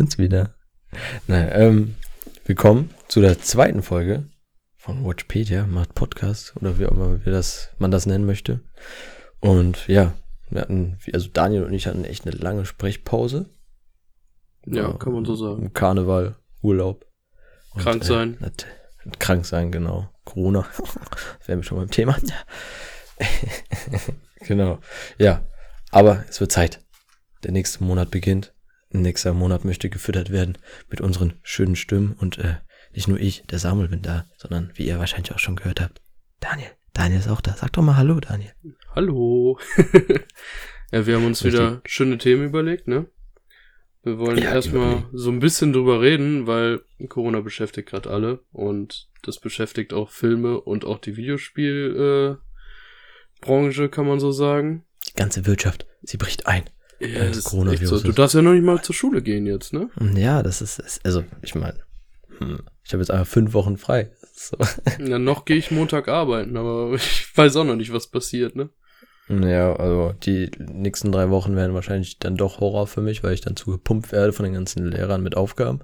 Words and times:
Sind's 0.00 0.16
wieder. 0.16 0.54
Na, 1.26 1.52
ähm, 1.52 1.94
willkommen 2.46 2.88
zu 3.08 3.20
der 3.20 3.38
zweiten 3.38 3.82
Folge 3.82 4.30
von 4.78 5.04
Watchpedia, 5.04 5.66
macht 5.66 5.94
Podcast 5.94 6.56
oder 6.56 6.78
wie 6.78 6.86
auch 6.86 6.92
immer 6.92 7.22
wir 7.22 7.30
das, 7.30 7.68
man 7.78 7.90
das 7.90 8.06
nennen 8.06 8.24
möchte. 8.24 8.60
Und 9.40 9.86
ja, 9.88 10.14
wir 10.48 10.62
hatten, 10.62 10.96
also 11.12 11.28
Daniel 11.28 11.64
und 11.64 11.74
ich 11.74 11.86
hatten 11.86 12.04
echt 12.04 12.26
eine 12.26 12.34
lange 12.34 12.64
Sprechpause. 12.64 13.50
Ja, 14.64 14.90
kann 14.94 15.12
man 15.12 15.26
so 15.26 15.36
sagen. 15.36 15.74
Karneval, 15.74 16.34
Urlaub. 16.62 17.04
Und, 17.74 17.82
Krank 17.82 18.02
sein. 18.02 18.38
Äh, 18.40 18.52
krank 19.18 19.44
sein, 19.44 19.70
genau. 19.70 20.08
Corona. 20.24 20.66
das 20.78 20.96
wären 21.46 21.58
wir 21.58 21.64
schon 21.64 21.76
beim 21.76 21.90
Thema. 21.90 22.16
genau. 24.46 24.78
Ja, 25.18 25.42
aber 25.90 26.24
es 26.30 26.40
wird 26.40 26.52
Zeit. 26.52 26.80
Der 27.44 27.52
nächste 27.52 27.84
Monat 27.84 28.10
beginnt. 28.10 28.54
Nächster 28.92 29.32
Monat 29.34 29.64
möchte 29.64 29.88
gefüttert 29.88 30.30
werden 30.30 30.58
mit 30.88 31.00
unseren 31.00 31.34
schönen 31.42 31.76
Stimmen 31.76 32.12
und 32.18 32.38
äh, 32.38 32.56
nicht 32.92 33.06
nur 33.06 33.20
ich, 33.20 33.44
der 33.48 33.58
Samuel 33.58 33.88
bin 33.88 34.02
da, 34.02 34.26
sondern 34.36 34.72
wie 34.74 34.86
ihr 34.86 34.98
wahrscheinlich 34.98 35.32
auch 35.32 35.38
schon 35.38 35.56
gehört 35.56 35.80
habt, 35.80 36.00
Daniel. 36.40 36.70
Daniel 36.92 37.20
ist 37.20 37.28
auch 37.28 37.40
da. 37.40 37.54
Sag 37.56 37.72
doch 37.72 37.82
mal 37.82 37.96
Hallo, 37.96 38.18
Daniel. 38.18 38.52
Hallo. 38.94 39.58
ja, 40.90 41.06
wir 41.06 41.16
haben 41.16 41.24
uns 41.24 41.44
Richtig. 41.44 41.60
wieder 41.60 41.80
schöne 41.84 42.18
Themen 42.18 42.44
überlegt, 42.46 42.88
ne? 42.88 43.06
Wir 44.02 44.18
wollen 44.18 44.38
Ja, 44.38 44.54
erstmal 44.54 45.04
so 45.12 45.30
ein 45.30 45.40
bisschen 45.40 45.72
drüber 45.72 46.00
reden, 46.00 46.46
weil 46.46 46.80
Corona 47.08 47.40
beschäftigt 47.40 47.90
gerade 47.90 48.10
alle 48.10 48.40
und 48.50 49.08
das 49.22 49.38
beschäftigt 49.38 49.92
auch 49.92 50.10
Filme 50.10 50.60
und 50.60 50.84
auch 50.84 50.98
die 50.98 51.16
Videospielbranche, 51.16 52.40
äh, 52.40 53.44
Branche, 53.44 53.88
kann 53.88 54.06
man 54.06 54.18
so 54.18 54.32
sagen. 54.32 54.84
Die 55.06 55.14
ganze 55.14 55.46
Wirtschaft, 55.46 55.86
sie 56.02 56.16
bricht 56.16 56.46
ein. 56.46 56.64
Ja, 57.00 57.24
das 57.26 57.36
das 57.36 57.44
Coronavirus 57.44 58.00
so. 58.00 58.06
Du 58.06 58.12
darfst 58.12 58.34
ja 58.34 58.42
noch 58.42 58.52
nicht 58.52 58.64
mal 58.64 58.82
zur 58.82 58.94
Schule 58.94 59.22
gehen 59.22 59.46
jetzt, 59.46 59.72
ne? 59.72 59.88
Ja, 60.14 60.42
das 60.42 60.60
ist, 60.60 61.00
also 61.04 61.24
ich 61.42 61.54
meine, 61.54 61.78
hm, 62.38 62.60
ich 62.84 62.92
habe 62.92 63.02
jetzt 63.02 63.10
einfach 63.10 63.26
fünf 63.26 63.52
Wochen 63.54 63.76
frei. 63.76 64.10
So. 64.34 64.56
Ja, 64.98 65.18
noch 65.18 65.44
gehe 65.44 65.56
ich 65.56 65.70
Montag 65.70 66.08
arbeiten, 66.08 66.56
aber 66.56 66.92
ich 66.94 67.26
weiß 67.36 67.56
auch 67.56 67.64
noch 67.64 67.76
nicht, 67.76 67.92
was 67.92 68.08
passiert, 68.08 68.54
ne? 68.56 68.70
Ja, 69.28 69.76
also 69.76 70.12
die 70.24 70.50
nächsten 70.58 71.12
drei 71.12 71.30
Wochen 71.30 71.54
werden 71.54 71.72
wahrscheinlich 71.72 72.18
dann 72.18 72.36
doch 72.36 72.58
Horror 72.58 72.88
für 72.88 73.00
mich, 73.00 73.22
weil 73.22 73.32
ich 73.32 73.40
dann 73.40 73.54
zugepumpt 73.54 74.10
werde 74.10 74.32
von 74.32 74.44
den 74.44 74.54
ganzen 74.54 74.90
Lehrern 74.90 75.22
mit 75.22 75.36
Aufgaben. 75.36 75.80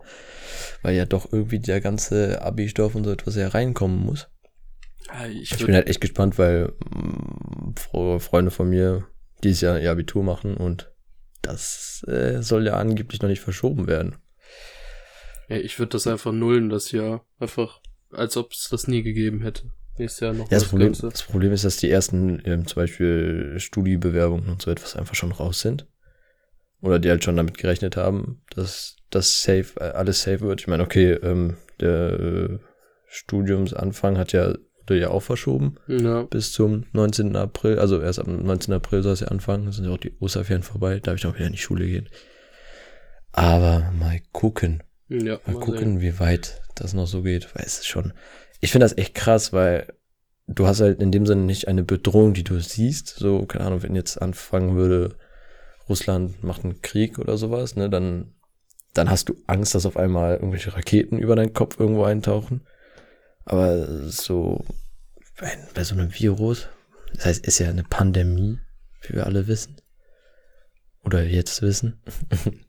Weil 0.83 0.97
ja 0.97 1.07
doch 1.07 1.33
irgendwie 1.33 1.61
der 1.61 1.81
ganze 1.81 2.43
Abi-Stoff 2.43 2.97
und 2.97 3.05
so 3.05 3.13
etwas 3.13 3.37
ja 3.37 3.47
reinkommen 3.47 4.01
muss. 4.01 4.27
Ja, 5.07 5.27
ich 5.29 5.53
Ich 5.53 5.65
bin 5.65 5.77
halt 5.77 5.89
echt 5.89 6.01
gespannt, 6.01 6.39
weil 6.39 6.73
mm, 6.93 7.75
Fre- 7.77 8.19
Freunde 8.19 8.51
von 8.51 8.69
mir 8.69 9.07
dieses 9.45 9.61
Jahr 9.61 9.79
ihr 9.79 9.93
Abitur 9.93 10.25
machen 10.25 10.57
und 10.57 10.91
das 11.43 12.05
äh, 12.09 12.43
soll 12.43 12.67
ja 12.67 12.75
angeblich 12.75 13.23
noch 13.23 13.29
nicht 13.29 13.41
verschoben 13.41 13.87
werden. 13.87 14.17
Ja, 15.49 15.57
ich 15.57 15.79
würde 15.79 15.91
das 15.91 16.07
einfach 16.07 16.33
nullen, 16.33 16.69
das 16.69 16.91
Jahr. 16.93 17.25
Einfach, 17.39 17.81
als 18.11 18.37
ob 18.37 18.53
es 18.53 18.69
das 18.71 18.89
nie 18.89 19.03
gegeben 19.03 19.43
hätte. 19.43 19.71
Nächstes 19.99 20.21
Jahr 20.21 20.33
noch 20.35 20.51
Ja, 20.51 20.57
das, 20.59 20.63
das 20.65 20.69
Problem, 20.71 20.89
Ganze. 20.89 21.09
das 21.09 21.23
Problem 21.23 21.53
ist, 21.53 21.65
dass 21.65 21.77
die 21.77 21.91
ersten 21.91 22.43
ähm, 22.45 22.67
zum 22.67 22.83
Beispiel 22.83 23.55
Studiebewerbungen 23.59 24.49
und 24.49 24.61
so 24.61 24.71
etwas 24.71 24.97
einfach 24.97 25.15
schon 25.15 25.33
raus 25.33 25.61
sind. 25.61 25.87
Oder 26.83 26.99
die 26.99 27.09
halt 27.09 27.25
schon 27.25 27.37
damit 27.37 27.57
gerechnet 27.59 27.97
haben, 27.97 28.43
dass 28.55 28.97
das 29.11 29.43
safe, 29.43 29.81
äh, 29.81 29.85
alles 29.93 30.23
safe 30.23 30.41
wird. 30.41 30.61
Ich 30.61 30.67
meine, 30.67 30.83
okay, 30.83 31.13
ähm, 31.13 31.57
der 31.81 32.21
äh, 32.21 32.59
Studiumsanfang 33.07 34.19
hat 34.19 34.33
ja, 34.33 34.55
wurde 34.87 35.01
ja 35.01 35.11
auch 35.11 35.23
verschoben 35.23 35.77
Ja, 35.87 36.23
bis 36.23 36.53
zum 36.53 36.85
19. 36.93 37.37
April. 37.37 37.79
Also 37.79 38.01
erst 38.01 38.21
am 38.21 38.45
19. 38.45 38.75
April 38.75 39.03
soll 39.03 39.13
es 39.13 39.21
ja 39.21 39.29
anfangen. 39.29 39.65
Dann 39.65 39.73
sind 39.73 39.85
ja 39.85 39.91
auch 39.91 39.99
die 39.99 40.17
Osterferien 40.21 40.63
vorbei. 40.63 41.01
Darf 41.01 41.17
ich 41.17 41.27
auch 41.27 41.35
wieder 41.35 41.47
in 41.47 41.53
die 41.53 41.59
Schule 41.59 41.87
gehen. 41.87 42.09
Aber 43.33 43.93
mal 43.99 44.21
gucken. 44.33 44.83
ja. 45.09 45.39
Mal 45.47 45.55
mal 45.55 45.61
gucken, 45.61 45.99
sehen. 45.99 46.01
wie 46.01 46.19
weit 46.19 46.63
das 46.75 46.95
noch 46.95 47.07
so 47.07 47.23
geht, 47.23 47.55
weil 47.55 47.65
es 47.65 47.79
ist 47.79 47.87
schon. 47.87 48.13
Ich 48.61 48.73
finde 48.73 48.85
das 48.85 48.97
echt 48.97 49.15
krass, 49.15 49.53
weil 49.53 49.93
du 50.47 50.67
hast 50.67 50.81
halt 50.81 51.03
in 51.03 51.13
dem 51.13 51.27
Sinne 51.27 51.43
nicht 51.43 51.69
eine 51.69 51.83
Bedrohung, 51.83 52.33
die 52.33 52.45
du 52.45 52.59
siehst. 52.61 53.09
So, 53.09 53.45
keine 53.47 53.65
Ahnung, 53.67 53.83
wenn 53.83 53.95
jetzt 53.95 54.21
anfangen 54.21 54.77
würde, 54.77 55.17
Russland 55.89 56.43
macht 56.43 56.65
einen 56.65 56.83
Krieg 56.83 57.19
oder 57.19 57.37
sowas, 57.37 57.77
ne, 57.77 57.91
dann, 57.91 58.35
dann 58.93 59.11
hast 59.11 59.29
du 59.29 59.37
Angst, 59.47 59.75
dass 59.75 59.87
auf 59.87 59.97
einmal 59.97 60.35
irgendwelche 60.35 60.75
Raketen 60.75 61.19
über 61.19 61.37
deinen 61.37 61.53
Kopf 61.53 61.79
irgendwo 61.79 62.05
eintauchen. 62.05 62.63
Aber 63.47 63.87
so, 64.09 64.65
bei, 65.39 65.57
bei 65.75 65.85
so 65.85 65.95
einem 65.95 66.13
Virus, 66.13 66.69
das 67.15 67.25
heißt, 67.27 67.47
ist 67.47 67.59
ja 67.59 67.71
eine 67.71 67.85
Pandemie, 67.85 68.59
wie 69.03 69.15
wir 69.15 69.27
alle 69.27 69.47
wissen. 69.47 69.77
Oder 71.03 71.25
jetzt 71.25 71.63
wissen. 71.63 72.03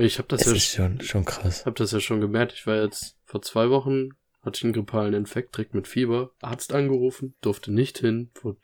Ich 0.00 0.18
habe 0.18 0.28
das, 0.28 0.42
Es 0.42 0.46
ja, 0.46 0.52
ist 0.52 0.70
schon, 0.70 1.00
schon 1.00 1.24
krass. 1.24 1.66
hab 1.66 1.74
das 1.74 1.90
ja 1.90 1.98
schon 1.98 2.20
gemerkt. 2.20 2.52
Ich 2.52 2.68
war 2.68 2.80
jetzt 2.80 3.16
vor 3.24 3.42
zwei 3.42 3.68
Wochen, 3.68 4.10
hatte 4.42 4.58
ich 4.58 4.62
einen 4.62 4.72
grippalen 4.72 5.12
Infekt, 5.12 5.56
direkt 5.56 5.74
mit 5.74 5.88
Fieber. 5.88 6.30
Arzt 6.40 6.72
angerufen, 6.72 7.34
durfte 7.40 7.72
nicht 7.72 7.98
hin, 7.98 8.30
wurde, 8.40 8.60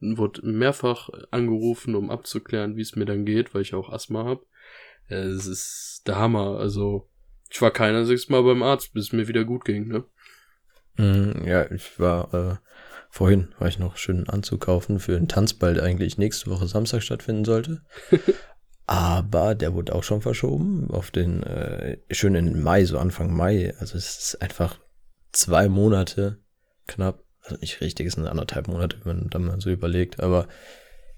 wurde 0.00 0.46
mehrfach 0.46 1.08
angerufen, 1.32 1.96
um 1.96 2.08
abzuklären, 2.08 2.76
wie 2.76 2.82
es 2.82 2.94
mir 2.94 3.04
dann 3.04 3.24
geht, 3.24 3.52
weil 3.52 3.62
ich 3.62 3.74
auch 3.74 3.90
Asthma 3.90 4.24
habe. 4.24 4.46
Ja, 5.08 5.16
es 5.16 5.46
ist 5.46 6.02
der 6.06 6.18
Hammer. 6.18 6.56
Also, 6.60 7.08
ich 7.50 7.60
war 7.60 7.72
kein 7.72 7.96
einziges 7.96 8.28
Mal 8.28 8.44
beim 8.44 8.62
Arzt, 8.62 8.92
bis 8.92 9.06
es 9.06 9.12
mir 9.12 9.26
wieder 9.26 9.44
gut 9.44 9.64
ging, 9.64 9.88
ne? 9.88 10.04
Mm, 10.96 11.44
Ja, 11.46 11.70
ich 11.70 11.98
war 11.98 12.34
äh, 12.34 12.56
vorhin, 13.10 13.48
war 13.58 13.68
ich 13.68 13.78
noch 13.78 13.96
schön 13.96 14.28
anzukaufen 14.28 14.98
für 14.98 15.16
einen 15.16 15.28
Tanzball, 15.28 15.74
der 15.74 15.84
eigentlich 15.84 16.18
nächste 16.18 16.50
Woche 16.50 16.66
Samstag 16.66 17.02
stattfinden 17.02 17.44
sollte. 17.44 17.82
Aber 18.86 19.54
der 19.56 19.74
wurde 19.74 19.94
auch 19.94 20.04
schon 20.04 20.22
verschoben 20.22 20.90
auf 20.90 21.10
den 21.10 21.42
äh, 21.42 21.98
schön 22.10 22.36
in 22.36 22.62
Mai, 22.62 22.84
so 22.84 22.98
Anfang 22.98 23.34
Mai. 23.34 23.74
Also 23.80 23.98
es 23.98 24.18
ist 24.18 24.42
einfach 24.42 24.78
zwei 25.32 25.68
Monate 25.68 26.38
knapp, 26.86 27.24
also 27.42 27.56
nicht 27.60 27.80
richtig, 27.80 28.06
es 28.06 28.12
sind 28.14 28.28
anderthalb 28.28 28.68
Monate, 28.68 28.98
wenn 29.04 29.16
man 29.16 29.30
dann 29.30 29.44
mal 29.44 29.60
so 29.60 29.70
überlegt, 29.70 30.20
aber 30.20 30.46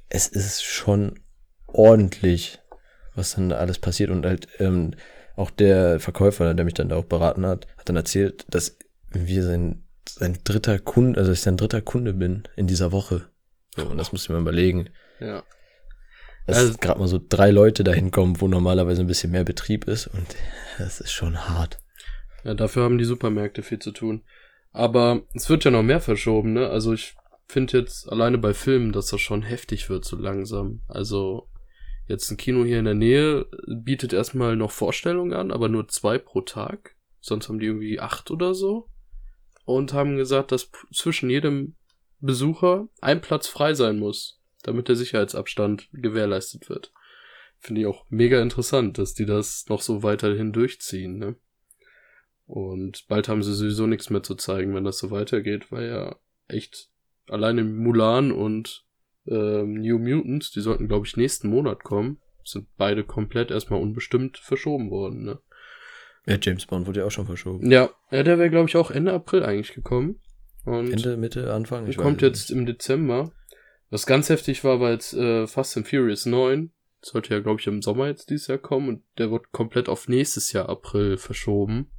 es 0.08 0.28
ist 0.28 0.64
schon 0.64 1.20
ordentlich, 1.66 2.58
was 3.14 3.34
dann 3.34 3.50
da 3.50 3.56
alles 3.56 3.78
passiert 3.78 4.08
und 4.10 4.24
halt 4.24 4.48
ähm, 4.58 4.94
auch 5.36 5.50
der 5.50 6.00
Verkäufer, 6.00 6.54
der 6.54 6.64
mich 6.64 6.74
dann 6.74 6.88
da 6.88 6.96
auch 6.96 7.04
beraten 7.04 7.44
hat, 7.44 7.66
hat 7.76 7.88
dann 7.88 7.96
erzählt, 7.96 8.46
dass 8.48 8.78
wir 9.10 9.42
sein, 9.44 9.84
sein 10.08 10.38
dritter 10.44 10.78
Kunde, 10.78 11.18
also 11.18 11.32
ich 11.32 11.40
sein 11.40 11.56
dritter 11.56 11.80
Kunde 11.82 12.12
bin 12.14 12.44
in 12.56 12.66
dieser 12.66 12.92
Woche. 12.92 13.28
So, 13.76 13.86
und 13.86 13.98
das 13.98 14.12
musst 14.12 14.28
du 14.28 14.32
mir 14.32 14.38
überlegen. 14.40 14.90
Ja. 15.20 15.42
Dass 16.46 16.56
Also- 16.58 16.78
gerade 16.78 16.98
mal 17.00 17.08
so 17.08 17.20
drei 17.26 17.50
Leute 17.50 17.84
dahin 17.84 18.10
kommen, 18.10 18.40
wo 18.40 18.48
normalerweise 18.48 19.02
ein 19.02 19.06
bisschen 19.06 19.32
mehr 19.32 19.44
Betrieb 19.44 19.86
ist 19.86 20.06
und 20.06 20.26
das 20.78 21.00
ist 21.00 21.12
schon 21.12 21.48
hart. 21.48 21.78
Ja, 22.44 22.54
dafür 22.54 22.84
haben 22.84 22.98
die 22.98 23.04
Supermärkte 23.04 23.62
viel 23.62 23.78
zu 23.78 23.90
tun. 23.90 24.22
Aber 24.72 25.22
es 25.34 25.48
wird 25.50 25.64
ja 25.64 25.70
noch 25.70 25.82
mehr 25.82 26.00
verschoben, 26.00 26.52
ne? 26.52 26.68
Also 26.68 26.92
ich 26.92 27.14
finde 27.46 27.78
jetzt 27.78 28.10
alleine 28.10 28.38
bei 28.38 28.54
Filmen, 28.54 28.92
dass 28.92 29.06
das 29.08 29.20
schon 29.20 29.42
heftig 29.42 29.88
wird 29.90 30.04
so 30.04 30.16
langsam. 30.16 30.82
Also 30.88 31.48
jetzt 32.06 32.30
ein 32.30 32.36
Kino 32.36 32.64
hier 32.64 32.78
in 32.78 32.84
der 32.84 32.94
Nähe 32.94 33.46
bietet 33.66 34.12
erstmal 34.12 34.56
noch 34.56 34.70
Vorstellungen 34.70 35.32
an, 35.32 35.50
aber 35.50 35.68
nur 35.68 35.88
zwei 35.88 36.18
pro 36.18 36.42
Tag. 36.42 36.94
Sonst 37.20 37.48
haben 37.48 37.58
die 37.58 37.66
irgendwie 37.66 37.98
acht 38.00 38.30
oder 38.30 38.54
so. 38.54 38.88
Und 39.68 39.92
haben 39.92 40.16
gesagt, 40.16 40.50
dass 40.50 40.70
zwischen 40.94 41.28
jedem 41.28 41.74
Besucher 42.20 42.88
ein 43.02 43.20
Platz 43.20 43.48
frei 43.48 43.74
sein 43.74 43.98
muss, 43.98 44.40
damit 44.62 44.88
der 44.88 44.96
Sicherheitsabstand 44.96 45.90
gewährleistet 45.92 46.70
wird. 46.70 46.90
Finde 47.58 47.82
ich 47.82 47.86
auch 47.86 48.06
mega 48.08 48.40
interessant, 48.40 48.96
dass 48.96 49.12
die 49.12 49.26
das 49.26 49.66
noch 49.68 49.82
so 49.82 50.02
weiterhin 50.02 50.54
durchziehen, 50.54 51.18
ne? 51.18 51.36
Und 52.46 53.06
bald 53.08 53.28
haben 53.28 53.42
sie 53.42 53.52
sowieso 53.52 53.86
nichts 53.86 54.08
mehr 54.08 54.22
zu 54.22 54.36
zeigen, 54.36 54.74
wenn 54.74 54.84
das 54.84 54.96
so 54.96 55.10
weitergeht, 55.10 55.70
weil 55.70 55.86
ja 55.86 56.16
echt 56.46 56.88
alleine 57.26 57.62
Mulan 57.62 58.32
und 58.32 58.86
ähm, 59.26 59.74
New 59.74 59.98
Mutants, 59.98 60.50
die 60.50 60.62
sollten, 60.62 60.88
glaube 60.88 61.06
ich, 61.06 61.18
nächsten 61.18 61.50
Monat 61.50 61.84
kommen, 61.84 62.22
sind 62.42 62.68
beide 62.78 63.04
komplett 63.04 63.50
erstmal 63.50 63.82
unbestimmt 63.82 64.38
verschoben 64.38 64.90
worden, 64.90 65.24
ne? 65.24 65.40
Ja, 66.28 66.36
James 66.40 66.66
Bond 66.66 66.86
wurde 66.86 67.00
ja 67.00 67.06
auch 67.06 67.10
schon 67.10 67.26
verschoben. 67.26 67.70
Ja, 67.70 67.90
ja 68.10 68.22
der 68.22 68.38
wäre, 68.38 68.50
glaube 68.50 68.68
ich, 68.68 68.76
auch 68.76 68.90
Ende 68.90 69.12
April 69.12 69.42
eigentlich 69.44 69.72
gekommen. 69.74 70.20
Und 70.64 70.92
Ende, 70.92 71.16
Mitte, 71.16 71.52
Anfang? 71.54 71.84
und 71.84 71.90
Ich 71.90 71.96
kommt 71.96 72.20
jetzt 72.22 72.50
im 72.50 72.66
Dezember. 72.66 73.32
Was 73.90 74.04
ganz 74.04 74.28
heftig 74.28 74.64
war, 74.64 74.80
war 74.80 74.90
jetzt 74.90 75.14
äh, 75.14 75.46
Fast 75.46 75.76
and 75.76 75.88
Furious 75.88 76.26
9. 76.26 76.70
Sollte 77.00 77.32
ja, 77.32 77.40
glaube 77.40 77.60
ich, 77.60 77.66
im 77.66 77.80
Sommer 77.80 78.08
jetzt 78.08 78.28
dieses 78.28 78.48
Jahr 78.48 78.58
kommen 78.58 78.88
und 78.88 79.02
der 79.16 79.30
wird 79.30 79.50
komplett 79.52 79.88
auf 79.88 80.08
nächstes 80.08 80.52
Jahr 80.52 80.68
April 80.68 81.16
verschoben. 81.16 81.90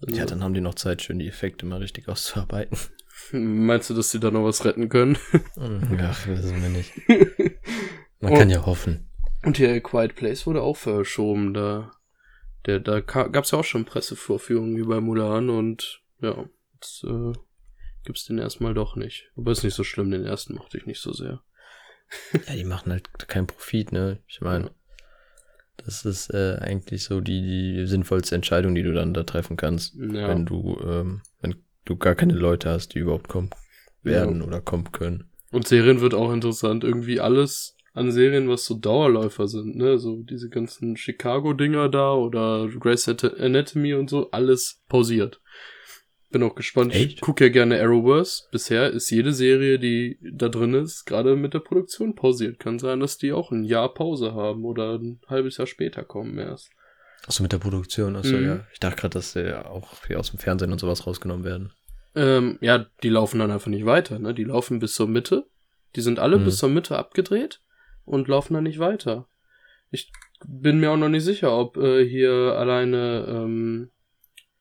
nicht. 0.00 0.16
Ja, 0.18 0.24
dann 0.26 0.42
haben 0.42 0.54
die 0.54 0.60
noch 0.60 0.74
Zeit, 0.74 1.02
schön 1.02 1.18
die 1.20 1.28
Effekte 1.28 1.64
mal 1.66 1.76
richtig 1.78 2.08
auszuarbeiten. 2.08 2.76
Meinst 3.32 3.88
du, 3.90 3.94
dass 3.94 4.10
die 4.10 4.18
da 4.18 4.30
noch 4.32 4.42
was 4.44 4.64
retten 4.64 4.88
können? 4.88 5.16
ja, 5.56 6.16
wissen 6.26 6.62
wir 6.62 6.68
nicht. 6.70 6.92
Man 8.20 8.32
Oh. 8.32 8.36
kann 8.36 8.50
ja 8.50 8.64
hoffen. 8.66 9.08
Und 9.44 9.56
hier 9.58 9.80
Quiet 9.80 10.14
Place 10.16 10.46
wurde 10.46 10.62
auch 10.62 10.76
verschoben. 10.76 11.52
Da, 11.54 11.92
der, 12.66 12.80
da 12.80 13.00
ka- 13.00 13.28
gab's 13.28 13.50
ja 13.50 13.58
auch 13.58 13.64
schon 13.64 13.84
Pressevorführungen 13.84 14.76
wie 14.76 14.82
bei 14.86 15.00
Mulan 15.00 15.50
und 15.50 16.00
ja, 16.20 16.44
jetzt 16.74 17.04
äh, 17.04 17.32
gibt's 18.04 18.24
den 18.26 18.38
erstmal 18.38 18.74
doch 18.74 18.96
nicht. 18.96 19.30
Aber 19.36 19.50
ist 19.52 19.64
nicht 19.64 19.74
so 19.74 19.84
schlimm, 19.84 20.10
den 20.10 20.24
ersten 20.24 20.54
mochte 20.54 20.78
ich 20.78 20.86
nicht 20.86 21.00
so 21.00 21.12
sehr. 21.12 21.42
Ja, 22.46 22.54
die 22.54 22.64
machen 22.64 22.92
halt 22.92 23.08
keinen 23.28 23.46
Profit, 23.46 23.90
ne? 23.92 24.18
Ich 24.28 24.40
meine, 24.42 24.70
Das 25.78 26.04
ist 26.04 26.28
äh, 26.34 26.58
eigentlich 26.60 27.04
so 27.04 27.20
die, 27.20 27.40
die 27.40 27.86
sinnvollste 27.86 28.34
Entscheidung, 28.34 28.74
die 28.74 28.82
du 28.82 28.92
dann 28.92 29.14
da 29.14 29.22
treffen 29.24 29.56
kannst, 29.56 29.94
Ja. 29.96 30.28
wenn 30.28 30.44
du, 30.44 30.78
ähm, 30.84 31.22
wenn 31.40 31.56
du 31.86 31.96
gar 31.96 32.14
keine 32.14 32.34
Leute 32.34 32.68
hast, 32.70 32.94
die 32.94 32.98
überhaupt 33.00 33.28
kommen 33.28 33.50
werden 34.02 34.40
Ja. 34.42 34.46
oder 34.46 34.60
kommen 34.60 34.92
können. 34.92 35.30
Und 35.50 35.66
Serien 35.66 36.00
wird 36.00 36.14
auch 36.14 36.32
interessant. 36.32 36.84
Irgendwie 36.84 37.18
alles 37.20 37.76
an 37.94 38.10
Serien, 38.10 38.48
was 38.48 38.64
so 38.64 38.74
Dauerläufer 38.74 39.48
sind, 39.48 39.76
ne? 39.76 39.98
So 39.98 40.22
diese 40.22 40.48
ganzen 40.48 40.96
Chicago-Dinger 40.96 41.88
da 41.88 42.14
oder 42.14 42.68
Grey's 42.80 43.06
Anatomy 43.08 43.94
und 43.94 44.08
so, 44.08 44.30
alles 44.30 44.82
pausiert. 44.88 45.40
Bin 46.30 46.42
auch 46.42 46.54
gespannt. 46.54 46.94
Ich 46.94 47.02
Echt? 47.02 47.20
gucke 47.20 47.44
ja 47.44 47.50
gerne 47.50 47.78
Arrowverse. 47.78 48.44
Bisher 48.50 48.88
ist 48.90 49.10
jede 49.10 49.34
Serie, 49.34 49.78
die 49.78 50.18
da 50.22 50.48
drin 50.48 50.72
ist, 50.72 51.04
gerade 51.04 51.36
mit 51.36 51.52
der 51.52 51.58
Produktion 51.58 52.14
pausiert. 52.14 52.58
Kann 52.58 52.78
sein, 52.78 53.00
dass 53.00 53.18
die 53.18 53.32
auch 53.32 53.50
ein 53.50 53.64
Jahr 53.64 53.92
Pause 53.92 54.32
haben 54.32 54.64
oder 54.64 54.94
ein 54.98 55.20
halbes 55.26 55.58
Jahr 55.58 55.66
später 55.66 56.02
kommen 56.04 56.38
erst. 56.38 56.70
Achso, 57.26 57.42
mit 57.42 57.52
der 57.52 57.58
Produktion, 57.58 58.16
achso, 58.16 58.34
Mhm. 58.38 58.44
ja. 58.44 58.66
Ich 58.72 58.80
dachte 58.80 58.96
gerade, 59.02 59.12
dass 59.14 59.32
sie 59.34 59.42
ja 59.46 59.66
auch 59.66 60.06
hier 60.06 60.18
aus 60.18 60.30
dem 60.30 60.38
Fernsehen 60.38 60.72
und 60.72 60.78
sowas 60.80 61.06
rausgenommen 61.06 61.44
werden. 61.44 61.70
Ähm, 62.14 62.56
ja, 62.62 62.86
die 63.02 63.10
laufen 63.10 63.38
dann 63.38 63.50
einfach 63.50 63.70
nicht 63.70 63.84
weiter, 63.84 64.18
ne? 64.18 64.32
Die 64.32 64.44
laufen 64.44 64.78
bis 64.78 64.94
zur 64.94 65.08
Mitte. 65.08 65.46
Die 65.94 66.00
sind 66.00 66.18
alle 66.18 66.38
Mhm. 66.38 66.44
bis 66.46 66.56
zur 66.56 66.70
Mitte 66.70 66.96
abgedreht 66.96 67.60
und 68.04 68.28
laufen 68.28 68.54
dann 68.54 68.64
nicht 68.64 68.78
weiter. 68.78 69.28
Ich 69.90 70.10
bin 70.46 70.80
mir 70.80 70.90
auch 70.90 70.96
noch 70.96 71.08
nicht 71.08 71.24
sicher, 71.24 71.56
ob 71.56 71.76
äh, 71.76 72.04
hier 72.08 72.32
alleine, 72.32 73.26
ähm, 73.28 73.90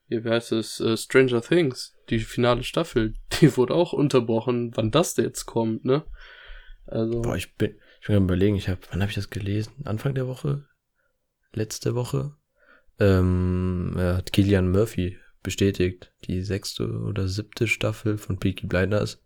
hier, 0.07 0.23
wie 0.25 0.29
heißt 0.29 0.51
es, 0.51 0.79
äh, 0.79 0.97
Stranger 0.97 1.41
Things, 1.41 1.95
die 2.09 2.19
finale 2.19 2.63
Staffel, 2.63 3.13
die 3.41 3.55
wurde 3.57 3.73
auch 3.73 3.93
unterbrochen, 3.93 4.71
wann 4.75 4.91
das 4.91 5.15
jetzt 5.17 5.45
kommt, 5.45 5.85
ne? 5.85 6.03
Also, 6.85 7.21
Boah, 7.21 7.35
ich 7.37 7.55
bin, 7.55 7.75
ich 8.01 8.07
bin 8.07 8.23
überlegen, 8.23 8.55
ich 8.55 8.67
habe, 8.67 8.81
wann 8.91 9.01
habe 9.01 9.09
ich 9.09 9.15
das 9.15 9.29
gelesen? 9.29 9.73
Anfang 9.85 10.13
der 10.13 10.27
Woche? 10.27 10.65
Letzte 11.53 11.95
Woche? 11.95 12.35
Ähm, 12.99 13.93
hat 13.97 14.33
Killian 14.33 14.69
Murphy 14.69 15.17
bestätigt, 15.43 16.13
die 16.25 16.41
sechste 16.41 16.87
oder 16.87 17.27
siebte 17.27 17.67
Staffel 17.67 18.17
von 18.17 18.37
Peaky 18.37 18.67
Blinders, 18.67 19.23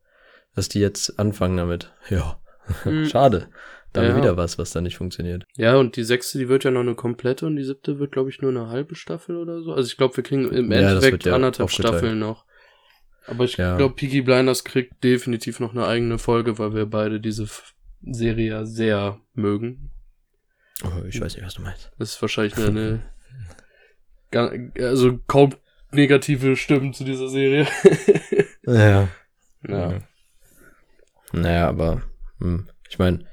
dass 0.54 0.70
die 0.70 0.80
jetzt 0.80 1.20
anfangen 1.20 1.58
damit. 1.58 1.94
Ja, 2.10 2.40
Mhm. 2.84 3.06
schade. 3.06 3.50
Da 3.96 4.04
Ja. 4.04 4.16
wieder 4.18 4.36
was, 4.38 4.58
was 4.58 4.72
da 4.72 4.82
nicht 4.82 4.98
funktioniert. 4.98 5.46
ja, 5.56 5.76
und 5.78 5.96
die 5.96 6.04
sechste, 6.04 6.38
die 6.38 6.50
wird 6.50 6.64
ja 6.64 6.72
noch 6.72 6.82
eine 6.82 6.96
komplette 6.96 7.46
und 7.46 7.56
die 7.56 7.64
siebte 7.64 7.98
wird, 8.00 8.12
glaube 8.12 8.30
ich, 8.30 8.42
nur 8.42 8.52
eine 8.52 8.68
halbe 8.68 8.96
Staffel 8.96 9.38
oder 9.38 9.62
so. 9.62 9.74
Also 9.74 9.88
ich 9.88 9.98
glaube, 9.98 10.16
wir 10.18 10.24
kriegen 10.24 10.50
im 10.52 10.72
Ja, 10.72 10.80
Endeffekt 10.92 11.26
ja 11.26 11.34
anderthalb. 11.36 11.70
Staffeln 11.72 12.20
noch. 12.20 12.46
Aber 13.28 13.46
ich 13.46 13.58
Ja. 13.58 13.78
glaube, 13.78 13.96
Peaky 13.96 14.22
Blinders 14.22 14.64
kriegt 14.64 15.04
definitiv 15.04 15.60
noch 15.60 15.72
eine 15.74 15.88
eigene 15.88 16.18
Folge, 16.20 16.60
weil 16.60 16.74
wir 16.76 16.86
beide 16.86 17.20
diese 17.20 17.48
Serie 18.04 18.50
ja 18.50 18.66
sehr 18.66 19.20
mögen. 19.34 19.92
Oh, 20.84 21.04
ich 21.08 21.20
weiß 21.22 21.36
nicht, 21.36 21.46
was 21.46 21.54
du 21.56 21.62
meinst. 21.62 21.92
Das 21.98 22.12
ist 22.12 22.22
wahrscheinlich 22.22 22.56
eine, 22.58 23.02
also 24.80 25.20
kaum 25.28 25.54
negative 25.92 26.56
Stimmen 26.58 26.94
zu 26.94 27.04
dieser 27.06 27.30
Serie. 27.30 27.66
Ja. 28.68 29.08
ja. 29.68 30.00
Naja, 31.32 31.68
aber 31.70 32.02
hm, 32.40 32.68
ich 32.90 33.00
meine, 33.00 33.26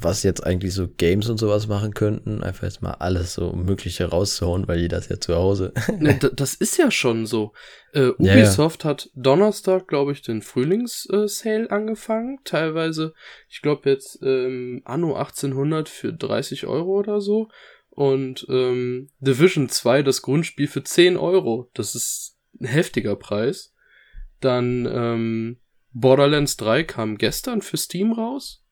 was 0.00 0.22
jetzt 0.22 0.46
eigentlich 0.46 0.74
so 0.74 0.86
Games 0.86 1.28
und 1.28 1.38
sowas 1.38 1.66
machen 1.66 1.92
könnten, 1.92 2.42
einfach 2.42 2.62
jetzt 2.62 2.82
mal 2.82 2.92
alles 2.92 3.34
so 3.34 3.52
Mögliche 3.52 4.04
rauszuhauen, 4.04 4.68
weil 4.68 4.78
jeder 4.78 4.98
ist 4.98 5.10
ja 5.10 5.18
zu 5.18 5.34
Hause. 5.34 5.72
Ne, 5.98 6.14
das 6.16 6.54
ist 6.54 6.78
ja 6.78 6.90
schon 6.90 7.26
so. 7.26 7.52
Äh, 7.92 8.12
Ja, 8.18 8.34
Ubisoft 8.34 8.84
hat 8.84 9.10
Donnerstag, 9.14 9.88
glaube 9.88 10.12
ich, 10.12 10.22
den 10.22 10.42
Frühlings-Sale 10.42 11.70
angefangen. 11.70 12.38
Teilweise, 12.44 13.14
ich 13.48 13.60
glaube 13.62 13.90
jetzt 13.90 14.20
ähm, 14.22 14.82
Anno 14.84 15.16
1800 15.16 15.88
für 15.88 16.12
30 16.12 16.66
Euro 16.66 16.98
oder 16.98 17.20
so. 17.20 17.48
Und 17.90 18.46
ähm, 18.48 19.10
Division 19.18 19.68
2, 19.68 20.02
das 20.02 20.22
Grundspiel, 20.22 20.68
für 20.68 20.84
10 20.84 21.16
Euro. 21.16 21.68
Das 21.74 21.96
ist 21.96 22.36
ein 22.60 22.66
heftiger 22.66 23.16
Preis. 23.16 23.74
Dann 24.40 24.86
ähm, 24.86 25.58
Borderlands 25.92 26.56
3 26.58 26.84
kam 26.84 27.18
gestern 27.18 27.62
für 27.62 27.76
Steam 27.76 28.12
raus. 28.12 28.62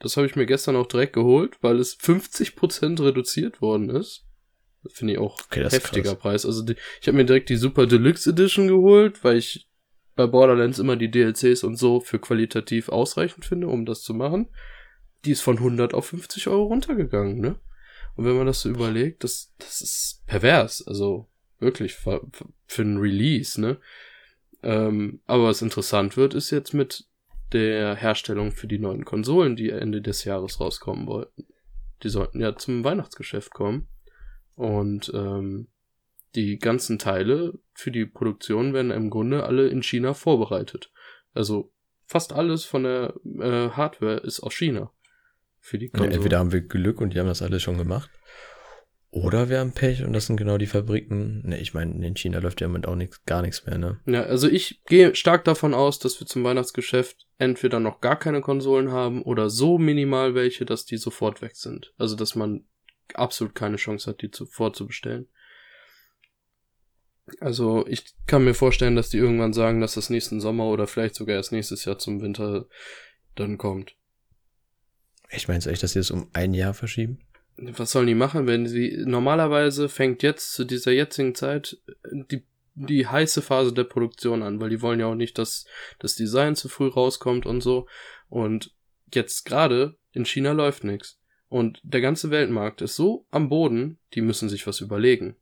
Das 0.00 0.16
habe 0.16 0.26
ich 0.26 0.34
mir 0.34 0.46
gestern 0.46 0.76
auch 0.76 0.86
direkt 0.86 1.12
geholt, 1.12 1.58
weil 1.60 1.78
es 1.78 1.98
50% 1.98 3.02
reduziert 3.04 3.60
worden 3.60 3.90
ist. 3.90 4.24
Das 4.82 4.94
finde 4.94 5.12
ich 5.12 5.18
auch 5.18 5.38
Okay, 5.46 5.68
heftiger. 5.68 6.14
Preis. 6.14 6.46
Also 6.46 6.62
die, 6.62 6.74
ich 7.00 7.06
habe 7.06 7.16
mir 7.18 7.26
direkt 7.26 7.50
die 7.50 7.56
Super 7.56 7.86
Deluxe 7.86 8.30
Edition 8.30 8.66
geholt, 8.66 9.22
weil 9.22 9.36
ich 9.36 9.68
bei 10.16 10.26
Borderlands 10.26 10.78
immer 10.78 10.96
die 10.96 11.10
DLCs 11.10 11.64
und 11.64 11.76
so 11.76 12.00
für 12.00 12.18
qualitativ 12.18 12.88
ausreichend 12.88 13.44
finde, 13.44 13.68
um 13.68 13.84
das 13.84 14.02
zu 14.02 14.14
machen. 14.14 14.48
Die 15.26 15.32
ist 15.32 15.42
von 15.42 15.58
100 15.58 15.92
auf 15.92 16.06
50 16.06 16.48
Euro 16.48 16.64
runtergegangen, 16.64 17.38
ne? 17.38 17.56
Und 18.16 18.24
wenn 18.24 18.36
man 18.36 18.46
das 18.46 18.62
so 18.62 18.70
überlegt, 18.70 19.22
das, 19.22 19.52
das 19.58 19.82
ist 19.82 20.22
pervers. 20.26 20.86
Also 20.86 21.28
wirklich 21.58 21.94
für, 21.94 22.26
für 22.66 22.82
ein 22.82 22.96
Release, 22.96 23.60
ne? 23.60 23.76
Ähm, 24.62 25.20
aber 25.26 25.44
was 25.44 25.62
interessant 25.62 26.16
wird, 26.16 26.34
ist 26.34 26.50
jetzt 26.50 26.72
mit 26.72 27.06
der 27.52 27.94
Herstellung 27.96 28.52
für 28.52 28.66
die 28.66 28.78
neuen 28.78 29.04
Konsolen, 29.04 29.56
die 29.56 29.70
Ende 29.70 30.00
des 30.02 30.24
Jahres 30.24 30.60
rauskommen 30.60 31.06
wollten. 31.06 31.46
Die 32.02 32.08
sollten 32.08 32.40
ja 32.40 32.56
zum 32.56 32.84
Weihnachtsgeschäft 32.84 33.52
kommen. 33.52 33.88
Und 34.54 35.10
ähm, 35.14 35.68
die 36.34 36.58
ganzen 36.58 36.98
Teile 36.98 37.58
für 37.74 37.90
die 37.90 38.06
Produktion 38.06 38.72
werden 38.72 38.90
im 38.90 39.10
Grunde 39.10 39.44
alle 39.44 39.68
in 39.68 39.82
China 39.82 40.14
vorbereitet. 40.14 40.92
Also 41.34 41.72
fast 42.06 42.32
alles 42.32 42.64
von 42.64 42.84
der 42.84 43.14
äh, 43.24 43.70
Hardware 43.70 44.18
ist 44.18 44.40
aus 44.40 44.54
China. 44.54 44.92
Für 45.58 45.78
die 45.78 45.86
Ja, 45.86 45.92
Konsole. 45.92 46.14
entweder 46.14 46.38
haben 46.38 46.52
wir 46.52 46.62
Glück 46.62 47.00
und 47.00 47.12
die 47.14 47.18
haben 47.18 47.26
das 47.26 47.42
alles 47.42 47.62
schon 47.62 47.78
gemacht. 47.78 48.10
Oder 49.12 49.48
wir 49.48 49.58
haben 49.58 49.72
Pech 49.72 50.04
und 50.04 50.12
das 50.12 50.26
sind 50.26 50.36
genau 50.36 50.56
die 50.56 50.68
Fabriken. 50.68 51.42
Ne, 51.44 51.58
ich 51.58 51.74
meine, 51.74 52.06
in 52.06 52.14
China 52.14 52.38
läuft 52.38 52.60
ja 52.60 52.66
im 52.66 52.72
Moment 52.72 52.86
auch 52.86 52.94
nichts, 52.94 53.24
gar 53.24 53.42
nichts 53.42 53.66
mehr, 53.66 53.76
ne? 53.76 53.98
Ja, 54.06 54.22
also 54.22 54.48
ich 54.48 54.82
gehe 54.84 55.16
stark 55.16 55.44
davon 55.44 55.74
aus, 55.74 55.98
dass 55.98 56.20
wir 56.20 56.28
zum 56.28 56.44
Weihnachtsgeschäft 56.44 57.26
entweder 57.36 57.80
noch 57.80 58.00
gar 58.00 58.16
keine 58.16 58.40
Konsolen 58.40 58.92
haben 58.92 59.22
oder 59.22 59.50
so 59.50 59.78
minimal 59.78 60.36
welche, 60.36 60.64
dass 60.64 60.84
die 60.84 60.96
sofort 60.96 61.42
weg 61.42 61.56
sind. 61.56 61.92
Also 61.98 62.14
dass 62.14 62.36
man 62.36 62.64
absolut 63.14 63.56
keine 63.56 63.76
Chance 63.76 64.10
hat, 64.10 64.22
die 64.22 64.30
zuvor 64.30 64.72
zu 64.74 64.86
bestellen. 64.86 65.26
Also 67.40 67.84
ich 67.88 68.14
kann 68.26 68.44
mir 68.44 68.54
vorstellen, 68.54 68.94
dass 68.94 69.10
die 69.10 69.18
irgendwann 69.18 69.52
sagen, 69.52 69.80
dass 69.80 69.94
das 69.94 70.10
nächsten 70.10 70.40
Sommer 70.40 70.66
oder 70.66 70.86
vielleicht 70.86 71.16
sogar 71.16 71.34
erst 71.34 71.50
nächstes 71.50 71.84
Jahr 71.84 71.98
zum 71.98 72.20
Winter 72.20 72.66
dann 73.34 73.58
kommt. 73.58 73.96
Ich 75.30 75.48
meine 75.48 75.64
echt, 75.64 75.82
dass 75.82 75.92
sie 75.92 76.00
das 76.00 76.10
um 76.10 76.28
ein 76.32 76.54
Jahr 76.54 76.74
verschieben? 76.74 77.18
Was 77.62 77.92
sollen 77.92 78.06
die 78.06 78.14
machen, 78.14 78.46
wenn 78.46 78.66
sie 78.66 79.02
normalerweise 79.04 79.88
fängt 79.88 80.22
jetzt 80.22 80.52
zu 80.52 80.64
dieser 80.64 80.92
jetzigen 80.92 81.34
Zeit 81.34 81.78
die 82.10 82.44
die 82.74 83.06
heiße 83.06 83.42
Phase 83.42 83.72
der 83.72 83.84
Produktion 83.84 84.42
an, 84.42 84.60
weil 84.60 84.70
die 84.70 84.80
wollen 84.80 85.00
ja 85.00 85.06
auch 85.06 85.14
nicht, 85.14 85.38
dass 85.38 85.66
das 85.98 86.14
Design 86.14 86.56
zu 86.56 86.68
früh 86.68 86.88
rauskommt 86.88 87.46
und 87.46 87.60
so. 87.60 87.86
Und 88.28 88.74
jetzt 89.12 89.44
gerade 89.44 89.96
in 90.12 90.24
China 90.24 90.52
läuft 90.52 90.84
nichts. 90.84 91.20
Und 91.48 91.80
der 91.82 92.00
ganze 92.00 92.30
Weltmarkt 92.30 92.80
ist 92.80 92.96
so 92.96 93.26
am 93.30 93.48
Boden, 93.48 93.98
die 94.14 94.22
müssen 94.22 94.48
sich 94.48 94.66
was 94.66 94.80
überlegen. 94.80 95.36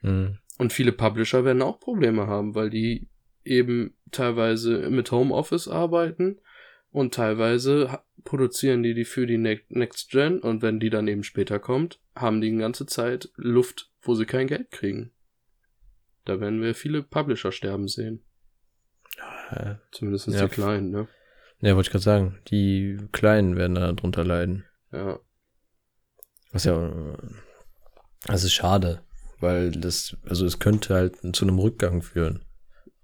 Hm. 0.00 0.38
Und 0.58 0.72
viele 0.72 0.92
Publisher 0.92 1.44
werden 1.44 1.62
auch 1.62 1.78
Probleme 1.78 2.26
haben, 2.26 2.54
weil 2.54 2.70
die 2.70 3.08
eben 3.44 3.96
teilweise 4.10 4.90
mit 4.90 5.12
Homeoffice 5.12 5.68
arbeiten 5.68 6.40
und 6.96 7.12
teilweise 7.12 8.00
produzieren 8.24 8.82
die 8.82 8.94
die 8.94 9.04
für 9.04 9.26
die 9.26 9.36
Ne- 9.36 9.60
Next 9.68 10.10
Gen 10.10 10.40
und 10.40 10.62
wenn 10.62 10.80
die 10.80 10.88
dann 10.88 11.06
eben 11.08 11.24
später 11.24 11.58
kommt, 11.58 12.00
haben 12.14 12.40
die 12.40 12.50
die 12.50 12.56
ganze 12.56 12.86
Zeit 12.86 13.28
Luft, 13.36 13.90
wo 14.00 14.14
sie 14.14 14.24
kein 14.24 14.46
Geld 14.46 14.70
kriegen. 14.70 15.12
Da 16.24 16.40
werden 16.40 16.62
wir 16.62 16.74
viele 16.74 17.02
Publisher 17.02 17.52
sterben 17.52 17.86
sehen. 17.86 18.24
Äh, 19.50 19.74
Zumindest 19.92 20.28
Ja. 20.28 20.46
die 20.46 20.54
kleinen, 20.54 20.90
ne? 20.90 21.06
Ja, 21.60 21.74
wollte 21.76 21.88
ich 21.88 21.92
gerade 21.92 22.02
sagen, 22.02 22.38
die 22.48 22.96
Kleinen 23.12 23.56
werden 23.56 23.74
da 23.74 23.92
drunter 23.92 24.24
leiden. 24.24 24.64
Ja. 24.90 25.20
Was 26.52 26.64
ja, 26.64 27.14
das 28.24 28.42
ist 28.44 28.54
schade, 28.54 29.02
weil 29.40 29.70
das, 29.70 30.16
also 30.24 30.46
es 30.46 30.58
könnte 30.58 30.94
halt 30.94 31.16
zu 31.36 31.44
einem 31.44 31.58
Rückgang 31.58 32.00
führen. 32.00 32.42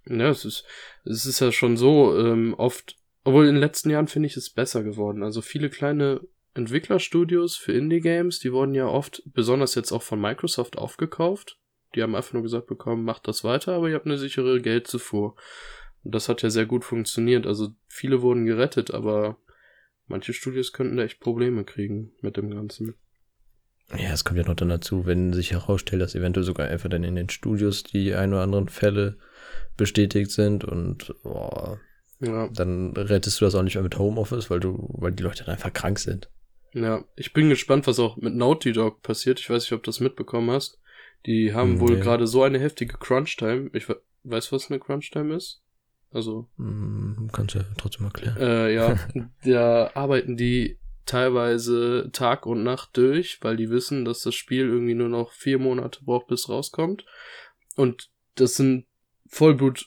Ja, 0.06 0.30
es 0.30 0.46
ist, 0.46 0.64
es 1.04 1.26
ist 1.26 1.40
ja 1.40 1.52
schon 1.52 1.76
so, 1.76 2.18
ähm, 2.18 2.54
oft, 2.54 2.96
obwohl 3.24 3.46
in 3.46 3.54
den 3.54 3.60
letzten 3.60 3.90
Jahren 3.90 4.08
finde 4.08 4.26
ich 4.28 4.36
es 4.36 4.50
besser 4.50 4.82
geworden. 4.82 5.22
Also 5.22 5.40
viele 5.42 5.70
kleine 5.70 6.20
Entwicklerstudios 6.54 7.56
für 7.56 7.72
Indie-Games, 7.72 8.40
die 8.40 8.52
wurden 8.52 8.74
ja 8.74 8.86
oft, 8.86 9.22
besonders 9.26 9.74
jetzt 9.74 9.92
auch 9.92 10.02
von 10.02 10.20
Microsoft 10.20 10.76
aufgekauft. 10.76 11.58
Die 11.94 12.02
haben 12.02 12.14
einfach 12.14 12.32
nur 12.32 12.42
gesagt 12.42 12.66
bekommen, 12.66 13.04
macht 13.04 13.28
das 13.28 13.44
weiter, 13.44 13.74
aber 13.74 13.88
ihr 13.88 13.94
habt 13.94 14.06
eine 14.06 14.18
sichere 14.18 14.60
Geldzufuhr. 14.60 15.36
Und 16.02 16.14
das 16.14 16.28
hat 16.28 16.42
ja 16.42 16.50
sehr 16.50 16.66
gut 16.66 16.84
funktioniert. 16.84 17.46
Also 17.46 17.70
viele 17.86 18.22
wurden 18.22 18.44
gerettet, 18.44 18.92
aber 18.92 19.38
manche 20.06 20.32
Studios 20.32 20.72
könnten 20.72 20.96
da 20.96 21.04
echt 21.04 21.20
Probleme 21.20 21.64
kriegen 21.64 22.12
mit 22.20 22.36
dem 22.36 22.50
Ganzen. 22.50 22.94
Ja, 23.96 24.12
es 24.12 24.24
kommt 24.24 24.38
ja 24.38 24.46
noch 24.46 24.54
dann 24.54 24.70
dazu, 24.70 25.06
wenn 25.06 25.32
sich 25.32 25.52
herausstellt, 25.52 26.00
dass 26.00 26.14
eventuell 26.14 26.44
sogar 26.44 26.68
einfach 26.68 26.88
dann 26.88 27.04
in 27.04 27.14
den 27.14 27.28
Studios 27.28 27.82
die 27.82 28.14
ein 28.14 28.32
oder 28.32 28.42
anderen 28.42 28.68
Fälle 28.68 29.18
bestätigt 29.76 30.30
sind 30.30 30.64
und 30.64 31.14
boah, 31.22 31.78
Ja. 32.24 32.48
dann 32.48 32.92
rettest 32.96 33.40
du 33.40 33.44
das 33.44 33.54
auch 33.56 33.62
nicht 33.62 33.74
mehr 33.74 33.82
mit 33.82 33.98
Homeoffice, 33.98 34.48
weil 34.48 34.60
du, 34.60 34.88
weil 34.92 35.10
die 35.12 35.22
Leute 35.24 35.44
dann 35.44 35.54
einfach 35.54 35.72
krank 35.72 35.98
sind. 35.98 36.30
Ja, 36.72 37.04
ich 37.16 37.32
bin 37.32 37.48
gespannt, 37.48 37.86
was 37.86 37.98
auch 37.98 38.16
mit 38.16 38.34
Naughty 38.34 38.72
Dog 38.72 39.02
passiert. 39.02 39.40
Ich 39.40 39.50
weiß 39.50 39.64
nicht, 39.64 39.72
ob 39.72 39.82
du 39.82 39.88
das 39.90 40.00
mitbekommen 40.00 40.50
hast. 40.50 40.78
Die 41.26 41.52
haben 41.52 41.80
wohl 41.80 41.96
Nee. 41.96 42.00
gerade 42.00 42.26
so 42.26 42.42
eine 42.42 42.58
heftige 42.60 42.96
Crunch-Time. 42.96 43.70
Ich 43.74 43.88
we- 43.88 44.00
weiß, 44.24 44.52
was 44.52 44.70
eine 44.70 44.78
Crunch-Time 44.80 45.34
ist? 45.34 45.62
Also, 46.12 46.48
Hm, 46.58 47.28
kannst 47.32 47.54
du 47.54 47.58
ja 47.60 47.64
trotzdem 47.76 48.06
erklären. 48.06 48.36
äh, 48.38 48.72
ja, 48.72 48.96
da 49.44 49.90
arbeiten 49.94 50.36
die 50.36 50.78
teilweise 51.06 52.10
Tag 52.12 52.46
und 52.46 52.62
Nacht 52.62 52.96
durch, 52.96 53.38
weil 53.42 53.56
die 53.56 53.70
wissen, 53.70 54.04
dass 54.04 54.20
das 54.20 54.34
Spiel 54.34 54.66
irgendwie 54.68 54.94
nur 54.94 55.08
noch 55.08 55.32
vier 55.32 55.58
Monate 55.58 56.00
braucht, 56.04 56.26
bis 56.28 56.40
es 56.42 56.48
rauskommt. 56.48 57.04
Und 57.76 58.10
das 58.34 58.54
sind 58.56 58.86
Vollblut 59.28 59.86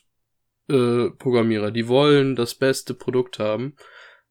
äh, 0.68 1.10
Programmierer, 1.12 1.72
die 1.72 1.88
wollen 1.88 2.36
das 2.36 2.56
beste 2.56 2.94
Produkt 2.94 3.40
haben 3.40 3.76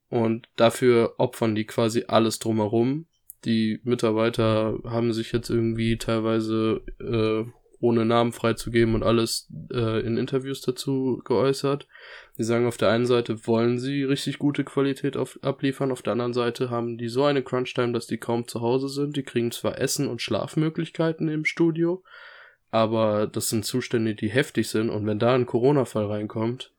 und 0.09 0.49
dafür 0.57 1.15
opfern 1.19 1.55
die 1.55 1.65
quasi 1.65 2.05
alles 2.09 2.39
drumherum. 2.39 3.07
Die 3.45 3.81
Mitarbeiter 3.85 4.79
haben 4.85 5.13
sich 5.13 5.33
jetzt 5.33 5.51
irgendwie 5.51 5.99
teilweise 5.99 6.81
äh, 7.01 7.45
ohne 7.85 8.07
Namen 8.07 8.33
freizugeben 8.33 8.95
und 8.95 9.03
alles 9.03 9.53
äh, 9.71 10.01
in 10.01 10.17
Interviews 10.17 10.63
dazu 10.63 11.21
geäußert. 11.25 11.87
Die 12.39 12.43
sagen, 12.43 12.67
auf 12.67 12.79
der 12.79 12.89
einen 12.89 13.05
Seite 13.05 13.47
wollen 13.47 13.79
sie 13.79 14.05
richtig 14.05 14.39
gute 14.39 14.65
Qualität 14.65 15.19
auf, 15.19 15.39
abliefern, 15.43 15.93
auf 15.93 16.01
der 16.01 16.13
anderen 16.13 16.33
Seite 16.33 16.71
haben 16.71 16.97
die 16.97 17.09
so 17.09 17.25
eine 17.25 17.43
Crunch-Time, 17.43 17.93
dass 17.93 18.07
die 18.07 18.17
kaum 18.17 18.49
zu 18.49 18.63
Hause 18.63 18.89
sind. 18.89 19.17
Die 19.17 19.23
kriegen 19.23 19.51
zwar 19.51 19.79
Essen 19.79 20.09
und 20.09 20.23
Schlafmöglichkeiten 20.23 21.29
im 21.29 21.45
Studio, 21.45 22.03
aber 22.75 23.29
das 23.29 23.51
sind 23.51 23.65
Zustände, 23.65 24.17
die 24.17 24.29
heftig 24.29 24.69
sind 24.69 24.91
und 24.91 25.07
wenn 25.07 25.21
da 25.21 25.33
ein 25.33 25.47
Corona-Fall 25.47 26.07
reinkommt, 26.07 26.73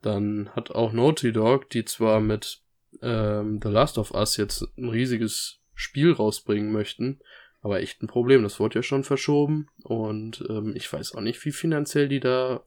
dann 0.00 0.50
hat 0.56 0.72
auch 0.72 0.92
Naughty 0.92 1.32
Dog, 1.32 1.70
die 1.70 1.84
zwar 1.84 2.18
mit 2.18 2.60
ähm, 3.02 3.60
The 3.62 3.68
Last 3.68 3.98
of 3.98 4.10
Us 4.10 4.36
jetzt 4.36 4.66
ein 4.76 4.88
riesiges 4.88 5.60
Spiel 5.76 6.10
rausbringen 6.10 6.72
möchten, 6.72 7.20
aber 7.60 7.80
echt 7.80 8.02
ein 8.02 8.08
Problem. 8.08 8.42
Das 8.42 8.58
wurde 8.58 8.80
ja 8.80 8.82
schon 8.82 9.04
verschoben 9.04 9.68
und 9.84 10.44
ähm, 10.48 10.74
ich 10.74 10.92
weiß 10.92 11.14
auch 11.14 11.20
nicht, 11.20 11.44
wie 11.44 11.52
finanziell 11.52 12.08
die 12.08 12.18
da 12.18 12.64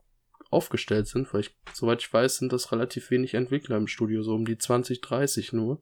aufgestellt 0.50 1.08
sind, 1.08 1.34
weil 1.34 1.42
ich, 1.42 1.58
soweit 1.74 2.02
ich 2.04 2.14
weiß, 2.14 2.38
sind 2.38 2.54
das 2.54 2.72
relativ 2.72 3.12
wenig 3.12 3.34
Entwickler 3.34 3.76
im 3.76 3.88
Studio, 3.88 4.24
so 4.24 4.34
um 4.34 4.46
die 4.46 4.58
20, 4.58 5.02
30 5.02 5.52
nur. 5.52 5.82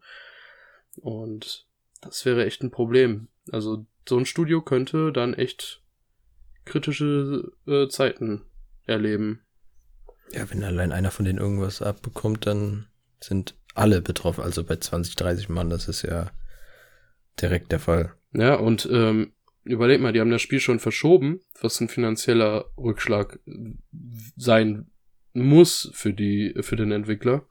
Und 0.95 1.67
das 2.01 2.25
wäre 2.25 2.47
echt 2.47 2.63
ein 2.63 2.71
Problem. 2.71 3.27
Also 3.51 3.85
so 4.09 4.17
ein 4.17 4.25
Studio 4.25 4.63
könnte 4.63 5.11
dann 5.11 5.35
echt 5.35 5.82
kritische 6.65 7.51
äh, 7.67 7.88
Zeiten 7.88 8.41
erleben. 8.86 9.41
Ja, 10.32 10.50
wenn 10.50 10.63
allein 10.63 10.91
einer 10.91 11.12
von 11.12 11.25
denen 11.25 11.39
irgendwas 11.39 11.82
abbekommt, 11.82 12.46
dann 12.48 12.88
sind 13.20 13.55
alle 13.75 14.01
betroffen. 14.01 14.43
Also 14.43 14.63
bei 14.63 14.75
20, 14.77 15.15
30 15.15 15.50
Mann, 15.50 15.70
das 15.70 15.88
ist 15.88 16.03
ja 16.03 16.32
direkt 17.41 17.72
der 17.72 17.79
Fall. 17.79 18.13
Ja, 18.34 18.55
und 18.55 18.88
ähm, 18.91 19.34
überleg 19.63 20.01
mal, 20.01 20.13
die 20.13 20.20
haben 20.20 20.32
das 20.32 20.41
Spiel 20.41 20.60
schon 20.60 20.79
verschoben, 20.79 21.41
was 21.62 21.79
ein 21.79 21.89
finanzieller 21.89 22.65
Rückschlag 22.77 23.39
sein 24.36 24.88
muss 25.34 25.91
für 25.93 26.13
die, 26.13 26.55
für 26.62 26.75
den 26.75 26.91
Entwickler. 26.91 27.46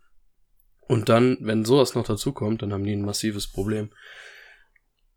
Und 0.81 1.09
dann, 1.09 1.39
wenn 1.41 1.65
sowas 1.65 1.95
noch 1.95 2.07
dazu 2.07 2.33
kommt, 2.33 2.63
dann 2.63 2.73
haben 2.73 2.85
die 2.85 2.93
ein 2.93 3.05
massives 3.05 3.49
Problem. 3.49 3.91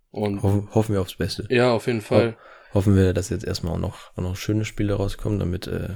Und 0.10 0.42
Ho 0.44 0.68
hoffen 0.72 0.94
wir 0.94 1.02
aufs 1.02 1.16
Beste. 1.16 1.46
ja, 1.50 1.72
auf 1.72 1.88
jeden 1.88 2.02
Fall. 2.02 2.38
Hoffen 2.76 2.98
wir, 2.98 3.14
dass 3.14 3.30
jetzt 3.30 3.46
erstmal 3.46 3.74
auch 3.74 3.80
noch, 3.80 4.12
auch 4.18 4.22
noch 4.22 4.36
schöne 4.36 4.66
Spiele 4.66 4.96
rauskommen, 4.96 5.40
damit 5.40 5.66
äh, 5.66 5.96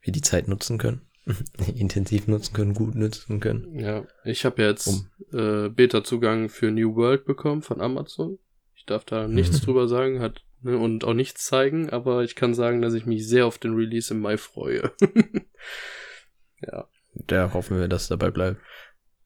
wir 0.00 0.14
die 0.14 0.22
Zeit 0.22 0.48
nutzen 0.48 0.78
können. 0.78 1.02
Intensiv 1.76 2.26
nutzen 2.26 2.54
können, 2.54 2.72
gut 2.72 2.94
nutzen 2.94 3.38
können. 3.38 3.78
Ja, 3.78 4.06
ich 4.24 4.46
habe 4.46 4.62
jetzt 4.62 4.86
Um. 4.86 5.10
äh, 5.38 5.68
Beta-Zugang 5.68 6.48
für 6.48 6.70
New 6.70 6.96
World 6.96 7.26
bekommen 7.26 7.60
von 7.60 7.82
Amazon. 7.82 8.38
Ich 8.74 8.86
darf 8.86 9.04
da 9.04 9.28
nichts 9.28 9.60
drüber 9.60 9.88
sagen 9.88 10.20
hat, 10.20 10.42
ne, 10.62 10.78
und 10.78 11.04
auch 11.04 11.12
nichts 11.12 11.44
zeigen, 11.44 11.90
aber 11.90 12.24
ich 12.24 12.34
kann 12.34 12.54
sagen, 12.54 12.80
dass 12.80 12.94
ich 12.94 13.04
mich 13.04 13.28
sehr 13.28 13.44
auf 13.44 13.58
den 13.58 13.74
Release 13.74 14.14
im 14.14 14.20
Mai 14.20 14.38
freue. 14.38 14.92
ja. 16.62 16.88
Da 17.26 17.52
hoffen 17.52 17.78
wir, 17.78 17.88
dass 17.88 18.04
es 18.04 18.08
dabei 18.08 18.30
bleibt. 18.30 18.58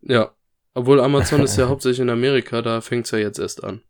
Ja. 0.00 0.34
Obwohl 0.74 1.00
Amazon 1.00 1.42
ist 1.42 1.56
ja 1.56 1.68
hauptsächlich 1.68 2.00
in 2.00 2.10
Amerika, 2.10 2.62
da 2.62 2.80
fängt's 2.80 3.12
ja 3.12 3.18
jetzt 3.18 3.38
erst 3.38 3.62
an. 3.62 3.82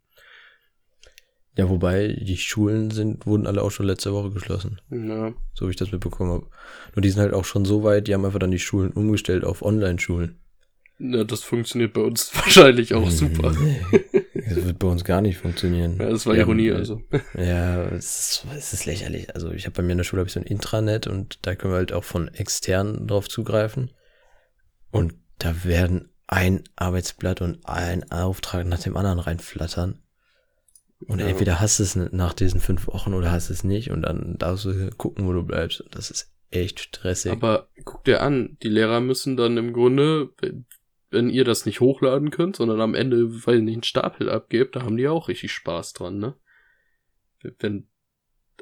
Ja, 1.56 1.68
wobei 1.68 2.16
die 2.20 2.36
Schulen 2.36 2.90
sind, 2.90 3.26
wurden 3.26 3.46
alle 3.46 3.62
auch 3.62 3.70
schon 3.70 3.86
letzte 3.86 4.12
Woche 4.12 4.30
geschlossen, 4.30 4.80
Ja. 4.90 5.32
so 5.52 5.66
wie 5.66 5.70
ich 5.70 5.76
das 5.76 5.90
mitbekommen 5.92 6.30
habe. 6.32 6.46
Nur 6.94 7.02
die 7.02 7.10
sind 7.10 7.20
halt 7.20 7.34
auch 7.34 7.44
schon 7.44 7.64
so 7.64 7.82
weit, 7.82 8.06
die 8.06 8.14
haben 8.14 8.24
einfach 8.24 8.38
dann 8.38 8.52
die 8.52 8.58
Schulen 8.60 8.92
umgestellt 8.92 9.44
auf 9.44 9.62
Online-Schulen. 9.62 10.38
ja, 10.98 11.24
das 11.24 11.42
funktioniert 11.42 11.92
bei 11.92 12.02
uns 12.02 12.30
wahrscheinlich 12.34 12.94
auch 12.94 13.10
super. 13.10 13.52
Das 14.34 14.64
wird 14.64 14.78
bei 14.78 14.86
uns 14.88 15.04
gar 15.04 15.20
nicht 15.20 15.38
funktionieren. 15.38 15.96
Ja, 15.98 16.08
das 16.10 16.24
war 16.26 16.34
Wir 16.34 16.40
Ironie, 16.42 16.68
äh, 16.68 16.74
also. 16.74 17.02
Ja, 17.36 17.82
es 17.88 18.42
ist, 18.44 18.46
es 18.56 18.72
ist 18.72 18.86
lächerlich. 18.86 19.34
Also 19.34 19.50
ich 19.52 19.66
habe 19.66 19.74
bei 19.76 19.82
mir 19.82 19.92
in 19.92 19.98
der 19.98 20.04
Schule 20.04 20.22
ich 20.24 20.32
so 20.32 20.40
ein 20.40 20.46
Intranet 20.46 21.06
und 21.08 21.38
da 21.42 21.54
können 21.56 21.72
wir 21.72 21.78
halt 21.78 21.92
auch 21.92 22.04
von 22.04 22.28
externen 22.28 23.06
drauf 23.06 23.28
zugreifen. 23.28 23.90
Und 24.90 25.14
da 25.38 25.64
werden 25.64 26.10
ein 26.26 26.62
Arbeitsblatt 26.76 27.40
und 27.42 27.58
ein 27.66 28.10
Auftrag 28.10 28.66
nach 28.66 28.80
dem 28.80 28.96
anderen 28.96 29.18
reinflattern. 29.20 30.00
Und 31.06 31.18
Ja. 31.20 31.26
entweder 31.26 31.60
hast 31.60 31.78
du 31.78 31.82
es 31.82 31.96
nach 31.96 32.34
diesen 32.34 32.60
fünf 32.60 32.86
Wochen 32.86 33.14
oder 33.14 33.32
hast 33.32 33.48
es 33.50 33.64
nicht 33.64 33.90
und 33.90 34.02
dann 34.02 34.36
darfst 34.38 34.66
du 34.66 34.90
gucken, 34.96 35.26
wo 35.26 35.32
du 35.32 35.42
bleibst. 35.42 35.84
Das 35.90 36.10
ist 36.10 36.30
echt 36.50 36.80
stressig. 36.80 37.32
Aber 37.32 37.68
guck 37.84 38.04
dir 38.04 38.22
an, 38.22 38.56
die 38.62 38.68
Lehrer 38.68 39.00
müssen 39.00 39.36
dann 39.36 39.56
im 39.56 39.72
Grunde, 39.72 40.30
wenn- 40.40 40.66
wenn 41.10 41.30
ihr 41.30 41.44
das 41.44 41.66
nicht 41.66 41.80
hochladen 41.80 42.30
könnt, 42.30 42.56
sondern 42.56 42.80
am 42.80 42.94
Ende, 42.94 43.46
weil 43.46 43.56
ihr 43.56 43.62
nicht 43.62 43.74
einen 43.74 43.82
Stapel 43.82 44.30
abgebt, 44.30 44.76
da 44.76 44.82
haben 44.82 44.96
die 44.96 45.08
auch 45.08 45.28
richtig 45.28 45.52
Spaß 45.52 45.92
dran, 45.94 46.18
ne? 46.18 46.34
Wenn 47.58 47.88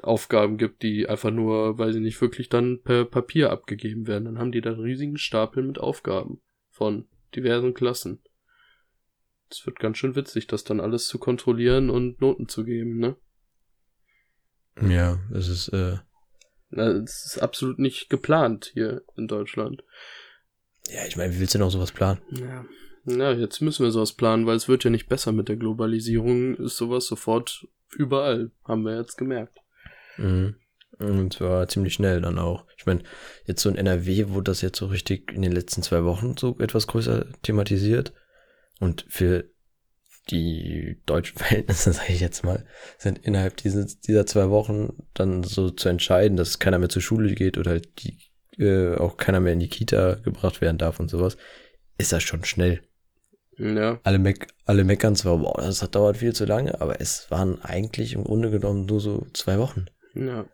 Aufgaben 0.01 0.57
gibt, 0.57 0.81
die 0.81 1.09
einfach 1.09 1.31
nur, 1.31 1.77
weil 1.77 1.91
sie 1.91 1.99
nicht 1.99 2.19
wirklich 2.21 2.47
dann 2.47 2.81
per 2.81 3.03
Papier 3.05 3.51
abgegeben 3.51 4.07
werden, 4.07 4.25
dann 4.25 4.39
haben 4.39 4.51
die 4.53 4.61
da 4.61 4.71
einen 4.71 4.79
riesigen 4.79 5.17
Stapel 5.17 5.61
mit 5.63 5.77
Aufgaben 5.77 6.41
von 6.69 7.05
diversen 7.35 7.73
Klassen. 7.73 8.21
Es 9.49 9.65
wird 9.65 9.79
ganz 9.79 9.97
schön 9.97 10.15
witzig, 10.15 10.47
das 10.47 10.63
dann 10.63 10.79
alles 10.79 11.07
zu 11.07 11.17
kontrollieren 11.19 11.89
und 11.89 12.21
Noten 12.21 12.47
zu 12.47 12.63
geben, 12.63 12.99
ne? 12.99 13.15
ja, 14.81 15.19
es 15.33 15.47
ist, 15.49 15.69
äh, 15.69 15.97
Es 16.71 17.25
ist 17.25 17.39
absolut 17.41 17.79
nicht 17.79 18.09
geplant 18.09 18.71
hier 18.73 19.01
in 19.17 19.27
Deutschland. 19.27 19.83
ja, 20.87 21.05
ich 21.07 21.17
meine, 21.17 21.33
wie 21.33 21.39
willst 21.39 21.53
du 21.53 21.57
denn 21.57 21.67
auch 21.67 21.71
sowas 21.71 21.91
planen? 21.91 22.21
Ja. 22.31 22.65
Ja, 23.05 23.31
jetzt 23.31 23.61
müssen 23.61 23.83
wir 23.83 23.91
sowas 23.91 24.13
planen, 24.13 24.45
weil 24.45 24.55
es 24.55 24.67
wird 24.67 24.83
ja 24.83 24.89
nicht 24.89 25.07
besser 25.09 25.31
mit 25.31 25.49
der 25.49 25.55
Globalisierung. 25.55 26.55
Ist 26.57 26.77
sowas 26.77 27.07
sofort 27.07 27.67
überall, 27.97 28.51
haben 28.65 28.83
wir 28.83 28.97
jetzt 28.97 29.17
gemerkt. 29.17 29.57
Mhm. 30.17 30.55
Und 30.99 31.33
zwar 31.33 31.67
ziemlich 31.69 31.93
schnell 31.93 32.21
dann 32.21 32.37
auch. 32.37 32.65
Ich 32.77 32.85
meine, 32.85 33.01
jetzt 33.45 33.61
so 33.61 33.69
in 33.69 33.77
NRW 33.77 34.29
wurde 34.29 34.51
das 34.51 34.61
jetzt 34.61 34.77
so 34.77 34.87
richtig 34.87 35.31
in 35.31 35.41
den 35.41 35.53
letzten 35.53 35.81
zwei 35.81 36.03
Wochen 36.03 36.35
so 36.37 36.57
etwas 36.59 36.87
größer 36.87 37.25
thematisiert. 37.41 38.13
Und 38.79 39.05
für 39.09 39.45
die 40.29 41.01
deutschen 41.05 41.37
Verhältnisse, 41.37 41.93
sage 41.93 42.13
ich 42.13 42.21
jetzt 42.21 42.43
mal, 42.43 42.65
sind 42.97 43.19
innerhalb 43.19 43.57
dieses, 43.57 43.99
dieser 43.99 44.25
zwei 44.25 44.49
Wochen 44.49 44.93
dann 45.13 45.43
so 45.43 45.69
zu 45.69 45.89
entscheiden, 45.89 46.37
dass 46.37 46.59
keiner 46.59 46.79
mehr 46.79 46.89
zur 46.89 47.01
Schule 47.01 47.33
geht 47.35 47.57
oder 47.57 47.71
halt 47.71 47.89
die, 48.03 48.19
äh, 48.57 48.95
auch 48.95 49.17
keiner 49.17 49.39
mehr 49.39 49.53
in 49.53 49.59
die 49.59 49.69
Kita 49.69 50.15
gebracht 50.15 50.61
werden 50.61 50.77
darf 50.77 50.99
und 50.99 51.09
sowas, 51.09 51.37
ist 51.97 52.11
das 52.13 52.23
schon 52.23 52.45
schnell. 52.45 52.81
Ja, 53.57 53.99
Alle, 54.03 54.19
meck 54.19 54.47
alle 54.65 54.85
meckern 54.85 55.17
zwar, 55.17 55.37
boah, 55.37 55.61
das 55.61 55.81
hat 55.81 55.93
dauert 55.93 56.15
viel 56.15 56.33
zu 56.33 56.45
lange, 56.45 56.79
aber 56.79 57.01
es 57.01 57.29
waren 57.29 57.61
eigentlich 57.61 58.13
im 58.13 58.23
Grunde 58.23 58.51
genommen 58.51 58.85
nur 58.85 59.01
so 59.01 59.27
zwei 59.33 59.59
Wochen. 59.59 59.87
ja. 60.13 60.45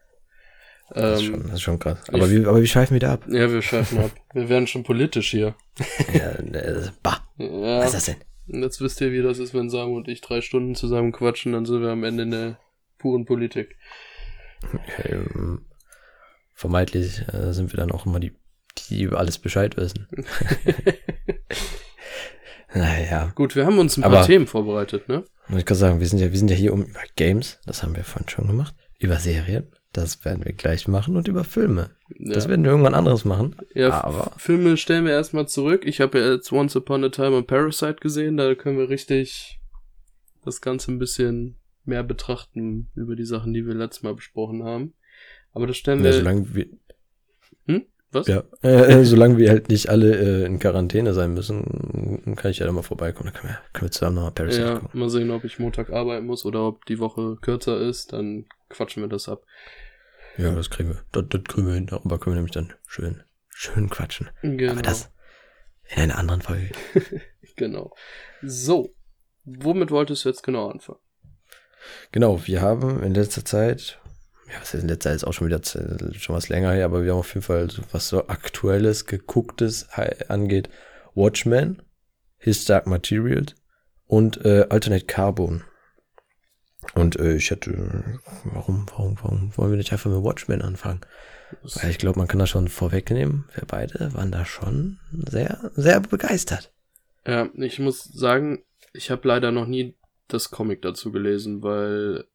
Das, 0.90 1.20
ist, 1.22 1.28
Ähm, 1.28 1.34
schon, 1.34 1.44
das 1.44 1.54
ist 1.54 1.62
schon 1.62 1.80
krass. 1.80 1.98
Aber 2.10 2.26
ich- 2.28 2.32
wir, 2.32 2.48
aber 2.48 2.60
wir 2.60 2.68
schweifen 2.68 2.96
wieder 2.96 3.12
ab. 3.12 3.26
ja, 3.28 3.52
wir 3.52 3.62
schreiben 3.62 3.98
ab. 4.00 4.12
Wir 4.34 4.50
werden 4.50 4.68
schon 4.68 4.84
politisch 4.84 5.32
hier. 5.32 5.56
ja, 6.14 6.32
äh, 6.34 6.90
bah, 7.02 7.22
Ja, 7.38 7.80
was 7.80 7.94
ist 7.94 8.08
das 8.08 8.18
denn? 8.48 8.62
jetzt 8.62 8.82
wisst 8.82 9.00
ihr, 9.02 9.12
wie 9.14 9.22
das 9.24 9.40
ist, 9.40 9.54
wenn 9.54 9.70
Samu 9.70 9.96
und 9.96 10.08
ich 10.10 10.20
drei 10.22 10.42
Stunden 10.42 10.76
zusammen 10.76 11.12
quatschen, 11.14 11.54
dann 11.54 11.66
sind 11.66 11.82
wir 11.82 11.90
am 11.90 12.04
Ende 12.04 12.24
in 12.24 12.32
der 12.32 12.60
puren 13.00 13.26
Politik. 13.26 13.76
Ähm, 15.04 15.66
vermeintlich 16.54 17.24
äh, 17.34 17.52
sind 17.54 17.72
wir 17.74 17.78
dann 17.78 17.92
auch 17.92 18.06
immer 18.06 18.20
die, 18.20 18.34
die 18.90 19.02
über 19.04 19.18
alles 19.20 19.40
Bescheid 19.40 19.76
wissen. 19.78 20.08
naja, 22.74 23.32
Gut, 23.36 23.56
wir 23.56 23.66
haben 23.66 23.80
uns 23.80 23.98
ein 23.98 24.04
Aber- 24.04 24.18
paar 24.18 24.26
Themen 24.26 24.48
vorbereitet, 24.48 25.08
ne? 25.08 25.24
muss 25.48 25.60
ich 25.60 25.66
gerade 25.66 25.80
sagen, 25.80 26.00
wir 26.00 26.08
sind 26.08 26.20
ja, 26.20 26.32
wir 26.32 26.38
sind 26.38 26.50
ja 26.50 26.56
hier 26.58 26.74
um 26.74 26.84
über 26.84 27.00
Games, 27.16 27.60
das 27.66 27.84
haben 27.84 27.96
wir 27.96 28.04
vorhin 28.04 28.28
schon 28.30 28.48
gemacht, 28.48 28.76
über 29.00 29.18
Serien, 29.18 29.68
das 29.98 30.26
werden 30.26 30.44
wir 30.44 30.54
gleich 30.54 30.88
machen 30.88 31.16
und 31.16 31.28
über 31.28 31.44
Filme. 31.44 31.92
Ja. 32.18 32.34
Das 32.34 32.50
werden 32.50 32.64
wir 32.64 32.72
irgendwann 32.72 32.94
anderes 32.94 33.26
machen. 33.26 33.56
Ja, 33.74 34.04
aber 34.04 34.32
Filme 34.38 34.78
stellen 34.78 35.06
wir 35.06 35.12
erstmal 35.14 35.48
zurück. 35.48 35.84
Ich 35.86 36.02
habe 36.02 36.20
ja 36.20 36.32
jetzt 36.34 36.52
Once 36.52 36.76
Upon 36.76 37.04
a 37.04 37.10
Time 37.10 37.38
und 37.38 37.48
Parasite 37.48 37.96
gesehen. 37.96 38.38
Da 38.38 38.54
können 38.56 38.78
wir 38.78 38.90
richtig 38.90 39.60
das 40.44 40.62
Ganze 40.62 40.92
ein 40.92 41.00
bisschen 41.00 41.56
mehr 41.86 42.04
betrachten 42.04 42.90
über 42.96 43.16
die 43.16 43.26
Sachen, 43.26 43.54
die 43.54 43.66
wir 43.66 43.74
letztes 43.74 44.04
Mal 44.04 44.16
besprochen 44.16 44.64
haben. 44.64 44.94
Aber 45.54 45.68
das 45.68 45.78
stellen 45.78 46.00
ja, 46.00 46.06
wir. 46.06 46.14
solange 46.14 46.54
wir, 46.54 46.68
Was? 48.16 48.28
Ja, 48.28 48.44
äh, 48.62 49.04
solange 49.04 49.38
wir 49.38 49.50
halt 49.50 49.70
nicht 49.70 49.90
alle 49.90 50.16
äh, 50.16 50.46
in 50.46 50.60
Quarantäne 50.60 51.14
sein 51.14 51.34
müssen, 51.34 52.34
kann 52.36 52.52
ich 52.52 52.60
ja 52.60 52.66
da 52.66 52.72
mal 52.72 52.82
vorbeikommen. 52.82 53.32
Dann 53.32 53.42
können 53.42 53.54
wir, 53.54 53.60
können 53.74 53.88
wir 53.88 53.92
zusammen 53.92 54.16
noch 54.16 54.34
Parasite 54.34 54.62
Ja, 54.62 54.80
gucken. 54.80 55.00
mal 55.00 55.10
sehen, 55.10 55.32
ob 55.32 55.44
ich 55.44 55.60
Montag 55.60 55.92
arbeiten 55.92 56.26
muss 56.26 56.46
oder 56.46 56.66
ob 56.66 56.86
die 56.86 57.00
Woche 57.00 57.38
kürzer 57.42 57.80
ist, 57.80 58.14
dann 58.14 58.46
quatschen 58.70 59.04
wir 59.04 59.10
das 59.10 59.28
ab. 59.30 59.44
Ja, 60.38 60.52
das 60.52 60.70
kriegen 60.70 60.90
wir. 60.90 61.02
Das, 61.12 61.26
das 61.30 61.44
kriegen 61.44 61.68
wir 61.68 61.74
hin. 61.74 61.88
Darüber 61.88 62.20
können 62.20 62.36
wir 62.36 62.38
nämlich 62.38 62.54
dann 62.54 62.74
schön, 62.88 63.24
schön 63.50 63.90
quatschen. 63.90 64.30
Genau. 64.42 64.74
Aber 64.74 64.82
das 64.82 65.12
in 65.88 66.02
einer 66.02 66.18
anderen 66.18 66.42
Folge. 66.42 66.72
Genau. 67.58 67.96
So. 68.42 68.94
Womit 69.46 69.92
wolltest 69.92 70.26
du 70.26 70.30
jetzt 70.30 70.44
genau 70.44 70.70
anfangen? 70.70 71.00
Genau, 72.12 72.46
wir 72.48 72.62
haben 72.62 73.02
in 73.04 73.14
letzter 73.14 73.46
Zeit, 73.46 74.00
ja, 74.48 74.60
was 74.60 74.74
heißt 74.74 74.84
in 74.84 74.90
letzter 74.90 75.12
Zeit 75.12 75.16
ist 75.18 75.24
auch 75.24 75.34
schon 75.34 75.48
wieder 75.48 75.64
schon 75.64 76.36
was 76.36 76.50
länger 76.50 76.72
her, 76.74 76.86
aber 76.86 77.04
wir 77.04 77.12
haben 77.12 77.20
auf 77.20 77.34
jeden 77.34 77.44
Fall, 77.44 77.70
so, 77.70 77.84
was 77.92 78.10
so 78.10 78.28
aktuelles, 78.28 79.06
gegucktes 79.06 79.88
angeht, 80.28 80.70
Watchmen, 81.14 81.82
His 82.38 82.66
Dark 82.66 82.88
Materials 82.88 83.56
und 84.06 84.44
äh, 84.44 84.66
Alternate 84.70 85.06
Carbon. 85.06 85.64
Und 86.94 87.20
äh, 87.20 87.36
ich 87.36 87.52
hätte, 87.52 88.20
warum, 88.46 88.86
warum, 88.92 89.18
warum 89.22 89.58
wollen 89.58 89.72
wir 89.72 89.78
nicht 89.78 89.92
einfach 89.92 90.10
mit 90.12 90.24
Watchmen 90.24 90.62
anfangen? 90.62 91.02
Weil 91.76 91.90
ich 91.92 91.98
glaube, 91.98 92.20
man 92.20 92.28
kann 92.28 92.40
das 92.40 92.50
schon 92.50 92.68
vorwegnehmen. 92.68 93.46
Wir 93.54 93.64
beide 93.68 94.14
waren 94.14 94.32
da 94.32 94.46
schon 94.46 95.00
sehr, 95.12 95.72
sehr 95.76 96.00
begeistert. 96.00 96.72
Ja, 97.26 97.50
ich 97.56 97.80
muss 97.80 98.04
sagen, 98.04 98.64
ich 98.94 99.12
habe 99.12 99.28
leider 99.28 99.52
noch 99.52 99.68
nie 99.68 99.96
das 100.28 100.52
Comic 100.52 100.82
dazu 100.82 101.12
gelesen, 101.12 101.62
weil 101.64 102.26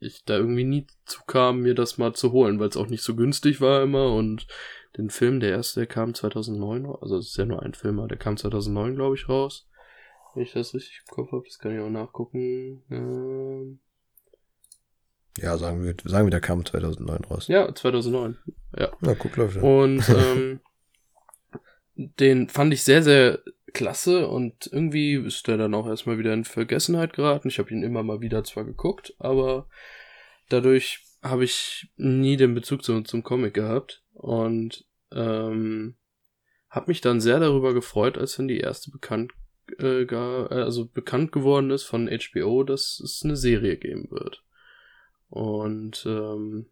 ich 0.00 0.24
da 0.24 0.36
irgendwie 0.36 0.64
nie 0.64 0.86
zukam, 1.06 1.60
mir 1.60 1.74
das 1.74 1.98
mal 1.98 2.14
zu 2.14 2.32
holen, 2.32 2.60
weil 2.60 2.68
es 2.68 2.76
auch 2.76 2.86
nicht 2.86 3.02
so 3.02 3.16
günstig 3.16 3.60
war 3.60 3.82
immer 3.82 4.14
und 4.14 4.46
den 4.96 5.10
Film, 5.10 5.40
der 5.40 5.50
erste, 5.50 5.80
der 5.80 5.86
kam 5.86 6.14
2009, 6.14 6.86
ra- 6.86 6.98
also 7.02 7.18
es 7.18 7.28
ist 7.28 7.36
ja 7.36 7.44
nur 7.44 7.62
ein 7.62 7.74
Film, 7.74 7.98
aber 7.98 8.08
der 8.08 8.18
kam 8.18 8.36
2009, 8.36 8.94
glaube 8.94 9.16
ich, 9.16 9.28
raus. 9.28 9.68
Wenn 10.34 10.42
ich 10.42 10.52
das 10.52 10.74
richtig 10.74 11.02
im 11.08 11.14
Kopf 11.14 11.32
habe, 11.32 11.44
das 11.46 11.58
kann 11.58 11.74
ich 11.74 11.80
auch 11.80 11.90
nachgucken. 11.90 12.82
Ähm, 12.90 13.80
Ja, 15.38 15.56
sagen 15.58 15.82
wir, 15.82 15.94
sagen 16.04 16.26
wir, 16.26 16.30
der 16.30 16.40
kam 16.40 16.64
2009 16.64 17.24
raus. 17.24 17.48
ja, 17.48 17.74
2009. 17.74 18.38
Ja. 18.76 18.90
Na, 19.00 19.14
guck, 19.14 19.36
läuft 19.36 19.56
ja. 19.56 19.62
Und 19.62 20.08
ähm, 20.08 20.60
den 21.94 22.48
fand 22.48 22.72
ich 22.72 22.82
sehr, 22.82 23.02
sehr 23.02 23.40
klasse 23.72 24.28
und 24.28 24.68
irgendwie 24.72 25.14
ist 25.14 25.46
der 25.46 25.56
dann 25.56 25.74
auch 25.74 25.86
erstmal 25.86 26.18
wieder 26.18 26.32
in 26.32 26.44
Vergessenheit 26.44 27.12
geraten. 27.12 27.48
Ich 27.48 27.58
habe 27.58 27.70
ihn 27.70 27.82
immer 27.82 28.02
mal 28.02 28.20
wieder 28.20 28.44
zwar 28.44 28.64
geguckt, 28.64 29.14
aber 29.18 29.68
dadurch 30.48 31.04
habe 31.22 31.44
ich 31.44 31.90
nie 31.96 32.36
den 32.36 32.54
Bezug 32.54 32.82
zum, 32.84 33.04
zum 33.04 33.22
Comic 33.22 33.54
gehabt 33.54 34.02
und 34.14 34.86
ähm, 35.12 35.96
habe 36.70 36.86
mich 36.88 37.00
dann 37.00 37.20
sehr 37.20 37.40
darüber 37.40 37.74
gefreut, 37.74 38.16
als 38.16 38.36
dann 38.36 38.48
die 38.48 38.60
erste 38.60 38.90
bekannt 38.90 39.32
äh, 39.78 40.04
gar, 40.06 40.50
äh, 40.50 40.62
also 40.62 40.86
bekannt 40.86 41.32
geworden 41.32 41.70
ist 41.70 41.84
von 41.84 42.08
HBO, 42.08 42.64
dass 42.64 43.00
es 43.00 43.22
eine 43.24 43.36
Serie 43.36 43.76
geben 43.76 44.10
wird. 44.10 44.42
Und 45.30 46.04
ähm, 46.06 46.66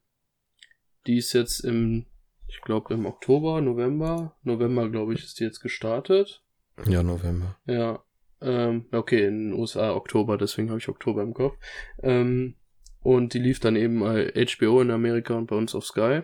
die 1.07 1.19
ist 1.19 1.33
jetzt 1.33 1.61
im, 1.61 2.07
ich 2.49 2.61
glaube 2.63 2.95
im 2.95 3.07
Oktober, 3.07 3.61
November, 3.61 4.37
November 4.43 4.89
glaube 4.89 5.15
ich, 5.15 5.25
ist 5.25 5.41
die 5.41 5.45
jetzt 5.45 5.61
gestartet. 5.61 6.43
Ja, 6.87 7.03
November. 7.03 7.57
Ja, 7.67 8.03
ähm, 8.41 8.87
okay, 8.93 9.27
in 9.27 9.51
den 9.51 9.53
USA 9.55 9.95
Oktober, 9.95 10.37
deswegen 10.37 10.69
habe 10.71 10.79
ich 10.79 10.89
Oktober 10.89 11.23
im 11.23 11.35
Kopf. 11.35 11.57
Ähm, 12.03 12.57
und 13.01 13.35
die 13.35 13.39
lief 13.39 13.61
dann 13.61 13.77
eben 13.77 14.01
bei 14.01 14.33
HBO 14.33 14.81
in 14.81 14.91
Amerika 14.91 15.35
und 15.35 15.47
bei 15.47 15.57
uns 15.57 15.75
auf 15.75 15.85
Sky. 15.85 16.23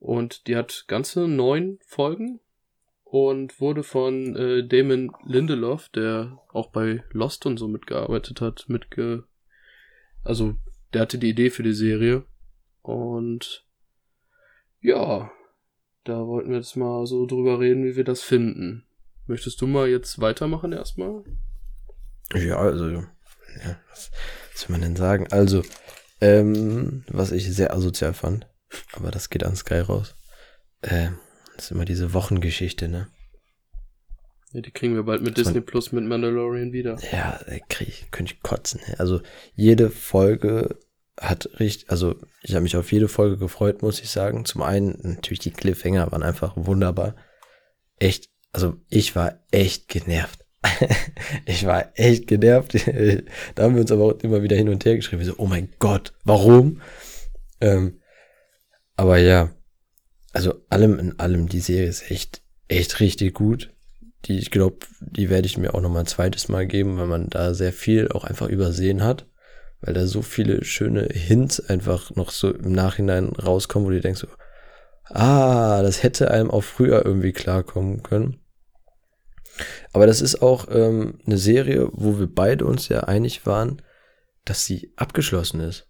Und 0.00 0.46
die 0.46 0.56
hat 0.56 0.84
ganze 0.88 1.28
neun 1.28 1.78
Folgen 1.86 2.40
und 3.10 3.60
wurde 3.60 3.82
von 3.82 4.36
äh, 4.36 4.66
Damon 4.66 5.10
Lindelof, 5.24 5.88
der 5.88 6.38
auch 6.48 6.70
bei 6.70 7.02
Lost 7.10 7.46
und 7.46 7.56
so 7.56 7.68
mitgearbeitet 7.68 8.40
hat, 8.40 8.66
mitge... 8.68 9.24
Also, 10.24 10.56
der 10.92 11.02
hatte 11.02 11.18
die 11.18 11.30
Idee 11.30 11.48
für 11.48 11.62
die 11.62 11.72
Serie. 11.72 12.24
Und 12.82 13.64
ja, 14.80 15.30
da 16.04 16.26
wollten 16.26 16.50
wir 16.50 16.58
jetzt 16.58 16.76
mal 16.76 17.06
so 17.06 17.24
drüber 17.24 17.60
reden, 17.60 17.84
wie 17.84 17.96
wir 17.96 18.04
das 18.04 18.22
finden. 18.22 18.84
Möchtest 19.26 19.60
du 19.60 19.66
mal 19.66 19.88
jetzt 19.88 20.20
weitermachen 20.20 20.72
erstmal? 20.72 21.24
Ja, 22.34 22.58
also, 22.58 22.88
ja, 22.88 23.06
was, 23.90 24.10
was 24.52 24.68
will 24.68 24.74
man 24.74 24.82
denn 24.82 24.96
sagen? 24.96 25.26
Also, 25.30 25.62
ähm, 26.20 27.04
was 27.08 27.32
ich 27.32 27.54
sehr 27.54 27.72
asozial 27.72 28.12
fand, 28.12 28.46
aber 28.92 29.10
das 29.10 29.30
geht 29.30 29.44
an 29.44 29.56
Sky 29.56 29.80
raus, 29.80 30.14
äh, 30.82 31.08
das 31.58 31.66
ist 31.66 31.70
immer 31.72 31.84
diese 31.84 32.14
Wochengeschichte, 32.14 32.86
ne? 32.86 33.08
Ja, 34.52 34.60
die 34.60 34.70
kriegen 34.70 34.94
wir 34.94 35.02
bald 35.02 35.22
mit 35.22 35.36
Das 35.36 35.46
Disney 35.46 35.60
Plus 35.60 35.90
mit 35.90 36.04
Mandalorian 36.04 36.72
wieder. 36.72 36.96
Ja, 37.10 37.40
krieg 37.68 37.88
ich, 37.88 38.10
könnte 38.12 38.32
ich 38.32 38.42
kotzen. 38.42 38.80
Also, 38.96 39.20
jede 39.56 39.90
Folge 39.90 40.78
hat 41.20 41.50
richtig, 41.58 41.90
also, 41.90 42.14
ich 42.42 42.54
habe 42.54 42.62
mich 42.62 42.76
auf 42.76 42.92
jede 42.92 43.08
Folge 43.08 43.38
gefreut, 43.38 43.82
muss 43.82 44.00
ich 44.00 44.08
sagen. 44.08 44.44
Zum 44.44 44.62
einen, 44.62 45.00
natürlich 45.02 45.40
die 45.40 45.50
Cliffhanger 45.50 46.12
waren 46.12 46.22
einfach 46.22 46.52
wunderbar. 46.56 47.16
Echt, 47.98 48.30
also, 48.52 48.76
ich 48.88 49.16
war 49.16 49.40
echt 49.50 49.88
genervt. 49.88 50.46
ich 51.44 51.66
war 51.66 51.90
echt 51.96 52.28
genervt. 52.28 52.74
da 53.56 53.62
haben 53.64 53.74
wir 53.74 53.80
uns 53.80 53.90
aber 53.90 54.04
auch 54.04 54.20
immer 54.20 54.44
wieder 54.44 54.56
hin 54.56 54.68
und 54.68 54.84
her 54.84 54.94
geschrieben. 54.94 55.24
So, 55.24 55.34
oh 55.38 55.46
mein 55.46 55.70
Gott, 55.80 56.14
warum? 56.22 56.82
Ähm, 57.60 58.00
aber 58.94 59.18
ja, 59.18 59.50
also 60.38 60.54
allem 60.70 61.00
in 61.00 61.18
allem, 61.18 61.48
die 61.48 61.58
Serie 61.58 61.88
ist 61.88 62.12
echt, 62.12 62.42
echt 62.68 63.00
richtig 63.00 63.34
gut. 63.34 63.74
Die, 64.24 64.38
ich 64.38 64.52
glaube, 64.52 64.86
die 65.00 65.30
werde 65.30 65.46
ich 65.46 65.58
mir 65.58 65.74
auch 65.74 65.80
noch 65.80 65.90
mal 65.90 66.00
ein 66.00 66.06
zweites 66.06 66.48
Mal 66.48 66.64
geben, 66.64 66.96
weil 66.96 67.08
man 67.08 67.28
da 67.28 67.54
sehr 67.54 67.72
viel 67.72 68.06
auch 68.12 68.22
einfach 68.22 68.46
übersehen 68.46 69.02
hat. 69.02 69.26
Weil 69.80 69.94
da 69.94 70.06
so 70.06 70.22
viele 70.22 70.64
schöne 70.64 71.06
Hints 71.06 71.58
einfach 71.58 72.14
noch 72.14 72.30
so 72.30 72.52
im 72.52 72.70
Nachhinein 72.70 73.30
rauskommen, 73.30 73.88
wo 73.88 73.90
du 73.90 74.00
denkst 74.00 74.20
so, 74.20 74.28
ah, 75.06 75.82
das 75.82 76.04
hätte 76.04 76.30
einem 76.30 76.52
auch 76.52 76.62
früher 76.62 77.04
irgendwie 77.04 77.32
klarkommen 77.32 78.04
können. 78.04 78.38
Aber 79.92 80.06
das 80.06 80.20
ist 80.20 80.40
auch 80.40 80.68
ähm, 80.70 81.18
eine 81.26 81.38
Serie, 81.38 81.88
wo 81.90 82.20
wir 82.20 82.32
beide 82.32 82.64
uns 82.64 82.88
ja 82.88 83.00
einig 83.00 83.44
waren, 83.44 83.82
dass 84.44 84.64
sie 84.64 84.92
abgeschlossen 84.94 85.58
ist. 85.58 85.88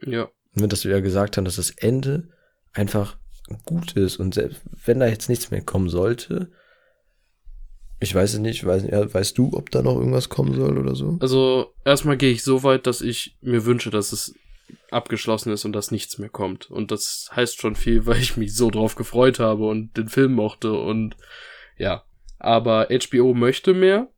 Ja. 0.00 0.30
Ne, 0.54 0.66
dass 0.66 0.86
wir 0.86 0.92
ja 0.92 1.00
gesagt 1.00 1.36
haben, 1.36 1.44
dass 1.44 1.56
das 1.56 1.72
Ende 1.72 2.30
einfach 2.76 3.16
gut 3.64 3.92
ist 3.92 4.16
und 4.16 4.34
selbst 4.34 4.62
wenn 4.84 5.00
da 5.00 5.06
jetzt 5.06 5.28
nichts 5.28 5.50
mehr 5.50 5.62
kommen 5.62 5.88
sollte, 5.88 6.50
ich 7.98 8.14
weiß 8.14 8.34
es 8.34 8.40
nicht, 8.40 8.64
weiß, 8.64 8.84
ja, 8.90 9.12
weißt 9.12 9.38
du, 9.38 9.52
ob 9.54 9.70
da 9.70 9.82
noch 9.82 9.96
irgendwas 9.96 10.28
kommen 10.28 10.54
soll 10.54 10.78
oder 10.78 10.94
so? 10.94 11.16
Also, 11.20 11.72
erstmal 11.84 12.16
gehe 12.16 12.30
ich 12.30 12.42
so 12.42 12.62
weit, 12.62 12.86
dass 12.86 13.00
ich 13.00 13.38
mir 13.40 13.64
wünsche, 13.64 13.90
dass 13.90 14.12
es 14.12 14.34
abgeschlossen 14.90 15.52
ist 15.52 15.64
und 15.64 15.72
dass 15.72 15.90
nichts 15.90 16.18
mehr 16.18 16.28
kommt. 16.28 16.70
Und 16.70 16.90
das 16.90 17.30
heißt 17.34 17.60
schon 17.60 17.74
viel, 17.74 18.04
weil 18.06 18.18
ich 18.18 18.36
mich 18.36 18.54
so 18.54 18.70
drauf 18.70 18.96
gefreut 18.96 19.38
habe 19.38 19.66
und 19.66 19.96
den 19.96 20.08
Film 20.08 20.34
mochte 20.34 20.72
und 20.72 21.16
ja. 21.78 22.04
Aber 22.38 22.88
HBO 22.90 23.32
möchte 23.32 23.72
mehr, 23.72 24.10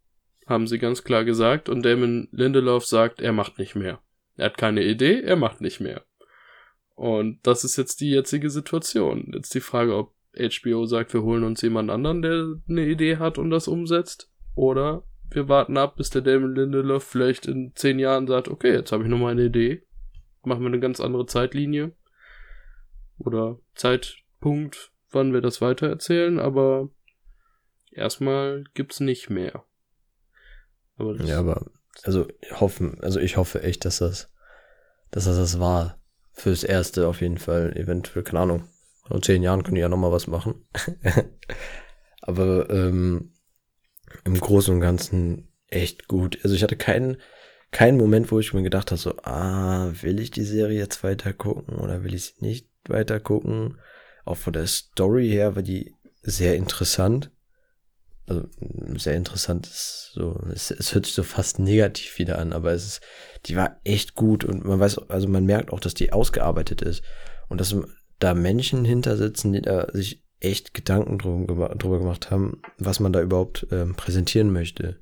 haben 0.47 0.67
sie 0.67 0.79
ganz 0.79 1.05
klar 1.05 1.25
gesagt, 1.25 1.69
und 1.69 1.85
Damon 1.85 2.29
Lindelof 2.33 2.85
sagt, 2.85 3.21
er 3.21 3.33
macht 3.33 3.59
nicht 3.59 3.77
mehr. 3.77 4.01
Er 4.37 4.47
hat 4.47 4.59
keine 4.59 4.83
Idee, 4.83 5.21
er 5.21 5.37
macht 5.37 5.61
nicht 5.61 5.79
mehr. 5.79 6.05
Und 6.99 7.39
das 7.47 7.63
ist 7.63 7.77
jetzt 7.77 8.01
die 8.01 8.11
jetzige 8.11 8.51
Situation. 8.51 9.31
Jetzt 9.33 9.55
die 9.55 9.61
Frage, 9.61 9.95
ob 9.95 10.17
HBO 10.37 10.85
sagt, 10.85 11.15
wir 11.15 11.23
holen 11.23 11.45
uns 11.45 11.63
jemand 11.63 11.91
anderen, 11.91 12.23
der 12.23 12.57
eine 12.69 12.87
Idee 12.87 13.19
hat 13.19 13.39
und 13.39 13.51
das 13.51 13.69
umsetzt. 13.69 14.33
Oder 14.57 15.05
wir 15.31 15.49
warten 15.49 15.77
ab, 15.77 15.95
bis 15.95 16.11
der 16.11 16.23
Damon 16.23 16.57
Lindelof 16.57 17.05
vielleicht 17.05 17.47
in 17.47 17.71
zehn 17.77 18.01
Jahren 18.01 18.27
sagt, 18.27 18.49
okay, 18.49 18.73
jetzt 18.73 18.91
habe 18.91 19.05
ich 19.05 19.09
noch 19.09 19.19
mal 19.19 19.31
eine 19.31 19.45
Idee. 19.45 19.87
Machen 20.43 20.63
wir 20.63 20.67
eine 20.67 20.81
ganz 20.81 20.99
andere 20.99 21.27
Zeitlinie. 21.27 21.93
Oder 23.19 23.61
Zeitpunkt, 23.77 24.91
wann 25.13 25.33
wir 25.33 25.41
das 25.41 25.61
weitererzählen, 25.61 26.41
aber 26.41 26.89
erstmal 27.93 28.65
gibt's 28.75 28.99
nicht 28.99 29.31
mehr. 29.31 29.63
Aber 30.97 31.15
Ja, 31.21 31.39
aber 31.39 31.71
also 32.03 32.27
hoffen, 32.55 32.99
also 33.03 33.21
ich 33.21 33.37
hoffe 33.37 33.63
echt, 33.63 33.85
dass 33.85 33.99
das, 33.99 34.33
dass 35.13 35.27
das 35.27 35.37
das 35.37 35.61
war. 35.61 35.95
Fürs 36.39 36.63
Erste 36.63 37.09
auf 37.09 37.21
jeden 37.21 37.39
Fall. 37.39 37.77
Eventuell, 37.77 38.23
keine 38.23 38.41
Ahnung. 38.41 38.69
In 39.11 39.23
zehn 39.23 39.43
Jahren 39.43 39.65
können 39.65 39.75
die 39.75 39.81
ja 39.81 39.89
noch 39.89 39.97
mal 39.97 40.13
was 40.13 40.29
machen. 40.29 40.67
aber 42.21 42.71
ähm, 42.71 43.33
im 44.25 44.39
Großen 44.39 44.73
und 44.73 44.81
Ganzen 44.81 45.49
echt 45.67 46.07
gut. 46.09 46.39
Also 46.45 46.55
ich 46.55 46.63
hatte 46.63 46.77
keinen, 46.77 47.17
keinen 47.73 47.99
Moment, 47.99 48.31
wo 48.31 48.39
ich 48.39 48.55
mir 48.55 48.63
gedacht 48.63 48.91
habe, 48.91 49.01
so, 49.01 49.17
ah, 49.23 49.91
will 50.01 50.21
ich 50.21 50.31
die 50.31 50.45
Serie 50.45 50.79
jetzt 50.79 51.03
weiter 51.03 51.33
gucken 51.33 51.77
oder 51.79 52.05
will 52.05 52.15
ich 52.15 52.25
sie 52.25 52.45
nicht 52.45 52.69
weiter 52.87 53.19
gucken? 53.19 53.79
Auch 54.25 54.37
von 54.37 54.53
der 54.53 54.67
Story 54.67 55.29
her 55.29 55.57
war 55.57 55.63
die 55.63 55.95
sehr 56.23 56.55
interessant. 56.55 57.31
Also 58.29 58.47
sehr 58.97 59.15
interessant 59.15 59.67
ist 59.67 60.13
so, 60.13 60.39
es, 60.53 60.71
es 60.71 60.95
hört 60.95 61.07
sich 61.07 61.15
so 61.15 61.23
fast 61.23 61.59
negativ 61.59 62.19
wieder 62.19 62.39
an, 62.39 62.53
aber 62.53 62.73
es 62.73 62.87
ist, 62.87 63.01
die 63.47 63.57
war 63.57 63.81
echt 63.85 64.15
gut 64.15 64.45
und 64.45 64.65
man 64.65 64.79
weiß, 64.79 64.99
also 65.09 65.29
man 65.29 65.47
merkt 65.47 65.73
auch, 65.73 65.81
dass 65.81 65.95
die 65.95 66.13
ausgearbeitet 66.13 66.83
ist 66.83 67.03
und 67.49 67.61
dass 67.61 67.75
da 68.19 68.35
Menschen 68.35 68.85
hinter 68.85 69.17
sitzen, 69.17 69.53
die 69.53 69.63
da 69.63 69.89
sich 69.93 70.23
echt 70.41 70.75
Gedanken 70.75 71.19
drüber, 71.19 71.75
drüber 71.77 71.99
gemacht 71.99 72.31
haben, 72.31 72.61
was 72.79 73.01
man 73.01 73.13
da 73.13 73.21
überhaupt 73.21 73.67
ähm, 73.71 73.95
präsentieren 73.95 74.53
möchte. 74.53 75.01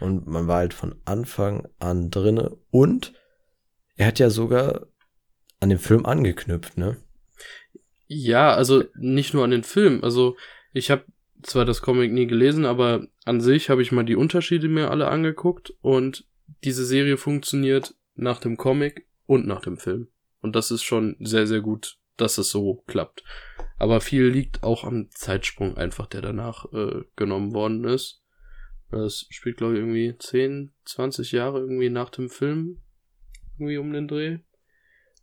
Und 0.00 0.26
man 0.26 0.46
war 0.46 0.58
halt 0.58 0.74
von 0.74 0.94
Anfang 1.04 1.68
an 1.78 2.10
drinne 2.10 2.56
und 2.70 3.12
er 3.96 4.06
hat 4.06 4.18
ja 4.18 4.30
sogar 4.30 4.86
an 5.60 5.70
den 5.70 5.78
Film 5.78 6.06
angeknüpft, 6.06 6.78
ne? 6.78 6.96
Ja, 8.06 8.54
also 8.54 8.84
nicht 8.96 9.34
nur 9.34 9.44
an 9.44 9.50
den 9.50 9.64
Film. 9.64 10.02
Also 10.02 10.36
ich 10.72 10.90
habe 10.90 11.04
zwar 11.42 11.64
das 11.64 11.82
Comic 11.82 12.12
nie 12.12 12.26
gelesen, 12.26 12.64
aber 12.64 13.06
an 13.24 13.40
sich 13.40 13.70
habe 13.70 13.82
ich 13.82 13.92
mal 13.92 14.04
die 14.04 14.16
Unterschiede 14.16 14.68
mir 14.68 14.90
alle 14.90 15.08
angeguckt 15.08 15.72
und 15.80 16.26
diese 16.64 16.84
Serie 16.84 17.16
funktioniert 17.16 17.94
nach 18.14 18.40
dem 18.40 18.56
Comic 18.56 19.06
und 19.26 19.46
nach 19.46 19.60
dem 19.60 19.78
Film. 19.78 20.08
Und 20.40 20.56
das 20.56 20.70
ist 20.70 20.82
schon 20.82 21.16
sehr, 21.20 21.46
sehr 21.46 21.60
gut, 21.60 21.98
dass 22.16 22.38
es 22.38 22.50
so 22.50 22.82
klappt. 22.86 23.24
Aber 23.78 24.00
viel 24.00 24.26
liegt 24.26 24.62
auch 24.62 24.84
am 24.84 25.10
Zeitsprung 25.10 25.76
einfach, 25.76 26.06
der 26.06 26.22
danach 26.22 26.72
äh, 26.72 27.04
genommen 27.16 27.54
worden 27.54 27.84
ist. 27.84 28.22
Das 28.90 29.26
spielt, 29.30 29.58
glaube 29.58 29.74
ich, 29.74 29.80
irgendwie 29.80 30.16
10, 30.18 30.72
20 30.84 31.32
Jahre 31.32 31.60
irgendwie 31.60 31.90
nach 31.90 32.10
dem 32.10 32.30
Film. 32.30 32.80
Irgendwie 33.58 33.78
um 33.78 33.92
den 33.92 34.08
Dreh. 34.08 34.38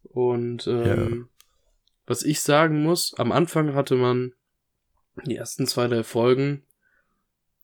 Und 0.03 0.67
ähm, 0.67 0.85
ja. 0.85 1.49
was 2.05 2.23
ich 2.23 2.41
sagen 2.41 2.83
muss, 2.83 3.13
am 3.17 3.31
Anfang 3.31 3.73
hatte 3.73 3.95
man 3.95 4.33
die 5.23 5.35
ersten 5.35 5.67
zwei, 5.67 5.87
drei 5.87 6.03
Folgen. 6.03 6.63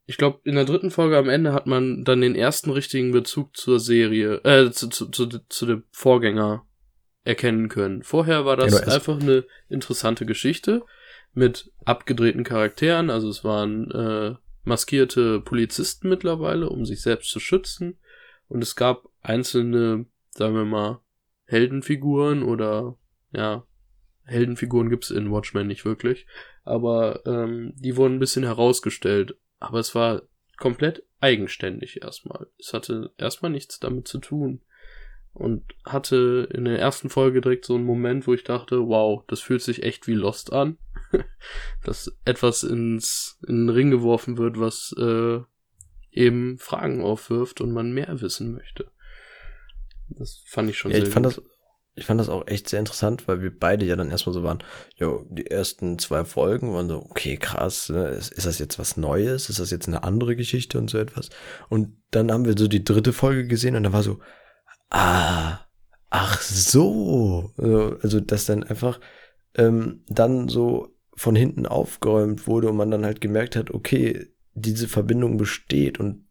Ich 0.05 0.17
glaube, 0.17 0.41
in 0.43 0.55
der 0.55 0.65
dritten 0.65 0.91
Folge 0.91 1.17
am 1.17 1.29
Ende 1.29 1.53
hat 1.53 1.67
man 1.67 2.03
dann 2.03 2.21
den 2.21 2.35
ersten 2.35 2.71
richtigen 2.71 3.11
Bezug 3.11 3.55
zur 3.55 3.79
Serie, 3.79 4.43
äh, 4.43 4.71
zu, 4.71 4.89
zu, 4.89 5.07
zu, 5.07 5.27
zu 5.27 5.65
dem 5.65 5.83
Vorgänger 5.91 6.65
erkennen 7.23 7.69
können. 7.69 8.03
Vorher 8.03 8.45
war 8.45 8.57
das 8.57 8.73
ja, 8.73 8.93
einfach 8.93 9.19
eine 9.19 9.45
interessante 9.69 10.25
Geschichte 10.25 10.83
mit 11.33 11.71
abgedrehten 11.85 12.43
Charakteren. 12.43 13.09
Also 13.09 13.29
es 13.29 13.43
waren 13.43 13.91
äh, 13.91 14.35
maskierte 14.63 15.39
Polizisten 15.39 16.09
mittlerweile, 16.09 16.69
um 16.69 16.85
sich 16.85 17.01
selbst 17.01 17.29
zu 17.29 17.39
schützen. 17.39 17.99
Und 18.47 18.63
es 18.63 18.75
gab 18.75 19.07
einzelne, 19.21 20.05
sagen 20.31 20.55
wir 20.55 20.65
mal, 20.65 21.01
Heldenfiguren 21.45 22.43
oder 22.43 22.97
ja, 23.31 23.65
Heldenfiguren 24.23 24.89
gibt's 24.89 25.11
in 25.11 25.31
Watchmen 25.31 25.67
nicht 25.67 25.85
wirklich. 25.85 26.25
Aber 26.63 27.25
ähm, 27.25 27.73
die 27.75 27.97
wurden 27.97 28.15
ein 28.15 28.19
bisschen 28.19 28.43
herausgestellt. 28.43 29.35
Aber 29.59 29.79
es 29.79 29.95
war 29.95 30.23
komplett 30.57 31.03
eigenständig 31.19 32.01
erstmal. 32.01 32.47
Es 32.59 32.73
hatte 32.73 33.11
erstmal 33.17 33.51
nichts 33.51 33.79
damit 33.79 34.07
zu 34.07 34.19
tun 34.19 34.61
und 35.33 35.63
hatte 35.85 36.49
in 36.53 36.65
der 36.65 36.79
ersten 36.79 37.09
Folge 37.09 37.41
direkt 37.41 37.65
so 37.65 37.75
einen 37.75 37.85
Moment, 37.85 38.27
wo 38.27 38.33
ich 38.33 38.43
dachte, 38.43 38.87
wow, 38.87 39.23
das 39.27 39.39
fühlt 39.39 39.61
sich 39.61 39.83
echt 39.83 40.07
wie 40.07 40.13
Lost 40.13 40.51
an. 40.51 40.77
dass 41.83 42.15
etwas 42.25 42.63
ins 42.63 43.39
in 43.47 43.67
den 43.67 43.69
Ring 43.69 43.91
geworfen 43.91 44.37
wird, 44.37 44.59
was 44.59 44.95
äh, 44.97 45.39
eben 46.11 46.57
Fragen 46.57 47.01
aufwirft 47.01 47.61
und 47.61 47.71
man 47.71 47.91
mehr 47.91 48.21
wissen 48.21 48.53
möchte. 48.53 48.91
Das 50.09 50.43
fand 50.45 50.69
ich 50.69 50.77
schon 50.77 50.91
ja, 50.91 50.97
sehr 50.97 51.07
ich 51.07 51.13
fand 51.13 51.25
gut. 51.27 51.37
Das, 51.37 51.43
ich 52.01 52.07
fand 52.07 52.19
das 52.19 52.29
auch 52.29 52.47
echt 52.47 52.67
sehr 52.67 52.79
interessant, 52.79 53.27
weil 53.27 53.43
wir 53.43 53.57
beide 53.57 53.85
ja 53.85 53.95
dann 53.95 54.09
erstmal 54.09 54.33
so 54.33 54.41
waren, 54.41 54.63
jo, 54.95 55.23
die 55.29 55.45
ersten 55.51 55.99
zwei 55.99 56.25
Folgen 56.25 56.73
waren 56.73 56.89
so, 56.89 56.97
okay, 56.97 57.37
krass, 57.37 57.89
ne? 57.89 58.07
ist, 58.07 58.31
ist 58.33 58.47
das 58.47 58.57
jetzt 58.57 58.79
was 58.79 58.97
Neues? 58.97 59.49
Ist 59.49 59.59
das 59.59 59.69
jetzt 59.69 59.87
eine 59.87 60.03
andere 60.03 60.35
Geschichte 60.35 60.79
und 60.79 60.89
so 60.89 60.97
etwas? 60.97 61.29
Und 61.69 61.95
dann 62.09 62.31
haben 62.31 62.45
wir 62.45 62.55
so 62.57 62.67
die 62.67 62.83
dritte 62.83 63.13
Folge 63.13 63.45
gesehen 63.45 63.75
und 63.75 63.83
da 63.83 63.93
war 63.93 64.01
so, 64.01 64.19
ah, 64.89 65.59
ach 66.09 66.41
so. 66.41 67.51
Also, 67.55 67.97
also 68.01 68.19
dass 68.19 68.45
dann 68.45 68.63
einfach 68.63 68.99
ähm, 69.53 70.03
dann 70.07 70.49
so 70.49 70.95
von 71.15 71.35
hinten 71.35 71.67
aufgeräumt 71.67 72.47
wurde 72.47 72.69
und 72.69 72.77
man 72.77 72.89
dann 72.89 73.05
halt 73.05 73.21
gemerkt 73.21 73.55
hat, 73.55 73.69
okay, 73.69 74.33
diese 74.55 74.87
Verbindung 74.87 75.37
besteht 75.37 75.99
und 75.99 76.27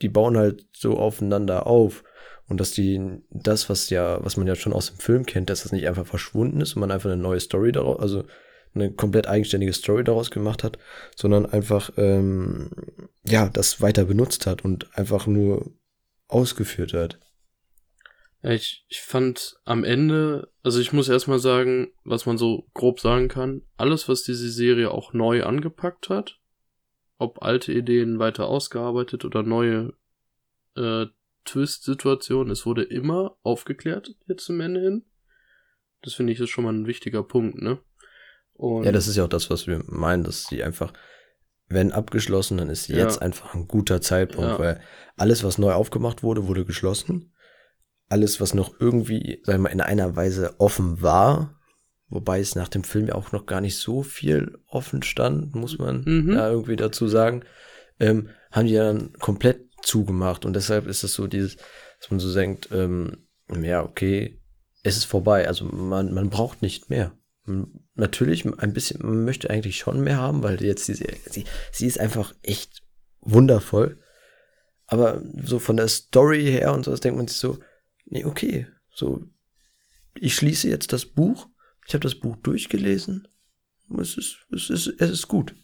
die 0.00 0.08
bauen 0.08 0.38
halt 0.38 0.66
so 0.74 0.96
aufeinander 0.96 1.66
auf. 1.66 2.02
Und 2.48 2.60
dass 2.60 2.72
die, 2.72 3.00
das, 3.30 3.70
was 3.70 3.88
ja, 3.90 4.22
was 4.24 4.36
man 4.36 4.46
ja 4.46 4.54
schon 4.54 4.72
aus 4.72 4.88
dem 4.88 4.98
Film 4.98 5.26
kennt, 5.26 5.48
dass 5.48 5.62
das 5.62 5.72
nicht 5.72 5.86
einfach 5.86 6.06
verschwunden 6.06 6.60
ist 6.60 6.74
und 6.74 6.80
man 6.80 6.90
einfach 6.90 7.10
eine 7.10 7.22
neue 7.22 7.40
Story 7.40 7.72
daraus, 7.72 8.00
also 8.00 8.24
eine 8.74 8.92
komplett 8.92 9.26
eigenständige 9.26 9.72
Story 9.72 10.04
daraus 10.04 10.30
gemacht 10.30 10.64
hat, 10.64 10.78
sondern 11.16 11.46
einfach, 11.46 11.90
ähm, 11.96 12.70
ja, 13.24 13.48
das 13.48 13.80
weiter 13.80 14.04
benutzt 14.04 14.46
hat 14.46 14.64
und 14.64 14.96
einfach 14.96 15.26
nur 15.26 15.72
ausgeführt 16.28 16.94
hat. 16.94 17.18
Ich, 18.42 18.84
ich 18.88 19.00
fand 19.02 19.56
am 19.64 19.84
Ende, 19.84 20.50
also 20.64 20.80
ich 20.80 20.92
muss 20.92 21.08
erstmal 21.08 21.38
sagen, 21.38 21.92
was 22.04 22.26
man 22.26 22.38
so 22.38 22.66
grob 22.74 22.98
sagen 22.98 23.28
kann, 23.28 23.62
alles, 23.76 24.08
was 24.08 24.24
diese 24.24 24.50
Serie 24.50 24.90
auch 24.90 25.12
neu 25.12 25.44
angepackt 25.44 26.08
hat, 26.08 26.40
ob 27.18 27.42
alte 27.42 27.72
Ideen 27.72 28.18
weiter 28.18 28.48
ausgearbeitet 28.48 29.24
oder 29.24 29.44
neue 29.44 29.92
äh, 30.76 31.06
Twist-Situationen, 31.44 32.50
es 32.52 32.66
wurde 32.66 32.82
immer 32.82 33.36
aufgeklärt 33.42 34.14
jetzt 34.26 34.44
zum 34.44 34.60
Ende 34.60 34.80
hin. 34.80 35.04
Das 36.02 36.14
finde 36.14 36.32
ich 36.32 36.40
ist 36.40 36.50
schon 36.50 36.64
mal 36.64 36.72
ein 36.72 36.86
wichtiger 36.86 37.22
Punkt, 37.22 37.60
ne? 37.60 37.78
Und 38.54 38.84
ja, 38.84 38.92
das 38.92 39.08
ist 39.08 39.16
ja 39.16 39.24
auch 39.24 39.28
das, 39.28 39.50
was 39.50 39.66
wir 39.66 39.82
meinen, 39.86 40.24
dass 40.24 40.46
sie 40.46 40.62
einfach, 40.62 40.92
wenn 41.68 41.92
abgeschlossen, 41.92 42.58
dann 42.58 42.68
ist 42.68 42.88
jetzt 42.88 43.16
ja. 43.16 43.22
einfach 43.22 43.54
ein 43.54 43.66
guter 43.66 44.00
Zeitpunkt, 44.00 44.50
ja. 44.50 44.58
weil 44.58 44.80
alles, 45.16 45.42
was 45.42 45.58
neu 45.58 45.72
aufgemacht 45.72 46.22
wurde, 46.22 46.46
wurde 46.46 46.64
geschlossen 46.64 47.32
alles, 48.12 48.42
was 48.42 48.52
noch 48.52 48.78
irgendwie, 48.78 49.40
sagen 49.42 49.60
wir 49.60 49.70
mal, 49.70 49.72
in 49.72 49.80
einer 49.80 50.14
Weise 50.14 50.54
offen 50.58 51.00
war, 51.00 51.58
wobei 52.08 52.40
es 52.40 52.54
nach 52.54 52.68
dem 52.68 52.84
Film 52.84 53.06
ja 53.06 53.14
auch 53.14 53.32
noch 53.32 53.46
gar 53.46 53.62
nicht 53.62 53.78
so 53.78 54.02
viel 54.02 54.58
offen 54.66 55.02
stand, 55.02 55.54
muss 55.54 55.78
man 55.78 56.04
mhm. 56.04 56.34
da 56.34 56.50
irgendwie 56.50 56.76
dazu 56.76 57.08
sagen, 57.08 57.42
ähm, 57.98 58.28
haben 58.50 58.66
die 58.66 58.74
dann 58.74 59.14
komplett 59.14 59.71
zugemacht 59.82 60.44
und 60.44 60.54
deshalb 60.54 60.86
ist 60.86 61.04
es 61.04 61.14
so 61.14 61.26
dieses, 61.26 61.56
dass 62.00 62.10
man 62.10 62.20
so 62.20 62.32
denkt, 62.32 62.68
ähm, 62.72 63.26
ja, 63.48 63.82
okay, 63.82 64.40
es 64.82 64.96
ist 64.96 65.04
vorbei, 65.04 65.46
also 65.46 65.64
man, 65.64 66.12
man 66.12 66.30
braucht 66.30 66.62
nicht 66.62 66.90
mehr. 66.90 67.16
Natürlich 67.94 68.44
ein 68.46 68.72
bisschen, 68.72 69.04
man 69.04 69.24
möchte 69.24 69.50
eigentlich 69.50 69.78
schon 69.78 70.02
mehr 70.02 70.18
haben, 70.18 70.42
weil 70.42 70.62
jetzt 70.62 70.88
diese, 70.88 71.06
sie, 71.26 71.44
sie 71.72 71.86
ist 71.86 71.98
einfach 71.98 72.34
echt 72.42 72.82
wundervoll. 73.20 73.98
Aber 74.86 75.22
so 75.42 75.58
von 75.58 75.76
der 75.76 75.88
Story 75.88 76.44
her 76.44 76.72
und 76.72 76.84
so, 76.84 76.94
denkt 76.96 77.16
man 77.16 77.28
sich 77.28 77.38
so, 77.38 77.58
nee, 78.04 78.24
okay, 78.24 78.66
so, 78.94 79.24
ich 80.14 80.34
schließe 80.34 80.68
jetzt 80.68 80.92
das 80.92 81.06
Buch, 81.06 81.48
ich 81.86 81.94
habe 81.94 82.02
das 82.02 82.14
Buch 82.14 82.36
durchgelesen, 82.36 83.28
es 84.00 84.16
ist, 84.16 84.46
es 84.52 84.70
ist, 84.70 84.86
es 84.98 85.10
ist 85.10 85.28
gut. 85.28 85.54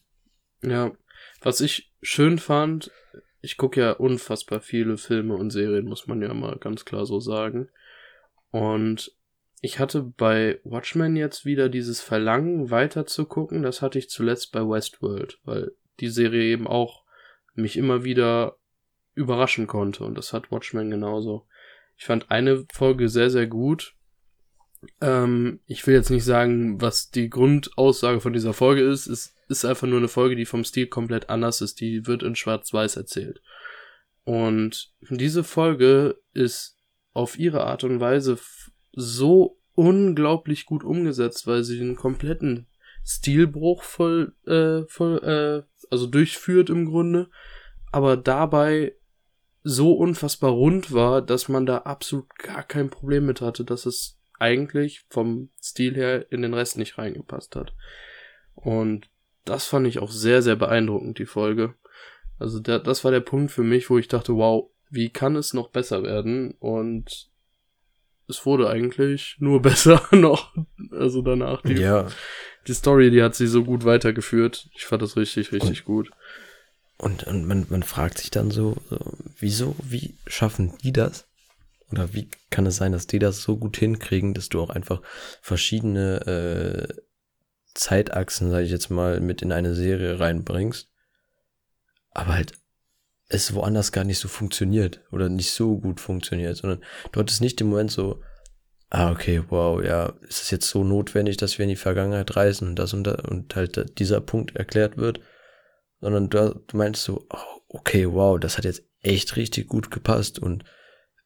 Ja, 0.62 0.92
was 1.40 1.61
ich 1.61 1.92
schön 2.02 2.38
fand, 2.38 2.90
ich 3.40 3.57
gucke 3.57 3.81
ja 3.81 3.92
unfassbar 3.92 4.61
viele 4.61 4.96
Filme 4.96 5.35
und 5.35 5.51
Serien, 5.51 5.87
muss 5.87 6.07
man 6.07 6.22
ja 6.22 6.33
mal 6.35 6.57
ganz 6.59 6.85
klar 6.85 7.07
so 7.07 7.20
sagen. 7.20 7.68
Und 8.51 9.12
ich 9.61 9.79
hatte 9.79 10.03
bei 10.03 10.61
Watchmen 10.64 11.16
jetzt 11.16 11.44
wieder 11.44 11.68
dieses 11.68 12.01
Verlangen 12.01 12.70
weiter 12.70 13.07
zu 13.07 13.27
gucken, 13.27 13.62
das 13.62 13.83
hatte 13.83 13.98
ich 13.98 14.09
zuletzt 14.09 14.53
bei 14.53 14.61
Westworld, 14.61 15.40
weil 15.44 15.72
die 16.01 16.09
Serie 16.09 16.44
eben 16.44 16.66
auch 16.66 17.05
mich 17.55 17.77
immer 17.77 18.05
wieder 18.05 18.57
überraschen 19.14 19.66
konnte 19.66 20.05
und 20.05 20.16
das 20.16 20.33
hat 20.33 20.53
Watchmen 20.53 20.90
genauso. 20.90 21.46
Ich 21.96 22.05
fand 22.05 22.31
eine 22.31 22.64
Folge 22.72 23.09
sehr, 23.09 23.31
sehr 23.31 23.48
gut. 23.48 23.96
Ähm, 25.00 25.60
ich 25.66 25.86
will 25.86 25.94
jetzt 25.94 26.10
nicht 26.10 26.24
sagen, 26.24 26.80
was 26.80 27.10
die 27.10 27.30
Grundaussage 27.30 28.20
von 28.20 28.32
dieser 28.32 28.52
Folge 28.52 28.82
ist. 28.82 29.06
Es 29.06 29.34
ist 29.48 29.64
einfach 29.64 29.86
nur 29.86 29.98
eine 29.98 30.08
Folge, 30.08 30.36
die 30.36 30.46
vom 30.46 30.64
Stil 30.64 30.86
komplett 30.86 31.30
anders 31.30 31.60
ist. 31.60 31.80
Die 31.80 32.06
wird 32.06 32.22
in 32.22 32.36
Schwarz-Weiß 32.36 32.96
erzählt. 32.96 33.40
Und 34.24 34.92
diese 35.00 35.42
Folge 35.42 36.20
ist 36.34 36.76
auf 37.12 37.38
ihre 37.38 37.64
Art 37.64 37.82
und 37.84 38.00
Weise 38.00 38.38
so 38.92 39.58
unglaublich 39.74 40.66
gut 40.66 40.84
umgesetzt, 40.84 41.46
weil 41.46 41.64
sie 41.64 41.78
den 41.78 41.96
kompletten 41.96 42.66
Stilbruch 43.04 43.82
voll, 43.82 44.34
äh, 44.46 44.86
voll, 44.88 45.18
äh, 45.24 45.86
also 45.90 46.06
durchführt 46.06 46.68
im 46.68 46.84
Grunde, 46.84 47.30
aber 47.90 48.16
dabei 48.16 48.94
so 49.62 49.92
unfassbar 49.92 50.50
rund 50.50 50.92
war, 50.92 51.22
dass 51.22 51.48
man 51.48 51.64
da 51.64 51.78
absolut 51.78 52.28
gar 52.38 52.62
kein 52.62 52.90
Problem 52.90 53.26
mit 53.26 53.40
hatte, 53.40 53.64
dass 53.64 53.86
es 53.86 54.17
eigentlich 54.38 55.05
vom 55.09 55.51
Stil 55.62 55.94
her 55.94 56.31
in 56.31 56.42
den 56.42 56.55
Rest 56.55 56.79
nicht 56.79 56.98
reingepasst 56.98 57.57
hat. 57.57 57.74
Und 58.55 59.09
das 59.44 59.66
fand 59.66 59.87
ich 59.87 59.98
auch 59.98 60.11
sehr, 60.11 60.42
sehr 60.42 60.57
beeindruckend, 60.57 61.18
die 61.18 61.27
Folge. 61.27 61.74
Also 62.38 62.61
der, 62.61 62.79
das 62.79 63.05
war 63.05 63.11
der 63.11 63.20
Punkt 63.20 63.51
für 63.51 63.62
mich, 63.62 63.90
wo 63.90 63.98
ich 63.98 64.09
dachte, 64.09 64.35
wow, 64.35 64.70
wie 64.90 65.11
kann 65.11 65.37
es 65.37 65.55
noch 65.55 65.68
besser 65.68 66.03
werden? 66.03 66.55
Und 66.59 67.31
es 68.29 68.44
wurde 68.46 68.68
eigentlich 68.68 69.37
nur 69.38 69.62
besser 69.62 70.03
noch. 70.12 70.55
Also 70.92 71.22
danach 71.22 71.62
die, 71.62 71.74
ja. 71.74 72.09
die 72.66 72.74
Story, 72.74 73.11
die 73.11 73.22
hat 73.22 73.35
sie 73.35 73.46
so 73.46 73.64
gut 73.64 73.85
weitergeführt. 73.85 74.68
Ich 74.74 74.87
fand 74.87 75.03
das 75.03 75.16
richtig, 75.16 75.53
richtig 75.53 75.81
und, 75.81 75.85
gut. 75.85 76.11
Und, 76.96 77.24
und 77.24 77.46
man, 77.46 77.66
man 77.70 77.83
fragt 77.83 78.18
sich 78.18 78.31
dann 78.31 78.51
so, 78.51 78.77
so, 78.90 78.98
wieso, 79.38 79.77
wie 79.83 80.14
schaffen 80.27 80.77
die 80.83 80.92
das? 80.92 81.27
Oder 81.90 82.12
wie 82.12 82.29
kann 82.51 82.66
es 82.66 82.77
sein, 82.77 82.92
dass 82.92 83.07
die 83.07 83.18
das 83.18 83.42
so 83.42 83.57
gut 83.57 83.77
hinkriegen, 83.77 84.35
dass 84.35 84.48
du 84.48 84.61
auch 84.61 84.70
einfach 84.70 85.03
verschiedene 85.40 86.27
äh, 86.27 86.94
Zeitachsen, 87.74 88.51
sage 88.51 88.64
ich 88.64 88.70
jetzt 88.70 88.90
mal, 88.90 89.20
mit 89.20 89.42
in 89.42 89.53
eine 89.53 89.74
Serie 89.74 90.20
reinbringst, 90.20 90.88
aber 92.11 92.35
halt 92.35 92.53
es 93.29 93.55
woanders 93.55 93.92
gar 93.92 94.05
nicht 94.05 94.18
so 94.18 94.29
funktioniert 94.29 95.03
oder 95.12 95.29
nicht 95.29 95.53
so 95.53 95.79
gut 95.79 96.01
funktioniert, 96.01 96.57
sondern 96.57 96.83
du 97.12 97.20
hattest 97.20 97.40
nicht 97.40 97.61
den 97.61 97.68
Moment 97.68 97.90
so, 97.90 98.22
ah, 98.90 99.11
okay, 99.11 99.42
wow, 99.48 99.83
ja, 99.83 100.14
ist 100.22 100.42
es 100.42 100.51
jetzt 100.51 100.68
so 100.68 100.83
notwendig, 100.83 101.37
dass 101.37 101.59
wir 101.59 101.64
in 101.64 101.70
die 101.70 101.77
Vergangenheit 101.77 102.37
reisen 102.37 102.68
und 102.68 102.79
das 102.79 102.94
und 102.94 103.05
das 103.05 103.20
und 103.20 103.55
halt 103.55 103.98
dieser 103.98 104.20
Punkt 104.20 104.57
erklärt 104.57 104.96
wird, 104.96 105.20
sondern 106.01 106.31
du, 106.31 106.62
du 106.66 106.77
meinst 106.77 107.05
so, 107.05 107.27
oh, 107.31 107.61
okay, 107.68 108.11
wow, 108.11 108.40
das 108.40 108.57
hat 108.57 108.64
jetzt 108.64 108.83
echt 109.03 109.37
richtig 109.37 109.68
gut 109.68 109.90
gepasst 109.90 110.38
und 110.38 110.64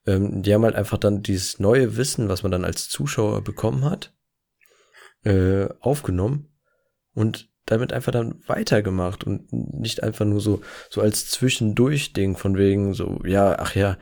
ähm, 0.07 0.43
die 0.43 0.53
haben 0.53 0.65
halt 0.65 0.75
einfach 0.75 0.99
dann 0.99 1.23
dieses 1.23 1.59
neue 1.59 1.97
Wissen, 1.97 2.29
was 2.29 2.43
man 2.43 2.53
dann 2.53 2.65
als 2.65 2.89
Zuschauer 2.89 3.43
bekommen 3.43 3.85
hat, 3.85 4.13
äh, 5.25 5.69
aufgenommen 5.81 6.49
und 7.15 7.51
damit 7.67 7.93
einfach 7.93 8.13
dann 8.13 8.43
weitergemacht 8.47 9.25
und 9.25 9.53
nicht 9.53 10.03
einfach 10.03 10.25
nur 10.25 10.41
so, 10.41 10.63
so 10.91 11.01
als 11.01 11.29
Zwischendurch-Ding 11.29 12.37
von 12.37 12.57
wegen 12.57 12.95
so, 12.95 13.21
ja, 13.25 13.57
ach 13.59 13.77
ja, 13.77 13.99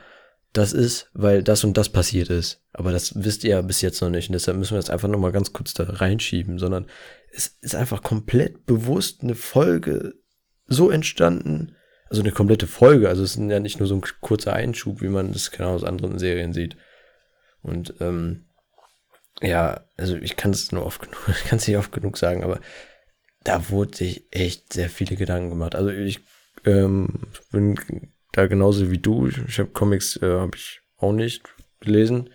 das 0.53 0.73
ist, 0.73 1.09
weil 1.13 1.43
das 1.43 1.63
und 1.63 1.77
das 1.77 1.89
passiert 1.89 2.29
ist. 2.29 2.61
Aber 2.73 2.91
das 2.91 3.23
wisst 3.23 3.43
ihr 3.43 3.51
ja 3.51 3.61
bis 3.61 3.81
jetzt 3.81 4.01
noch 4.01 4.09
nicht. 4.09 4.29
Und 4.29 4.33
deshalb 4.33 4.57
müssen 4.57 4.73
wir 4.73 4.79
das 4.79 4.89
einfach 4.89 5.07
nochmal 5.07 5.31
ganz 5.31 5.53
kurz 5.53 5.73
da 5.73 5.83
reinschieben, 5.83 6.59
sondern 6.59 6.87
es 7.31 7.57
ist 7.61 7.75
einfach 7.75 8.03
komplett 8.03 8.65
bewusst 8.65 9.21
eine 9.21 9.35
Folge 9.35 10.15
so 10.65 10.89
entstanden, 10.89 11.75
also 12.11 12.21
eine 12.21 12.33
komplette 12.33 12.67
Folge. 12.67 13.07
Also 13.07 13.23
es 13.23 13.37
ist 13.37 13.49
ja 13.49 13.61
nicht 13.61 13.79
nur 13.79 13.87
so 13.87 13.95
ein 13.95 14.03
kurzer 14.19 14.51
Einschub, 14.51 15.01
wie 15.01 15.07
man 15.07 15.31
das 15.31 15.49
genau 15.49 15.73
aus 15.73 15.85
anderen 15.85 16.19
Serien 16.19 16.51
sieht. 16.51 16.75
Und 17.63 17.93
ähm, 18.01 18.47
ja, 19.41 19.85
also 19.95 20.17
ich 20.17 20.35
kann 20.35 20.51
es 20.51 20.73
nur 20.73 20.85
oft 20.85 21.01
genug, 21.01 21.17
ich 21.29 21.45
kann 21.45 21.57
es 21.57 21.67
nicht 21.67 21.77
oft 21.77 21.93
genug 21.93 22.17
sagen, 22.17 22.43
aber 22.43 22.59
da 23.45 23.69
wurde 23.69 23.95
sich 23.95 24.25
echt 24.29 24.73
sehr 24.73 24.89
viele 24.89 25.15
Gedanken 25.15 25.51
gemacht. 25.51 25.73
Also 25.73 25.89
ich 25.89 26.19
ähm, 26.65 27.31
bin 27.49 27.79
da 28.33 28.47
genauso 28.47 28.91
wie 28.91 28.99
du. 28.99 29.29
Ich 29.47 29.57
habe 29.59 29.69
Comics, 29.69 30.17
äh, 30.17 30.25
habe 30.25 30.57
ich 30.57 30.81
auch 30.97 31.13
nicht 31.13 31.43
gelesen. 31.79 32.29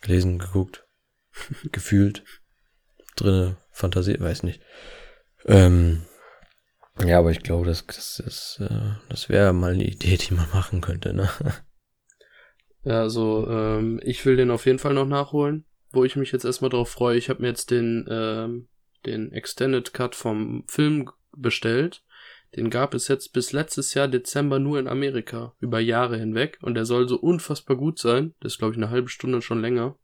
Gelesen, 0.00 0.40
geguckt, 0.40 0.86
gefühlt. 1.72 2.24
Drinne, 3.14 3.58
Fantasie, 3.70 4.18
weiß 4.18 4.42
nicht. 4.42 4.60
Ähm, 5.46 6.02
ja, 7.04 7.18
aber 7.18 7.30
ich 7.30 7.42
glaube, 7.42 7.66
das, 7.66 7.86
das, 7.86 8.22
das, 8.24 8.60
äh, 8.60 8.92
das 9.08 9.28
wäre 9.28 9.52
mal 9.52 9.72
eine 9.72 9.86
Idee, 9.86 10.16
die 10.16 10.34
man 10.34 10.48
machen 10.52 10.80
könnte, 10.80 11.14
ne? 11.14 11.28
Ja, 12.84 13.02
also 13.02 13.46
ähm, 13.48 14.00
ich 14.02 14.24
will 14.24 14.36
den 14.36 14.50
auf 14.50 14.64
jeden 14.64 14.78
Fall 14.78 14.94
noch 14.94 15.06
nachholen, 15.06 15.66
wo 15.90 16.04
ich 16.04 16.16
mich 16.16 16.32
jetzt 16.32 16.44
erstmal 16.44 16.70
drauf 16.70 16.88
freue. 16.88 17.18
Ich 17.18 17.28
habe 17.28 17.42
mir 17.42 17.48
jetzt 17.48 17.70
den, 17.70 18.06
ähm, 18.08 18.68
den 19.04 19.32
Extended 19.32 19.92
Cut 19.92 20.14
vom 20.14 20.64
Film 20.68 21.10
bestellt. 21.36 22.02
Den 22.56 22.70
gab 22.70 22.94
es 22.94 23.08
jetzt 23.08 23.34
bis 23.34 23.52
letztes 23.52 23.92
Jahr 23.92 24.08
Dezember 24.08 24.58
nur 24.58 24.78
in 24.78 24.88
Amerika, 24.88 25.54
über 25.60 25.80
Jahre 25.80 26.16
hinweg. 26.16 26.58
Und 26.62 26.74
der 26.74 26.86
soll 26.86 27.08
so 27.08 27.16
unfassbar 27.16 27.76
gut 27.76 27.98
sein. 27.98 28.34
Das 28.40 28.52
ist, 28.52 28.58
glaube 28.58 28.72
ich, 28.72 28.78
eine 28.78 28.90
halbe 28.90 29.10
Stunde 29.10 29.42
schon 29.42 29.60
länger. 29.60 29.98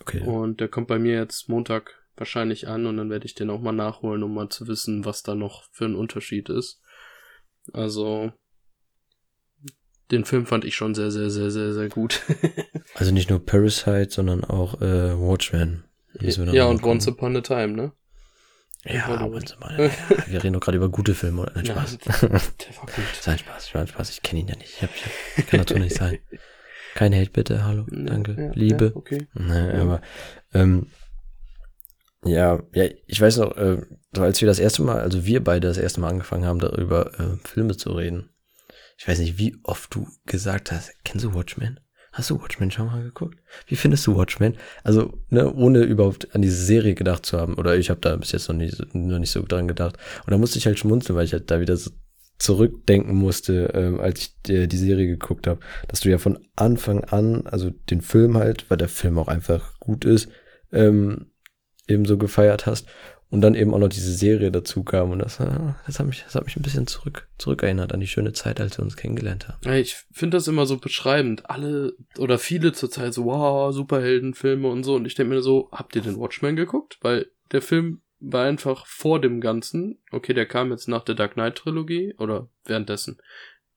Okay. 0.00 0.22
Und 0.26 0.60
der 0.60 0.68
kommt 0.68 0.88
bei 0.88 0.98
mir 0.98 1.14
jetzt 1.14 1.48
Montag 1.48 2.01
wahrscheinlich 2.16 2.68
an 2.68 2.86
und 2.86 2.96
dann 2.96 3.10
werde 3.10 3.26
ich 3.26 3.34
den 3.34 3.50
auch 3.50 3.60
mal 3.60 3.72
nachholen, 3.72 4.22
um 4.22 4.34
mal 4.34 4.48
zu 4.48 4.66
wissen, 4.68 5.04
was 5.04 5.22
da 5.22 5.34
noch 5.34 5.64
für 5.70 5.86
ein 5.86 5.94
Unterschied 5.94 6.48
ist. 6.48 6.80
Also, 7.72 8.32
den 10.10 10.24
Film 10.24 10.46
fand 10.46 10.64
ich 10.64 10.74
schon 10.74 10.94
sehr, 10.94 11.10
sehr, 11.10 11.30
sehr, 11.30 11.50
sehr, 11.50 11.72
sehr 11.72 11.88
gut. 11.88 12.22
also 12.94 13.12
nicht 13.12 13.30
nur 13.30 13.44
Parasite, 13.44 14.10
sondern 14.10 14.44
auch 14.44 14.80
äh, 14.80 15.18
Watchmen. 15.18 15.84
Ja, 16.20 16.66
und 16.66 16.82
Once 16.82 17.08
Upon 17.08 17.36
a 17.36 17.40
Time, 17.40 17.68
ne? 17.68 17.92
Ja, 18.84 19.24
Once 19.24 19.54
Upon 19.54 19.70
a 19.70 19.88
Time. 19.88 19.90
Wir 20.26 20.44
reden 20.44 20.52
doch 20.52 20.60
gerade 20.60 20.76
über 20.76 20.90
gute 20.90 21.14
Filme, 21.14 21.42
oder? 21.42 21.52
Nein, 21.54 21.66
Spaß. 21.66 21.98
Ja, 22.04 22.28
der 22.28 22.28
war 22.28 22.40
gut. 22.86 23.04
Sein 23.20 23.38
Spaß, 23.38 23.68
Spaß, 23.68 23.88
Spaß. 23.88 24.10
Ich 24.10 24.22
kenne 24.22 24.40
ihn 24.40 24.48
ja 24.48 24.56
nicht. 24.56 24.74
Ich 24.76 24.82
hab, 24.82 24.90
ich, 25.36 25.46
kann 25.46 25.60
dazu 25.60 25.78
nicht 25.78 25.96
sein. 25.96 26.18
Kein 26.94 27.14
Hate 27.14 27.30
bitte, 27.30 27.64
hallo, 27.64 27.86
danke, 27.88 28.36
ja, 28.38 28.52
Liebe. 28.52 28.86
Ja, 28.86 28.96
okay. 28.96 29.26
Naja, 29.32 29.80
aber 29.80 30.02
ähm, 30.52 30.88
ja, 32.24 32.62
ja, 32.74 32.84
ich 33.06 33.20
weiß 33.20 33.38
noch, 33.38 33.56
äh, 33.56 33.82
als 34.16 34.40
wir 34.40 34.46
das 34.46 34.58
erste 34.58 34.82
Mal, 34.82 35.00
also 35.00 35.24
wir 35.24 35.42
beide 35.42 35.68
das 35.68 35.78
erste 35.78 36.00
Mal 36.00 36.10
angefangen 36.10 36.44
haben, 36.44 36.58
darüber 36.58 37.18
äh, 37.18 37.36
Filme 37.48 37.76
zu 37.76 37.92
reden. 37.92 38.30
Ich 38.98 39.08
weiß 39.08 39.18
nicht, 39.18 39.38
wie 39.38 39.56
oft 39.64 39.94
du 39.94 40.06
gesagt 40.26 40.70
hast, 40.70 40.92
kennst 41.04 41.24
du 41.24 41.34
Watchmen? 41.34 41.80
Hast 42.12 42.28
du 42.28 42.40
Watchmen 42.40 42.70
schon 42.70 42.86
mal 42.86 43.02
geguckt? 43.02 43.38
Wie 43.66 43.74
findest 43.74 44.06
du 44.06 44.16
Watchmen? 44.16 44.58
Also, 44.84 45.14
ne, 45.30 45.50
ohne 45.52 45.82
überhaupt 45.82 46.34
an 46.34 46.42
diese 46.42 46.62
Serie 46.62 46.94
gedacht 46.94 47.24
zu 47.24 47.38
haben. 47.40 47.54
Oder 47.54 47.76
ich 47.76 47.88
habe 47.88 48.00
da 48.00 48.14
bis 48.16 48.32
jetzt 48.32 48.48
noch 48.48 48.54
nicht, 48.54 48.94
noch 48.94 49.18
nicht 49.18 49.30
so 49.30 49.42
dran 49.42 49.66
gedacht. 49.66 49.96
Und 50.26 50.30
da 50.30 50.36
musste 50.36 50.58
ich 50.58 50.66
halt 50.66 50.78
schmunzeln, 50.78 51.16
weil 51.16 51.24
ich 51.24 51.32
halt 51.32 51.50
da 51.50 51.58
wieder 51.58 51.76
so 51.76 51.90
zurückdenken 52.38 53.14
musste, 53.14 53.72
ähm, 53.74 53.98
als 53.98 54.20
ich 54.20 54.40
die, 54.42 54.68
die 54.68 54.76
Serie 54.76 55.06
geguckt 55.06 55.46
habe, 55.46 55.60
dass 55.88 56.00
du 56.00 56.10
ja 56.10 56.18
von 56.18 56.38
Anfang 56.54 57.04
an, 57.04 57.46
also 57.46 57.70
den 57.70 58.02
Film 58.02 58.36
halt, 58.36 58.68
weil 58.68 58.78
der 58.78 58.88
Film 58.88 59.18
auch 59.18 59.28
einfach 59.28 59.78
gut 59.78 60.04
ist, 60.04 60.28
ähm, 60.70 61.31
eben 61.92 62.04
so 62.04 62.18
gefeiert 62.18 62.66
hast. 62.66 62.88
Und 63.30 63.40
dann 63.40 63.54
eben 63.54 63.72
auch 63.72 63.78
noch 63.78 63.88
diese 63.88 64.12
Serie 64.12 64.50
dazu 64.50 64.84
kam. 64.84 65.10
Und 65.10 65.20
das, 65.20 65.40
äh, 65.40 65.48
das, 65.86 65.98
hat, 65.98 66.06
mich, 66.06 66.22
das 66.22 66.34
hat 66.34 66.44
mich 66.44 66.56
ein 66.56 66.62
bisschen 66.62 66.86
zurück, 66.86 67.28
zurückerinnert 67.38 67.94
an 67.94 68.00
die 68.00 68.06
schöne 68.06 68.34
Zeit, 68.34 68.60
als 68.60 68.76
wir 68.76 68.84
uns 68.84 68.94
kennengelernt 68.94 69.48
haben. 69.48 69.58
Ja, 69.64 69.72
ich 69.72 69.94
finde 70.12 70.36
das 70.36 70.48
immer 70.48 70.66
so 70.66 70.76
beschreibend. 70.76 71.48
Alle 71.48 71.94
oder 72.18 72.38
viele 72.38 72.72
zurzeit 72.72 73.14
so, 73.14 73.24
wow, 73.24 73.72
Superheldenfilme 73.72 74.68
und 74.68 74.84
so. 74.84 74.96
Und 74.96 75.06
ich 75.06 75.14
denke 75.14 75.34
mir 75.34 75.40
so, 75.40 75.70
habt 75.72 75.96
ihr 75.96 76.02
den 76.02 76.18
Watchmen 76.18 76.56
geguckt? 76.56 76.98
Weil 77.00 77.30
der 77.52 77.62
Film 77.62 78.02
war 78.20 78.44
einfach 78.44 78.86
vor 78.86 79.18
dem 79.18 79.40
Ganzen. 79.40 79.98
Okay, 80.10 80.34
der 80.34 80.46
kam 80.46 80.70
jetzt 80.70 80.88
nach 80.88 81.02
der 81.02 81.14
Dark 81.14 81.32
Knight 81.32 81.56
Trilogie 81.56 82.14
oder 82.18 82.48
währenddessen. 82.64 83.18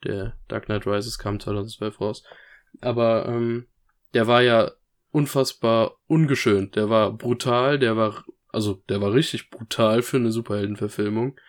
Der 0.04 0.34
Dark 0.49 0.65
Knight 0.65 0.86
Rises 0.86 1.17
kam 1.17 1.39
2012 1.39 2.01
raus. 2.01 2.23
Aber 2.82 3.25
ähm, 3.28 3.67
der 4.13 4.28
war 4.28 4.41
ja 4.41 4.71
unfassbar 5.15 5.95
ungeschönt. 6.08 6.75
Der 6.75 6.89
war 6.89 7.13
brutal, 7.13 7.80
der 7.80 7.95
war, 7.95 8.25
also 8.49 8.84
der 8.89 8.99
war 8.99 9.13
richtig 9.13 9.49
brutal 9.49 10.01
für 10.01 10.17
eine 10.17 10.30
Superheldenverfilmung. 10.30 11.39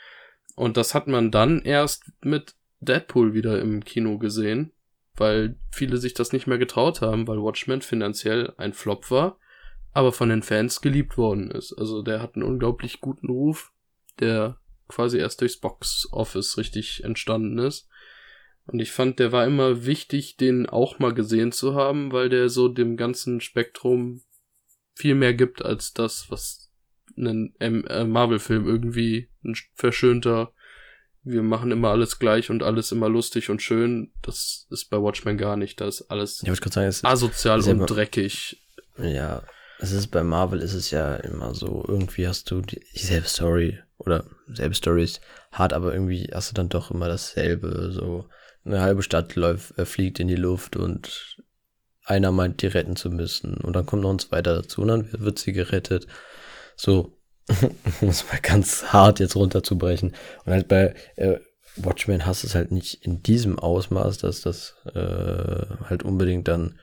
Und 0.55 0.76
das 0.76 0.94
hat 0.94 1.09
man 1.09 1.33
dann 1.33 1.62
erst 1.62 2.05
mit 2.20 2.55
Deadpool 2.79 3.35
wieder 3.35 3.61
im 3.61 3.83
Kino 3.83 4.18
gesehen, 4.18 4.70
weil 5.16 5.57
viele 5.72 5.96
sich 5.96 6.14
das 6.14 6.33
nicht 6.33 6.46
mehr 6.46 6.59
getraut 6.59 7.00
haben, 7.00 7.26
weil 7.26 7.42
Watchmen 7.42 7.83
finanziell 7.83 8.55
ein 8.57 8.72
Flop 8.72 9.11
war, 9.11 9.37
aber 9.92 10.12
von 10.12 10.29
den 10.29 10.44
Fans 10.44 10.81
geliebt 10.81 11.18
worden 11.18 11.50
ist. 11.50 11.72
Also 11.72 12.02
der 12.02 12.22
hat 12.22 12.37
einen 12.37 12.44
unglaublich 12.44 13.00
guten 13.00 13.26
Ruf, 13.26 13.72
der 14.20 14.61
quasi 14.87 15.18
erst 15.18 15.40
durchs 15.40 15.59
Box 15.59 16.07
Office 16.12 16.57
richtig 16.57 17.02
entstanden 17.02 17.59
ist. 17.59 17.88
Und 18.66 18.81
ich 18.81 18.90
fand, 18.90 19.18
der 19.18 19.33
war 19.33 19.46
immer 19.46 19.87
wichtig, 19.87 20.37
den 20.37 20.66
auch 20.66 20.98
mal 20.98 21.14
gesehen 21.14 21.52
zu 21.52 21.74
haben, 21.74 22.12
weil 22.12 22.29
der 22.29 22.48
so 22.48 22.68
dem 22.68 22.96
ganzen 22.96 23.40
Spektrum 23.40 24.22
viel 24.94 25.14
mehr 25.14 25.35
gibt 25.35 25.64
als 25.64 25.92
das, 25.92 26.26
was 26.31 26.70
ein 27.16 27.55
äh, 27.61 28.05
Marvel-Film 28.05 28.66
irgendwie 28.66 29.29
ein 29.44 29.57
verschönter, 29.74 30.52
wir 31.26 31.42
machen 31.42 31.72
immer 31.72 31.90
alles 31.90 32.20
gleich 32.20 32.50
und 32.50 32.62
alles 32.62 32.92
immer 32.92 33.09
lustig 33.09 33.50
und 33.50 33.61
schön. 33.61 34.12
Das 34.22 34.66
ist 34.70 34.90
bei 34.90 35.02
Watchmen 35.02 35.37
gar 35.37 35.57
nicht. 35.57 35.81
Da 35.81 35.88
ist 35.88 36.02
alles 36.02 36.40
ja, 36.42 36.55
sagen, 36.55 36.92
asozial 37.02 37.61
und 37.62 37.87
dreckig. 37.87 38.62
Ja, 38.96 39.42
es 39.81 39.90
ist 39.90 40.07
bei 40.09 40.22
Marvel 40.22 40.61
ist 40.61 40.72
es 40.72 40.92
ja 40.92 41.16
immer 41.16 41.52
so, 41.55 41.85
irgendwie 41.87 42.29
hast 42.29 42.50
du 42.50 42.62
dieselbe 42.62 43.26
Story 43.26 43.79
oder 43.98 44.24
selbe 44.46 44.74
Stories, 44.74 45.20
hart, 45.50 45.72
aber 45.72 45.92
irgendwie 45.92 46.31
hast 46.33 46.50
du 46.50 46.55
dann 46.55 46.68
doch 46.68 46.92
immer 46.92 47.09
dasselbe, 47.09 47.90
so 47.92 48.29
eine 48.66 48.81
halbe 48.81 49.02
Stadt 49.02 49.35
läuft, 49.37 49.79
äh, 49.79 49.87
fliegt 49.87 50.20
in 50.20 50.29
die 50.29 50.37
Luft 50.37 50.76
und 50.76 51.37
einer 52.05 52.33
meint, 52.33 52.62
die 52.62 52.66
retten 52.66 52.96
zu 52.96 53.11
müssen. 53.11 53.57
Und 53.59 53.74
dann 53.74 53.87
kommt 53.87 54.02
noch 54.02 54.11
ein 54.11 54.18
zweiter 54.18 54.55
dazu 54.55 54.83
und 54.83 54.88
dann 54.88 55.09
wird 55.12 55.38
sie 55.38 55.52
gerettet. 55.52 56.07
So, 56.76 57.18
um 58.00 58.09
es 58.09 58.26
mal 58.29 58.40
ganz 58.42 58.85
hart 58.92 59.20
jetzt 59.20 59.37
runterzubrechen. 59.37 60.14
Und 60.44 60.52
halt 60.52 60.68
bei 60.68 60.94
äh, 61.16 61.38
Watchmen 61.76 62.26
hast 62.26 62.42
du 62.42 62.46
es 62.46 62.55
halt 62.55 62.72
nicht 62.72 63.05
in 63.05 63.22
diesem 63.22 63.59
Ausmaß, 63.59 64.18
dass 64.18 64.40
das 64.40 64.76
äh, 64.94 65.66
halt 65.85 66.02
unbedingt 66.02 66.48
dann 66.48 66.79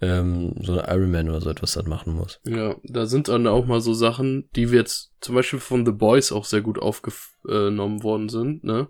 ähm, 0.00 0.54
so 0.60 0.78
ein 0.78 0.84
Iron 0.96 1.10
Man 1.10 1.30
oder 1.30 1.40
so 1.40 1.50
etwas 1.50 1.72
dann 1.72 1.88
machen 1.88 2.14
muss. 2.14 2.40
Ja, 2.44 2.76
da 2.84 3.06
sind 3.06 3.28
dann 3.28 3.46
auch 3.46 3.66
mal 3.66 3.80
so 3.80 3.94
Sachen, 3.94 4.48
die 4.54 4.64
jetzt 4.64 5.12
zum 5.20 5.34
Beispiel 5.34 5.60
von 5.60 5.86
The 5.86 5.92
Boys 5.92 6.32
auch 6.32 6.44
sehr 6.44 6.60
gut 6.60 6.78
aufgenommen 6.78 8.02
worden 8.02 8.28
sind, 8.28 8.64
ne? 8.64 8.88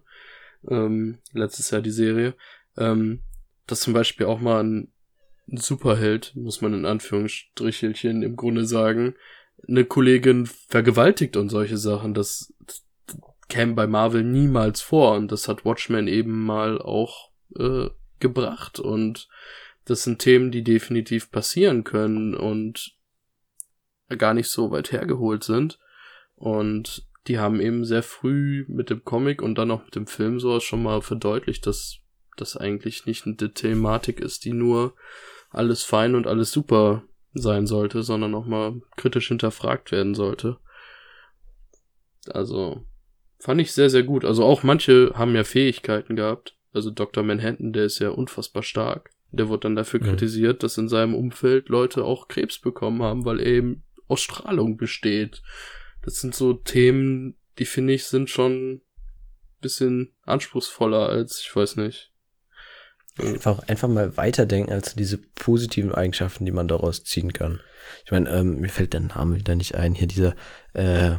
Ähm, 0.68 1.18
letztes 1.32 1.70
Jahr 1.70 1.82
die 1.82 1.90
Serie, 1.90 2.34
ähm, 2.76 3.20
dass 3.66 3.80
zum 3.80 3.92
Beispiel 3.92 4.26
auch 4.26 4.40
mal 4.40 4.62
ein, 4.62 4.90
Superheld, 5.46 6.32
muss 6.36 6.62
man 6.62 6.72
in 6.72 6.86
Anführungsstrichelchen 6.86 8.22
im 8.22 8.34
Grunde 8.34 8.64
sagen, 8.64 9.14
eine 9.68 9.84
Kollegin 9.84 10.46
vergewaltigt 10.46 11.36
und 11.36 11.50
solche 11.50 11.76
Sachen, 11.76 12.14
das, 12.14 12.54
das 12.66 12.82
käme 13.48 13.74
bei 13.74 13.86
Marvel 13.86 14.24
niemals 14.24 14.80
vor 14.80 15.14
und 15.14 15.30
das 15.30 15.46
hat 15.46 15.66
Watchmen 15.66 16.08
eben 16.08 16.46
mal 16.46 16.80
auch 16.80 17.30
äh, 17.58 17.90
gebracht 18.20 18.80
und 18.80 19.28
das 19.84 20.02
sind 20.02 20.18
Themen, 20.18 20.50
die 20.50 20.64
definitiv 20.64 21.30
passieren 21.30 21.84
können 21.84 22.34
und 22.34 22.96
gar 24.16 24.34
nicht 24.34 24.48
so 24.48 24.70
weit 24.70 24.92
hergeholt 24.92 25.44
sind. 25.44 25.78
Und 26.36 27.06
die 27.26 27.38
haben 27.38 27.60
eben 27.60 27.84
sehr 27.84 28.02
früh 28.02 28.64
mit 28.68 28.90
dem 28.90 29.04
Comic 29.04 29.40
und 29.42 29.56
dann 29.56 29.70
auch 29.70 29.84
mit 29.84 29.94
dem 29.94 30.06
Film 30.06 30.40
sowas 30.40 30.62
schon 30.62 30.82
mal 30.82 31.00
verdeutlicht, 31.00 31.66
dass 31.66 31.98
das 32.36 32.56
eigentlich 32.56 33.06
nicht 33.06 33.26
eine 33.26 33.36
Thematik 33.36 34.20
ist, 34.20 34.44
die 34.44 34.52
nur 34.52 34.94
alles 35.50 35.82
fein 35.82 36.14
und 36.14 36.26
alles 36.26 36.50
super 36.50 37.04
sein 37.32 37.66
sollte, 37.66 38.02
sondern 38.02 38.34
auch 38.34 38.46
mal 38.46 38.80
kritisch 38.96 39.28
hinterfragt 39.28 39.92
werden 39.92 40.14
sollte. 40.14 40.58
Also 42.28 42.84
fand 43.38 43.60
ich 43.60 43.72
sehr, 43.72 43.90
sehr 43.90 44.02
gut. 44.02 44.24
Also 44.24 44.44
auch 44.44 44.62
manche 44.62 45.12
haben 45.14 45.34
ja 45.34 45.44
Fähigkeiten 45.44 46.16
gehabt. 46.16 46.56
Also 46.72 46.90
Dr. 46.90 47.22
Manhattan, 47.22 47.72
der 47.72 47.84
ist 47.84 47.98
ja 47.98 48.10
unfassbar 48.10 48.62
stark. 48.62 49.10
Der 49.30 49.48
wurde 49.48 49.60
dann 49.60 49.76
dafür 49.76 50.00
mhm. 50.00 50.06
kritisiert, 50.06 50.62
dass 50.62 50.78
in 50.78 50.88
seinem 50.88 51.14
Umfeld 51.14 51.68
Leute 51.68 52.04
auch 52.04 52.28
Krebs 52.28 52.60
bekommen 52.60 53.02
haben, 53.02 53.24
weil 53.24 53.40
er 53.40 53.46
eben 53.46 53.84
aus 54.08 54.20
Strahlung 54.20 54.76
besteht. 54.76 55.42
Das 56.04 56.16
sind 56.16 56.34
so 56.34 56.52
Themen, 56.52 57.36
die 57.58 57.64
finde 57.64 57.94
ich 57.94 58.04
sind 58.04 58.30
schon 58.30 58.82
bisschen 59.64 60.12
anspruchsvoller 60.24 61.08
als, 61.08 61.40
ich 61.40 61.56
weiß 61.56 61.76
nicht. 61.76 62.12
Einfach, 63.18 63.60
einfach 63.68 63.88
mal 63.88 64.16
weiterdenken 64.16 64.72
als 64.72 64.94
diese 64.94 65.18
positiven 65.18 65.94
Eigenschaften, 65.94 66.44
die 66.44 66.52
man 66.52 66.68
daraus 66.68 67.04
ziehen 67.04 67.32
kann. 67.32 67.60
Ich 68.04 68.10
meine, 68.10 68.28
ähm, 68.30 68.60
mir 68.60 68.68
fällt 68.68 68.92
der 68.92 69.00
Name 69.00 69.36
wieder 69.36 69.54
nicht 69.54 69.76
ein. 69.76 69.94
Hier 69.94 70.08
dieser 70.08 70.34
äh, 70.74 71.12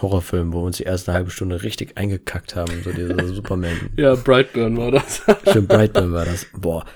Horrorfilm, 0.00 0.52
wo 0.52 0.62
wir 0.62 0.66
uns 0.66 0.78
die 0.78 0.84
erste 0.84 1.12
halbe 1.12 1.30
Stunde 1.30 1.62
richtig 1.62 1.98
eingekackt 1.98 2.56
haben, 2.56 2.82
so 2.82 2.90
dieser 2.90 3.26
Superman. 3.34 3.90
ja, 3.96 4.14
Brightburn 4.14 4.76
war 4.78 4.90
das. 4.90 5.22
Stimmt, 5.48 5.68
Brightburn 5.68 6.12
war 6.12 6.24
das. 6.24 6.46
Boah. 6.54 6.86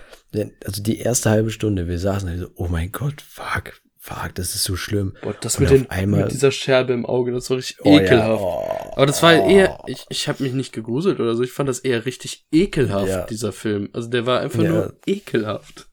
Also 0.65 0.83
die 0.83 0.99
erste 0.99 1.31
halbe 1.31 1.51
Stunde, 1.51 1.87
wir 1.87 1.99
saßen 1.99 2.29
da 2.29 2.37
so, 2.37 2.51
oh 2.57 2.69
mein 2.69 2.93
Gott, 2.93 3.23
fuck, 3.23 3.81
fuck, 4.07 4.35
das 4.35 4.55
ist 4.55 4.65
so 4.65 4.77
schlimm. 4.77 5.15
Boah, 5.23 5.35
das 5.41 5.59
mit, 5.59 5.71
den, 5.71 5.91
einmal, 5.91 6.23
mit 6.23 6.33
dieser 6.33 6.53
Scherbe 6.53 6.93
im 6.93 7.05
Auge, 7.05 7.33
das 7.33 7.51
war 7.51 7.57
richtig 7.57 7.79
oh, 7.83 7.99
ekelhaft. 7.99 8.41
Ja, 8.41 8.47
oh, 8.47 8.93
Aber 8.93 9.07
das 9.07 9.23
war 9.23 9.43
oh. 9.43 9.49
eher, 9.49 9.79
ich, 9.87 10.07
ich 10.09 10.29
habe 10.29 10.43
mich 10.43 10.53
nicht 10.53 10.73
gegruselt 10.73 11.19
oder 11.19 11.35
so, 11.35 11.43
ich 11.43 11.53
fand 11.53 11.69
das 11.69 11.81
eher 11.81 12.07
richtig 12.07 12.47
ekelhaft, 12.53 13.09
ja. 13.09 13.27
dieser 13.27 13.53
Film. 13.53 13.89
Also 13.93 14.09
der 14.09 14.25
war 14.25 14.41
einfach 14.41 14.63
ja. 14.63 14.71
nur 14.71 14.97
ekelhaft. 15.07 15.89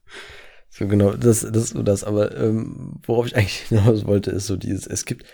So 0.70 0.86
genau, 0.86 1.12
das, 1.12 1.40
das 1.40 1.70
so 1.70 1.82
das. 1.82 2.04
Aber 2.04 2.36
ähm, 2.36 3.00
worauf 3.04 3.26
ich 3.26 3.36
eigentlich 3.36 3.56
hinaus 3.68 4.06
wollte, 4.06 4.30
ist 4.30 4.46
so 4.46 4.56
dieses, 4.56 4.86
es 4.86 5.04
gibt 5.04 5.24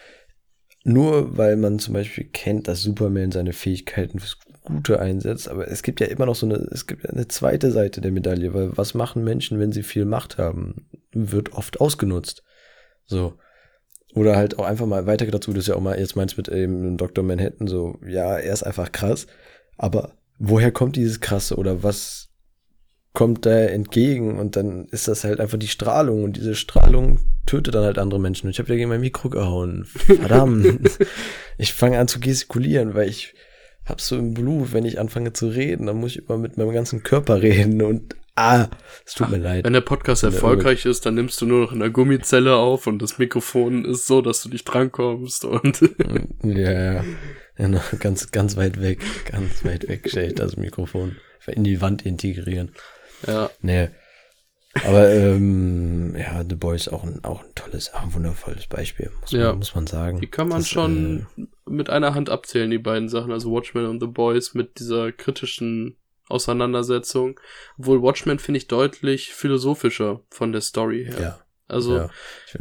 nur 0.83 1.37
weil 1.37 1.57
man 1.57 1.79
zum 1.79 1.93
Beispiel 1.93 2.25
kennt, 2.25 2.67
dass 2.67 2.81
Superman 2.81 3.33
seine 3.33 3.53
Fähigkeiten 3.53 4.19
fürs 4.19 4.39
Gute 4.63 4.99
einsetzt, 5.01 5.49
aber 5.49 5.69
es 5.69 5.83
gibt 5.83 6.01
ja 6.01 6.07
immer 6.07 6.25
noch 6.25 6.35
so 6.35 6.47
eine, 6.47 6.57
es 6.71 6.87
gibt 6.87 7.05
ja 7.05 7.11
eine 7.11 7.29
zweite 7.29 7.71
Seite 7.71 8.01
der 8.01 8.13
Medaille, 8.13 8.55
weil 8.55 8.77
was 8.77 8.95
machen 8.95 9.23
Menschen, 9.23 9.59
wenn 9.59 9.73
sie 9.73 9.83
viel 9.83 10.07
Macht 10.07 10.39
haben? 10.39 10.87
Wird 11.13 11.53
oft 11.53 11.81
ausgenutzt. 11.81 12.43
So. 13.11 13.35
Oder 14.15 14.37
halt 14.37 14.59
auch 14.59 14.65
einfach 14.65 14.87
mal 14.87 15.07
weiter 15.07 15.27
dazu, 15.27 15.53
das 15.53 15.67
ja 15.67 15.77
auch 15.77 15.81
mal 15.81 15.99
jetzt 15.99 16.17
meinst 16.17 16.37
mit 16.37 16.49
eben 16.49 16.97
Dr. 16.97 17.23
Manhattan, 17.23 17.69
so, 17.69 17.99
ja, 18.05 18.39
er 18.39 18.53
ist 18.53 18.65
einfach 18.65 18.91
krass, 18.91 19.27
aber 19.77 20.15
woher 20.39 20.73
kommt 20.73 20.97
dieses 20.97 21.21
Krasse 21.21 21.57
oder 21.57 21.83
was 21.83 22.29
kommt 23.13 23.47
da 23.47 23.59
entgegen 23.65 24.39
und 24.39 24.57
dann 24.57 24.87
ist 24.87 25.09
das 25.09 25.25
halt 25.25 25.41
einfach 25.41 25.59
die 25.59 25.69
Strahlung 25.69 26.25
und 26.25 26.37
diese 26.37 26.55
Strahlung 26.55 27.21
tötet 27.47 27.75
dann 27.75 27.85
halt 27.85 27.99
andere 27.99 28.21
Menschen. 28.21 28.47
Und 28.47 28.53
ich 28.53 28.59
habe 28.61 28.69
ja 28.69 28.77
gegen 28.77 28.89
mein 28.89 29.01
Mikro 29.01 29.31
gehauen. 29.31 29.85
Verdammt. 29.85 30.99
ich 31.59 31.75
fange 31.75 31.99
an 31.99 32.07
zu 32.07 32.21
gestikulieren, 32.21 32.95
weil 32.95 33.09
ich 33.09 33.35
hab's 33.85 34.07
so 34.07 34.17
im 34.17 34.35
Blut, 34.35 34.73
wenn 34.73 34.85
ich 34.85 35.01
anfange 35.01 35.33
zu 35.33 35.49
reden, 35.49 35.87
dann 35.87 35.97
muss 35.97 36.13
ich 36.13 36.29
immer 36.29 36.39
mit 36.39 36.57
meinem 36.57 36.73
ganzen 36.73 37.03
Körper 37.03 37.43
reden 37.43 37.83
und 37.83 38.15
ah, 38.41 38.71
es 39.05 39.15
tut 39.15 39.27
Ach, 39.27 39.31
mir 39.31 39.39
leid. 39.39 39.65
Wenn 39.65 39.73
der 39.73 39.81
Podcast 39.81 40.23
erfolgreich 40.23 40.87
ist, 40.87 41.07
dann 41.07 41.15
nimmst 41.15 41.41
du 41.41 41.47
nur 41.47 41.61
noch 41.63 41.73
in 41.73 41.81
der 41.81 41.91
Gummizelle 41.91 42.57
auf 42.57 42.87
und 42.87 43.01
das 43.01 43.19
Mikrofon 43.19 43.85
ist 43.85 44.07
so, 44.07 44.23
dass 44.23 44.43
du 44.43 44.49
nicht 44.49 44.65
drankommst 44.65 45.45
und 45.45 45.81
ja, 46.43 46.71
ja. 46.73 47.05
ja 47.59 47.83
ganz, 47.99 48.31
ganz 48.31 48.57
weit 48.57 48.81
weg, 48.81 49.01
ganz 49.31 49.65
weit 49.65 49.89
weg 49.89 50.09
stelle 50.09 50.29
ich 50.29 50.35
das 50.35 50.57
Mikrofon 50.57 51.17
in 51.47 51.65
die 51.65 51.81
Wand 51.81 52.07
integrieren. 52.07 52.73
Ja. 53.27 53.51
Nee. 53.61 53.89
Aber 54.85 55.11
ähm, 55.11 56.15
ja, 56.17 56.45
The 56.49 56.55
Boys 56.55 56.87
auch 56.89 57.03
ein, 57.03 57.25
auch 57.25 57.43
ein 57.43 57.55
tolles, 57.57 57.93
auch 57.93 58.03
ein 58.03 58.15
wundervolles 58.15 58.69
Beispiel, 58.69 59.11
muss, 59.21 59.33
ja. 59.33 59.49
man, 59.49 59.59
muss 59.59 59.75
man 59.75 59.89
sagen. 59.89 60.21
Die 60.21 60.29
kann 60.29 60.49
man 60.49 60.59
das, 60.59 60.69
schon 60.69 61.27
äh, 61.37 61.47
mit 61.69 61.91
einer 61.91 62.15
Hand 62.15 62.31
abzählen, 62.31 62.71
die 62.71 62.79
beiden 62.79 63.09
Sachen, 63.09 63.33
also 63.33 63.51
Watchmen 63.51 63.87
und 63.87 64.01
The 64.01 64.07
Boys 64.07 64.55
mit 64.55 64.79
dieser 64.79 65.11
kritischen 65.11 65.97
Auseinandersetzung. 66.31 67.41
Obwohl 67.79 68.03
Watchmen 68.03 68.39
finde 68.39 68.59
ich 68.59 68.69
deutlich 68.69 69.33
philosophischer 69.33 70.23
von 70.31 70.53
der 70.53 70.61
Story 70.61 71.05
her. 71.05 71.21
Ja. 71.21 71.41
Also 71.69 71.97
ja, 71.97 72.11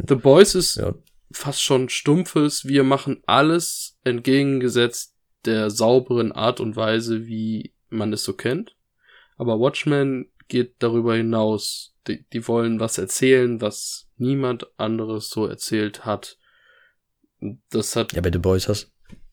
The 0.08 0.14
Boys 0.14 0.54
ist 0.54 0.76
ja. 0.76 0.94
fast 1.32 1.62
schon 1.62 1.88
stumpfes, 1.88 2.64
wir 2.64 2.84
machen 2.84 3.22
alles 3.26 3.98
entgegengesetzt 4.04 5.16
der 5.44 5.70
sauberen 5.70 6.32
Art 6.32 6.60
und 6.60 6.76
Weise, 6.76 7.26
wie 7.26 7.74
man 7.88 8.12
es 8.12 8.22
so 8.22 8.34
kennt. 8.34 8.76
Aber 9.36 9.58
Watchmen 9.58 10.30
geht 10.48 10.74
darüber 10.80 11.16
hinaus. 11.16 11.94
Die, 12.06 12.26
die 12.32 12.46
wollen 12.46 12.80
was 12.80 12.98
erzählen, 12.98 13.60
was 13.60 14.08
niemand 14.16 14.66
anderes 14.78 15.30
so 15.30 15.46
erzählt 15.46 16.04
hat. 16.04 16.38
Das 17.70 17.96
hat. 17.96 18.12
Ja, 18.12 18.20
bei 18.20 18.30
The 18.30 18.38
Boys 18.38 18.68
hast. 18.68 18.92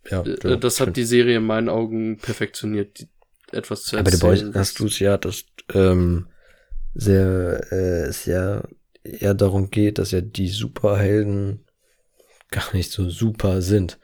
Ja, 0.10 0.22
äh, 0.22 0.58
das 0.58 0.80
hat 0.80 0.96
die 0.96 1.04
Serie 1.04 1.38
in 1.38 1.46
meinen 1.46 1.68
Augen 1.68 2.18
perfektioniert, 2.18 3.00
die, 3.00 3.10
etwas 3.52 3.84
zu 3.84 3.98
erzählen. 3.98 4.20
Ja, 4.20 4.28
bei 4.28 4.36
The 4.36 4.44
Boys 4.44 4.56
hast 4.56 4.80
du 4.80 4.86
es 4.86 5.00
ja, 5.00 5.18
dass 5.18 5.46
ähm, 5.74 6.28
sehr, 6.94 7.62
äh, 7.72 8.04
es 8.08 8.26
ja 8.26 8.64
eher 9.04 9.34
darum 9.34 9.70
geht, 9.70 10.00
dass 10.00 10.12
ja 10.12 10.22
die 10.22 10.50
Superhelden 10.50 11.66
gar 12.52 12.74
nicht 12.74 12.92
so 12.92 13.10
super 13.10 13.62
sind. 13.62 14.00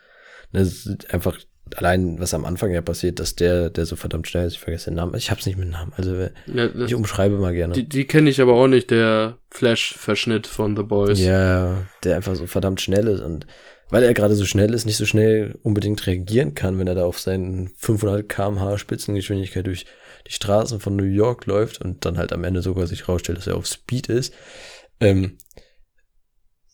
Das 0.51 0.67
ist 0.67 1.13
einfach 1.13 1.39
allein, 1.75 2.19
was 2.19 2.33
am 2.33 2.45
Anfang 2.45 2.71
ja 2.71 2.81
passiert, 2.81 3.19
dass 3.19 3.35
der, 3.35 3.69
der 3.69 3.85
so 3.85 3.95
verdammt 3.95 4.27
schnell 4.27 4.45
ist, 4.45 4.53
ich 4.53 4.59
vergesse 4.59 4.91
den 4.91 4.95
Namen, 4.95 5.15
ich 5.15 5.31
hab's 5.31 5.45
nicht 5.45 5.57
mit 5.57 5.69
Namen, 5.69 5.93
also 5.95 6.27
ja, 6.47 6.85
ich 6.85 6.93
umschreibe 6.93 7.37
mal 7.37 7.53
gerne. 7.53 7.73
Die, 7.73 7.87
die 7.87 8.05
kenne 8.05 8.29
ich 8.29 8.41
aber 8.41 8.53
auch 8.53 8.67
nicht, 8.67 8.91
der 8.91 9.37
Flash-Verschnitt 9.49 10.45
von 10.45 10.75
The 10.75 10.83
Boys. 10.83 11.19
Ja, 11.19 11.83
der 12.03 12.17
einfach 12.17 12.35
so 12.35 12.45
verdammt 12.47 12.81
schnell 12.81 13.07
ist 13.07 13.21
und 13.21 13.47
weil 13.93 14.01
er 14.01 14.15
gerade 14.15 14.33
so 14.33 14.45
schnell 14.45 14.73
ist, 14.73 14.85
nicht 14.85 14.97
so 14.97 15.05
schnell 15.05 15.59
unbedingt 15.61 16.07
reagieren 16.07 16.55
kann, 16.55 16.79
wenn 16.79 16.87
er 16.87 16.95
da 16.95 17.05
auf 17.05 17.19
seinen 17.19 17.67
500 17.77 18.27
kmh 18.27 18.79
Spitzengeschwindigkeit 18.79 19.67
durch 19.67 19.85
die 20.25 20.31
Straßen 20.31 20.79
von 20.79 20.95
New 20.95 21.03
York 21.03 21.45
läuft 21.45 21.79
und 21.79 22.03
dann 22.03 22.17
halt 22.17 22.33
am 22.33 22.43
Ende 22.43 22.63
sogar 22.63 22.87
sich 22.87 23.07
rausstellt, 23.07 23.37
dass 23.37 23.45
er 23.45 23.55
auf 23.55 23.67
Speed 23.67 24.09
ist, 24.09 24.33
ähm, 24.99 25.37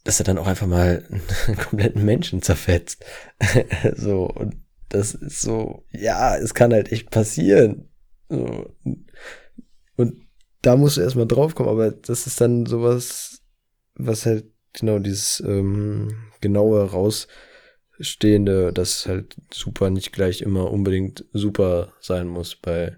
dass 0.05 0.21
er 0.21 0.23
dann 0.23 0.37
auch 0.37 0.47
einfach 0.47 0.65
mal 0.65 1.03
einen 1.47 1.57
kompletten 1.57 2.05
Menschen 2.05 2.41
zerfetzt. 2.41 3.03
so, 3.97 4.23
und 4.23 4.55
das 4.87 5.13
ist 5.13 5.41
so, 5.41 5.83
ja, 5.91 6.37
es 6.37 6.53
kann 6.53 6.71
halt 6.71 6.89
echt 6.93 7.09
passieren. 7.09 7.89
So. 8.29 8.73
Und 9.97 10.21
da 10.61 10.77
musst 10.77 10.95
du 10.95 11.01
erstmal 11.01 11.27
drauf 11.27 11.53
kommen, 11.53 11.67
aber 11.67 11.91
das 11.91 12.27
ist 12.27 12.39
dann 12.39 12.65
sowas, 12.65 13.41
was 13.95 14.25
halt 14.25 14.45
genau 14.73 14.99
dieses 14.99 15.41
ähm, 15.45 16.31
genaue 16.41 16.89
rausstehende, 16.91 18.73
dass 18.73 19.07
halt 19.07 19.35
super 19.51 19.89
nicht 19.89 20.11
gleich 20.11 20.41
immer 20.41 20.71
unbedingt 20.71 21.25
super 21.33 21.93
sein 21.99 22.27
muss 22.27 22.55
bei 22.55 22.97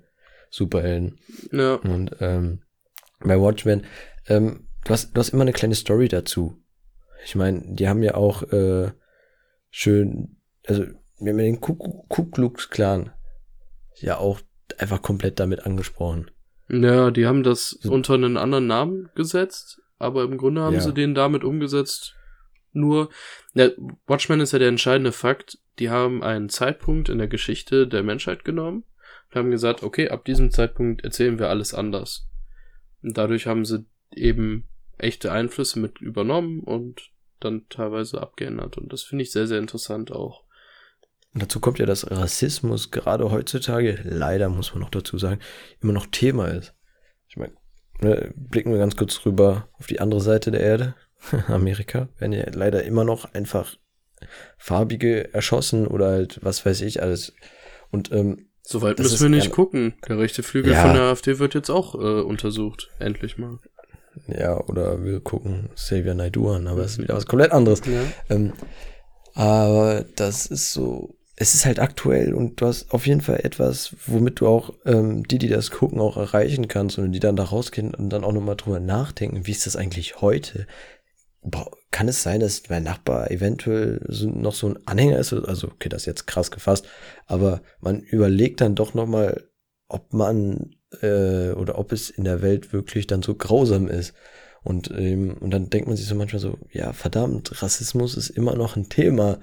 Superhelden. 0.49 1.19
Ja. 1.51 1.75
Und 1.75 2.15
ähm, 2.19 2.63
bei 3.19 3.39
Watchmen, 3.39 3.85
ähm, 4.27 4.67
du, 4.83 4.89
hast, 4.91 5.15
du 5.15 5.19
hast 5.19 5.29
immer 5.29 5.43
eine 5.43 5.53
kleine 5.53 5.75
Story 5.75 6.07
dazu. 6.07 6.61
Ich 7.23 7.35
meine, 7.35 7.63
die 7.75 7.87
haben 7.87 8.03
ja 8.03 8.15
auch 8.15 8.43
äh, 8.51 8.91
schön, 9.69 10.37
also 10.67 10.85
wir 11.19 11.31
haben 11.31 11.37
den 11.37 11.61
Ku 11.61 11.75
Klux 12.31 12.69
Klan 12.69 13.11
ja 13.95 14.17
auch 14.17 14.41
einfach 14.77 15.01
komplett 15.01 15.39
damit 15.39 15.65
angesprochen. 15.65 16.31
Ja, 16.69 17.11
die 17.11 17.25
haben 17.25 17.43
das 17.43 17.73
unter 17.73 18.13
einen 18.13 18.37
anderen 18.37 18.67
Namen 18.67 19.09
gesetzt, 19.13 19.80
aber 20.01 20.23
im 20.23 20.37
Grunde 20.37 20.61
haben 20.61 20.75
ja. 20.75 20.81
sie 20.81 20.93
den 20.93 21.13
damit 21.13 21.43
umgesetzt. 21.43 22.15
Nur, 22.73 23.09
ja, 23.53 23.69
Watchmen 24.07 24.39
ist 24.39 24.53
ja 24.53 24.59
der 24.59 24.69
entscheidende 24.69 25.11
Fakt. 25.11 25.59
Die 25.79 25.89
haben 25.89 26.23
einen 26.23 26.49
Zeitpunkt 26.49 27.09
in 27.09 27.17
der 27.17 27.27
Geschichte 27.27 27.87
der 27.87 28.03
Menschheit 28.03 28.45
genommen 28.45 28.83
und 29.29 29.35
haben 29.35 29.51
gesagt, 29.51 29.83
okay, 29.83 30.09
ab 30.09 30.25
diesem 30.25 30.51
Zeitpunkt 30.51 31.03
erzählen 31.03 31.39
wir 31.39 31.49
alles 31.49 31.73
anders. 31.73 32.29
Und 33.01 33.17
dadurch 33.17 33.47
haben 33.47 33.65
sie 33.65 33.85
eben 34.13 34.67
echte 34.97 35.31
Einflüsse 35.31 35.79
mit 35.79 35.99
übernommen 35.99 36.61
und 36.61 37.11
dann 37.39 37.67
teilweise 37.69 38.21
abgeändert. 38.21 38.77
Und 38.77 38.93
das 38.93 39.03
finde 39.03 39.23
ich 39.23 39.31
sehr, 39.31 39.47
sehr 39.47 39.59
interessant 39.59 40.11
auch. 40.11 40.43
Und 41.33 41.41
dazu 41.41 41.59
kommt 41.59 41.79
ja, 41.79 41.85
dass 41.85 42.09
Rassismus 42.09 42.91
gerade 42.91 43.31
heutzutage, 43.31 43.99
leider 44.03 44.49
muss 44.49 44.73
man 44.73 44.81
noch 44.81 44.89
dazu 44.89 45.17
sagen, 45.17 45.39
immer 45.79 45.93
noch 45.93 46.07
Thema 46.07 46.47
ist. 46.47 46.75
Ne, 48.01 48.33
blicken 48.35 48.71
wir 48.71 48.79
ganz 48.79 48.95
kurz 48.95 49.25
rüber 49.25 49.67
auf 49.77 49.87
die 49.87 49.99
andere 49.99 50.21
Seite 50.21 50.51
der 50.51 50.61
Erde, 50.61 50.95
Amerika, 51.47 52.09
werden 52.17 52.33
ja 52.33 52.45
leider 52.51 52.83
immer 52.83 53.03
noch 53.03 53.33
einfach 53.33 53.77
Farbige 54.57 55.33
erschossen 55.33 55.87
oder 55.87 56.07
halt, 56.07 56.39
was 56.41 56.65
weiß 56.65 56.81
ich, 56.81 57.01
alles. 57.01 57.33
Und 57.91 58.11
ähm, 58.11 58.47
Soweit 58.63 58.99
müssen 58.99 59.19
wir 59.19 59.29
nicht 59.29 59.51
gucken. 59.51 59.93
Der 60.07 60.19
rechte 60.19 60.43
Flügel 60.43 60.73
ja. 60.73 60.81
von 60.83 60.93
der 60.93 61.03
AfD 61.03 61.39
wird 61.39 61.53
jetzt 61.53 61.69
auch 61.69 61.95
äh, 61.95 62.21
untersucht. 62.21 62.89
Endlich 62.99 63.37
mal. 63.37 63.59
Ja, 64.27 64.59
oder 64.59 65.03
wir 65.03 65.19
gucken 65.19 65.69
Xavier 65.75 66.13
Naidoo 66.13 66.51
an, 66.51 66.67
aber 66.67 66.81
es 66.81 66.93
ist 66.93 66.99
wieder 66.99 67.15
was 67.15 67.25
komplett 67.25 67.51
anderes. 67.51 67.81
Ja. 67.85 68.01
Ähm, 68.29 68.53
aber 69.33 70.05
das 70.15 70.45
ist 70.45 70.73
so, 70.73 71.15
es 71.41 71.55
ist 71.55 71.65
halt 71.65 71.79
aktuell 71.79 72.35
und 72.35 72.61
du 72.61 72.67
hast 72.67 72.93
auf 72.93 73.07
jeden 73.07 73.21
Fall 73.21 73.39
etwas, 73.43 73.95
womit 74.05 74.39
du 74.39 74.47
auch 74.47 74.75
ähm, 74.85 75.23
die, 75.23 75.39
die 75.39 75.47
das 75.47 75.71
gucken, 75.71 75.99
auch 75.99 76.15
erreichen 76.15 76.67
kannst 76.67 76.99
und 76.99 77.11
die 77.13 77.19
dann 77.19 77.35
da 77.35 77.45
rausgehen 77.45 77.95
und 77.95 78.11
dann 78.11 78.23
auch 78.23 78.31
nochmal 78.31 78.55
drüber 78.55 78.79
nachdenken, 78.79 79.47
wie 79.47 79.51
ist 79.51 79.65
das 79.65 79.75
eigentlich 79.75 80.21
heute? 80.21 80.67
Kann 81.89 82.07
es 82.07 82.21
sein, 82.21 82.41
dass 82.41 82.61
mein 82.69 82.83
Nachbar 82.83 83.31
eventuell 83.31 84.05
so, 84.07 84.29
noch 84.29 84.53
so 84.53 84.67
ein 84.67 84.77
Anhänger 84.85 85.17
ist? 85.17 85.33
Also, 85.33 85.69
okay, 85.69 85.89
das 85.89 86.03
ist 86.03 86.05
jetzt 86.05 86.27
krass 86.27 86.51
gefasst, 86.51 86.85
aber 87.25 87.63
man 87.79 88.01
überlegt 88.01 88.61
dann 88.61 88.75
doch 88.75 88.93
nochmal, 88.93 89.49
ob 89.87 90.13
man 90.13 90.75
äh, 91.01 91.53
oder 91.53 91.79
ob 91.79 91.91
es 91.91 92.11
in 92.11 92.23
der 92.23 92.43
Welt 92.43 92.71
wirklich 92.71 93.07
dann 93.07 93.23
so 93.23 93.33
grausam 93.33 93.87
ist. 93.87 94.13
Und, 94.61 94.91
ähm, 94.91 95.37
und 95.39 95.49
dann 95.49 95.71
denkt 95.71 95.87
man 95.87 95.97
sich 95.97 96.05
so 96.05 96.13
manchmal 96.13 96.39
so, 96.39 96.59
ja, 96.71 96.93
verdammt, 96.93 97.63
Rassismus 97.63 98.15
ist 98.15 98.29
immer 98.29 98.55
noch 98.55 98.75
ein 98.75 98.89
Thema. 98.89 99.39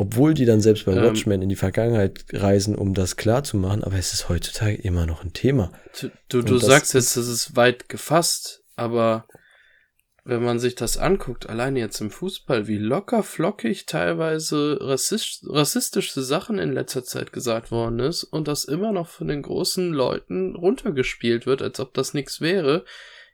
Obwohl 0.00 0.32
die 0.32 0.46
dann 0.46 0.62
selbst 0.62 0.86
bei 0.86 0.92
Ähm. 0.92 1.02
Watchmen 1.02 1.42
in 1.42 1.50
die 1.50 1.56
Vergangenheit 1.56 2.24
reisen, 2.32 2.74
um 2.74 2.94
das 2.94 3.16
klar 3.16 3.44
zu 3.44 3.58
machen, 3.58 3.84
aber 3.84 3.96
es 3.96 4.14
ist 4.14 4.30
heutzutage 4.30 4.76
immer 4.76 5.04
noch 5.04 5.22
ein 5.22 5.34
Thema. 5.34 5.72
Du, 6.00 6.10
du, 6.30 6.40
du 6.40 6.56
sagst 6.56 6.94
jetzt, 6.94 7.18
das 7.18 7.28
ist 7.28 7.54
weit 7.54 7.90
gefasst, 7.90 8.64
aber 8.76 9.26
wenn 10.24 10.42
man 10.42 10.58
sich 10.58 10.74
das 10.74 10.96
anguckt, 10.96 11.50
alleine 11.50 11.80
jetzt 11.80 12.00
im 12.00 12.10
Fußball, 12.10 12.66
wie 12.66 12.78
locker 12.78 13.22
flockig 13.22 13.84
teilweise 13.84 14.78
rassist, 14.80 15.44
rassistische 15.46 16.22
Sachen 16.22 16.58
in 16.58 16.72
letzter 16.72 17.04
Zeit 17.04 17.30
gesagt 17.30 17.70
worden 17.70 18.00
ist 18.00 18.24
und 18.24 18.48
das 18.48 18.64
immer 18.64 18.92
noch 18.92 19.08
von 19.08 19.28
den 19.28 19.42
großen 19.42 19.92
Leuten 19.92 20.56
runtergespielt 20.56 21.44
wird, 21.44 21.60
als 21.60 21.78
ob 21.78 21.92
das 21.92 22.14
nichts 22.14 22.40
wäre. 22.40 22.86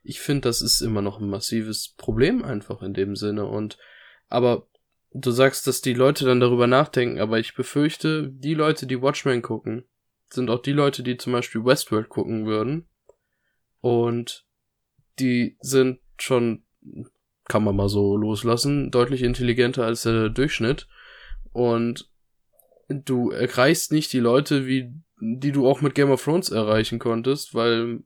Ich 0.03 0.19
finde, 0.19 0.49
das 0.49 0.63
ist 0.63 0.81
immer 0.81 1.01
noch 1.01 1.21
ein 1.21 1.29
massives 1.29 1.95
Problem 1.97 2.43
einfach 2.43 2.83
in 2.83 2.93
dem 2.93 3.15
Sinne 3.15 3.47
und 3.47 3.79
aber 4.29 4.67
du 5.13 5.31
sagst, 5.31 5.67
dass 5.67 5.81
die 5.81 5.95
Leute 5.95 6.25
dann 6.25 6.41
darüber 6.41 6.67
nachdenken, 6.67 7.21
aber 7.21 7.39
ich 7.39 7.55
befürchte, 7.55 8.29
die 8.31 8.55
Leute, 8.55 8.87
die 8.87 9.01
Watchmen 9.01 9.43
gucken, 9.43 9.85
sind 10.29 10.51
auch 10.51 10.61
die 10.61 10.73
Leute, 10.73 11.03
die 11.03 11.17
zum 11.17 11.33
Beispiel 11.33 11.65
Westworld 11.65 12.09
gucken 12.09 12.47
würden. 12.47 12.89
Und 13.81 14.47
die 15.19 15.57
sind 15.61 16.01
schon, 16.19 16.65
kann 17.45 17.65
man 17.65 17.77
mal 17.77 17.89
so 17.89 18.17
loslassen, 18.17 18.91
deutlich 18.91 19.23
intelligenter 19.23 19.85
als 19.85 20.03
der 20.03 20.29
Durchschnitt. 20.29 20.89
Und 21.53 22.11
du 22.89 23.31
erreichst 23.31 23.93
nicht 23.93 24.13
die 24.13 24.21
Leute, 24.21 24.67
wie, 24.67 24.93
die 25.21 25.53
du 25.53 25.69
auch 25.69 25.81
mit 25.81 25.95
Game 25.95 26.11
of 26.11 26.23
Thrones 26.23 26.51
erreichen 26.51 26.99
konntest, 26.99 27.55
weil 27.55 28.03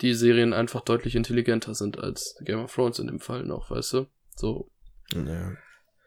die 0.00 0.14
Serien 0.14 0.52
einfach 0.52 0.80
deutlich 0.80 1.14
intelligenter 1.14 1.74
sind 1.74 1.98
als 1.98 2.36
Game 2.44 2.60
of 2.60 2.74
Thrones 2.74 2.98
in 2.98 3.06
dem 3.06 3.20
Fall 3.20 3.44
noch, 3.44 3.70
weißt 3.70 3.92
du? 3.94 4.06
So. 4.34 4.70
Ja. 5.14 5.52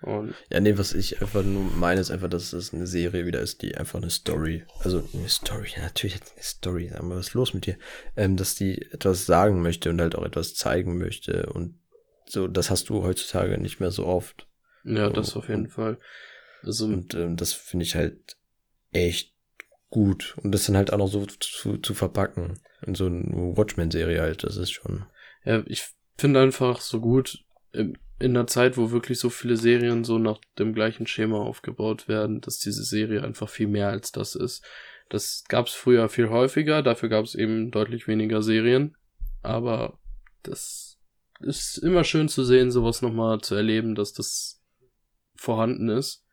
Und 0.03 0.33
Ja, 0.51 0.59
nee, 0.59 0.77
was 0.77 0.93
ich 0.93 1.21
einfach 1.21 1.43
nur 1.43 1.63
meine, 1.71 2.01
ist 2.01 2.11
einfach, 2.11 2.29
dass 2.29 2.53
es 2.53 2.73
eine 2.73 2.87
Serie 2.87 3.25
wieder 3.25 3.39
ist, 3.41 3.61
die 3.61 3.75
einfach 3.77 3.99
eine 4.01 4.09
Story, 4.09 4.65
also 4.79 5.03
eine 5.13 5.29
Story, 5.29 5.69
ja, 5.75 5.83
natürlich 5.83 6.15
jetzt 6.15 6.33
eine 6.33 6.43
Story, 6.43 6.91
mal, 7.01 7.17
was 7.17 7.27
ist 7.29 7.33
los 7.33 7.53
mit 7.53 7.65
dir? 7.65 7.77
Ähm, 8.15 8.37
dass 8.37 8.55
die 8.55 8.81
etwas 8.91 9.25
sagen 9.25 9.61
möchte 9.61 9.89
und 9.89 9.99
halt 10.01 10.15
auch 10.15 10.25
etwas 10.25 10.53
zeigen 10.55 10.97
möchte 10.97 11.47
und 11.53 11.79
so, 12.25 12.47
das 12.47 12.69
hast 12.69 12.89
du 12.89 13.03
heutzutage 13.03 13.57
nicht 13.57 13.79
mehr 13.79 13.91
so 13.91 14.05
oft. 14.05 14.47
ja, 14.83 15.07
So, 15.07 15.13
das 15.13 15.35
auf 15.35 15.49
jeden 15.49 15.63
und- 15.65 15.71
Fall. 15.71 15.97
Also, 16.63 16.85
Und 16.85 17.13
ähm, 17.13 17.35
das 17.35 17.51
finde 17.53 17.83
ich 17.83 17.95
halt 17.95 18.37
echt 18.91 19.33
gut. 19.89 20.35
Und 20.41 20.51
das 20.53 20.65
dann 20.65 20.77
halt 20.77 20.93
auch 20.93 20.97
noch 20.97 21.07
so 21.09 21.25
zu, 21.25 21.77
zu 21.77 21.93
verpacken. 21.93 22.59
In 22.85 22.95
so 22.95 23.05
eine 23.05 23.55
Watchmen-Serie 23.57 24.21
halt, 24.21 24.43
das 24.43 24.55
ist 24.57 24.71
schon. 24.71 25.05
Ja, 25.45 25.61
ich 25.67 25.85
finde 26.17 26.41
einfach 26.41 26.79
so 26.81 26.99
gut, 27.01 27.43
im- 27.73 27.97
in 28.19 28.35
einer 28.37 28.47
Zeit, 28.47 28.77
wo 28.77 28.91
wirklich 28.91 29.19
so 29.19 29.29
viele 29.29 29.57
Serien 29.57 30.03
so 30.03 30.17
nach 30.17 30.39
dem 30.57 30.73
gleichen 30.73 31.07
Schema 31.07 31.37
aufgebaut 31.37 32.07
werden, 32.07 32.41
dass 32.41 32.59
diese 32.59 32.83
Serie 32.83 33.23
einfach 33.23 33.49
viel 33.49 33.67
mehr 33.67 33.89
als 33.89 34.11
das 34.11 34.35
ist. 34.35 34.63
Das 35.09 35.43
gab 35.47 35.67
es 35.67 35.73
früher 35.73 36.09
viel 36.09 36.29
häufiger, 36.29 36.81
dafür 36.81 37.09
gab 37.09 37.25
es 37.25 37.35
eben 37.35 37.71
deutlich 37.71 38.07
weniger 38.07 38.41
Serien, 38.41 38.95
aber 39.41 39.99
das 40.43 40.99
ist 41.39 41.77
immer 41.77 42.03
schön 42.03 42.29
zu 42.29 42.43
sehen, 42.43 42.71
sowas 42.71 43.01
nochmal 43.01 43.41
zu 43.41 43.55
erleben, 43.55 43.95
dass 43.95 44.13
das 44.13 44.63
vorhanden 45.35 45.89
ist. 45.89 46.25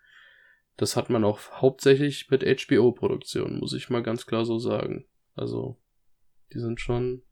Das 0.76 0.96
hat 0.96 1.10
man 1.10 1.24
auch 1.24 1.40
hauptsächlich 1.60 2.30
mit 2.30 2.42
HBO-Produktionen, 2.42 3.58
muss 3.58 3.72
ich 3.72 3.90
mal 3.90 4.02
ganz 4.02 4.26
klar 4.26 4.44
so 4.44 4.58
sagen. 4.58 5.06
Also, 5.34 5.78
die 6.52 6.60
sind 6.60 6.80
schon 6.80 7.22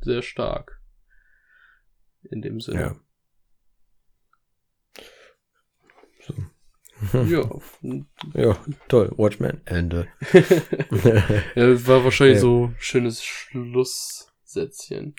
sehr 0.00 0.22
stark. 0.22 0.80
In 2.22 2.42
dem 2.42 2.60
Sinne. 2.60 2.94
So. 2.94 3.09
Ja. 7.28 7.48
Ja, 8.34 8.56
toll. 8.88 9.10
Watchmen, 9.16 9.60
Ende. 9.64 10.06
ja. 11.54 11.86
War 11.86 12.04
wahrscheinlich 12.04 12.36
Ja. 12.36 12.40
so 12.42 12.72
schönes 12.78 13.22
Schlusssätzchen. 13.24 15.14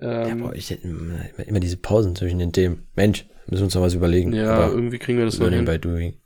ja, 0.00 0.26
Ähm, 0.26 0.40
boah, 0.40 0.54
ich 0.54 0.70
hätte 0.70 0.88
immer, 0.88 1.38
immer 1.46 1.60
diese 1.60 1.76
Pausen 1.76 2.16
zwischen 2.16 2.38
den 2.38 2.52
Themen. 2.52 2.88
Mensch, 2.96 3.26
müssen 3.46 3.60
wir 3.60 3.64
uns 3.66 3.74
noch 3.74 3.82
was 3.82 3.94
überlegen. 3.94 4.32
ja, 4.32 4.54
Aber 4.54 4.72
irgendwie 4.72 4.98
kriegen 4.98 5.18
wir 5.18 5.24
das 5.24 5.38
learning 5.38 5.64
by 5.64 5.78
doing. 5.78 6.20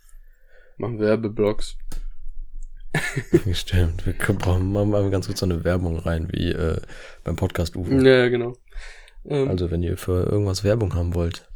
Machen 0.78 0.98
Werbeblocks. 0.98 1.76
Stimmt. 3.52 4.04
Wir 4.06 4.14
brauchen 4.14 4.72
machen 4.72 4.90
mal 4.90 5.10
ganz 5.10 5.26
kurz 5.26 5.40
so 5.40 5.46
eine 5.46 5.62
Werbung 5.64 5.98
rein, 5.98 6.28
wie 6.32 6.50
äh, 6.50 6.80
beim 7.22 7.36
Podcast 7.36 7.76
UFO. 7.76 7.92
Ja, 7.92 8.28
genau. 8.28 8.56
Ähm, 9.26 9.48
Also, 9.48 9.70
wenn 9.70 9.82
ihr 9.82 9.96
für 9.98 10.24
irgendwas 10.24 10.64
Werbung 10.64 10.94
haben 10.94 11.14
wollt, 11.14 11.48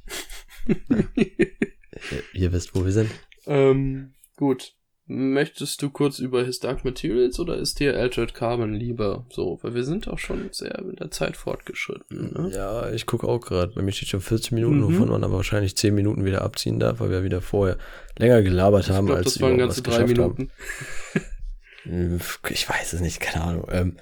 ihr, 2.10 2.40
ihr 2.42 2.52
wisst, 2.52 2.74
wo 2.74 2.84
wir 2.84 2.92
sind. 2.92 3.10
ähm, 3.46 4.14
gut. 4.36 4.72
Möchtest 5.06 5.82
du 5.82 5.90
kurz 5.90 6.18
über 6.18 6.44
His 6.46 6.60
Dark 6.60 6.82
Materials 6.86 7.38
oder 7.38 7.58
ist 7.58 7.78
dir 7.78 7.94
Altered 7.94 8.32
Carbon 8.32 8.72
lieber? 8.72 9.26
So, 9.28 9.58
weil 9.60 9.74
wir 9.74 9.84
sind 9.84 10.08
auch 10.08 10.18
schon 10.18 10.48
sehr 10.50 10.80
mit 10.82 10.98
der 10.98 11.10
Zeit 11.10 11.36
fortgeschritten. 11.36 12.32
Ne? 12.32 12.50
Ja, 12.54 12.90
ich 12.90 13.04
gucke 13.04 13.28
auch 13.28 13.40
gerade. 13.40 13.74
Bei 13.74 13.82
mir 13.82 13.92
steht 13.92 14.08
schon 14.08 14.22
40 14.22 14.52
Minuten, 14.52 14.78
Mhm. 14.78 14.84
wovon 14.84 15.10
man 15.10 15.22
aber 15.22 15.34
wahrscheinlich 15.34 15.76
10 15.76 15.94
Minuten 15.94 16.24
wieder 16.24 16.40
abziehen 16.40 16.80
darf, 16.80 17.00
weil 17.00 17.10
wir 17.10 17.22
wieder 17.22 17.42
vorher 17.42 17.76
länger 18.18 18.40
gelabert 18.40 18.84
Ich 18.84 18.90
haben, 18.94 19.04
glaube, 19.04 19.18
als 19.18 19.34
das 19.34 19.42
waren 19.42 19.58
ganze 19.58 19.82
drei 19.82 20.06
Minuten. 20.06 20.50
haben. 21.84 22.20
Ich 22.48 22.68
weiß 22.68 22.94
es 22.94 23.00
nicht, 23.02 23.20
keine 23.20 23.44
Ahnung. 23.44 23.66
Ähm, 23.70 23.96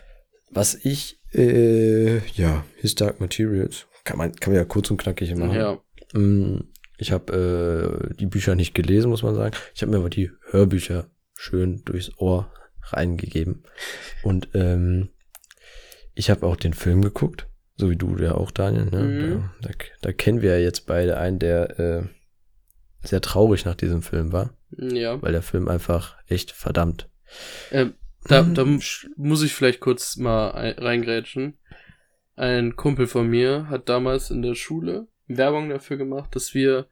was 0.50 0.76
ich, 0.84 1.18
äh, 1.34 2.18
ja, 2.34 2.64
His 2.76 2.94
Dark 2.94 3.18
Materials, 3.20 3.86
kann 4.04 4.18
man, 4.18 4.36
kann 4.36 4.52
man 4.52 4.60
ja 4.62 4.64
kurz 4.64 4.88
und 4.90 4.98
knackig 4.98 5.34
machen. 5.34 5.54
Ja. 5.56 5.80
Mm, 6.12 6.60
Ich 7.02 7.10
habe 7.12 8.08
äh, 8.10 8.14
die 8.14 8.26
Bücher 8.26 8.54
nicht 8.54 8.74
gelesen, 8.74 9.10
muss 9.10 9.22
man 9.24 9.34
sagen. 9.34 9.54
Ich 9.74 9.82
habe 9.82 9.90
mir 9.90 9.98
aber 9.98 10.08
die 10.10 10.30
Hörbücher 10.50 11.10
schön 11.34 11.82
durchs 11.84 12.12
Ohr 12.18 12.52
reingegeben. 12.84 13.64
Und 14.22 14.50
ähm, 14.54 15.08
ich 16.14 16.30
habe 16.30 16.46
auch 16.46 16.54
den 16.56 16.74
Film 16.74 17.02
geguckt, 17.02 17.48
so 17.74 17.90
wie 17.90 17.96
du 17.96 18.16
ja 18.18 18.36
auch, 18.36 18.50
Daniel. 18.52 18.84
Ne? 18.86 19.02
Mhm. 19.02 19.50
Da, 19.62 19.70
da, 19.70 19.74
da 20.00 20.12
kennen 20.12 20.42
wir 20.42 20.52
ja 20.52 20.58
jetzt 20.62 20.86
beide 20.86 21.18
einen, 21.18 21.38
der 21.40 21.80
äh, 21.80 22.02
sehr 23.02 23.20
traurig 23.20 23.64
nach 23.64 23.74
diesem 23.74 24.02
Film 24.02 24.30
war, 24.32 24.56
Ja. 24.70 25.20
weil 25.20 25.32
der 25.32 25.42
Film 25.42 25.66
einfach 25.68 26.16
echt 26.28 26.52
verdammt. 26.52 27.08
Ähm, 27.72 27.94
da, 28.28 28.44
Mhm. 28.44 28.54
da 28.54 28.64
mu- 28.64 28.78
muss 29.16 29.42
ich 29.42 29.54
vielleicht 29.54 29.80
kurz 29.80 30.16
mal 30.16 30.52
ein- 30.52 30.78
reingrätschen. 30.78 31.58
Ein 32.36 32.76
Kumpel 32.76 33.08
von 33.08 33.26
mir 33.28 33.68
hat 33.68 33.88
damals 33.88 34.30
in 34.30 34.42
der 34.42 34.54
Schule 34.54 35.08
Werbung 35.36 35.68
dafür 35.68 35.96
gemacht, 35.96 36.34
dass 36.34 36.54
wir 36.54 36.88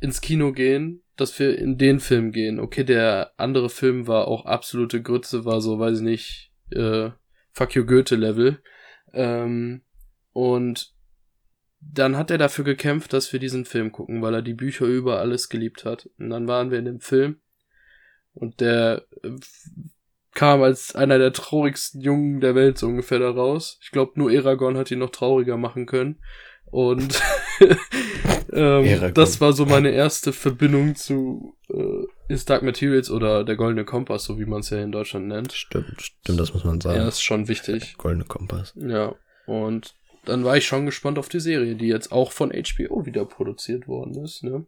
ins 0.00 0.20
Kino 0.20 0.52
gehen, 0.52 1.02
dass 1.16 1.38
wir 1.38 1.58
in 1.58 1.78
den 1.78 2.00
Film 2.00 2.32
gehen. 2.32 2.58
Okay, 2.58 2.84
der 2.84 3.32
andere 3.36 3.70
Film 3.70 4.06
war 4.06 4.26
auch 4.28 4.46
absolute 4.46 5.02
Grütze, 5.02 5.44
war 5.44 5.60
so, 5.60 5.78
weiß 5.78 5.98
ich 5.98 6.04
nicht, 6.04 6.52
äh, 6.70 7.10
Fuck 7.52 7.74
you 7.74 7.84
Goethe-Level. 7.84 8.62
Ähm, 9.12 9.82
und 10.32 10.94
dann 11.80 12.16
hat 12.16 12.30
er 12.30 12.38
dafür 12.38 12.64
gekämpft, 12.64 13.12
dass 13.12 13.32
wir 13.32 13.40
diesen 13.40 13.64
Film 13.64 13.92
gucken, 13.92 14.22
weil 14.22 14.34
er 14.34 14.42
die 14.42 14.54
Bücher 14.54 14.86
über 14.86 15.20
alles 15.20 15.48
geliebt 15.48 15.84
hat. 15.84 16.08
Und 16.18 16.30
dann 16.30 16.48
waren 16.48 16.70
wir 16.70 16.78
in 16.78 16.86
dem 16.86 17.00
Film 17.00 17.40
und 18.34 18.60
der 18.60 19.06
äh, 19.22 19.30
kam 20.34 20.62
als 20.62 20.94
einer 20.94 21.18
der 21.18 21.32
traurigsten 21.32 22.00
Jungen 22.00 22.40
der 22.40 22.54
Welt 22.54 22.78
so 22.78 22.86
ungefähr 22.86 23.18
da 23.18 23.30
raus. 23.30 23.78
Ich 23.82 23.90
glaube, 23.90 24.12
nur 24.14 24.32
Eragon 24.32 24.78
hat 24.78 24.90
ihn 24.90 25.00
noch 25.00 25.10
trauriger 25.10 25.58
machen 25.58 25.84
können. 25.84 26.20
Und 26.72 27.20
ähm, 28.52 29.12
das 29.12 29.42
war 29.42 29.52
so 29.52 29.66
meine 29.66 29.90
erste 29.90 30.32
Verbindung 30.32 30.96
zu 30.96 31.54
äh, 31.68 32.32
Is 32.32 32.46
Dark 32.46 32.62
Materials 32.62 33.10
oder 33.10 33.44
der 33.44 33.56
Goldene 33.56 33.84
Kompass, 33.84 34.24
so 34.24 34.38
wie 34.38 34.46
man 34.46 34.60
es 34.60 34.70
ja 34.70 34.82
in 34.82 34.90
Deutschland 34.90 35.28
nennt. 35.28 35.52
Stimmt, 35.52 36.00
stimmt, 36.00 36.40
das 36.40 36.54
muss 36.54 36.64
man 36.64 36.80
sagen. 36.80 36.98
Ja, 36.98 37.06
ist 37.06 37.22
schon 37.22 37.46
wichtig. 37.46 37.96
Goldene 37.98 38.24
Kompass. 38.24 38.72
Ja, 38.74 39.14
und 39.46 39.94
dann 40.24 40.44
war 40.44 40.56
ich 40.56 40.66
schon 40.66 40.86
gespannt 40.86 41.18
auf 41.18 41.28
die 41.28 41.40
Serie, 41.40 41.76
die 41.76 41.88
jetzt 41.88 42.10
auch 42.10 42.32
von 42.32 42.50
HBO 42.50 43.04
wieder 43.04 43.26
produziert 43.26 43.86
worden 43.86 44.24
ist, 44.24 44.42
ne? 44.42 44.64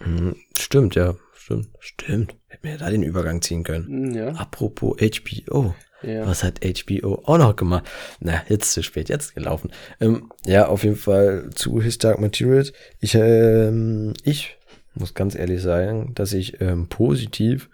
Mhm, 0.00 0.36
Stimmt, 0.56 0.94
ja, 0.94 1.14
stimmt, 1.34 1.68
stimmt. 1.78 2.36
Hätten 2.48 2.68
wir 2.68 2.78
da 2.78 2.90
den 2.90 3.02
Übergang 3.02 3.42
ziehen 3.42 3.64
können. 3.64 4.14
Ja. 4.14 4.28
Apropos 4.28 4.96
HBO. 4.98 5.74
Ja. 6.02 6.26
Was 6.26 6.44
hat 6.44 6.60
HBO 6.62 7.22
auch 7.24 7.38
noch 7.38 7.56
gemacht? 7.56 7.84
Na, 8.20 8.42
jetzt 8.48 8.72
zu 8.72 8.82
spät, 8.82 9.08
jetzt 9.08 9.34
gelaufen. 9.34 9.70
Ähm, 10.00 10.30
ja, 10.44 10.68
auf 10.68 10.84
jeden 10.84 10.96
Fall 10.96 11.50
zu 11.54 11.80
His 11.80 11.98
Dark 11.98 12.20
Materials. 12.20 12.72
Ich, 13.00 13.14
ähm, 13.14 14.14
ich 14.22 14.56
muss 14.94 15.14
ganz 15.14 15.34
ehrlich 15.34 15.62
sagen, 15.62 16.12
dass 16.14 16.32
ich 16.32 16.60
ähm, 16.60 16.88
positiv 16.88 17.70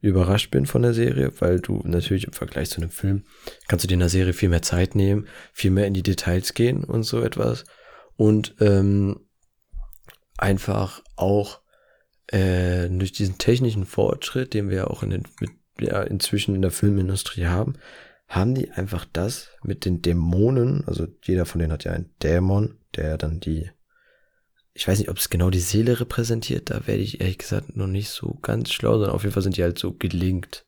überrascht 0.00 0.50
bin 0.50 0.66
von 0.66 0.82
der 0.82 0.94
Serie, 0.94 1.32
weil 1.40 1.60
du 1.60 1.82
natürlich 1.84 2.24
im 2.24 2.32
Vergleich 2.32 2.70
zu 2.70 2.80
einem 2.80 2.90
Film 2.90 3.24
kannst 3.68 3.84
du 3.84 3.88
dir 3.88 3.94
in 3.94 4.00
der 4.00 4.08
Serie 4.08 4.32
viel 4.32 4.48
mehr 4.48 4.62
Zeit 4.62 4.94
nehmen, 4.94 5.26
viel 5.52 5.70
mehr 5.70 5.86
in 5.86 5.94
die 5.94 6.02
Details 6.02 6.54
gehen 6.54 6.84
und 6.84 7.02
so 7.02 7.20
etwas. 7.20 7.64
Und 8.16 8.54
ähm, 8.60 9.20
einfach 10.38 11.02
auch 11.16 11.60
äh, 12.28 12.88
durch 12.88 13.12
diesen 13.12 13.38
technischen 13.38 13.84
Fortschritt, 13.84 14.54
den 14.54 14.70
wir 14.70 14.76
ja 14.76 14.86
auch 14.86 15.02
in 15.02 15.10
den, 15.10 15.24
mit, 15.40 15.50
ja, 15.78 16.02
inzwischen 16.02 16.54
in 16.54 16.62
der 16.62 16.70
Filmindustrie 16.70 17.46
haben, 17.46 17.74
haben 18.28 18.54
die 18.54 18.70
einfach 18.70 19.06
das 19.12 19.50
mit 19.62 19.84
den 19.84 20.02
Dämonen, 20.02 20.84
also 20.86 21.08
jeder 21.24 21.46
von 21.46 21.58
denen 21.58 21.72
hat 21.72 21.84
ja 21.84 21.92
einen 21.92 22.14
Dämon, 22.22 22.78
der 22.96 23.18
dann 23.18 23.40
die, 23.40 23.70
ich 24.72 24.86
weiß 24.86 24.98
nicht, 24.98 25.10
ob 25.10 25.18
es 25.18 25.30
genau 25.30 25.50
die 25.50 25.58
Seele 25.58 25.98
repräsentiert, 25.98 26.70
da 26.70 26.86
werde 26.86 27.02
ich 27.02 27.20
ehrlich 27.20 27.38
gesagt 27.38 27.76
noch 27.76 27.88
nicht 27.88 28.10
so 28.10 28.38
ganz 28.40 28.72
schlau, 28.72 28.92
sondern 28.92 29.10
auf 29.10 29.22
jeden 29.22 29.32
Fall 29.32 29.42
sind 29.42 29.56
die 29.56 29.62
halt 29.62 29.78
so 29.78 29.92
gelinkt. 29.92 30.66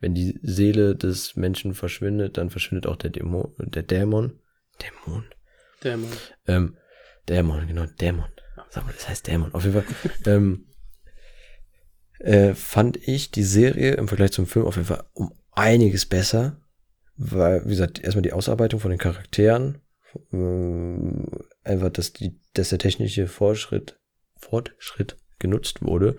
Wenn 0.00 0.14
die 0.14 0.38
Seele 0.42 0.94
des 0.94 1.34
Menschen 1.36 1.74
verschwindet, 1.74 2.38
dann 2.38 2.50
verschwindet 2.50 2.86
auch 2.86 2.96
der 2.96 3.10
Dämon, 3.10 3.52
der 3.58 3.82
Dämon, 3.82 4.38
Dämon, 4.80 5.24
Dämon, 5.82 6.12
ähm, 6.46 6.76
Dämon, 7.28 7.66
genau, 7.66 7.86
Dämon. 7.86 8.28
Sag 8.70 8.86
mal, 8.86 8.92
das 8.92 9.08
heißt 9.08 9.26
Dämon. 9.26 9.52
Auf 9.54 9.64
jeden 9.64 9.82
Fall. 9.82 9.94
ähm, 10.26 10.67
äh, 12.18 12.54
fand 12.54 12.96
ich 12.96 13.30
die 13.30 13.42
Serie 13.42 13.94
im 13.94 14.08
Vergleich 14.08 14.32
zum 14.32 14.46
Film 14.46 14.66
auf 14.66 14.76
jeden 14.76 14.88
Fall 14.88 15.04
um 15.12 15.32
einiges 15.52 16.06
besser. 16.06 16.60
Weil, 17.16 17.64
wie 17.64 17.70
gesagt, 17.70 17.98
erstmal 17.98 18.22
die 18.22 18.32
Ausarbeitung 18.32 18.78
von 18.78 18.90
den 18.90 19.00
Charakteren, 19.00 19.78
äh, 20.32 21.68
einfach, 21.68 21.90
dass, 21.90 22.12
die, 22.12 22.40
dass 22.54 22.68
der 22.68 22.78
technische 22.78 23.26
Fortschritt, 23.26 23.98
Fortschritt 24.36 25.16
genutzt 25.38 25.82
wurde 25.82 26.16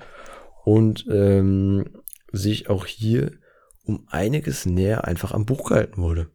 und 0.65 1.05
ähm, 1.09 2.03
sich 2.31 2.69
auch 2.69 2.85
hier 2.85 3.31
um 3.83 4.07
einiges 4.09 4.65
näher 4.65 5.05
einfach 5.05 5.31
am 5.31 5.45
Buch 5.45 5.69
gehalten 5.69 6.01
wurde. 6.01 6.29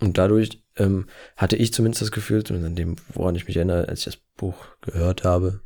Und 0.00 0.18
dadurch 0.18 0.62
ähm, 0.76 1.06
hatte 1.36 1.56
ich 1.56 1.72
zumindest 1.72 2.02
das 2.02 2.10
Gefühl, 2.10 2.42
zumindest 2.42 2.70
an 2.70 2.76
dem, 2.76 2.96
woran 3.12 3.34
ich 3.34 3.46
mich 3.46 3.56
erinnere, 3.56 3.88
als 3.88 4.00
ich 4.00 4.04
das 4.06 4.16
Buch 4.16 4.56
gehört 4.80 5.24
habe, 5.24 5.60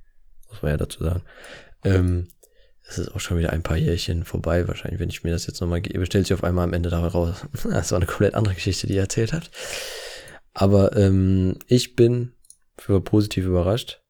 muss 0.48 0.62
man 0.62 0.72
ja 0.72 0.76
dazu 0.76 1.02
sagen, 1.02 1.22
ähm, 1.84 2.28
es 2.90 2.98
ist 2.98 3.14
auch 3.14 3.20
schon 3.20 3.38
wieder 3.38 3.52
ein 3.52 3.62
paar 3.62 3.76
Jährchen 3.76 4.24
vorbei, 4.24 4.66
wahrscheinlich, 4.66 4.98
wenn 4.98 5.10
ich 5.10 5.22
mir 5.22 5.30
das 5.30 5.46
jetzt 5.46 5.60
nochmal 5.60 5.80
gebe, 5.80 6.04
stellt 6.06 6.26
sich 6.26 6.34
auf 6.34 6.42
einmal 6.42 6.64
am 6.64 6.72
Ende 6.72 6.90
dabei 6.90 7.06
raus. 7.06 7.46
Das 7.64 7.92
war 7.92 7.96
eine 7.96 8.06
komplett 8.06 8.34
andere 8.34 8.54
Geschichte, 8.54 8.88
die 8.88 8.94
ihr 8.94 9.02
erzählt 9.02 9.32
habt. 9.32 9.50
Aber 10.54 10.96
ähm, 10.96 11.56
ich 11.68 11.94
bin 11.94 12.32
für 12.76 13.00
positiv 13.00 13.46
überrascht. 13.46 14.02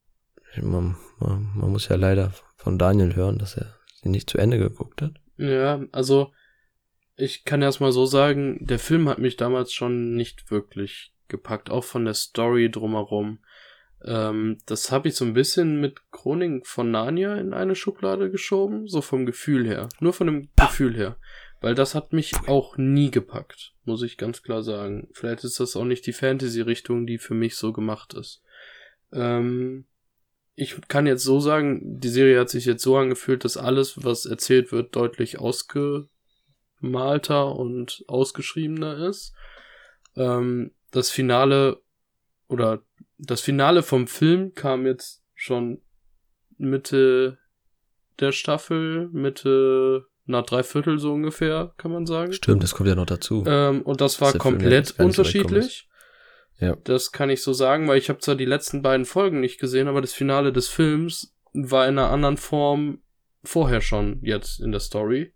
Man, 0.57 0.97
man, 1.19 1.51
man 1.55 1.69
muss 1.69 1.87
ja 1.89 1.95
leider 1.95 2.33
von 2.57 2.79
Daniel 2.79 3.15
hören, 3.15 3.37
dass 3.37 3.55
er 3.55 3.75
sie 4.01 4.09
nicht 4.09 4.29
zu 4.29 4.39
Ende 4.39 4.57
geguckt 4.57 5.01
hat. 5.01 5.13
Ja, 5.37 5.83
also 5.91 6.31
ich 7.15 7.45
kann 7.45 7.61
erstmal 7.61 7.91
so 7.91 8.07
sagen, 8.07 8.57
der 8.65 8.79
Film 8.79 9.07
hat 9.07 9.19
mich 9.19 9.37
damals 9.37 9.73
schon 9.73 10.15
nicht 10.15 10.49
wirklich 10.49 11.13
gepackt, 11.27 11.69
auch 11.69 11.83
von 11.83 12.05
der 12.05 12.15
Story 12.15 12.71
drumherum. 12.71 13.39
Ähm, 14.03 14.57
das 14.65 14.91
habe 14.91 15.09
ich 15.09 15.15
so 15.15 15.25
ein 15.25 15.33
bisschen 15.33 15.79
mit 15.79 16.11
Chronik 16.11 16.65
von 16.65 16.91
Narnia 16.91 17.35
in 17.35 17.53
eine 17.53 17.75
Schublade 17.75 18.31
geschoben, 18.31 18.87
so 18.87 19.01
vom 19.01 19.25
Gefühl 19.25 19.67
her. 19.67 19.89
Nur 19.99 20.13
von 20.13 20.27
dem 20.27 20.49
Pah. 20.55 20.67
Gefühl 20.67 20.95
her. 20.95 21.17
Weil 21.59 21.75
das 21.75 21.93
hat 21.93 22.11
mich 22.11 22.33
auch 22.47 22.77
nie 22.77 23.11
gepackt, 23.11 23.75
muss 23.85 24.01
ich 24.01 24.17
ganz 24.17 24.41
klar 24.41 24.63
sagen. 24.63 25.09
Vielleicht 25.13 25.43
ist 25.43 25.59
das 25.59 25.75
auch 25.75 25.85
nicht 25.85 26.07
die 26.07 26.13
Fantasy-Richtung, 26.13 27.05
die 27.05 27.19
für 27.19 27.35
mich 27.35 27.55
so 27.55 27.71
gemacht 27.71 28.15
ist. 28.15 28.41
Ähm, 29.13 29.85
ich 30.55 30.75
kann 30.87 31.05
jetzt 31.05 31.23
so 31.23 31.39
sagen, 31.39 31.99
die 31.99 32.09
Serie 32.09 32.39
hat 32.39 32.49
sich 32.49 32.65
jetzt 32.65 32.81
so 32.81 32.97
angefühlt, 32.97 33.45
dass 33.45 33.57
alles, 33.57 34.03
was 34.03 34.25
erzählt 34.25 34.71
wird, 34.71 34.95
deutlich 34.95 35.39
ausgemalter 35.39 36.09
und 37.55 38.03
ausgeschriebener 38.07 39.07
ist. 39.07 39.35
Ähm, 40.15 40.71
das 40.89 41.11
Finale 41.11 41.79
oder 42.47 42.83
das 43.21 43.41
Finale 43.41 43.83
vom 43.83 44.07
Film 44.07 44.53
kam 44.55 44.85
jetzt 44.85 45.23
schon 45.35 45.81
Mitte 46.57 47.37
der 48.19 48.31
Staffel, 48.31 49.09
Mitte, 49.11 50.05
na, 50.25 50.41
drei 50.41 50.63
Viertel 50.63 50.99
so 50.99 51.13
ungefähr, 51.13 51.73
kann 51.77 51.91
man 51.91 52.05
sagen. 52.05 52.33
Stimmt, 52.33 52.63
das 52.63 52.73
kommt 52.73 52.89
ja 52.89 52.95
noch 52.95 53.05
dazu. 53.05 53.43
Ähm, 53.47 53.83
und 53.83 54.01
das 54.01 54.21
war 54.21 54.33
komplett 54.33 54.99
unterschiedlich. 54.99 55.87
Ja. 56.59 56.75
Das 56.83 57.11
kann 57.11 57.29
ich 57.29 57.41
so 57.41 57.53
sagen, 57.53 57.87
weil 57.87 57.97
ich 57.97 58.09
habe 58.09 58.19
zwar 58.19 58.35
die 58.35 58.45
letzten 58.45 58.81
beiden 58.81 59.05
Folgen 59.05 59.39
nicht 59.39 59.59
gesehen, 59.59 59.87
aber 59.87 60.01
das 60.01 60.13
Finale 60.13 60.51
des 60.53 60.67
Films 60.67 61.35
war 61.53 61.87
in 61.87 61.97
einer 61.97 62.11
anderen 62.11 62.37
Form 62.37 63.01
vorher 63.43 63.81
schon 63.81 64.19
jetzt 64.21 64.59
in 64.59 64.71
der 64.71 64.79
Story. 64.79 65.33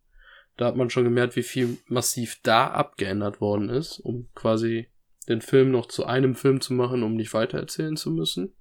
Da 0.58 0.68
hat 0.68 0.76
man 0.76 0.90
schon 0.90 1.04
gemerkt, 1.04 1.36
wie 1.36 1.44
viel 1.44 1.78
massiv 1.88 2.40
da 2.44 2.68
abgeändert 2.68 3.42
worden 3.42 3.70
ist, 3.70 4.00
um 4.00 4.30
quasi 4.36 4.88
den 5.28 5.42
Film 5.42 5.72
noch 5.72 5.88
zu 5.88 6.06
einem 6.06 6.36
Film 6.36 6.62
zu 6.62 6.74
machen, 6.74 7.04
um 7.04 7.16
nicht 7.16 7.34
weitererzählen 7.34 7.98
zu 7.98 8.12
müssen. 8.12 8.54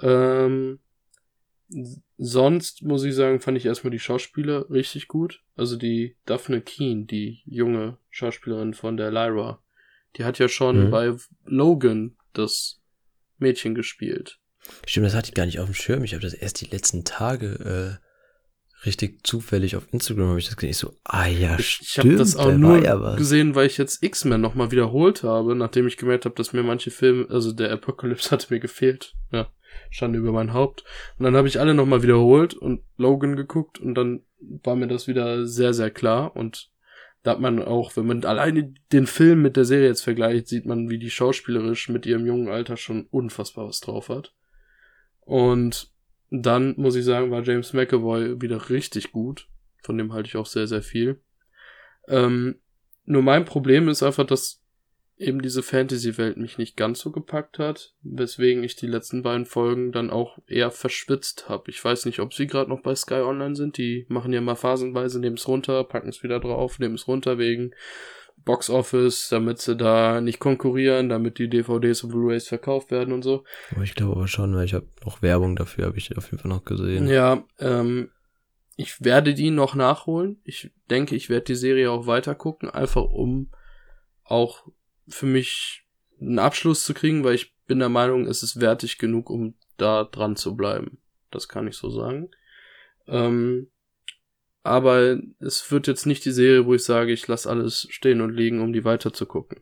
Ähm, 0.00 0.80
sonst 2.18 2.82
muss 2.82 3.04
ich 3.04 3.14
sagen, 3.14 3.40
fand 3.40 3.56
ich 3.56 3.66
erstmal 3.66 3.90
die 3.90 3.98
Schauspieler 3.98 4.68
richtig 4.70 5.08
gut. 5.08 5.42
Also 5.56 5.76
die 5.76 6.16
Daphne 6.26 6.60
Keen, 6.60 7.06
die 7.06 7.42
junge 7.44 7.98
Schauspielerin 8.10 8.74
von 8.74 8.96
der 8.96 9.10
Lyra, 9.10 9.62
die 10.16 10.24
hat 10.24 10.38
ja 10.38 10.48
schon 10.48 10.86
mhm. 10.86 10.90
bei 10.90 11.14
Logan 11.44 12.16
das 12.32 12.80
Mädchen 13.38 13.74
gespielt. 13.74 14.38
Stimmt, 14.86 15.06
das 15.06 15.14
hatte 15.14 15.30
ich 15.30 15.34
gar 15.34 15.46
nicht 15.46 15.58
auf 15.58 15.66
dem 15.66 15.74
Schirm. 15.74 16.04
Ich 16.04 16.12
habe 16.14 16.22
das 16.22 16.34
erst 16.34 16.60
die 16.60 16.66
letzten 16.66 17.04
Tage 17.04 17.98
äh, 18.00 18.11
richtig 18.84 19.24
zufällig 19.26 19.76
auf 19.76 19.86
Instagram 19.92 20.28
habe 20.28 20.38
ich 20.38 20.46
das 20.46 20.56
gesehen. 20.56 20.70
Ich 20.70 20.78
so, 20.78 20.96
ah 21.04 21.26
ja, 21.26 21.58
ich, 21.58 21.66
stimmt. 21.66 21.88
Ich 21.88 21.98
habe 21.98 22.16
das 22.16 22.36
auch 22.36 22.52
nur 22.52 22.82
ja 22.82 23.14
gesehen, 23.16 23.54
weil 23.54 23.66
ich 23.66 23.78
jetzt 23.78 24.02
X-Men 24.02 24.40
nochmal 24.40 24.70
wiederholt 24.70 25.22
habe, 25.22 25.54
nachdem 25.54 25.86
ich 25.86 25.96
gemerkt 25.96 26.24
habe, 26.24 26.34
dass 26.34 26.52
mir 26.52 26.62
manche 26.62 26.90
Filme, 26.90 27.26
also 27.30 27.52
der 27.52 27.70
Apocalypse 27.72 28.30
hatte 28.32 28.52
mir 28.52 28.60
gefehlt. 28.60 29.14
Ja, 29.30 29.48
stand 29.90 30.16
über 30.16 30.32
mein 30.32 30.52
Haupt. 30.52 30.84
Und 31.18 31.24
dann 31.24 31.36
habe 31.36 31.48
ich 31.48 31.60
alle 31.60 31.74
nochmal 31.74 32.02
wiederholt 32.02 32.54
und 32.54 32.82
Logan 32.96 33.36
geguckt 33.36 33.78
und 33.78 33.94
dann 33.94 34.22
war 34.40 34.74
mir 34.74 34.88
das 34.88 35.06
wieder 35.06 35.46
sehr, 35.46 35.74
sehr 35.74 35.90
klar. 35.90 36.34
Und 36.36 36.70
da 37.22 37.32
hat 37.32 37.40
man 37.40 37.62
auch, 37.62 37.96
wenn 37.96 38.06
man 38.06 38.24
alleine 38.24 38.74
den 38.92 39.06
Film 39.06 39.42
mit 39.42 39.56
der 39.56 39.64
Serie 39.64 39.86
jetzt 39.86 40.02
vergleicht, 40.02 40.48
sieht 40.48 40.66
man, 40.66 40.90
wie 40.90 40.98
die 40.98 41.10
schauspielerisch 41.10 41.88
mit 41.88 42.04
ihrem 42.04 42.26
jungen 42.26 42.48
Alter 42.48 42.76
schon 42.76 43.06
unfassbar 43.10 43.68
was 43.68 43.80
drauf 43.80 44.08
hat. 44.08 44.34
Und 45.20 45.92
dann 46.34 46.74
muss 46.78 46.96
ich 46.96 47.04
sagen, 47.04 47.30
war 47.30 47.42
James 47.42 47.74
McAvoy 47.74 48.40
wieder 48.40 48.70
richtig 48.70 49.12
gut. 49.12 49.48
Von 49.82 49.98
dem 49.98 50.14
halte 50.14 50.28
ich 50.28 50.36
auch 50.36 50.46
sehr, 50.46 50.66
sehr 50.66 50.82
viel. 50.82 51.20
Ähm, 52.08 52.58
nur 53.04 53.22
mein 53.22 53.44
Problem 53.44 53.88
ist 53.88 54.02
einfach, 54.02 54.24
dass 54.24 54.62
eben 55.18 55.42
diese 55.42 55.62
Fantasy-Welt 55.62 56.38
mich 56.38 56.56
nicht 56.56 56.76
ganz 56.76 57.00
so 57.00 57.12
gepackt 57.12 57.58
hat, 57.58 57.94
weswegen 58.02 58.64
ich 58.64 58.76
die 58.76 58.86
letzten 58.86 59.22
beiden 59.22 59.44
Folgen 59.44 59.92
dann 59.92 60.10
auch 60.10 60.38
eher 60.46 60.70
verschwitzt 60.70 61.50
habe. 61.50 61.70
Ich 61.70 61.84
weiß 61.84 62.06
nicht, 62.06 62.20
ob 62.20 62.32
sie 62.32 62.46
gerade 62.46 62.70
noch 62.70 62.80
bei 62.80 62.94
Sky 62.94 63.20
Online 63.20 63.54
sind. 63.54 63.76
Die 63.76 64.06
machen 64.08 64.32
ja 64.32 64.40
mal 64.40 64.56
phasenweise, 64.56 65.20
nehmen 65.20 65.36
es 65.36 65.46
runter, 65.46 65.84
packen 65.84 66.08
es 66.08 66.22
wieder 66.22 66.40
drauf, 66.40 66.78
nehmen 66.78 66.94
es 66.94 67.06
runter 67.06 67.36
wegen 67.36 67.72
Box 68.44 68.70
Office, 68.70 69.28
damit 69.28 69.60
sie 69.60 69.76
da 69.76 70.20
nicht 70.20 70.38
konkurrieren, 70.38 71.08
damit 71.08 71.38
die 71.38 71.48
DVDs 71.48 72.02
und 72.04 72.10
Blu-rays 72.10 72.48
verkauft 72.48 72.90
werden 72.90 73.12
und 73.12 73.22
so. 73.22 73.44
Aber 73.70 73.82
ich 73.82 73.94
glaube 73.94 74.16
aber 74.16 74.28
schon, 74.28 74.54
weil 74.54 74.64
ich 74.64 74.74
habe 74.74 74.88
noch 75.04 75.22
Werbung 75.22 75.56
dafür, 75.56 75.86
habe 75.86 75.98
ich 75.98 76.16
auf 76.16 76.26
jeden 76.26 76.38
Fall 76.38 76.50
noch 76.50 76.64
gesehen. 76.64 77.08
Ja, 77.08 77.44
ähm, 77.58 78.10
ich 78.76 79.04
werde 79.04 79.34
die 79.34 79.50
noch 79.50 79.74
nachholen. 79.74 80.40
Ich 80.44 80.70
denke, 80.90 81.14
ich 81.14 81.28
werde 81.28 81.44
die 81.44 81.54
Serie 81.54 81.90
auch 81.90 82.06
weiter 82.06 82.34
gucken, 82.34 82.70
einfach 82.70 83.04
um 83.04 83.50
auch 84.24 84.66
für 85.08 85.26
mich 85.26 85.84
einen 86.20 86.38
Abschluss 86.38 86.84
zu 86.84 86.94
kriegen, 86.94 87.24
weil 87.24 87.34
ich 87.34 87.54
bin 87.66 87.78
der 87.78 87.88
Meinung, 87.88 88.26
es 88.26 88.42
ist 88.42 88.60
wertig 88.60 88.98
genug, 88.98 89.30
um 89.30 89.54
da 89.76 90.04
dran 90.04 90.36
zu 90.36 90.56
bleiben. 90.56 90.98
Das 91.30 91.48
kann 91.48 91.66
ich 91.66 91.76
so 91.76 91.90
sagen. 91.90 92.30
Ähm, 93.06 93.71
aber 94.62 95.18
es 95.40 95.70
wird 95.70 95.86
jetzt 95.86 96.06
nicht 96.06 96.24
die 96.24 96.32
Serie, 96.32 96.66
wo 96.66 96.74
ich 96.74 96.84
sage, 96.84 97.12
ich 97.12 97.26
lasse 97.26 97.50
alles 97.50 97.86
stehen 97.90 98.20
und 98.20 98.34
liegen, 98.34 98.60
um 98.60 98.72
die 98.72 98.84
weiter 98.84 99.12
zu 99.12 99.26
gucken. 99.26 99.60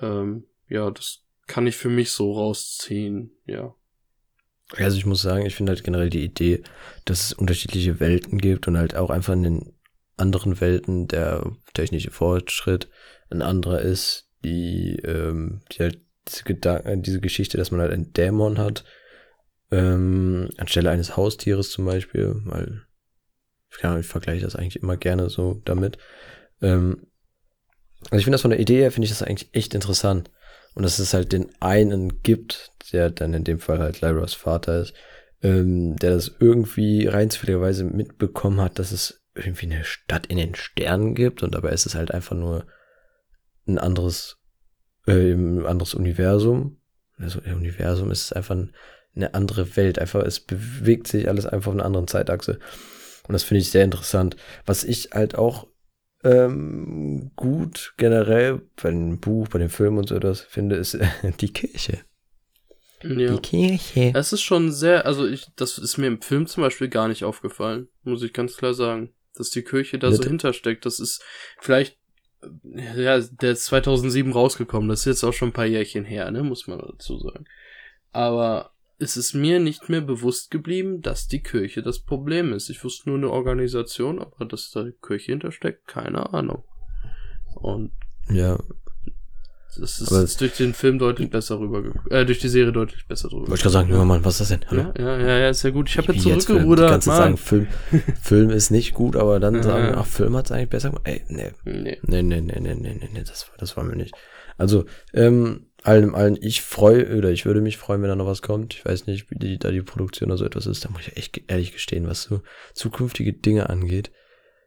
Ähm, 0.00 0.44
ja, 0.68 0.90
das 0.90 1.22
kann 1.46 1.66
ich 1.66 1.76
für 1.76 1.90
mich 1.90 2.10
so 2.10 2.32
rausziehen, 2.32 3.30
ja. 3.44 3.74
Also 4.76 4.96
ich 4.96 5.06
muss 5.06 5.22
sagen, 5.22 5.46
ich 5.46 5.54
finde 5.54 5.70
halt 5.70 5.84
generell 5.84 6.10
die 6.10 6.24
Idee, 6.24 6.62
dass 7.04 7.26
es 7.26 7.32
unterschiedliche 7.32 8.00
Welten 8.00 8.38
gibt 8.38 8.66
und 8.66 8.76
halt 8.76 8.96
auch 8.96 9.10
einfach 9.10 9.34
in 9.34 9.44
den 9.44 9.72
anderen 10.16 10.60
Welten 10.60 11.06
der 11.06 11.52
technische 11.74 12.10
Fortschritt 12.10 12.88
ein 13.30 13.42
anderer 13.42 13.80
ist, 13.80 14.28
die, 14.44 14.96
ähm, 15.04 15.60
die 15.70 15.82
halt 15.82 16.00
diese, 16.26 16.42
Gedanken, 16.44 17.02
diese 17.02 17.20
Geschichte, 17.20 17.58
dass 17.58 17.70
man 17.70 17.80
halt 17.80 17.92
einen 17.92 18.12
Dämon 18.12 18.58
hat, 18.58 18.84
ähm, 19.70 20.50
anstelle 20.56 20.90
eines 20.90 21.16
Haustieres 21.16 21.70
zum 21.70 21.84
Beispiel, 21.84 22.34
weil 22.44 22.86
ja, 23.82 23.98
ich 23.98 24.06
vergleiche 24.06 24.44
das 24.44 24.56
eigentlich 24.56 24.82
immer 24.82 24.96
gerne 24.96 25.28
so 25.28 25.60
damit. 25.64 25.98
Ähm, 26.62 27.06
Also 28.10 28.18
ich 28.18 28.24
finde 28.24 28.34
das 28.34 28.42
von 28.42 28.50
der 28.50 28.60
Idee 28.60 28.78
her, 28.78 28.92
finde 28.92 29.06
ich 29.06 29.10
das 29.10 29.22
eigentlich 29.22 29.50
echt 29.52 29.74
interessant. 29.74 30.30
Und 30.74 30.82
dass 30.82 30.98
es 30.98 31.14
halt 31.14 31.32
den 31.32 31.50
einen 31.60 32.22
gibt, 32.22 32.70
der 32.92 33.10
dann 33.10 33.34
in 33.34 33.44
dem 33.44 33.58
Fall 33.58 33.78
halt 33.78 34.00
Lyras 34.02 34.34
Vater 34.34 34.80
ist, 34.82 34.94
ähm, 35.42 35.96
der 35.96 36.10
das 36.10 36.36
irgendwie 36.38 37.06
rein 37.06 37.30
zufälligerweise 37.30 37.84
mitbekommen 37.84 38.60
hat, 38.60 38.78
dass 38.78 38.92
es 38.92 39.22
irgendwie 39.34 39.66
eine 39.66 39.84
Stadt 39.84 40.26
in 40.26 40.36
den 40.36 40.54
Sternen 40.54 41.14
gibt 41.14 41.42
und 41.42 41.54
dabei 41.54 41.70
ist 41.70 41.86
es 41.86 41.94
halt 41.94 42.10
einfach 42.10 42.36
nur 42.36 42.66
ein 43.66 43.78
anderes, 43.78 44.36
äh, 45.06 45.32
ein 45.32 45.66
anderes 45.66 45.94
Universum. 45.94 46.80
Also 47.18 47.40
im 47.40 47.56
Universum 47.56 48.10
ist 48.10 48.24
es 48.26 48.32
einfach 48.32 48.56
eine 49.14 49.34
andere 49.34 49.76
Welt. 49.76 49.98
Einfach, 49.98 50.22
es 50.22 50.40
bewegt 50.40 51.06
sich 51.08 51.28
alles 51.28 51.46
einfach 51.46 51.68
auf 51.68 51.74
einer 51.74 51.86
anderen 51.86 52.06
Zeitachse. 52.06 52.58
Und 53.28 53.32
das 53.32 53.42
finde 53.42 53.60
ich 53.60 53.70
sehr 53.70 53.84
interessant. 53.84 54.36
Was 54.64 54.84
ich 54.84 55.10
halt 55.12 55.34
auch 55.34 55.66
ähm, 56.24 57.30
gut 57.36 57.94
generell 57.96 58.62
bei 58.80 58.90
dem 58.90 59.20
Buch, 59.20 59.48
bei 59.48 59.58
dem 59.58 59.70
Film 59.70 59.98
und 59.98 60.08
so 60.08 60.14
etwas 60.14 60.40
finde, 60.40 60.76
ist 60.76 60.94
äh, 60.94 61.06
die 61.40 61.52
Kirche. 61.52 62.00
Ja. 63.02 63.34
Die 63.34 63.40
Kirche. 63.40 64.12
Es 64.14 64.32
ist 64.32 64.42
schon 64.42 64.72
sehr, 64.72 65.06
also 65.06 65.26
ich, 65.26 65.46
das 65.56 65.78
ist 65.78 65.98
mir 65.98 66.06
im 66.06 66.22
Film 66.22 66.46
zum 66.46 66.62
Beispiel 66.62 66.88
gar 66.88 67.08
nicht 67.08 67.24
aufgefallen, 67.24 67.88
muss 68.02 68.22
ich 68.22 68.32
ganz 68.32 68.56
klar 68.56 68.74
sagen, 68.74 69.12
dass 69.34 69.50
die 69.50 69.62
Kirche 69.62 69.98
da 69.98 70.08
Ja, 70.08 70.14
so 70.14 70.24
hintersteckt. 70.24 70.86
Das 70.86 70.98
ist 70.98 71.22
vielleicht, 71.60 71.98
ja, 72.62 73.20
der 73.20 73.52
ist 73.52 73.66
2007 73.66 74.32
rausgekommen, 74.32 74.88
das 74.88 75.00
ist 75.00 75.06
jetzt 75.06 75.24
auch 75.24 75.32
schon 75.32 75.50
ein 75.50 75.54
paar 75.54 75.66
Jährchen 75.66 76.04
her, 76.04 76.30
ne, 76.30 76.42
muss 76.42 76.66
man 76.66 76.78
dazu 76.78 77.18
sagen. 77.18 77.44
Aber 78.12 78.72
es 78.98 79.16
ist 79.16 79.34
mir 79.34 79.60
nicht 79.60 79.88
mehr 79.88 80.00
bewusst 80.00 80.50
geblieben, 80.50 81.02
dass 81.02 81.28
die 81.28 81.42
Kirche 81.42 81.82
das 81.82 81.98
Problem 82.00 82.52
ist. 82.52 82.70
Ich 82.70 82.82
wusste 82.82 83.10
nur 83.10 83.18
eine 83.18 83.30
Organisation, 83.30 84.18
aber 84.20 84.44
dass 84.46 84.70
da 84.70 84.84
die 84.84 84.94
Kirche 85.06 85.32
hintersteckt, 85.32 85.86
keine 85.86 86.32
Ahnung. 86.32 86.64
Und 87.54 87.92
Ja, 88.28 88.58
das 89.78 90.00
ist 90.00 90.10
Aber- 90.10 90.22
jetzt 90.22 90.40
durch 90.40 90.56
den 90.56 90.72
Film 90.72 90.98
deutlich 90.98 91.28
besser 91.30 91.60
rübergekommen, 91.60 92.10
äh, 92.10 92.24
durch 92.24 92.38
die 92.38 92.48
Serie 92.48 92.72
deutlich 92.72 93.06
besser 93.06 93.28
drüber. 93.28 93.42
wollte 93.42 93.54
ich 93.56 93.62
gerade 93.62 93.72
sagen, 93.74 93.90
junger 93.90 94.04
Mann, 94.06 94.24
was 94.24 94.40
ist 94.40 94.50
das 94.50 94.58
denn? 94.60 94.68
Hallo? 94.70 94.92
Ja, 94.98 95.04
ja, 95.04 95.18
ja, 95.20 95.38
ja, 95.40 95.48
ist 95.50 95.62
ja 95.62 95.70
gut. 95.70 95.88
Ich 95.90 95.98
habe 95.98 96.12
jetzt 96.12 96.22
Film? 96.24 96.34
Du 96.38 96.44
zurückgerudert, 96.44 96.90
kannst 96.90 97.06
jetzt 97.06 97.16
sagen, 97.16 97.36
Film, 97.36 97.66
Film 98.22 98.50
ist 98.50 98.70
nicht 98.70 98.94
gut, 98.94 99.14
aber 99.16 99.38
dann 99.38 99.56
Ja. 99.56 99.62
sagen, 99.62 99.94
ach, 99.96 100.06
Film 100.06 100.34
hat 100.36 100.46
es 100.46 100.52
eigentlich 100.52 100.70
besser 100.70 100.88
gemacht. 100.88 101.06
Ey, 101.06 101.22
nee, 101.28 101.52
Nee. 101.64 101.98
nee, 102.02 102.22
nee, 102.22 102.40
nee, 102.40 102.58
nee, 102.58 102.74
nee, 102.74 102.94
nee, 102.94 103.08
nee, 103.12 103.22
das, 103.22 103.50
das 103.58 103.76
wollen 103.76 103.90
wir 103.90 103.96
nicht. 103.96 104.14
Also, 104.56 104.86
ähm, 105.12 105.65
allen 105.86 106.04
im 106.04 106.14
allen, 106.14 106.36
ich 106.40 106.62
freue, 106.62 107.16
oder 107.16 107.30
ich 107.30 107.46
würde 107.46 107.60
mich 107.60 107.76
freuen, 107.76 108.02
wenn 108.02 108.08
da 108.08 108.16
noch 108.16 108.26
was 108.26 108.42
kommt. 108.42 108.74
Ich 108.74 108.84
weiß 108.84 109.06
nicht, 109.06 109.30
wie 109.30 109.38
die, 109.38 109.58
da 109.58 109.70
die 109.70 109.82
Produktion 109.82 110.30
oder 110.30 110.38
so 110.38 110.44
etwas 110.44 110.66
ist. 110.66 110.84
Da 110.84 110.90
muss 110.90 111.06
ich 111.06 111.16
echt 111.16 111.40
ehrlich 111.48 111.72
gestehen, 111.72 112.06
was 112.06 112.22
so 112.22 112.42
zukünftige 112.74 113.32
Dinge 113.32 113.70
angeht. 113.70 114.10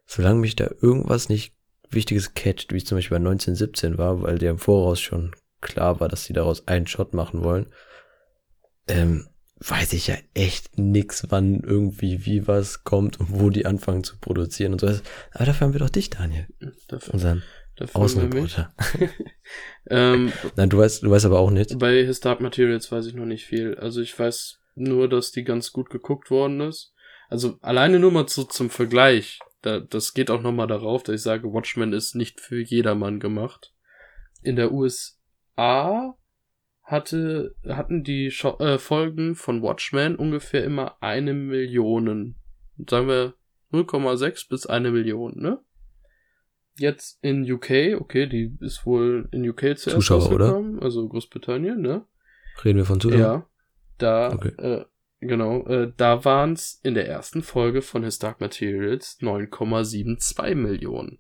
Solange 0.06 0.40
mich 0.40 0.56
da 0.56 0.70
irgendwas 0.82 1.30
nicht 1.30 1.54
Wichtiges 1.90 2.34
catcht, 2.34 2.72
wie 2.74 2.78
es 2.78 2.86
zum 2.86 2.98
Beispiel 2.98 3.16
bei 3.16 3.30
1917 3.30 3.98
war, 3.98 4.22
weil 4.22 4.38
der 4.38 4.52
im 4.52 4.60
Voraus 4.60 5.02
schon 5.02 5.36
klar 5.62 6.00
war, 6.00 6.08
dass 6.08 6.24
sie 6.24 6.34
daraus 6.34 6.68
einen 6.68 6.88
Shot 6.88 7.14
machen 7.14 7.44
wollen, 7.44 7.68
ähm, 8.88 9.28
weiß 9.60 9.94
ich 9.94 10.08
ja 10.08 10.16
echt 10.34 10.78
nix, 10.78 11.26
wann 11.30 11.60
irgendwie 11.60 12.26
wie 12.26 12.48
was 12.48 12.84
kommt 12.84 13.20
und 13.20 13.28
wo 13.32 13.50
die 13.50 13.66
anfangen 13.66 14.04
zu 14.04 14.18
produzieren 14.18 14.74
und 14.74 14.80
so. 14.80 14.88
Aber 15.34 15.46
dafür 15.46 15.68
haben 15.68 15.74
wir 15.74 15.80
doch 15.80 15.90
dich, 15.90 16.10
Daniel, 16.10 16.48
Dafür, 16.88 17.14
unseren 17.14 17.44
dafür. 17.80 18.02
Außenreporter. 18.02 18.74
Ähm, 19.90 20.32
Nein, 20.56 20.70
du 20.70 20.78
weißt, 20.78 21.02
du 21.02 21.10
weißt 21.10 21.26
aber 21.26 21.40
auch 21.40 21.50
nicht. 21.50 21.80
bei 21.80 22.06
His 22.06 22.20
Dark 22.20 22.42
Materials 22.42 22.92
weiß 22.92 23.08
ich 23.08 23.16
noch 23.16 23.26
nicht 23.26 23.46
viel. 23.46 23.76
Also 23.76 24.02
ich 24.02 24.18
weiß 24.18 24.62
nur, 24.76 25.10
dass 25.10 25.32
die 25.32 25.44
ganz 25.44 25.72
gut 25.72 25.90
geguckt 25.90 26.30
worden 26.30 26.62
ist. 26.62 26.94
Also 27.28 27.58
alleine 27.62 28.00
nur 28.00 28.12
mal 28.12 28.28
zu, 28.28 28.44
zum 28.44 28.70
Vergleich. 28.70 29.40
Da, 29.62 29.80
das 29.80 30.14
geht 30.14 30.30
auch 30.30 30.42
nochmal 30.42 30.68
darauf, 30.68 31.04
dass 31.04 31.16
ich 31.16 31.22
sage, 31.22 31.52
Watchmen 31.52 31.94
ist 31.94 32.16
nicht 32.16 32.40
für 32.40 32.62
jedermann 32.62 33.20
gemacht. 33.20 33.74
In 34.42 34.56
der 34.56 34.72
USA 34.72 36.16
hatte, 36.84 37.56
hatten 37.68 38.04
die 38.04 38.32
Scho 38.32 38.58
äh, 38.60 38.80
Folgen 38.80 39.36
von 39.36 39.62
Watchmen 39.62 40.16
ungefähr 40.16 40.64
immer 40.64 40.98
eine 41.02 41.34
Million. 41.34 42.36
Sagen 42.90 43.08
wir 43.08 43.34
0,6 43.72 44.50
bis 44.50 44.66
eine 44.66 44.92
Million, 44.92 45.34
ne? 45.36 45.60
Jetzt 46.80 47.20
in 47.22 47.50
UK, 47.50 48.00
okay, 48.00 48.26
die 48.26 48.58
ist 48.62 48.86
wohl 48.86 49.28
in 49.32 49.48
UK 49.48 49.78
zuerst 49.78 49.90
Zuschauer, 49.90 50.32
oder? 50.32 50.64
also 50.82 51.08
Großbritannien, 51.08 51.82
ne? 51.82 52.06
Reden 52.64 52.78
wir 52.78 52.86
von 52.86 53.00
Zuschauern? 53.02 53.22
Ja, 53.22 53.50
da, 53.98 54.34
Okay. 54.34 54.54
äh, 54.58 54.86
genau, 55.20 55.66
äh, 55.68 55.92
da 55.98 56.24
waren 56.24 56.54
es 56.54 56.80
in 56.84 56.94
der 56.94 57.08
ersten 57.08 57.44
Folge 57.44 57.82
von 57.82 58.04
His 58.04 58.18
Dark 58.18 58.40
Materials 58.40 59.18
9,72 59.22 60.56
Millionen. 60.56 61.20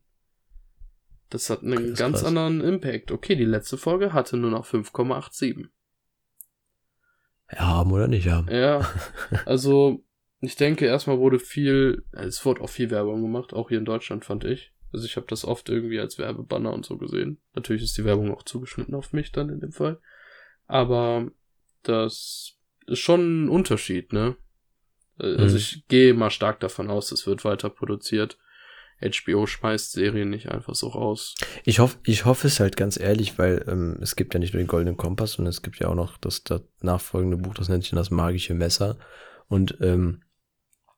Das 1.29 1.49
hat 1.49 1.61
einen 1.61 1.73
Okay, 1.73 1.93
ganz 1.93 2.19
krass. 2.19 2.23
anderen 2.25 2.61
Impact. 2.61 3.11
Okay, 3.11 3.35
die 3.35 3.45
letzte 3.45 3.77
Folge 3.77 4.13
hatte 4.13 4.37
nur 4.37 4.51
noch 4.51 4.65
5,87. 4.65 5.67
Ja, 7.51 7.59
haben 7.59 7.91
oder 7.91 8.07
nicht 8.07 8.29
haben. 8.29 8.47
Ja, 8.49 8.89
also 9.45 10.03
ich 10.39 10.55
denke, 10.55 10.85
erstmal 10.85 11.19
wurde 11.19 11.37
viel, 11.39 12.05
es 12.13 12.45
wurde 12.45 12.61
auch 12.61 12.69
viel 12.69 12.89
Werbung 12.91 13.21
gemacht, 13.21 13.53
auch 13.53 13.69
hier 13.69 13.77
in 13.79 13.85
Deutschland 13.85 14.23
fand 14.23 14.45
ich. 14.45 14.73
Also 14.91 15.05
ich 15.05 15.15
habe 15.15 15.27
das 15.27 15.45
oft 15.45 15.69
irgendwie 15.69 15.99
als 15.99 16.17
Werbebanner 16.17 16.73
und 16.73 16.85
so 16.85 16.97
gesehen. 16.97 17.39
Natürlich 17.53 17.83
ist 17.83 17.97
die 17.97 18.05
Werbung 18.05 18.31
auch 18.33 18.43
zugeschnitten 18.43 18.95
auf 18.95 19.13
mich 19.13 19.31
dann 19.31 19.49
in 19.49 19.59
dem 19.59 19.71
Fall. 19.71 19.99
Aber 20.65 21.29
das 21.83 22.55
ist 22.87 22.99
schon 22.99 23.45
ein 23.45 23.49
Unterschied, 23.49 24.13
ne? 24.13 24.35
Äh, 25.19 25.35
Also 25.35 25.53
Mhm. 25.55 25.57
ich 25.57 25.87
gehe 25.87 26.13
mal 26.13 26.29
stark 26.31 26.59
davon 26.59 26.89
aus, 26.89 27.11
es 27.11 27.27
wird 27.27 27.45
weiter 27.45 27.69
produziert. 27.69 28.37
HBO 29.01 29.45
schmeißt 29.47 29.93
Serien 29.93 30.29
nicht 30.29 30.49
einfach 30.49 30.75
so 30.75 30.87
raus. 30.87 31.35
Ich 31.63 31.79
hoffe, 31.79 31.97
ich 32.03 32.25
hoffe 32.25 32.47
es 32.47 32.59
halt 32.59 32.75
ganz 32.75 32.99
ehrlich, 32.99 33.37
weil 33.37 33.63
ähm, 33.69 33.97
es 34.01 34.17
gibt 34.17 34.33
ja 34.33 34.41
nicht 34.41 34.53
nur 34.53 34.61
den 34.61 34.67
Goldenen 34.67 34.97
Kompass, 34.97 35.33
sondern 35.33 35.51
es 35.51 35.61
gibt 35.61 35.79
ja 35.79 35.87
auch 35.87 35.95
noch 35.95 36.17
das, 36.17 36.43
das 36.43 36.63
nachfolgende 36.81 37.37
Buch, 37.37 37.53
das 37.53 37.69
nennt 37.69 37.83
sich 37.83 37.91
das 37.91 38.11
magische 38.11 38.53
Messer. 38.55 38.97
Und 39.47 39.77
ähm, 39.79 40.23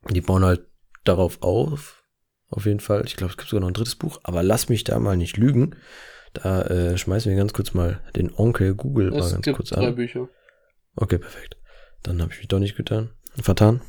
die 0.10 0.22
bauen 0.22 0.44
halt 0.44 0.66
darauf 1.04 1.44
auf, 1.44 2.01
auf 2.52 2.66
jeden 2.66 2.80
Fall. 2.80 3.04
Ich 3.06 3.16
glaube, 3.16 3.32
es 3.32 3.38
gibt 3.38 3.50
sogar 3.50 3.62
noch 3.62 3.70
ein 3.70 3.74
drittes 3.74 3.96
Buch, 3.96 4.20
aber 4.24 4.44
lass 4.44 4.70
mich 4.70 4.84
da 4.84 5.00
mal 5.00 5.18
nicht 5.18 5.38
lügen. 5.38 5.76
Da 6.34 6.62
äh, 6.64 6.98
schmeißen 6.98 7.30
wir 7.30 7.38
ganz 7.38 7.54
kurz 7.54 7.74
mal 7.74 8.02
den 8.16 8.34
Onkel 8.34 8.76
Google 8.76 9.12
mal 9.12 9.20
Es 9.20 9.32
ganz 9.32 9.46
gibt 9.46 9.58
kurz 9.58 9.70
drei 9.70 9.88
an. 9.88 9.96
Bücher. 9.96 10.30
Okay, 10.96 11.18
perfekt. 11.18 11.58
Dann 12.04 12.22
habe 12.22 12.32
ich 12.32 12.40
mich 12.40 12.48
doch 12.48 12.60
nicht 12.60 12.76
getan. 12.76 13.12
Vertan. 13.36 13.82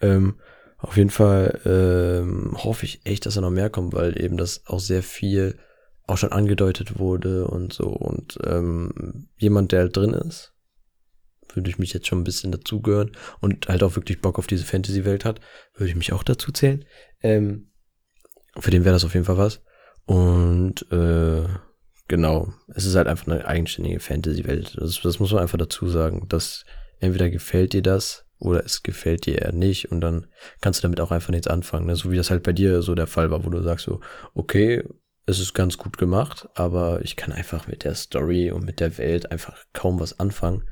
Ähm, 0.00 0.40
auf 0.78 0.96
jeden 0.96 1.10
Fall 1.10 1.60
ähm, 1.64 2.52
hoffe 2.62 2.84
ich 2.84 3.06
echt, 3.06 3.24
dass 3.26 3.34
da 3.34 3.40
noch 3.40 3.50
mehr 3.50 3.70
kommt, 3.70 3.94
weil 3.94 4.20
eben 4.22 4.36
das 4.36 4.66
auch 4.66 4.80
sehr 4.80 5.02
viel 5.02 5.58
auch 6.06 6.18
schon 6.18 6.32
angedeutet 6.32 6.98
wurde 6.98 7.46
und 7.46 7.72
so. 7.72 7.88
Und 7.88 8.38
ähm, 8.44 9.28
jemand, 9.36 9.72
der 9.72 9.80
halt 9.80 9.96
drin 9.96 10.12
ist, 10.12 10.52
würde 11.54 11.70
ich 11.70 11.78
mich 11.78 11.92
jetzt 11.92 12.06
schon 12.06 12.20
ein 12.20 12.24
bisschen 12.24 12.52
dazugehören 12.52 13.12
und 13.40 13.68
halt 13.68 13.82
auch 13.82 13.96
wirklich 13.96 14.20
Bock 14.20 14.38
auf 14.38 14.46
diese 14.46 14.64
Fantasy-Welt 14.64 15.24
hat, 15.24 15.40
würde 15.74 15.88
ich 15.88 15.96
mich 15.96 16.12
auch 16.12 16.22
dazu 16.22 16.52
zählen. 16.52 16.84
Ähm, 17.22 17.70
für 18.58 18.70
den 18.70 18.84
wäre 18.84 18.94
das 18.94 19.04
auf 19.04 19.14
jeden 19.14 19.26
Fall 19.26 19.38
was. 19.38 19.62
Und 20.06 20.90
äh, 20.92 21.46
genau, 22.08 22.52
es 22.74 22.84
ist 22.84 22.94
halt 22.96 23.08
einfach 23.08 23.26
eine 23.26 23.46
eigenständige 23.46 24.00
Fantasy-Welt. 24.00 24.76
Das, 24.78 25.00
das 25.02 25.18
muss 25.18 25.32
man 25.32 25.42
einfach 25.42 25.58
dazu 25.58 25.88
sagen, 25.88 26.26
dass 26.28 26.64
entweder 27.00 27.30
gefällt 27.30 27.72
dir 27.72 27.82
das 27.82 28.26
oder 28.38 28.64
es 28.64 28.82
gefällt 28.82 29.26
dir 29.26 29.40
eher 29.40 29.52
nicht 29.52 29.90
und 29.90 30.00
dann 30.00 30.26
kannst 30.60 30.80
du 30.80 30.82
damit 30.82 31.00
auch 31.00 31.10
einfach 31.10 31.30
nichts 31.30 31.46
anfangen. 31.46 31.86
Ne? 31.86 31.96
So 31.96 32.10
wie 32.10 32.16
das 32.16 32.30
halt 32.30 32.42
bei 32.42 32.52
dir 32.52 32.82
so 32.82 32.94
der 32.94 33.06
Fall 33.06 33.30
war, 33.30 33.44
wo 33.44 33.50
du 33.50 33.62
sagst 33.62 33.86
so, 33.86 34.00
okay, 34.34 34.82
es 35.26 35.40
ist 35.40 35.54
ganz 35.54 35.78
gut 35.78 35.96
gemacht, 35.96 36.48
aber 36.54 37.00
ich 37.02 37.16
kann 37.16 37.32
einfach 37.32 37.66
mit 37.66 37.84
der 37.84 37.94
Story 37.94 38.50
und 38.50 38.64
mit 38.64 38.80
der 38.80 38.98
Welt 38.98 39.32
einfach 39.32 39.56
kaum 39.72 39.98
was 39.98 40.20
anfangen. 40.20 40.68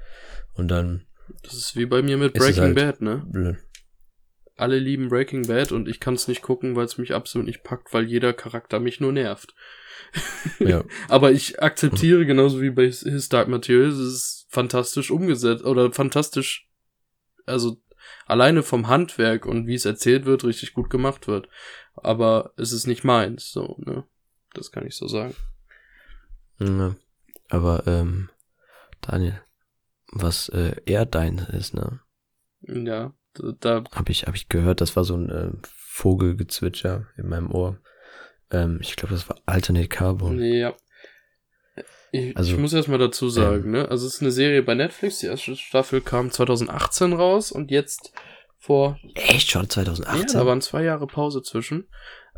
Und 0.53 0.69
dann, 0.69 1.07
Das 1.43 1.55
ist 1.55 1.75
wie 1.75 1.87
bei 1.87 2.03
mir 2.03 2.19
mit 2.19 2.35
Breaking 2.35 2.63
halt- 2.63 2.75
Bad, 2.75 3.01
ne? 3.01 3.23
blö, 3.31 3.55
alle 4.63 4.79
lieben 4.79 5.09
Breaking 5.09 5.49
Bad 5.49 5.73
und 5.73 5.89
ich 5.89 5.99
kann 5.99 6.15
es 6.15 6.29
nicht 6.29 6.41
gucken, 6.41 6.77
weil 6.77 6.85
es 6.85 6.97
mich 6.97 7.15
absolut 7.15 7.47
nicht 7.47 7.65
packt, 7.65 7.93
weil 7.93 8.05
jeder 8.05 8.33
Charakter 8.33 8.79
mich 8.79 9.01
nur 9.01 9.13
nervt. 9.13 9.55
ja, 10.61 10.85
Aber 11.09 11.33
ich 11.33 11.61
akzeptiere 11.61 12.25
genauso 12.25 12.61
wie 12.61 12.71
bei 12.71 12.85
His 12.85 13.29
Dark 13.29 13.49
Materials, 13.49 13.95
es 13.95 14.15
ist 14.15 14.47
fantastisch 14.51 15.11
umgesetzt 15.11 15.65
oder 15.65 15.93
fantastisch, 15.93 16.69
also 17.45 17.83
alleine 18.27 18.63
vom 18.63 18.87
Handwerk 18.87 19.47
und 19.47 19.67
wie 19.67 19.75
es 19.75 19.85
erzählt 19.85 20.27
wird, 20.27 20.45
richtig 20.45 20.75
gut 20.75 20.91
gemacht 20.91 21.27
wird. 21.27 21.49
Aber 21.97 22.53
es 22.57 22.71
ist 22.71 22.87
nicht 22.87 23.03
meins, 23.03 23.51
so, 23.51 23.77
ne? 23.81 24.05
Das 24.55 24.71
kann 24.71 24.87
ich 24.87 24.95
so 24.97 25.09
sagen. 25.09 25.35
ja. 26.61 26.95
aber 27.49 27.87
ähm, 27.87 28.31
Daniel, 29.01 29.43
was 30.13 30.49
äh, 30.51 30.77
eher 30.87 31.05
dein 31.05 31.39
ist, 31.39 31.75
ne? 31.75 32.01
Ja, 32.61 33.13
da, 33.61 33.85
Habe 33.93 34.13
ich, 34.13 34.25
hab 34.27 34.35
ich 34.35 34.49
gehört, 34.49 34.81
das 34.81 34.97
war 34.97 35.05
so 35.05 35.17
ein 35.17 35.31
äh, 35.31 35.51
Vogelgezwitscher 35.67 37.07
in 37.17 37.29
meinem 37.29 37.51
Ohr. 37.51 37.79
Ähm, 38.51 38.79
ich 38.81 38.97
glaube, 38.97 39.15
das 39.15 39.29
war 39.29 39.37
Alternate 39.47 39.89
Carbon. 39.89 40.39
Ja. 40.43 40.75
Ich, 42.13 42.37
Also, 42.37 42.53
ich 42.53 42.59
muss 42.59 42.73
erst 42.75 42.89
mal 42.89 42.99
dazu 42.99 43.31
sagen, 43.31 43.71
ne? 43.71 43.89
Also 43.89 44.07
es 44.07 44.15
ist 44.17 44.21
eine 44.21 44.33
Serie 44.33 44.63
bei 44.63 44.75
Netflix, 44.75 45.19
die 45.21 45.27
erste 45.27 45.57
Staffel 45.57 46.03
kam 46.03 46.31
2018 46.31 47.15
raus 47.15 47.53
und 47.53 47.71
jetzt 47.71 48.13
vor, 48.59 48.99
Echt 49.15 49.51
schon 49.51 49.63
ja, 49.63 49.69
2018? 49.69 50.27
da 50.39 50.47
waren 50.47 50.61
zwei 50.61 50.85
Jahre 50.85 51.07
Pause 51.07 51.43
zwischen. 51.43 51.89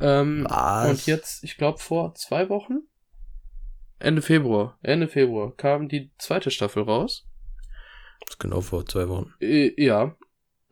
Ähm, 0.00 0.46
Was? 0.48 0.90
und 0.90 1.06
jetzt, 1.06 1.44
ich 1.44 1.56
glaube 1.56 1.78
vor 1.80 2.14
zwei 2.14 2.48
Wochen 2.48 2.82
Ende 3.98 4.22
Februar. 4.22 4.78
Ende 4.82 5.08
Februar 5.08 5.54
kam 5.56 5.88
die 5.88 6.12
zweite 6.18 6.50
Staffel 6.50 6.82
raus. 6.82 7.26
Das 8.20 8.34
ist 8.34 8.38
genau 8.38 8.60
vor 8.60 8.86
zwei 8.86 9.08
Wochen. 9.08 9.32
Äh, 9.40 9.72
ja. 9.82 10.16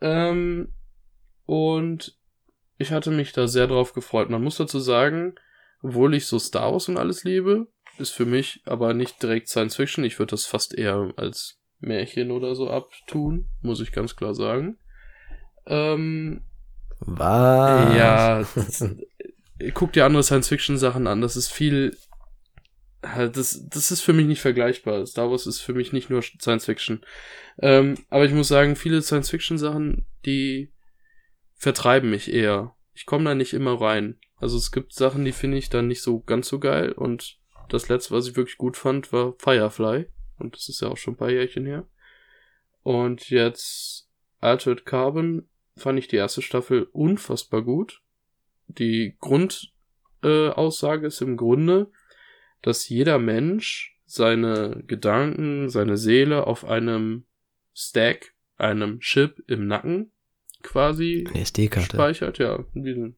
Ähm, 0.03 0.73
und 1.45 2.17
ich 2.77 2.91
hatte 2.91 3.09
mich 3.09 3.31
da 3.31 3.47
sehr 3.47 3.67
drauf 3.67 3.93
gefreut. 3.93 4.29
Man 4.29 4.43
muss 4.43 4.57
dazu 4.57 4.79
sagen, 4.79 5.35
obwohl 5.81 6.13
ich 6.13 6.27
so 6.27 6.37
Star 6.37 6.73
Wars 6.73 6.89
und 6.89 6.97
alles 6.97 7.23
liebe, 7.23 7.67
ist 7.97 8.11
für 8.11 8.25
mich 8.25 8.61
aber 8.65 8.93
nicht 8.93 9.23
direkt 9.23 9.47
Science 9.47 9.77
Fiction. 9.77 10.03
Ich 10.03 10.19
würde 10.19 10.31
das 10.31 10.45
fast 10.45 10.77
eher 10.77 11.13
als 11.15 11.59
Märchen 11.79 12.31
oder 12.31 12.53
so 12.55 12.69
abtun, 12.69 13.47
muss 13.61 13.79
ich 13.79 13.91
ganz 13.91 14.15
klar 14.15 14.35
sagen. 14.35 14.77
Ähm, 15.65 16.43
Was? 16.99 17.95
ja, 17.95 18.43
guck 19.73 19.93
dir 19.93 20.05
andere 20.05 20.23
Science 20.23 20.49
Fiction 20.49 20.77
Sachen 20.77 21.07
an. 21.07 21.21
Das 21.21 21.37
ist 21.37 21.49
viel, 21.49 21.97
das, 23.03 23.67
das 23.69 23.91
ist 23.91 24.01
für 24.01 24.13
mich 24.13 24.27
nicht 24.27 24.41
vergleichbar. 24.41 25.05
Star 25.05 25.29
Wars 25.29 25.45
ist 25.45 25.61
für 25.61 25.73
mich 25.73 25.93
nicht 25.93 26.09
nur 26.09 26.21
Science 26.21 26.65
Fiction. 26.65 27.05
Ähm, 27.59 27.97
aber 28.09 28.25
ich 28.25 28.31
muss 28.31 28.47
sagen, 28.47 28.75
viele 28.75 29.01
Science 29.01 29.29
Fiction 29.29 29.57
Sachen, 29.57 30.05
die 30.25 30.71
vertreiben 31.55 32.09
mich 32.09 32.31
eher. 32.31 32.75
Ich 32.93 33.05
komme 33.05 33.25
da 33.25 33.35
nicht 33.35 33.53
immer 33.53 33.79
rein. 33.79 34.19
Also 34.37 34.57
es 34.57 34.71
gibt 34.71 34.93
Sachen, 34.93 35.25
die 35.25 35.31
finde 35.31 35.57
ich 35.57 35.69
dann 35.69 35.87
nicht 35.87 36.01
so 36.01 36.19
ganz 36.19 36.47
so 36.47 36.59
geil 36.59 36.91
und 36.91 37.39
das 37.69 37.89
letzte, 37.89 38.13
was 38.13 38.27
ich 38.27 38.35
wirklich 38.35 38.57
gut 38.57 38.77
fand, 38.77 39.11
war 39.13 39.33
Firefly. 39.39 40.07
Und 40.37 40.55
das 40.55 40.69
ist 40.69 40.81
ja 40.81 40.89
auch 40.89 40.97
schon 40.97 41.13
ein 41.13 41.17
paar 41.17 41.31
Jährchen 41.31 41.65
her. 41.65 41.87
Und 42.83 43.29
jetzt 43.29 44.09
Altered 44.39 44.85
Carbon 44.85 45.47
fand 45.77 45.97
ich 45.97 46.07
die 46.07 46.17
erste 46.17 46.41
Staffel 46.41 46.89
unfassbar 46.91 47.61
gut. 47.61 48.01
Die 48.67 49.15
Grundaussage 49.19 51.05
äh, 51.05 51.07
ist 51.07 51.21
im 51.21 51.37
Grunde, 51.37 51.89
dass 52.63 52.89
jeder 52.89 53.19
Mensch 53.19 53.95
seine 54.05 54.83
Gedanken, 54.87 55.69
seine 55.69 55.97
Seele 55.97 56.47
auf 56.47 56.65
einem 56.65 57.25
Stack, 57.75 58.33
einem 58.57 58.99
Chip 58.99 59.43
im 59.47 59.67
Nacken 59.67 60.11
quasi 60.63 61.25
Eine 61.29 61.41
SD-Karte. 61.41 61.95
speichert. 61.97 62.37
Ja, 62.39 62.63
diesen. 62.73 63.17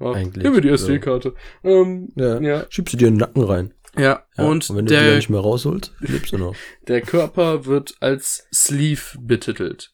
Ja, 0.00 0.12
Eigentlich, 0.12 0.44
Gib 0.44 0.54
mir 0.54 0.60
die 0.60 0.68
so. 0.68 0.74
SD-Karte. 0.74 1.34
Ähm, 1.64 2.12
Ja. 2.14 2.40
ja. 2.40 2.66
Schiebst 2.68 2.94
du 2.94 2.98
dir 2.98 3.08
in 3.08 3.14
den 3.14 3.20
Nacken 3.20 3.42
rein. 3.42 3.74
Ja, 3.96 4.24
Ja. 4.36 4.44
und, 4.44 4.68
wenn 4.70 4.84
du 4.86 4.90
die 4.90 4.94
ja 4.94 5.00
der, 5.00 5.16
nicht 5.16 5.30
mehr 5.30 5.40
rausholst, 5.40 5.94
lebst 6.00 6.32
du 6.32 6.38
noch. 6.38 6.54
der 6.88 7.00
Körper 7.00 7.64
wird 7.64 7.94
als 8.00 8.46
Sleeve 8.54 9.18
betitelt. 9.20 9.92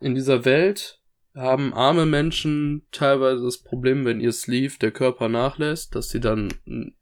In 0.00 0.14
dieser 0.14 0.44
Welt 0.44 0.97
haben 1.34 1.72
arme 1.72 2.06
Menschen 2.06 2.86
teilweise 2.90 3.44
das 3.44 3.58
Problem, 3.58 4.04
wenn 4.04 4.20
ihr 4.20 4.32
Sleeve 4.32 4.78
der 4.78 4.90
Körper 4.90 5.28
nachlässt, 5.28 5.94
dass 5.94 6.08
sie 6.08 6.20
dann 6.20 6.52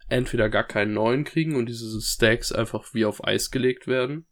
entweder 0.08 0.48
gar 0.48 0.64
keinen 0.64 0.94
neuen 0.94 1.24
kriegen 1.24 1.56
und 1.56 1.66
diese 1.66 2.00
Stacks 2.00 2.52
einfach 2.52 2.92
wie 2.92 3.04
auf 3.04 3.24
Eis 3.24 3.50
gelegt 3.50 3.86
werden. 3.86 4.26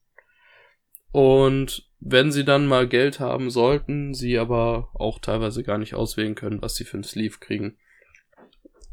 Und 1.11 1.89
wenn 2.01 2.33
sie 2.33 2.45
dann 2.45 2.67
mal 2.67 2.89
Geld 2.89 3.21
haben 3.21 3.51
sollten, 3.51 4.15
sie 4.15 4.39
aber 4.39 4.91
auch 4.95 5.19
teilweise 5.21 5.63
gar 5.63 5.79
nicht 5.79 5.95
auswählen 5.95 6.35
können, 6.35 6.61
was 6.61 6.75
sie 6.75 6.85
für 6.85 6.99
ein 6.99 7.05
Sleeve 7.05 7.39
kriegen. 7.39 7.79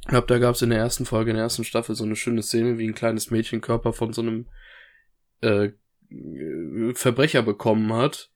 Ich 0.02 0.08
glaube, 0.08 0.28
da 0.28 0.40
gab 0.40 0.56
es 0.56 0.62
in 0.62 0.70
der 0.70 0.80
ersten 0.80 1.06
Folge, 1.06 1.32
in 1.32 1.36
der 1.36 1.44
ersten 1.44 1.64
Staffel 1.64 1.96
so 1.96 2.04
eine 2.04 2.16
schöne 2.16 2.42
Szene, 2.42 2.78
wie 2.78 2.88
ein 2.88 2.96
kleines 2.96 3.32
Mädchen 3.32 3.62
Körper 3.62 3.94
von 3.94 4.14
so 4.14 4.22
einem 4.22 4.48
äh, 5.42 5.72
Verbrecher 6.94 7.44
bekommen 7.44 7.94
hat, 7.94 8.31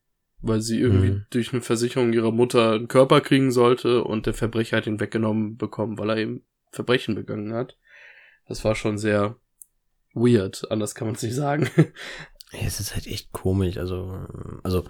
weil 0.48 0.62
sie 0.62 0.80
irgendwie 0.80 1.12
Mhm. 1.12 1.26
durch 1.30 1.52
eine 1.54 1.62
Versicherung 1.62 2.14
ihrer 2.14 2.32
Mutter 2.32 2.74
einen 2.74 2.88
Körper 2.88 3.22
kriegen 3.22 3.52
sollte 3.52 4.04
und 4.04 4.26
der 4.26 4.34
Verbrecher 4.34 4.78
hat 4.78 4.88
ihn 4.88 5.00
weggenommen 5.00 5.58
bekommen, 5.58 5.98
weil 5.98 6.10
er 6.12 6.18
eben 6.18 6.44
Verbrechen 6.72 7.16
begangen 7.16 7.54
hat. 7.54 7.78
Das 8.48 8.64
war 8.64 8.76
schon 8.76 8.98
sehr 8.98 9.36
weird, 10.14 10.70
anders 10.70 10.96
kann 10.96 11.08
man 11.08 11.16
es 11.16 11.24
nicht 11.24 11.36
sagen. 11.36 11.70
Es 12.64 12.80
ist 12.80 12.94
halt 12.94 13.08
echt 13.08 13.34
komisch. 13.34 13.78
Also, 13.78 14.26
also 14.64 14.86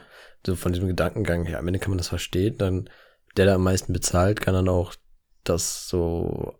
so 0.45 0.55
von 0.55 0.71
diesem 0.73 0.87
Gedankengang 0.87 1.45
her, 1.45 1.57
am 1.57 1.67
Ende 1.67 1.79
kann 1.79 1.89
man 1.89 1.97
das 1.97 2.09
verstehen, 2.09 2.57
dann 2.57 2.89
der 3.37 3.45
da 3.47 3.55
am 3.55 3.63
meisten 3.63 3.91
bezahlt, 3.91 4.39
kann 4.39 4.53
dann 4.53 4.69
auch 4.69 4.93
das 5.43 5.89
so, 5.89 6.53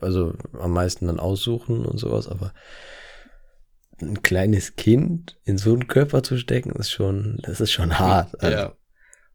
also 0.00 0.34
am 0.52 0.72
meisten 0.72 1.06
dann 1.06 1.18
aussuchen 1.20 1.84
und 1.86 1.98
sowas, 1.98 2.28
aber 2.28 2.52
ein 4.00 4.22
kleines 4.22 4.76
Kind 4.76 5.38
in 5.44 5.58
so 5.58 5.72
einen 5.72 5.86
Körper 5.86 6.22
zu 6.22 6.38
stecken, 6.38 6.70
ist 6.72 6.90
schon, 6.90 7.38
das 7.42 7.60
ist 7.60 7.72
schon 7.72 7.98
hart. 7.98 8.40
Also, 8.42 8.56
Ja. 8.56 8.76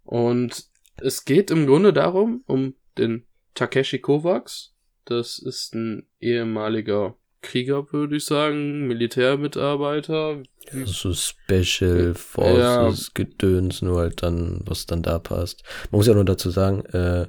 Und 0.04 0.66
es 0.98 1.26
geht 1.26 1.52
im 1.52 1.66
Grunde 1.66 1.94
darum, 1.94 2.44
um 2.46 2.76
den 2.98 3.26
Takeshi 3.56 4.00
Kovacs. 4.00 4.74
Das 5.06 5.40
ist 5.40 5.76
ein 5.76 6.08
ehemaliger 6.20 7.18
Krieger, 7.42 7.92
würde 7.92 8.16
ich 8.16 8.26
sagen, 8.26 8.88
Militärmitarbeiter. 8.88 10.44
Ist 10.72 10.94
so 10.94 11.14
Special 11.14 12.14
Forces 12.16 13.14
Gedöns, 13.14 13.82
nur 13.82 14.00
halt 14.00 14.24
dann, 14.24 14.62
was 14.66 14.86
dann 14.86 15.04
da 15.04 15.20
passt. 15.20 15.64
Man 15.92 16.00
muss 16.00 16.08
ja 16.08 16.14
nur 16.14 16.26
dazu 16.26 16.50
sagen, 16.50 16.86
äh, 16.86 17.28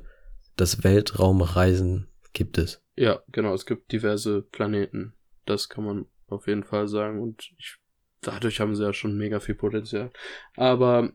das 0.57 0.85
Weltraumreisen 0.85 2.07
gibt 2.33 2.59
es. 2.59 2.81
Ja, 2.97 3.21
genau, 3.33 3.55
es 3.55 3.67
gibt 3.67 3.91
diverse 3.93 4.43
Planeten. 4.43 5.15
Das 5.47 5.69
kann 5.69 5.85
man 5.85 6.07
auf 6.29 6.47
jeden 6.47 6.65
Fall 6.65 6.89
sagen. 6.89 7.21
Und 7.21 7.51
ich, 7.59 7.77
dadurch 8.21 8.61
haben 8.61 8.75
sie 8.75 8.85
ja 8.85 8.93
schon 8.93 9.17
mega 9.17 9.41
viel 9.41 9.55
Potenzial. 9.55 10.11
Aber 10.57 11.13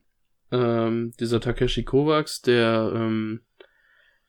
ähm, 0.51 1.12
dieser 1.20 1.39
Takeshi 1.39 1.84
Kovacs, 1.84 2.41
der 2.41 2.91
ähm, 2.93 3.41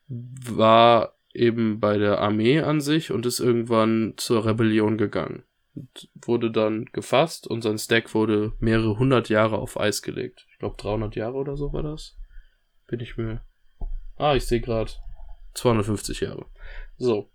war 0.09 1.15
eben 1.33 1.81
bei 1.81 1.99
der 1.99 2.21
Armee 2.21 2.61
an 2.61 2.81
sich 2.81 3.13
und 3.13 3.27
ist 3.27 3.41
irgendwann 3.41 4.15
zur 4.17 4.45
Rebellion 4.45 4.99
gegangen. 4.99 5.45
Und 5.75 6.11
wurde 6.15 6.51
dann 6.51 6.87
gefasst 6.87 7.47
und 7.47 7.63
sein 7.63 7.79
Stack 7.79 8.13
wurde 8.15 8.53
mehrere 8.59 8.99
hundert 8.99 9.29
Jahre 9.29 9.59
auf 9.59 9.79
Eis 9.79 10.03
gelegt. 10.03 10.47
Ich 10.51 10.59
glaube 10.59 10.77
300 10.77 11.15
Jahre 11.15 11.37
oder 11.37 11.57
so 11.57 11.73
war 11.73 11.85
das. 11.85 12.17
Bin 12.89 12.99
ich 12.99 13.17
mir. 13.17 13.43
Ah, 14.17 14.35
ich 14.35 14.47
sehe 14.47 14.61
gerade 14.61 14.91
250 15.55 16.21
Jahre. 16.21 16.47
So. 16.97 17.31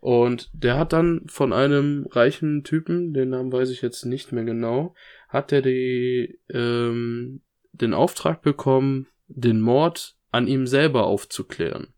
Und 0.00 0.48
der 0.54 0.78
hat 0.78 0.94
dann 0.94 1.22
von 1.26 1.52
einem 1.52 2.06
reichen 2.10 2.64
Typen, 2.64 3.12
den 3.12 3.30
Namen 3.30 3.52
weiß 3.52 3.68
ich 3.68 3.82
jetzt 3.82 4.06
nicht 4.06 4.32
mehr 4.32 4.44
genau, 4.44 4.94
hat 5.28 5.52
er 5.52 5.60
die, 5.60 6.40
ähm, 6.48 7.42
den 7.72 7.92
Auftrag 7.92 8.40
bekommen, 8.40 9.08
den 9.28 9.60
Mord 9.60 10.16
an 10.32 10.46
ihm 10.46 10.66
selber 10.66 11.04
aufzuklären. 11.06 11.92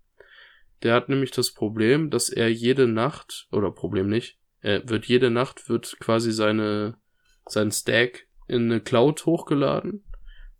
Der 0.83 0.95
hat 0.95 1.09
nämlich 1.09 1.31
das 1.31 1.53
Problem, 1.53 2.11
dass 2.11 2.29
er 2.29 2.51
jede 2.53 2.89
Nacht, 2.89 3.47
oder 3.53 3.71
Problem 3.71 4.09
nicht, 4.09 4.37
er 4.61 4.89
wird 4.89 5.07
jede 5.07 5.31
Nacht 5.31 5.69
wird 5.69 5.97
quasi 6.01 6.33
seine, 6.33 6.97
sein 7.47 7.71
Stack 7.71 8.27
in 8.49 8.71
eine 8.71 8.81
Cloud 8.81 9.27
hochgeladen 9.27 10.03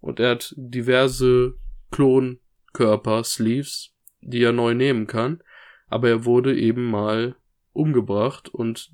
und 0.01 0.21
er 0.21 0.31
hat 0.31 0.55
diverse 0.57 1.55
Klonkörper, 1.91 3.25
Sleeves, 3.25 3.95
die 4.21 4.43
er 4.43 4.53
neu 4.53 4.75
nehmen 4.75 5.09
kann 5.09 5.43
aber 5.93 6.09
er 6.09 6.25
wurde 6.25 6.59
eben 6.59 6.91
mal 6.91 7.37
umgebracht 7.73 8.49
und 8.49 8.93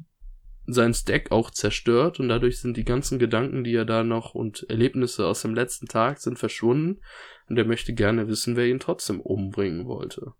sein 0.67 0.93
Stack 0.93 1.33
auch 1.33 1.51
zerstört 1.51 2.21
und 2.21 2.29
dadurch 2.29 2.61
sind 2.61 2.77
die 2.77 2.85
ganzen 2.85 3.19
Gedanken, 3.19 3.65
die 3.65 3.75
er 3.75 3.87
da 3.87 4.05
noch 4.05 4.35
und 4.35 4.69
Erlebnisse 4.69 5.27
aus 5.27 5.43
dem 5.43 5.55
letzten 5.55 5.87
Tag 5.87 6.21
sind 6.21 6.39
verschwunden 6.39 7.01
und 7.49 7.57
er 7.57 7.65
möchte 7.65 7.95
gerne 7.95 8.29
wissen, 8.29 8.57
wer 8.57 8.67
ihn 8.67 8.81
trotzdem 8.81 9.21
umbringen 9.21 9.87
wollte. 9.87 10.33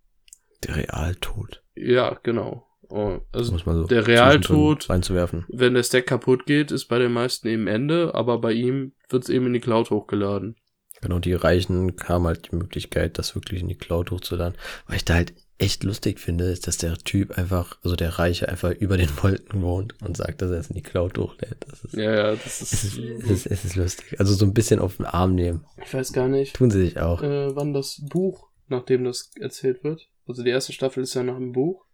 Der 0.65 0.77
Realtod. 0.77 1.63
Ja, 1.75 2.19
genau. 2.23 2.67
Oh, 2.91 3.21
also 3.33 3.53
Muss 3.53 3.67
man 3.67 3.77
so 3.77 3.85
der 3.85 4.07
Realtod, 4.07 4.89
wenn 4.89 5.75
der 5.75 5.83
Stack 5.83 6.07
kaputt 6.07 6.47
geht, 6.47 6.71
ist 6.73 6.87
bei 6.87 6.99
den 6.99 7.13
meisten 7.13 7.47
eben 7.49 7.67
Ende, 7.67 8.15
aber 8.15 8.41
bei 8.41 8.53
ihm 8.53 8.93
wird's 9.09 9.29
eben 9.29 9.47
in 9.47 9.53
die 9.53 9.61
Cloud 9.61 9.91
hochgeladen. 9.91 10.57
Genau, 11.01 11.19
die 11.19 11.35
Reichen 11.35 11.95
haben 12.05 12.27
halt 12.27 12.51
die 12.51 12.57
Möglichkeit, 12.57 13.19
das 13.19 13.35
wirklich 13.35 13.61
in 13.61 13.69
die 13.69 13.77
Cloud 13.77 14.11
hochzuladen. 14.11 14.59
Was 14.87 14.97
ich 14.97 15.05
da 15.05 15.15
halt 15.15 15.35
echt 15.59 15.83
lustig 15.83 16.21
finde, 16.21 16.45
ist, 16.45 16.67
dass 16.67 16.79
der 16.79 16.97
Typ 16.99 17.37
einfach, 17.37 17.79
also 17.83 17.97
der 17.97 18.19
Reiche 18.19 18.49
einfach 18.49 18.71
über 18.73 18.97
den 18.97 19.11
Wolken 19.23 19.61
wohnt 19.63 19.95
und 20.03 20.17
sagt, 20.17 20.41
dass 20.41 20.51
er 20.51 20.59
es 20.61 20.69
in 20.71 20.77
die 20.77 20.83
Cloud 20.83 21.19
hochlädt. 21.19 21.57
Das 21.69 21.85
ist, 21.85 21.95
Ja, 21.95 22.15
ja, 22.15 22.31
das 22.33 22.61
es, 22.61 22.73
ist, 22.73 22.99
ist, 22.99 22.99
es, 22.99 23.31
ist, 23.31 23.47
es 23.47 23.65
ist 23.65 23.77
lustig. 23.77 24.21
Also 24.21 24.35
so 24.35 24.45
ein 24.45 24.55
bisschen 24.55 24.79
auf 24.81 24.97
den 24.97 25.07
Arm 25.07 25.35
nehmen. 25.35 25.65
ich 25.85 25.93
weiß 25.93 26.13
gar 26.13 26.29
nicht. 26.29 26.55
Tun 26.55 26.71
sie 26.71 26.85
sich 26.87 27.01
auch. 27.01 27.23
äh, 27.23 27.55
wann 27.57 27.73
das 27.75 28.01
Buch, 28.09 28.49
nachdem 28.69 29.05
das 29.05 29.31
erzählt 29.41 29.83
wird. 29.83 30.09
Also 30.27 30.43
die 30.43 30.51
erste 30.51 30.73
Staffel 30.73 31.03
ist 31.03 31.15
ja 31.15 31.23
nach 31.23 31.37
dem 31.39 31.53
Buch. 31.53 31.85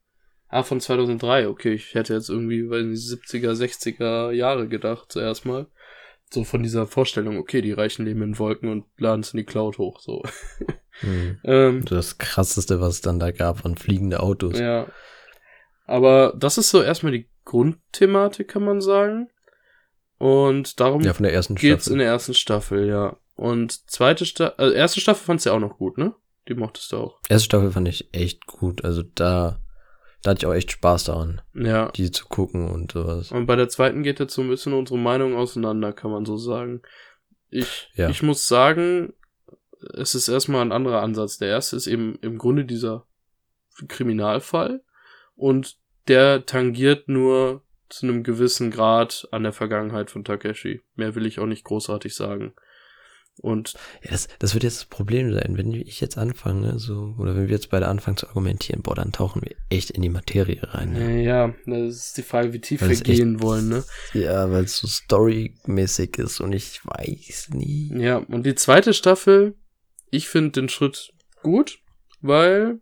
Ah, 0.48 0.62
von 0.62 0.80
2003. 0.80 1.48
Okay, 1.48 1.72
ich 1.72 1.94
hätte 1.94 2.12
jetzt 2.14 2.28
irgendwie, 2.28 2.68
weiß 2.68 2.84
nicht, 2.84 3.02
70er, 3.02 3.54
60er 3.54 4.30
Jahre 4.30 4.68
gedacht 4.68 5.10
zuerst 5.10 5.46
mal. 5.46 5.66
So 6.32 6.44
von 6.44 6.62
dieser 6.62 6.86
Vorstellung, 6.86 7.38
okay, 7.38 7.60
die 7.62 7.72
Reichen 7.72 8.04
leben 8.04 8.22
in 8.22 8.38
Wolken 8.38 8.68
und 8.68 8.84
laden 8.98 9.20
es 9.20 9.32
in 9.32 9.38
die 9.38 9.44
Cloud 9.44 9.78
hoch, 9.78 10.00
so. 10.00 10.22
Hm. 11.00 11.38
ähm, 11.44 11.84
das 11.86 12.18
krasseste, 12.18 12.80
was 12.80 12.94
es 12.94 13.00
dann 13.00 13.18
da 13.18 13.32
gab 13.32 13.58
von 13.58 13.76
fliegende 13.76 14.20
Autos. 14.20 14.58
ja. 14.58 14.86
Aber 15.86 16.32
das 16.38 16.56
ist 16.56 16.70
so 16.70 16.82
erstmal 16.82 17.12
die 17.12 17.28
Grundthematik, 17.44 18.48
kann 18.48 18.64
man 18.64 18.80
sagen. 18.80 19.28
Und 20.18 20.80
darum 20.80 21.02
Ja, 21.02 21.12
von 21.12 21.24
der 21.24 21.34
ersten 21.34 21.56
geht's 21.56 21.88
in 21.88 21.94
Staffel. 21.94 21.98
der 21.98 22.06
ersten 22.06 22.34
Staffel, 22.34 22.88
ja. 22.88 23.16
Und 23.34 23.90
zweite 23.90 24.24
Staffel, 24.24 24.54
also 24.56 24.74
erste 24.74 25.00
Staffel 25.00 25.24
fandst 25.26 25.44
du 25.44 25.50
ja 25.50 25.56
auch 25.56 25.60
noch 25.60 25.76
gut, 25.76 25.98
ne? 25.98 26.14
Die 26.48 26.54
mochtest 26.54 26.92
du 26.92 26.98
auch. 26.98 27.20
Erste 27.28 27.46
Staffel 27.46 27.72
fand 27.72 27.88
ich 27.88 28.14
echt 28.14 28.46
gut. 28.46 28.84
Also 28.84 29.02
da 29.02 29.60
da 30.24 30.30
hatte 30.30 30.38
ich 30.40 30.46
auch 30.46 30.54
echt 30.54 30.72
Spaß 30.72 31.04
daran, 31.04 31.40
Ja. 31.54 31.90
die 31.92 32.10
zu 32.10 32.26
gucken 32.26 32.68
und 32.70 32.92
sowas. 32.92 33.30
Und 33.30 33.46
bei 33.46 33.54
der 33.56 33.68
zweiten 33.68 34.02
geht 34.02 34.18
jetzt 34.18 34.34
so 34.34 34.42
ein 34.42 34.48
bisschen 34.48 34.72
unsere 34.72 34.98
Meinung 34.98 35.36
auseinander, 35.36 35.92
kann 35.92 36.10
man 36.10 36.24
so 36.24 36.36
sagen. 36.36 36.82
Ich, 37.50 37.90
Ja. 37.94 38.08
ich 38.08 38.22
muss 38.22 38.48
sagen, 38.48 39.12
es 39.94 40.14
ist 40.14 40.28
erstmal 40.28 40.62
ein 40.62 40.72
anderer 40.72 41.02
Ansatz. 41.02 41.38
Der 41.38 41.48
erste 41.48 41.76
ist 41.76 41.86
eben 41.86 42.18
im 42.22 42.38
Grunde 42.38 42.64
dieser 42.64 43.06
Kriminalfall 43.88 44.82
und 45.36 45.76
der 46.08 46.46
tangiert 46.46 47.08
nur 47.08 47.62
zu 47.88 48.06
einem 48.06 48.22
gewissen 48.22 48.70
Grad 48.70 49.28
an 49.30 49.42
der 49.42 49.52
Vergangenheit 49.52 50.10
von 50.10 50.24
Takeshi. 50.24 50.82
Mehr 50.96 51.14
will 51.14 51.26
ich 51.26 51.38
auch 51.38 51.46
nicht 51.46 51.64
großartig 51.64 52.14
sagen. 52.14 52.54
Und 53.40 53.74
Ja, 54.02 54.12
das, 54.12 54.28
das 54.38 54.54
wird 54.54 54.62
jetzt 54.64 54.76
das 54.78 54.84
Problem 54.84 55.32
sein, 55.34 55.56
wenn 55.56 55.72
ich 55.72 56.00
jetzt 56.00 56.16
anfange, 56.16 56.78
so, 56.78 57.14
oder 57.18 57.34
wenn 57.34 57.48
wir 57.48 57.54
jetzt 57.54 57.68
beide 57.70 57.88
anfangen 57.88 58.16
zu 58.16 58.28
argumentieren, 58.28 58.80
boah, 58.82 58.94
dann 58.94 59.12
tauchen 59.12 59.42
wir 59.42 59.56
echt 59.70 59.90
in 59.90 60.02
die 60.02 60.08
Materie 60.08 60.60
rein. 60.62 60.92
Ne? 60.92 61.22
ja, 61.22 61.52
das 61.66 61.96
ist 61.96 62.16
die 62.16 62.22
Frage, 62.22 62.52
wie 62.52 62.60
tief 62.60 62.80
Weil 62.80 62.90
wir 62.90 62.94
es 62.94 63.00
echt- 63.00 63.06
gehen 63.18 63.42
wollen, 63.42 63.68
ne? 63.68 63.84
Ja, 64.12 64.50
weil 64.50 64.64
es 64.64 64.78
so 64.78 64.86
storymäßig 64.86 66.18
ist 66.18 66.40
und 66.40 66.52
ich 66.52 66.80
weiß 66.84 67.50
nie. 67.50 67.92
Ja, 67.96 68.18
und 68.18 68.44
die 68.46 68.54
zweite 68.54 68.94
Staffel, 68.94 69.54
ich 70.10 70.28
finde 70.28 70.52
den 70.52 70.68
Schritt 70.68 71.12
gut, 71.42 71.78
weil 72.20 72.80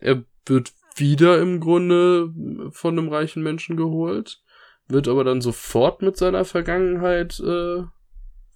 er 0.00 0.24
wird 0.46 0.72
wieder 0.96 1.40
im 1.40 1.60
Grunde 1.60 2.32
von 2.72 2.98
einem 2.98 3.08
reichen 3.08 3.42
Menschen 3.42 3.76
geholt, 3.76 4.42
wird 4.88 5.06
aber 5.08 5.24
dann 5.24 5.40
sofort 5.40 6.02
mit 6.02 6.16
seiner 6.16 6.44
Vergangenheit 6.44 7.38
äh, 7.40 7.82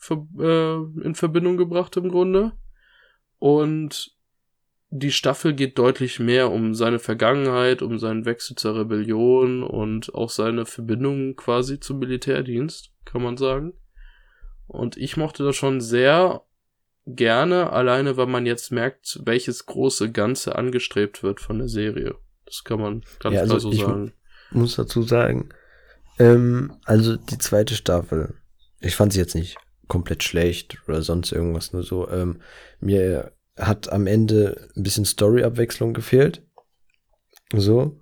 ver 0.06 0.26
äh, 0.38 1.04
in 1.04 1.14
Verbindung 1.14 1.56
gebracht 1.56 1.96
im 1.96 2.08
Grunde. 2.10 2.52
Und 3.38 4.14
die 4.90 5.12
Staffel 5.12 5.52
geht 5.52 5.78
deutlich 5.78 6.20
mehr 6.20 6.50
um 6.50 6.74
seine 6.74 6.98
Vergangenheit, 6.98 7.82
um 7.82 7.98
seinen 7.98 8.24
Wechsel 8.24 8.56
zur 8.56 8.76
Rebellion 8.78 9.62
und 9.62 10.14
auch 10.14 10.30
seine 10.30 10.64
Verbindung 10.64 11.34
quasi 11.36 11.80
zum 11.80 11.98
Militärdienst, 11.98 12.92
kann 13.04 13.22
man 13.22 13.36
sagen. 13.36 13.74
Und 14.68 14.96
ich 14.96 15.16
mochte 15.16 15.44
das 15.44 15.56
schon 15.56 15.80
sehr 15.80 16.42
gerne, 17.06 17.72
alleine 17.72 18.16
weil 18.16 18.26
man 18.26 18.46
jetzt 18.46 18.72
merkt, 18.72 19.20
welches 19.24 19.66
große 19.66 20.10
Ganze 20.12 20.56
angestrebt 20.56 21.22
wird 21.22 21.40
von 21.40 21.58
der 21.58 21.68
Serie. 21.68 22.14
Das 22.46 22.64
kann 22.64 22.80
man 22.80 23.02
ganz 23.20 23.34
Ja, 23.34 23.40
also 23.42 23.52
klar 23.54 23.60
so 23.60 23.72
ich- 23.72 23.80
sagen. 23.80 24.12
Muss 24.52 24.76
dazu 24.76 25.02
sagen, 25.02 25.48
ähm, 26.20 26.72
also 26.84 27.16
die 27.16 27.38
zweite 27.38 27.74
Staffel, 27.74 28.34
ich 28.80 28.94
fand 28.94 29.12
sie 29.12 29.18
jetzt 29.18 29.34
nicht 29.34 29.56
komplett 29.88 30.22
schlecht 30.22 30.78
oder 30.88 31.02
sonst 31.02 31.32
irgendwas, 31.32 31.72
nur 31.72 31.82
so, 31.82 32.08
ähm, 32.10 32.40
mir 32.80 33.32
hat 33.56 33.90
am 33.92 34.06
Ende 34.06 34.68
ein 34.76 34.82
bisschen 34.82 35.04
Story-Abwechslung 35.04 35.94
gefehlt. 35.94 36.42
So. 37.54 38.00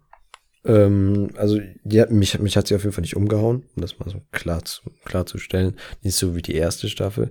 Ähm, 0.65 1.31
also 1.37 1.61
die 1.85 2.05
mich, 2.09 2.39
mich 2.39 2.57
hat 2.57 2.67
sie 2.67 2.75
auf 2.75 2.83
jeden 2.83 2.95
Fall 2.95 3.03
nicht 3.03 3.17
umgehauen, 3.17 3.65
um 3.77 3.83
das 3.83 3.99
mal 3.99 4.09
so 4.09 4.23
klar 4.33 4.65
zu, 4.65 4.83
klarzustellen. 5.05 5.77
Nicht 6.03 6.17
so 6.17 6.35
wie 6.35 6.43
die 6.43 6.55
erste 6.55 6.89
Staffel. 6.89 7.31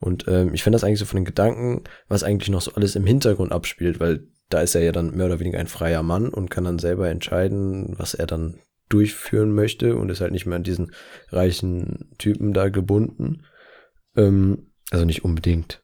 Und 0.00 0.26
ähm, 0.28 0.52
ich 0.52 0.62
finde 0.62 0.76
das 0.76 0.84
eigentlich 0.84 0.98
so 0.98 1.06
von 1.06 1.18
den 1.18 1.24
Gedanken, 1.24 1.84
was 2.08 2.24
eigentlich 2.24 2.50
noch 2.50 2.62
so 2.62 2.72
alles 2.74 2.96
im 2.96 3.06
Hintergrund 3.06 3.52
abspielt, 3.52 4.00
weil 4.00 4.26
da 4.48 4.60
ist 4.60 4.74
er 4.74 4.82
ja 4.82 4.92
dann 4.92 5.16
mehr 5.16 5.26
oder 5.26 5.40
weniger 5.40 5.58
ein 5.58 5.66
freier 5.66 6.02
Mann 6.02 6.28
und 6.28 6.50
kann 6.50 6.64
dann 6.64 6.78
selber 6.78 7.08
entscheiden, 7.08 7.94
was 7.96 8.14
er 8.14 8.26
dann 8.26 8.58
durchführen 8.88 9.54
möchte 9.54 9.96
und 9.96 10.10
ist 10.10 10.20
halt 10.20 10.32
nicht 10.32 10.44
mehr 10.44 10.56
an 10.56 10.64
diesen 10.64 10.92
reichen 11.30 12.10
Typen 12.18 12.52
da 12.52 12.68
gebunden. 12.68 13.44
Ähm, 14.16 14.72
also 14.90 15.04
nicht 15.04 15.24
unbedingt. 15.24 15.82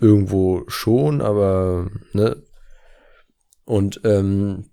Irgendwo 0.00 0.64
schon, 0.68 1.20
aber 1.20 1.90
ne. 2.12 2.42
Und 3.64 4.00
ähm, 4.04 4.70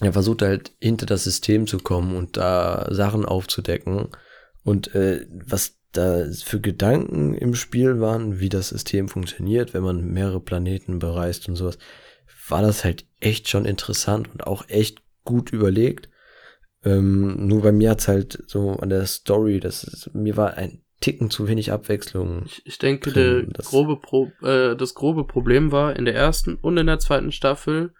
er 0.00 0.12
versucht 0.12 0.42
halt 0.42 0.72
hinter 0.80 1.06
das 1.06 1.24
System 1.24 1.66
zu 1.66 1.78
kommen 1.78 2.16
und 2.16 2.36
da 2.36 2.86
Sachen 2.90 3.24
aufzudecken. 3.24 4.08
Und 4.64 4.94
äh, 4.94 5.26
was 5.30 5.78
da 5.92 6.26
für 6.44 6.60
Gedanken 6.60 7.34
im 7.34 7.54
Spiel 7.54 8.00
waren, 8.00 8.40
wie 8.40 8.48
das 8.48 8.68
System 8.68 9.08
funktioniert, 9.08 9.74
wenn 9.74 9.82
man 9.82 10.04
mehrere 10.04 10.40
Planeten 10.40 10.98
bereist 10.98 11.48
und 11.48 11.56
sowas, 11.56 11.78
war 12.48 12.62
das 12.62 12.84
halt 12.84 13.06
echt 13.20 13.48
schon 13.48 13.64
interessant 13.64 14.30
und 14.32 14.46
auch 14.46 14.68
echt 14.68 15.02
gut 15.24 15.52
überlegt. 15.52 16.08
Ähm, 16.84 17.46
nur 17.46 17.62
bei 17.62 17.72
mir 17.72 17.90
hat's 17.90 18.08
halt 18.08 18.44
so 18.46 18.76
an 18.76 18.90
der 18.90 19.06
Story, 19.06 19.60
das 19.60 19.84
ist, 19.84 20.14
mir 20.14 20.36
war 20.36 20.54
ein 20.54 20.82
Ticken 21.00 21.30
zu 21.30 21.46
wenig 21.46 21.70
Abwechslung. 21.72 22.42
Ich, 22.46 22.66
ich 22.66 22.78
denke, 22.78 23.12
drin, 23.12 23.50
das- 23.54 23.66
grobe 23.66 23.96
Pro 24.00 24.32
äh, 24.42 24.74
das 24.76 24.94
grobe 24.94 25.24
Problem 25.24 25.70
war, 25.72 25.94
in 25.96 26.04
der 26.04 26.14
ersten 26.14 26.56
und 26.56 26.76
in 26.76 26.86
der 26.86 26.98
zweiten 26.98 27.30
Staffel 27.32 27.94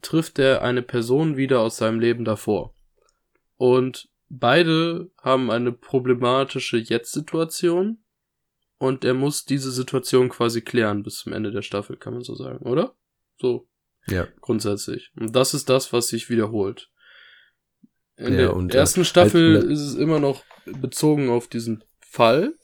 trifft 0.00 0.38
er 0.38 0.62
eine 0.62 0.82
Person 0.82 1.36
wieder 1.36 1.60
aus 1.60 1.76
seinem 1.76 1.98
Leben 2.00 2.24
davor. 2.24 2.74
Und 3.56 4.08
beide 4.28 5.10
haben 5.20 5.50
eine 5.50 5.72
problematische 5.72 6.76
Jetzt-Situation 6.78 7.98
und 8.78 9.04
er 9.04 9.14
muss 9.14 9.44
diese 9.44 9.70
Situation 9.70 10.28
quasi 10.28 10.62
klären 10.62 11.02
bis 11.02 11.18
zum 11.18 11.32
Ende 11.32 11.50
der 11.52 11.62
Staffel, 11.62 11.96
kann 11.96 12.14
man 12.14 12.22
so 12.22 12.34
sagen, 12.34 12.58
oder? 12.64 12.94
So 13.38 13.66
Ja. 14.06 14.26
grundsätzlich. 14.40 15.10
Und 15.16 15.34
das 15.34 15.52
ist 15.54 15.68
das, 15.68 15.92
was 15.92 16.08
sich 16.08 16.30
wiederholt. 16.30 16.90
In 18.16 18.34
Ja, 18.34 18.52
der 18.52 18.56
äh, 18.56 18.76
ersten 18.76 19.04
Staffel 19.04 19.56
halt- 19.58 19.70
ist 19.70 19.80
es 19.80 19.94
immer 19.96 20.20
noch 20.20 20.44
bezogen 20.80 21.28
auf 21.30 21.48
diesen 21.48 21.82
Fall. 22.14 22.54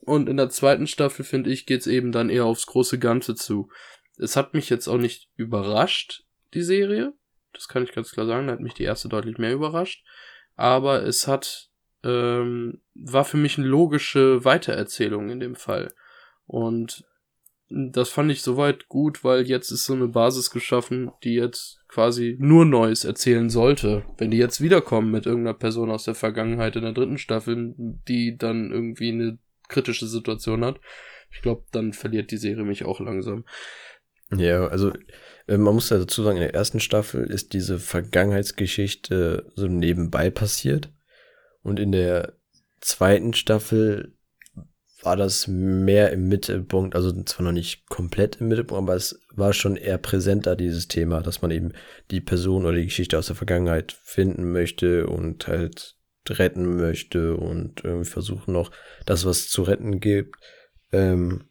Und 0.00 0.28
in 0.28 0.36
der 0.36 0.48
zweiten 0.48 0.86
Staffel, 0.86 1.24
finde 1.24 1.50
ich, 1.50 1.66
geht's 1.66 1.86
eben 1.86 2.12
dann 2.12 2.30
eher 2.30 2.46
aufs 2.46 2.66
große 2.66 2.98
Ganze 2.98 3.34
zu. 3.34 3.70
Es 4.16 4.36
hat 4.36 4.54
mich 4.54 4.68
jetzt 4.70 4.88
auch 4.88 4.98
nicht 4.98 5.28
überrascht, 5.36 6.24
die 6.54 6.62
Serie. 6.62 7.12
Das 7.52 7.68
kann 7.68 7.84
ich 7.84 7.92
ganz 7.92 8.10
klar 8.10 8.26
sagen. 8.26 8.46
Da 8.46 8.54
hat 8.54 8.60
mich 8.60 8.74
die 8.74 8.84
erste 8.84 9.08
deutlich 9.08 9.38
mehr 9.38 9.52
überrascht. 9.52 10.04
Aber 10.56 11.02
es 11.04 11.28
hat, 11.28 11.70
ähm, 12.02 12.80
war 12.94 13.24
für 13.24 13.36
mich 13.36 13.58
eine 13.58 13.68
logische 13.68 14.44
Weitererzählung 14.44 15.30
in 15.30 15.40
dem 15.40 15.54
Fall. 15.54 15.92
Und 16.46 17.04
das 17.68 18.08
fand 18.08 18.32
ich 18.32 18.42
soweit 18.42 18.88
gut, 18.88 19.22
weil 19.22 19.46
jetzt 19.46 19.70
ist 19.70 19.84
so 19.84 19.92
eine 19.92 20.08
Basis 20.08 20.50
geschaffen, 20.50 21.12
die 21.22 21.34
jetzt 21.34 21.77
quasi 21.88 22.36
nur 22.38 22.64
Neues 22.64 23.04
erzählen 23.04 23.50
sollte. 23.50 24.04
Wenn 24.18 24.30
die 24.30 24.36
jetzt 24.36 24.60
wiederkommen 24.60 25.10
mit 25.10 25.26
irgendeiner 25.26 25.56
Person 25.56 25.90
aus 25.90 26.04
der 26.04 26.14
Vergangenheit 26.14 26.76
in 26.76 26.82
der 26.82 26.92
dritten 26.92 27.18
Staffel, 27.18 27.74
die 27.76 28.36
dann 28.36 28.70
irgendwie 28.70 29.08
eine 29.08 29.38
kritische 29.68 30.06
Situation 30.06 30.64
hat, 30.64 30.80
ich 31.30 31.42
glaube, 31.42 31.64
dann 31.72 31.92
verliert 31.92 32.30
die 32.30 32.36
Serie 32.36 32.64
mich 32.64 32.84
auch 32.84 33.00
langsam. 33.00 33.44
Ja, 34.30 34.66
also 34.66 34.92
äh, 35.46 35.56
man 35.56 35.74
muss 35.74 35.90
ja 35.90 35.98
dazu 35.98 36.22
sagen, 36.22 36.36
in 36.36 36.42
der 36.42 36.54
ersten 36.54 36.80
Staffel 36.80 37.24
ist 37.24 37.52
diese 37.54 37.78
Vergangenheitsgeschichte 37.78 39.50
so 39.54 39.66
nebenbei 39.66 40.30
passiert. 40.30 40.92
Und 41.62 41.80
in 41.80 41.92
der 41.92 42.34
zweiten 42.80 43.34
Staffel 43.34 44.14
war 45.02 45.16
das 45.16 45.46
mehr 45.46 46.12
im 46.12 46.28
Mittelpunkt, 46.28 46.96
also 46.96 47.12
zwar 47.22 47.44
noch 47.44 47.52
nicht 47.52 47.88
komplett 47.88 48.36
im 48.40 48.48
Mittelpunkt, 48.48 48.82
aber 48.82 48.96
es 48.96 49.20
war 49.34 49.52
schon 49.52 49.76
eher 49.76 49.98
präsenter, 49.98 50.56
dieses 50.56 50.88
Thema, 50.88 51.22
dass 51.22 51.40
man 51.40 51.50
eben 51.50 51.72
die 52.10 52.20
Person 52.20 52.64
oder 52.64 52.76
die 52.76 52.86
Geschichte 52.86 53.18
aus 53.18 53.28
der 53.28 53.36
Vergangenheit 53.36 53.92
finden 54.02 54.52
möchte 54.52 55.06
und 55.06 55.46
halt 55.46 55.96
retten 56.28 56.76
möchte 56.76 57.36
und 57.36 57.84
irgendwie 57.84 58.08
versuchen 58.08 58.52
noch 58.52 58.70
das, 59.06 59.24
was 59.24 59.48
zu 59.48 59.62
retten 59.62 60.00
gibt, 60.00 60.36
ähm, 60.92 61.48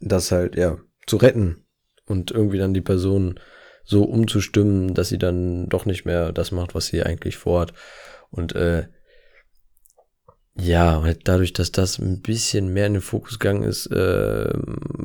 das 0.00 0.32
halt, 0.32 0.56
ja, 0.56 0.78
zu 1.06 1.16
retten 1.18 1.64
und 2.06 2.30
irgendwie 2.30 2.58
dann 2.58 2.74
die 2.74 2.80
Person 2.80 3.38
so 3.84 4.02
umzustimmen, 4.02 4.94
dass 4.94 5.08
sie 5.08 5.18
dann 5.18 5.68
doch 5.68 5.84
nicht 5.84 6.04
mehr 6.04 6.32
das 6.32 6.50
macht, 6.50 6.74
was 6.74 6.86
sie 6.86 7.02
eigentlich 7.02 7.36
vorhat. 7.36 7.72
Und 8.30 8.56
äh, 8.56 8.88
ja, 10.58 11.02
halt 11.02 11.20
dadurch, 11.24 11.52
dass 11.52 11.70
das 11.70 11.98
ein 11.98 12.22
bisschen 12.22 12.72
mehr 12.72 12.86
in 12.86 12.94
den 12.94 13.02
Fokus 13.02 13.38
gegangen 13.38 13.62
ist, 13.62 13.86
äh, 13.88 14.52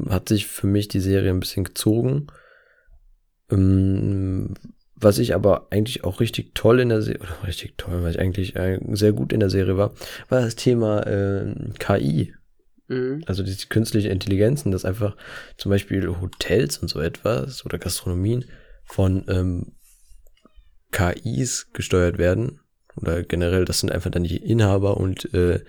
hat 0.10 0.30
sich 0.30 0.48
für 0.48 0.68
mich 0.68 0.88
die 0.88 1.02
Serie 1.02 1.30
ein 1.30 1.40
bisschen 1.42 1.66
gezogen. 1.66 2.28
Ähm, 3.52 4.54
was 4.96 5.18
ich 5.18 5.36
aber 5.36 5.68
eigentlich 5.72 6.04
auch 6.04 6.20
richtig 6.22 6.56
toll 6.56 6.80
in 6.80 6.90
der 6.90 7.02
Serie, 7.02 7.22
oder 7.22 7.44
richtig 7.48 7.78
toll, 7.78 8.02
was 8.02 8.16
ich 8.16 8.20
eigentlich 8.22 8.56
äh, 8.56 8.80
sehr 8.94 9.12
gut 9.12 9.34
in 9.34 9.42
der 9.42 9.50
Serie 9.50 9.76
war, 9.76 9.94
war 10.30 10.42
das 10.42 10.56
Thema 10.56 11.06
äh, 11.06 11.54
KI. 11.80 12.34
Mhm. 12.88 13.24
Also 13.26 13.44
diese 13.44 13.68
künstliche 13.68 14.10
Intelligenzen, 14.10 14.72
dass 14.72 14.86
einfach 14.86 15.18
zum 15.58 15.70
Beispiel 15.70 16.08
Hotels 16.08 16.78
und 16.78 16.88
so 16.88 17.02
etwas 17.02 17.66
oder 17.66 17.78
Gastronomien 17.78 18.46
von 18.86 19.26
ähm, 19.28 19.74
KIs 20.92 21.72
gesteuert 21.74 22.18
werden. 22.18 22.61
Oder 22.96 23.24
generell, 23.24 23.66
das 23.66 23.80
sind 23.80 23.92
einfach 23.92 24.12
dann 24.12 24.24
die 24.24 24.38
Inhaber 24.38 24.98
und 24.98 25.34
äh, 25.34 25.64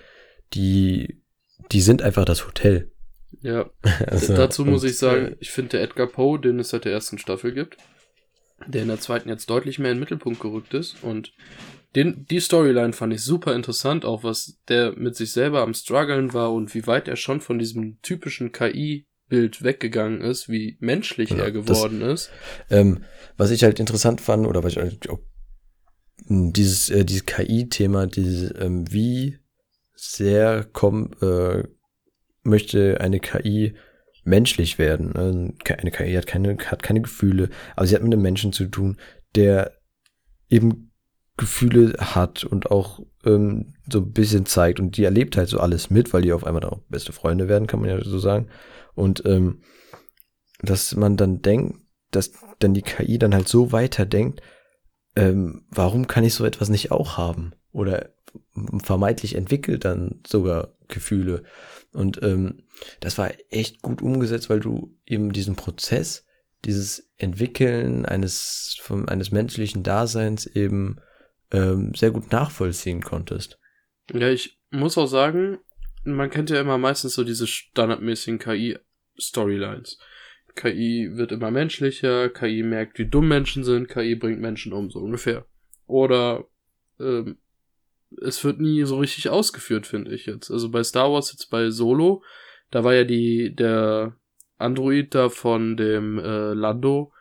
die, 0.55 1.23
die 1.70 1.81
sind 1.81 2.03
einfach 2.03 2.25
das 2.25 2.47
Hotel. 2.47 2.91
Ja, 3.41 3.70
Also, 4.07 4.35
dazu 4.35 4.64
muss 4.64 4.85
ich 4.85 4.99
sagen, 4.99 5.37
ich 5.41 5.51
finde 5.51 5.70
der 5.70 5.83
Edgar 5.83 6.07
Poe, 6.07 6.39
den 6.39 6.59
es 6.59 6.70
seit 6.70 6.85
der 6.85 6.93
ersten 6.93 7.18
Staffel 7.18 7.53
gibt, 7.53 7.77
der 8.66 8.83
in 8.83 8.89
der 8.89 9.01
zweiten 9.01 9.29
jetzt 9.29 9.49
deutlich 9.51 9.79
mehr 9.79 9.91
in 9.91 9.97
den 9.97 10.01
Mittelpunkt 10.01 10.41
gerückt 10.41 10.75
ist 10.75 11.03
und 11.03 11.33
den, 11.95 12.25
die 12.27 12.41
Storyline 12.41 12.93
fand 12.95 13.12
ich 13.12 13.23
super 13.23 13.55
interessant, 13.55 14.05
auch 14.07 14.25
was 14.25 14.59
der 14.68 14.93
mit 14.93 15.14
sich 15.16 15.33
selber 15.33 15.61
am 15.62 15.75
struggeln 15.75 16.33
war 16.33 16.53
und 16.53 16.75
wie 16.75 16.87
weit 16.87 17.07
er 17.07 17.16
schon 17.16 17.41
von 17.43 17.59
diesem 17.59 18.01
typischen 18.01 18.51
KI-Bild 18.53 19.62
weggegangen 19.62 20.23
ist, 20.23 20.49
wie 20.49 20.77
menschlich 20.81 21.31
Ja, 21.31 21.37
er 21.39 21.51
das- 21.53 21.66
geworden 21.66 22.01
ist. 22.01 22.31
Ähm, 22.70 23.05
was 23.37 23.51
ich 23.51 23.62
halt 23.64 23.79
interessant 23.79 24.20
fand 24.23 24.47
oder 24.47 24.64
was 24.64 24.73
ich 24.73 24.81
eigentlich 24.81 25.11
auch 25.11 25.18
dieses, 26.29 26.91
äh, 26.91 27.05
dieses 27.05 27.27
KI-Thema, 27.27 28.09
ähm, 28.16 28.91
wie 28.91 29.39
sehr 29.95 30.66
komm, 30.73 31.11
äh, 31.20 31.64
möchte 32.43 33.01
eine 33.01 33.20
KI 33.20 33.75
menschlich 34.25 34.79
werden. 34.79 35.12
Ne? 35.12 35.55
Eine 35.79 35.91
KI 35.91 36.14
hat 36.14 36.27
keine, 36.27 36.57
hat 36.66 36.83
keine 36.83 37.03
Gefühle, 37.03 37.51
aber 37.77 37.87
sie 37.87 37.95
hat 37.95 38.03
mit 38.03 38.12
einem 38.12 38.23
Menschen 38.23 38.53
zu 38.53 38.66
tun, 38.66 38.99
der 39.35 39.73
eben 40.49 40.93
Gefühle 41.37 41.95
hat 41.99 42.45
und 42.45 42.70
auch 42.70 43.01
ähm, 43.25 43.75
so 43.91 44.01
ein 44.01 44.12
bisschen 44.12 44.47
zeigt 44.47 44.81
und 44.81 44.97
die 44.97 45.05
erlebt 45.05 45.37
halt 45.37 45.49
so 45.49 45.59
alles 45.59 45.91
mit, 45.91 46.12
weil 46.12 46.23
die 46.23 46.33
auf 46.33 46.45
einmal 46.45 46.61
dann 46.61 46.73
auch 46.73 46.83
beste 46.89 47.12
Freunde 47.12 47.49
werden, 47.49 47.66
kann 47.66 47.81
man 47.81 47.89
ja 47.89 48.03
so 48.05 48.18
sagen. 48.18 48.49
Und 48.95 49.25
ähm, 49.25 49.62
dass 50.61 50.95
man 50.95 51.16
dann 51.16 51.41
denkt, 51.41 51.79
dass 52.11 52.33
dann 52.59 52.75
die 52.75 52.83
KI 52.83 53.18
dann 53.18 53.35
halt 53.35 53.49
so 53.49 53.73
weiterdenkt, 53.73 54.43
ähm, 55.17 55.65
warum 55.71 56.07
kann 56.07 56.25
ich 56.25 56.35
so 56.35 56.45
etwas 56.45 56.69
nicht 56.69 56.91
auch 56.91 57.17
haben? 57.17 57.53
Oder 57.73 58.11
vermeintlich 58.83 59.35
entwickelt 59.35 59.85
dann 59.85 60.21
sogar 60.27 60.75
Gefühle. 60.89 61.45
Und 61.93 62.23
ähm, 62.23 62.65
das 63.01 63.19
war 63.19 63.33
echt 63.51 63.83
gut 63.83 64.03
umgesetzt, 64.03 64.51
weil 64.51 64.61
du 64.61 64.97
eben 65.07 65.33
diesen 65.33 65.57
Prozess, 65.57 66.27
dieses 66.65 67.11
Entwickeln 67.17 68.07
eines, 68.07 68.79
vom, 68.81 69.09
eines 69.09 69.31
menschlichen 69.31 69.83
Daseins 69.83 70.47
eben 70.47 70.99
ähm, 71.51 71.93
sehr 71.95 72.11
gut 72.11 72.33
nachvollziehen 72.33 73.03
konntest. 73.03 73.59
Ja, 74.13 74.29
ich 74.29 74.59
muss 74.71 74.97
auch 74.97 75.07
sagen, 75.07 75.59
man 76.05 76.31
kennt 76.31 76.51
ja 76.51 76.61
immer 76.61 76.79
meistens 76.79 77.15
so 77.15 77.25
diese 77.25 77.47
standardmäßigen 77.47 78.39
KI-Storylines. 78.39 79.99
KI 80.55 81.11
wird 81.15 81.33
immer 81.33 81.51
menschlicher, 81.51 82.29
KI 82.29 82.63
merkt, 82.63 82.99
wie 82.99 83.07
dumm 83.07 83.29
Menschen 83.29 83.65
sind, 83.65 83.89
KI 83.89 84.15
bringt 84.15 84.41
Menschen 84.41 84.73
um, 84.73 84.91
so 84.91 85.01
ungefähr. 85.01 85.47
Oder 85.87 86.45
ähm, 87.01 87.39
es 88.21 88.45
wird 88.45 88.61
nie 88.61 88.85
so 88.85 88.99
richtig 88.99 89.29
ausgeführt, 89.31 89.87
finde 89.87 90.13
ich 90.15 90.27
jetzt. 90.27 90.51
Also 90.51 90.71
bei 90.71 90.83
Star 90.83 91.13
Wars 91.13 91.33
jetzt 91.33 91.51
bei 91.51 91.71
Solo, 91.71 92.23
da 92.71 92.85
war 92.85 92.95
ja 92.95 93.05
die 93.05 93.55
der 93.55 94.17
Android 94.59 95.15
da 95.15 95.29
von 95.29 95.77
dem 95.77 96.19
äh, 96.19 96.53
Lando, 96.53 97.13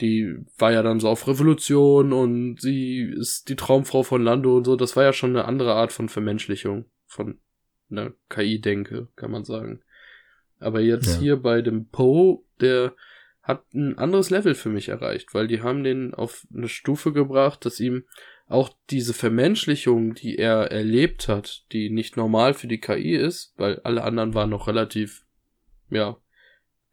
die 0.00 0.38
war 0.58 0.72
ja 0.72 0.82
dann 0.82 1.00
so 1.00 1.08
auf 1.08 1.26
Revolution 1.26 2.12
und 2.12 2.60
sie 2.60 3.00
ist 3.00 3.48
die 3.48 3.56
Traumfrau 3.56 4.02
von 4.02 4.22
Lando 4.22 4.56
und 4.56 4.64
so. 4.64 4.76
Das 4.76 4.96
war 4.96 5.02
ja 5.02 5.12
schon 5.12 5.30
eine 5.30 5.44
andere 5.44 5.74
Art 5.74 5.92
von 5.92 6.08
Vermenschlichung 6.08 6.84
von 7.06 7.40
einer 7.90 8.12
KI-Denke, 8.28 9.08
kann 9.16 9.30
man 9.30 9.44
sagen. 9.44 9.82
Aber 10.60 10.80
jetzt 10.80 11.14
ja. 11.14 11.20
hier 11.20 11.36
bei 11.36 11.62
dem 11.62 11.86
Poe, 11.86 12.40
der 12.60 12.94
hat 13.42 13.64
ein 13.72 13.96
anderes 13.96 14.30
Level 14.30 14.54
für 14.54 14.68
mich 14.68 14.88
erreicht, 14.88 15.32
weil 15.34 15.46
die 15.46 15.62
haben 15.62 15.82
den 15.82 16.12
auf 16.12 16.46
eine 16.54 16.68
Stufe 16.68 17.12
gebracht, 17.12 17.64
dass 17.64 17.80
ihm 17.80 18.04
auch 18.46 18.70
diese 18.90 19.14
Vermenschlichung, 19.14 20.14
die 20.14 20.36
er 20.36 20.70
erlebt 20.70 21.28
hat, 21.28 21.64
die 21.72 21.90
nicht 21.90 22.16
normal 22.16 22.54
für 22.54 22.66
die 22.66 22.80
KI 22.80 23.14
ist, 23.14 23.54
weil 23.56 23.80
alle 23.80 24.04
anderen 24.04 24.34
waren 24.34 24.50
noch 24.50 24.68
relativ, 24.68 25.24
ja, 25.90 26.16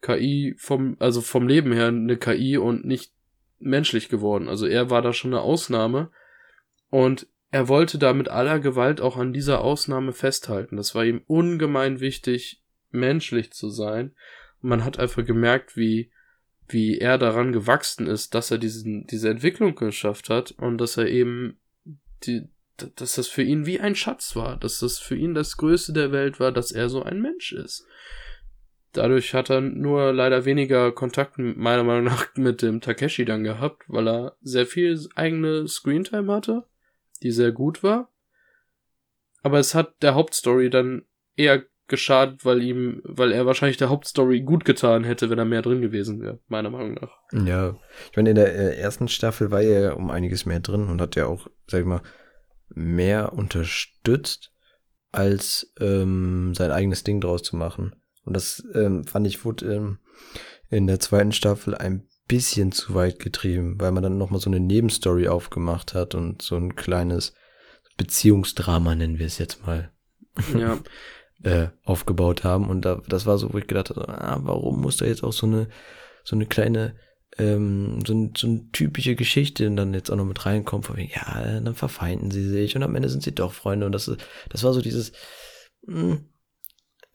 KI 0.02 0.54
vom, 0.58 0.96
also 0.98 1.20
vom 1.20 1.48
Leben 1.48 1.72
her 1.72 1.88
eine 1.88 2.16
KI 2.16 2.58
und 2.58 2.84
nicht 2.84 3.12
menschlich 3.58 4.08
geworden. 4.08 4.48
Also 4.48 4.66
er 4.66 4.90
war 4.90 5.02
da 5.02 5.12
schon 5.12 5.32
eine 5.32 5.42
Ausnahme 5.42 6.10
und 6.90 7.26
er 7.50 7.68
wollte 7.68 7.98
da 7.98 8.12
mit 8.12 8.28
aller 8.28 8.60
Gewalt 8.60 9.00
auch 9.00 9.16
an 9.16 9.32
dieser 9.32 9.62
Ausnahme 9.62 10.12
festhalten. 10.12 10.76
Das 10.76 10.94
war 10.94 11.04
ihm 11.04 11.22
ungemein 11.26 12.00
wichtig, 12.00 12.62
menschlich 12.90 13.52
zu 13.52 13.70
sein. 13.70 14.14
Und 14.62 14.70
man 14.70 14.84
hat 14.84 14.98
einfach 14.98 15.24
gemerkt, 15.24 15.76
wie, 15.76 16.10
wie 16.68 16.98
er 16.98 17.18
daran 17.18 17.52
gewachsen 17.52 18.06
ist, 18.06 18.34
dass 18.34 18.50
er 18.50 18.58
diesen, 18.58 19.06
diese 19.06 19.30
Entwicklung 19.30 19.74
geschafft 19.74 20.30
hat 20.30 20.52
und 20.52 20.78
dass 20.78 20.96
er 20.96 21.08
eben 21.08 21.58
die, 22.24 22.48
dass 22.96 23.14
das 23.14 23.28
für 23.28 23.42
ihn 23.42 23.66
wie 23.66 23.80
ein 23.80 23.94
Schatz 23.94 24.36
war, 24.36 24.56
dass 24.56 24.80
das 24.80 24.98
für 24.98 25.16
ihn 25.16 25.34
das 25.34 25.56
Größte 25.56 25.92
der 25.92 26.12
Welt 26.12 26.40
war, 26.40 26.52
dass 26.52 26.72
er 26.72 26.88
so 26.88 27.02
ein 27.02 27.20
Mensch 27.20 27.52
ist. 27.52 27.86
Dadurch 28.92 29.34
hat 29.34 29.50
er 29.50 29.60
nur 29.60 30.12
leider 30.12 30.46
weniger 30.46 30.90
Kontakt 30.90 31.38
meiner 31.38 31.84
Meinung 31.84 32.04
nach 32.04 32.34
mit 32.34 32.62
dem 32.62 32.80
Takeshi 32.80 33.24
dann 33.24 33.44
gehabt, 33.44 33.84
weil 33.88 34.08
er 34.08 34.36
sehr 34.40 34.66
viel 34.66 34.98
eigene 35.14 35.68
Screentime 35.68 36.32
hatte, 36.32 36.64
die 37.22 37.30
sehr 37.30 37.52
gut 37.52 37.82
war. 37.82 38.10
Aber 39.42 39.58
es 39.58 39.74
hat 39.74 40.02
der 40.02 40.14
Hauptstory 40.14 40.70
dann 40.70 41.04
eher 41.36 41.64
geschadet, 41.88 42.44
weil 42.44 42.62
ihm, 42.62 43.00
weil 43.04 43.32
er 43.32 43.46
wahrscheinlich 43.46 43.76
der 43.76 43.88
Hauptstory 43.88 44.40
gut 44.40 44.64
getan 44.64 45.04
hätte, 45.04 45.30
wenn 45.30 45.38
er 45.38 45.44
mehr 45.44 45.62
drin 45.62 45.80
gewesen 45.80 46.20
wäre, 46.20 46.40
meiner 46.48 46.70
Meinung 46.70 46.94
nach. 46.94 47.18
Ja, 47.46 47.76
ich 48.10 48.16
meine, 48.16 48.30
in 48.30 48.36
der 48.36 48.54
äh, 48.54 48.76
ersten 48.76 49.08
Staffel 49.08 49.50
war 49.50 49.62
er 49.62 49.80
ja 49.80 49.92
um 49.92 50.10
einiges 50.10 50.46
mehr 50.46 50.60
drin 50.60 50.88
und 50.88 51.00
hat 51.00 51.16
ja 51.16 51.26
auch, 51.26 51.48
sag 51.66 51.80
ich 51.80 51.86
mal, 51.86 52.02
mehr 52.74 53.32
unterstützt, 53.32 54.52
als 55.12 55.72
ähm, 55.80 56.54
sein 56.54 56.70
eigenes 56.70 57.04
Ding 57.04 57.20
draus 57.20 57.42
zu 57.42 57.56
machen. 57.56 57.94
Und 58.24 58.34
das 58.34 58.66
ähm, 58.74 59.04
fand 59.04 59.26
ich 59.26 59.44
wurde 59.44 59.72
ähm, 59.72 59.98
in 60.68 60.86
der 60.86 60.98
zweiten 60.98 61.32
Staffel 61.32 61.74
ein 61.74 62.06
bisschen 62.26 62.72
zu 62.72 62.94
weit 62.94 63.20
getrieben, 63.20 63.76
weil 63.80 63.92
man 63.92 64.02
dann 64.02 64.18
nochmal 64.18 64.40
so 64.40 64.50
eine 64.50 64.58
Nebenstory 64.58 65.28
aufgemacht 65.28 65.94
hat 65.94 66.14
und 66.14 66.42
so 66.42 66.56
ein 66.56 66.74
kleines 66.74 67.34
Beziehungsdrama, 67.96 68.94
nennen 68.94 69.18
wir 69.18 69.26
es 69.26 69.38
jetzt 69.38 69.64
mal. 69.64 69.90
Ja. 70.56 70.78
äh, 71.42 71.68
aufgebaut 71.84 72.44
haben. 72.44 72.68
Und 72.68 72.84
da, 72.84 73.02
das 73.08 73.26
war 73.26 73.38
so, 73.38 73.52
wo 73.52 73.58
ich 73.58 73.66
gedacht 73.66 73.90
habe, 73.90 74.08
ah, 74.08 74.38
warum 74.42 74.80
muss 74.80 74.96
da 74.96 75.06
jetzt 75.06 75.24
auch 75.24 75.32
so 75.32 75.46
eine, 75.46 75.68
so 76.24 76.36
eine 76.36 76.46
kleine, 76.46 76.96
ähm, 77.38 78.02
so, 78.06 78.14
ein, 78.14 78.32
so 78.36 78.46
eine 78.46 78.70
typische 78.72 79.14
Geschichte 79.14 79.70
dann 79.70 79.94
jetzt 79.94 80.10
auch 80.10 80.16
noch 80.16 80.24
mit 80.24 80.46
reinkommen, 80.46 80.82
von 80.82 80.96
wegen, 80.96 81.12
ja, 81.14 81.60
dann 81.60 81.74
verfeinden 81.74 82.30
sie 82.30 82.48
sich 82.48 82.76
und 82.76 82.82
am 82.82 82.94
Ende 82.94 83.08
sind 83.08 83.22
sie 83.22 83.34
doch 83.34 83.52
Freunde. 83.52 83.86
Und 83.86 83.92
das, 83.92 84.10
das 84.48 84.64
war 84.64 84.72
so 84.72 84.80
dieses, 84.80 85.12
mh, 85.86 86.00
hm, 86.00 86.24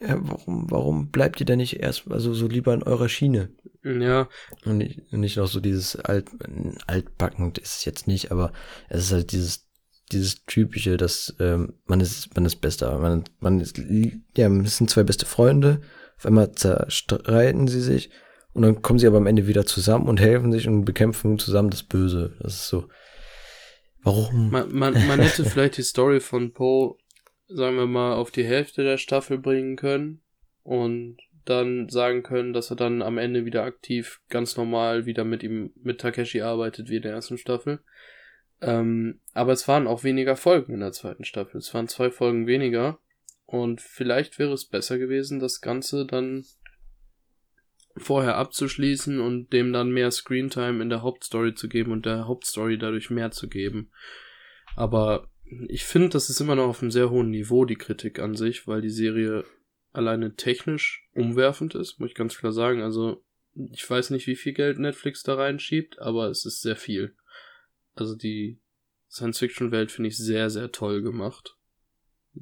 ja, 0.02 0.18
warum, 0.20 0.72
warum 0.72 1.12
bleibt 1.12 1.40
ihr 1.40 1.46
denn 1.46 1.60
nicht 1.60 1.80
erst 1.80 2.10
also 2.10 2.34
so 2.34 2.48
lieber 2.48 2.74
in 2.74 2.82
eurer 2.82 3.08
Schiene? 3.08 3.50
Ja. 3.84 4.30
Und 4.66 4.78
nicht, 4.78 5.14
nicht 5.14 5.38
noch 5.38 5.48
so 5.48 5.60
dieses 5.60 5.96
alt, 5.96 6.30
altbackend 6.88 7.60
ist 7.60 7.78
es 7.78 7.86
jetzt 7.86 8.08
nicht, 8.08 8.32
aber 8.32 8.52
es 8.90 9.06
ist 9.06 9.12
halt 9.12 9.32
dieses 9.32 9.70
dieses 10.12 10.46
typische, 10.46 10.98
dass 10.98 11.36
ähm, 11.40 11.74
man 11.86 12.00
ist 12.02 12.36
man 12.36 12.46
ist 12.46 12.58
bester, 12.58 12.98
man 13.00 13.24
man 13.40 13.60
ist 13.60 13.78
ja, 14.36 14.50
es 14.50 14.78
sind 14.78 14.90
zwei 14.90 15.04
beste 15.04 15.26
Freunde, 15.26 15.82
auf 16.18 16.26
einmal 16.26 16.52
zerstreiten 16.54 17.68
sie 17.68 17.82
sich 17.82 18.10
und 18.54 18.64
dann 18.64 18.82
kommen 18.82 19.00
sie 19.00 19.08
aber 19.08 19.18
am 19.18 19.28
Ende 19.28 19.48
wieder 19.48 19.66
zusammen 19.66 20.08
und 20.08 20.20
helfen 20.20 20.52
sich 20.52 20.68
und 20.68 20.86
bekämpfen 20.86 21.40
zusammen 21.40 21.70
das 21.70 21.84
Böse. 21.84 22.36
Das 22.42 22.54
ist 22.56 22.68
so. 22.68 22.88
Warum? 24.04 24.50
Man, 24.50 24.74
man, 24.74 24.94
man 25.08 25.20
hätte 25.22 25.46
vielleicht 25.46 25.78
die 25.78 25.84
Story 25.84 26.20
von 26.20 26.52
Poe, 26.54 26.96
sagen 27.48 27.78
wir 27.78 27.88
mal, 27.88 28.16
auf 28.16 28.32
die 28.32 28.44
Hälfte 28.44 28.84
der 28.84 28.98
Staffel 28.98 29.38
bringen 29.38 29.78
können 29.78 30.22
und 30.64 31.18
dann 31.46 31.90
sagen 31.90 32.24
können, 32.24 32.54
dass 32.54 32.70
er 32.70 32.76
dann 32.76 33.02
am 33.02 33.18
Ende 33.18 33.46
wieder 33.46 33.64
aktiv 33.64 34.22
ganz 34.30 34.58
normal 34.58 35.06
wieder 35.06 35.24
mit 35.24 35.44
ihm, 35.44 35.72
mit 35.82 36.02
Takeshi 36.02 36.42
arbeitet 36.42 36.90
wie 36.90 36.98
in 36.98 37.02
der 37.02 37.14
ersten 37.14 37.38
Staffel. 37.38 37.80
Ähm, 38.62 39.20
aber 39.34 39.54
es 39.54 39.68
waren 39.68 39.88
auch 39.88 40.04
weniger 40.04 40.36
Folgen 40.36 40.74
in 40.74 40.80
der 40.80 40.92
zweiten 40.92 41.26
Staffel. 41.26 41.58
Es 41.58 41.74
waren 41.74 41.88
zwei 41.88 42.12
Folgen 42.12 42.48
weniger. 42.48 43.00
Und 43.46 43.82
vielleicht 43.82 44.40
wäre 44.40 44.54
es 44.54 44.66
besser 44.66 44.98
gewesen, 44.98 45.40
das 45.40 45.60
Ganze 45.62 46.06
dann 46.06 46.46
vorher 47.98 48.38
abzuschließen 48.38 49.20
und 49.20 49.52
dem 49.52 49.74
dann 49.74 49.92
mehr 49.92 50.12
Screentime 50.12 50.82
in 50.82 50.90
der 50.90 51.02
Hauptstory 51.02 51.56
zu 51.56 51.68
geben 51.68 51.92
und 51.92 52.06
der 52.06 52.28
Hauptstory 52.28 52.78
dadurch 52.78 53.10
mehr 53.10 53.32
zu 53.32 53.50
geben. 53.50 53.92
Aber 54.78 55.28
ich 55.68 55.84
finde, 55.84 56.10
das 56.10 56.30
ist 56.30 56.40
immer 56.40 56.56
noch 56.56 56.68
auf 56.68 56.82
einem 56.82 56.92
sehr 56.92 57.10
hohen 57.10 57.30
Niveau, 57.30 57.66
die 57.66 57.76
Kritik 57.76 58.20
an 58.20 58.36
sich, 58.36 58.68
weil 58.68 58.82
die 58.82 58.90
Serie 58.90 59.44
alleine 59.92 60.36
technisch 60.36 61.06
umwerfend 61.14 61.76
ist, 61.76 62.00
muss 62.00 62.10
ich 62.10 62.16
ganz 62.16 62.38
klar 62.38 62.54
sagen. 62.54 62.82
Also, 62.82 63.24
ich 63.54 63.88
weiß 63.90 64.12
nicht, 64.12 64.28
wie 64.28 64.38
viel 64.38 64.54
Geld 64.54 64.80
Netflix 64.80 65.24
da 65.24 65.36
reinschiebt, 65.36 66.00
aber 66.00 66.30
es 66.30 66.46
ist 66.46 66.62
sehr 66.62 66.78
viel. 66.78 67.16
Also 67.96 68.16
die 68.16 68.60
Science-Fiction-Welt 69.10 69.92
finde 69.92 70.10
ich 70.10 70.18
sehr, 70.18 70.50
sehr 70.50 70.72
toll 70.72 71.02
gemacht. 71.02 71.58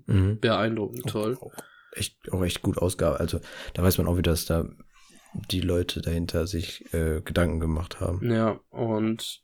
Mhm. 0.06 0.40
Beeindruckend 0.40 1.08
toll. 1.08 1.36
Auch, 1.38 1.54
auch, 1.54 1.64
echt, 1.94 2.32
auch 2.32 2.44
echt 2.44 2.62
gut 2.62 2.78
ausgabe. 2.78 3.20
Also 3.20 3.40
da 3.74 3.84
weiß 3.84 3.98
man 3.98 4.08
auch 4.08 4.18
wieder, 4.18 4.32
dass 4.32 4.46
da 4.46 4.70
die 5.34 5.62
Leute 5.62 6.02
dahinter 6.02 6.48
sich 6.48 6.94
äh, 6.94 7.22
Gedanken 7.22 7.60
gemacht 7.60 8.00
haben. 8.00 8.32
Ja, 8.32 8.60
und 8.70 9.44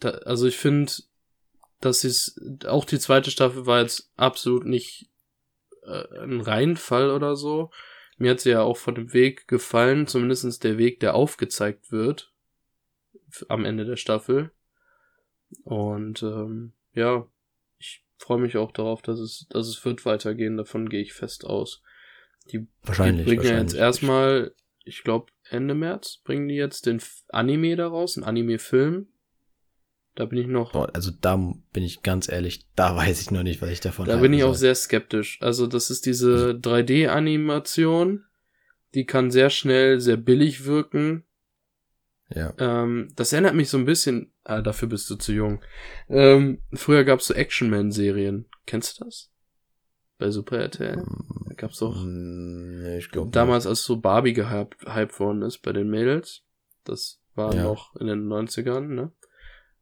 da, 0.00 0.10
also 0.10 0.46
ich 0.46 0.56
finde, 0.56 0.92
dass 1.80 2.04
es 2.04 2.40
auch 2.66 2.84
die 2.84 2.98
zweite 2.98 3.30
Staffel 3.30 3.66
war 3.66 3.80
jetzt 3.80 4.10
absolut 4.16 4.64
nicht 4.66 5.10
äh, 5.84 6.22
ein 6.22 6.40
Reinfall 6.40 7.10
oder 7.10 7.36
so. 7.36 7.70
Mir 8.16 8.32
hat 8.32 8.40
sie 8.40 8.50
ja 8.50 8.62
auch 8.62 8.76
von 8.76 8.94
dem 8.94 9.12
Weg 9.12 9.46
gefallen, 9.48 10.06
zumindestens 10.06 10.58
der 10.58 10.76
Weg, 10.76 11.00
der 11.00 11.14
aufgezeigt 11.14 11.92
wird 11.92 12.32
am 13.48 13.64
Ende 13.64 13.84
der 13.84 13.96
Staffel. 13.96 14.50
Und 15.64 16.22
ähm, 16.22 16.72
ja, 16.94 17.26
ich 17.78 18.04
freue 18.18 18.38
mich 18.38 18.56
auch 18.56 18.72
darauf, 18.72 19.02
dass 19.02 19.18
es, 19.18 19.46
dass 19.50 19.68
es 19.68 19.84
wird 19.84 20.04
weitergehen. 20.04 20.56
Davon 20.56 20.88
gehe 20.88 21.02
ich 21.02 21.12
fest 21.12 21.44
aus. 21.44 21.82
Die, 22.52 22.66
wahrscheinlich, 22.82 23.26
die 23.26 23.36
bringen 23.36 23.52
ja 23.52 23.60
jetzt 23.60 23.74
erstmal, 23.74 24.54
ich 24.84 25.04
glaube 25.04 25.26
Ende 25.50 25.74
März 25.74 26.20
bringen 26.24 26.48
die 26.48 26.54
jetzt 26.54 26.86
den 26.86 27.00
Anime 27.28 27.76
daraus, 27.76 28.16
ein 28.16 28.24
Anime-Film. 28.24 29.08
Da 30.14 30.24
bin 30.24 30.38
ich 30.38 30.46
noch. 30.48 30.72
Boah, 30.72 30.90
also 30.94 31.12
da 31.12 31.36
bin 31.36 31.84
ich 31.84 32.02
ganz 32.02 32.28
ehrlich, 32.28 32.66
da 32.74 32.96
weiß 32.96 33.20
ich 33.20 33.30
noch 33.30 33.44
nicht, 33.44 33.62
was 33.62 33.70
ich 33.70 33.80
davon 33.80 34.06
Da 34.06 34.16
bin 34.16 34.32
ich 34.32 34.42
auch 34.42 34.54
sehr 34.54 34.74
skeptisch. 34.74 35.38
Also 35.40 35.66
das 35.68 35.90
ist 35.90 36.06
diese 36.06 36.58
3D-Animation, 36.60 38.24
die 38.94 39.04
kann 39.04 39.30
sehr 39.30 39.48
schnell 39.48 40.00
sehr 40.00 40.16
billig 40.16 40.64
wirken. 40.64 41.24
Ja. 42.34 42.52
Ähm, 42.58 43.12
das 43.14 43.32
erinnert 43.32 43.54
mich 43.54 43.68
so 43.68 43.78
ein 43.78 43.84
bisschen, 43.84 44.32
ah, 44.48 44.60
dafür 44.62 44.88
bist 44.88 45.08
du 45.10 45.16
zu 45.16 45.32
jung. 45.32 45.60
Ähm, 46.08 46.60
früher 46.72 47.04
gab's 47.04 47.26
so 47.28 47.34
Action-Man-Serien. 47.34 48.46
Kennst 48.66 48.98
du 49.00 49.04
das? 49.04 49.30
Bei 50.18 50.30
Super 50.30 50.58
RTL. 50.58 51.04
Da 51.48 51.54
gab's 51.54 51.78
doch 51.78 51.94
Mm, 52.04 52.82
Nee, 52.82 52.98
ich 52.98 53.10
glaube 53.10 53.30
damals, 53.30 53.66
als 53.66 53.84
so 53.84 53.98
Barbie 53.98 54.32
gehypt 54.32 55.20
worden 55.20 55.42
ist 55.42 55.58
bei 55.58 55.72
den 55.72 55.88
Mädels. 55.90 56.42
Das 56.84 57.20
war 57.34 57.54
Ja. 57.54 57.62
noch 57.62 57.94
in 57.96 58.06
den 58.08 58.26
90ern, 58.26 58.80
ne? 58.94 59.12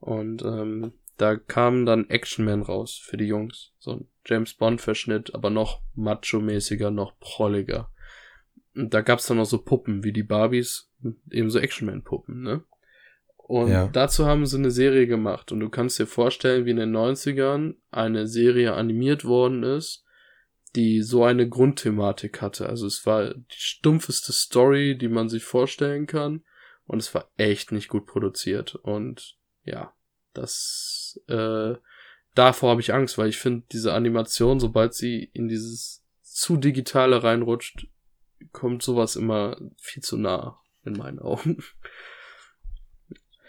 Und 0.01 0.43
ähm, 0.43 0.93
da 1.17 1.37
kam 1.37 1.87
dann 1.87 2.11
Action 2.11 2.45
Man 2.45 2.61
raus 2.63 3.01
für 3.03 3.17
die 3.17 3.25
Jungs. 3.27 3.73
So 3.79 3.93
ein 3.93 4.09
James 4.27 4.53
Bond-Verschnitt, 4.55 5.35
aber 5.35 5.49
noch 5.49 5.81
macho-mäßiger, 5.95 6.91
noch 6.91 7.19
prolliger. 7.19 7.91
Und 8.75 8.93
da 8.93 9.01
gab's 9.01 9.27
dann 9.27 9.39
noch 9.39 9.47
so 9.47 9.57
Puppen 9.59 10.05
wie 10.05 10.13
die 10.13 10.23
Barbies, 10.23 10.91
eben 11.31 11.49
so 11.51 11.59
Action 11.59 11.87
Man-Puppen, 11.87 12.43
ne? 12.43 12.63
Und 13.49 13.71
Ja. 13.71 13.87
dazu 13.87 14.27
haben 14.27 14.45
sie 14.45 14.57
eine 14.57 14.73
Serie 14.73 15.07
gemacht. 15.07 15.53
Und 15.53 15.61
du 15.61 15.69
kannst 15.69 16.01
dir 16.01 16.07
vorstellen, 16.07 16.65
wie 16.67 16.73
in 16.73 16.79
den 16.79 16.91
90ern 16.91 17.77
eine 17.93 18.27
Serie 18.27 18.75
animiert 18.75 19.25
worden 19.25 19.63
ist, 19.63 20.05
die 20.75 21.01
so 21.03 21.23
eine 21.23 21.49
Grundthematik 21.49 22.43
hatte. 22.43 22.69
Also 22.69 22.89
es 22.89 23.07
war 23.07 23.35
die 23.35 23.45
stumpfeste 23.57 24.33
Story, 24.33 24.99
die 24.99 25.09
man 25.09 25.29
sich 25.29 25.45
vorstellen 25.45 26.07
kann. 26.09 26.43
Und 26.87 26.99
es 26.99 27.15
war 27.15 27.31
echt 27.37 27.71
nicht 27.71 27.89
gut 27.89 28.07
produziert. 28.07 28.75
Und 28.75 29.37
ja, 29.65 29.95
das 30.35 31.21
äh, 31.29 31.75
davor 32.35 32.71
habe 32.71 32.81
ich 32.81 32.93
Angst, 32.93 33.17
weil 33.17 33.29
ich 33.29 33.39
finde, 33.39 33.65
diese 33.71 33.95
Animation, 33.95 34.59
sobald 34.59 34.93
sie 34.95 35.31
in 35.33 35.47
dieses 35.47 36.05
zu 36.23 36.57
digitale 36.57 37.23
reinrutscht, 37.23 37.87
kommt 38.53 38.83
sowas 38.83 39.15
immer 39.15 39.57
viel 39.81 40.03
zu 40.03 40.17
nah 40.17 40.59
in 40.85 40.95
meinen 40.95 41.21
Augen. 41.21 41.63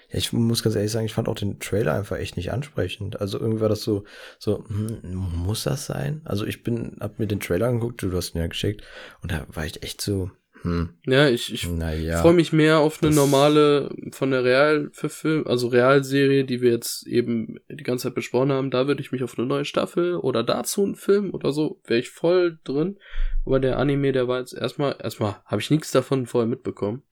Ja, 0.09 0.17
ich 0.19 0.31
muss 0.33 0.63
ganz 0.63 0.75
ehrlich 0.75 0.91
sagen, 0.91 1.05
ich 1.05 1.13
fand 1.13 1.27
auch 1.27 1.35
den 1.35 1.59
Trailer 1.59 1.93
einfach 1.93 2.17
echt 2.17 2.37
nicht 2.37 2.51
ansprechend. 2.51 3.19
Also 3.19 3.39
irgendwie 3.39 3.61
war 3.61 3.69
das 3.69 3.81
so, 3.81 4.05
so, 4.39 4.63
hm, 4.67 4.99
muss 5.03 5.63
das 5.63 5.85
sein? 5.85 6.21
Also 6.25 6.45
ich 6.45 6.63
bin, 6.63 6.97
hab 6.99 7.19
mir 7.19 7.27
den 7.27 7.39
Trailer 7.39 7.67
angeguckt, 7.67 8.01
du 8.01 8.11
hast 8.13 8.35
ihn 8.35 8.41
ja 8.41 8.47
geschickt, 8.47 8.83
und 9.21 9.31
da 9.31 9.45
war 9.49 9.65
ich 9.65 9.83
echt 9.83 10.01
so, 10.01 10.31
hm, 10.61 10.89
Ja, 11.05 11.29
ich, 11.29 11.53
ich 11.53 11.69
naja. 11.69 12.21
freue 12.21 12.33
mich 12.33 12.53
mehr 12.53 12.79
auf 12.79 13.03
eine 13.03 13.13
normale 13.13 13.89
von 14.11 14.31
der 14.31 14.43
Real 14.43 14.89
verfilm, 14.91 15.45
also 15.45 15.67
Realserie, 15.67 16.45
die 16.45 16.61
wir 16.61 16.71
jetzt 16.71 17.05
eben 17.05 17.59
die 17.69 17.83
ganze 17.83 18.03
Zeit 18.03 18.15
besprochen 18.15 18.51
haben. 18.51 18.71
Da 18.71 18.87
würde 18.87 19.01
ich 19.01 19.11
mich 19.11 19.23
auf 19.23 19.37
eine 19.37 19.47
neue 19.47 19.65
Staffel 19.65 20.15
oder 20.15 20.43
dazu 20.43 20.83
einen 20.83 20.95
Film 20.95 21.33
oder 21.33 21.51
so, 21.51 21.79
wäre 21.85 21.99
ich 21.99 22.09
voll 22.09 22.59
drin. 22.63 22.97
Aber 23.45 23.59
der 23.59 23.77
Anime, 23.77 24.11
der 24.11 24.27
war 24.27 24.39
jetzt 24.39 24.53
erstmal, 24.53 24.95
erstmal 25.01 25.35
habe 25.45 25.61
ich 25.61 25.69
nichts 25.69 25.91
davon 25.91 26.25
vorher 26.25 26.47
mitbekommen. 26.47 27.03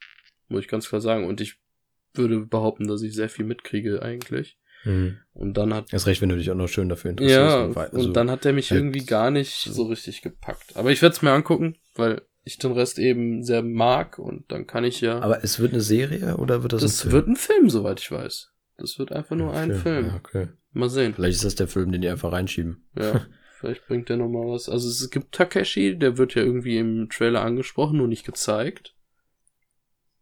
Muss 0.47 0.61
ich 0.61 0.67
ganz 0.67 0.87
klar 0.87 1.01
sagen. 1.01 1.25
Und 1.25 1.41
ich 1.41 1.57
würde 2.17 2.39
behaupten, 2.41 2.87
dass 2.87 3.01
ich 3.01 3.13
sehr 3.13 3.29
viel 3.29 3.45
mitkriege 3.45 4.01
eigentlich. 4.01 4.57
Hm. 4.83 5.17
Und 5.33 5.55
dann 5.57 5.73
hat 5.73 5.91
Erst 5.91 6.05
recht, 6.07 6.21
wenn 6.21 6.29
du 6.29 6.37
dich 6.37 6.51
auch 6.51 6.55
noch 6.55 6.67
schön 6.67 6.89
dafür 6.89 7.11
interessierst. 7.11 7.75
ja, 7.75 7.81
also- 7.81 7.97
und 8.07 8.13
dann 8.15 8.29
hat 8.29 8.45
er 8.45 8.53
mich 8.53 8.69
halt- 8.71 8.79
irgendwie 8.79 9.03
gar 9.05 9.31
nicht 9.31 9.67
so 9.71 9.83
richtig 9.83 10.21
gepackt. 10.21 10.75
Aber 10.75 10.91
ich 10.91 11.01
werde 11.01 11.15
es 11.15 11.21
mir 11.21 11.31
angucken, 11.31 11.75
weil 11.95 12.21
ich 12.43 12.59
den 12.59 12.71
Rest 12.73 12.99
eben 12.99 13.43
sehr 13.43 13.63
mag 13.63 14.19
und 14.19 14.51
dann 14.51 14.67
kann 14.67 14.83
ich 14.83 15.01
ja. 15.01 15.19
Aber 15.21 15.43
es 15.43 15.59
wird 15.59 15.73
eine 15.73 15.81
Serie 15.81 16.37
oder 16.37 16.61
wird 16.61 16.73
das, 16.73 16.81
das 16.83 16.97
ein 16.99 17.01
Film? 17.09 17.13
wird 17.13 17.27
ein 17.29 17.35
Film, 17.35 17.69
soweit 17.69 17.99
ich 17.99 18.11
weiß. 18.11 18.51
Das 18.77 18.99
wird 18.99 19.11
einfach 19.11 19.35
nur 19.35 19.53
ein 19.53 19.73
Film. 19.73 20.07
Ja, 20.07 20.15
okay. 20.15 20.47
Mal 20.71 20.89
sehen. 20.89 21.13
Vielleicht 21.15 21.37
ist 21.37 21.45
das 21.45 21.55
der 21.55 21.67
Film, 21.67 21.91
den 21.91 22.01
die 22.01 22.09
einfach 22.09 22.31
reinschieben. 22.31 22.85
Ja, 22.99 23.25
vielleicht 23.59 23.87
bringt 23.87 24.09
der 24.09 24.17
nochmal 24.17 24.47
was. 24.47 24.69
Also 24.69 24.87
es 24.89 25.09
gibt 25.09 25.31
Takeshi, 25.31 25.97
der 25.97 26.17
wird 26.19 26.35
ja 26.35 26.43
irgendwie 26.43 26.77
im 26.77 27.09
Trailer 27.09 27.41
angesprochen, 27.41 27.97
nur 27.97 28.07
nicht 28.07 28.25
gezeigt. 28.25 28.94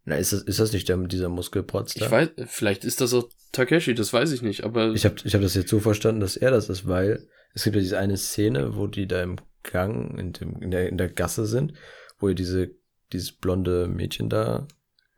Na, 0.06 0.16
ist 0.16 0.34
das, 0.34 0.42
ist 0.42 0.60
das 0.60 0.74
nicht 0.74 0.90
der 0.90 0.98
dieser 0.98 1.30
Muskelprotz 1.30 1.94
da? 1.94 2.06
Ich 2.06 2.12
weiß, 2.12 2.30
vielleicht 2.48 2.84
ist 2.84 3.00
das 3.00 3.14
auch 3.14 3.30
Takeshi, 3.54 3.94
das 3.94 4.12
weiß 4.12 4.32
ich 4.32 4.42
nicht, 4.42 4.64
aber 4.64 4.92
Ich 4.94 5.06
habe 5.06 5.16
ich 5.24 5.34
hab 5.34 5.42
das 5.42 5.56
jetzt 5.56 5.70
so 5.70 5.80
verstanden, 5.80 6.20
dass 6.22 6.36
er 6.36 6.52
das 6.52 6.68
ist, 6.70 6.88
weil 6.88 7.28
es 7.54 7.64
gibt 7.64 7.76
ja 7.76 7.82
diese 7.82 7.98
eine 8.00 8.18
Szene, 8.18 8.76
wo 8.76 8.88
die 8.88 9.08
da 9.08 9.22
im 9.24 9.38
Gang, 9.64 10.18
in, 10.20 10.34
dem, 10.34 10.62
in, 10.62 10.72
der, 10.72 10.90
in 10.90 10.98
der 10.98 11.08
Gasse 11.08 11.46
sind, 11.46 11.74
wo 12.20 12.28
ihr 12.28 12.36
diese, 12.36 12.72
dieses 13.14 13.32
blonde 13.32 13.88
Mädchen 13.88 14.30
da 14.30 14.68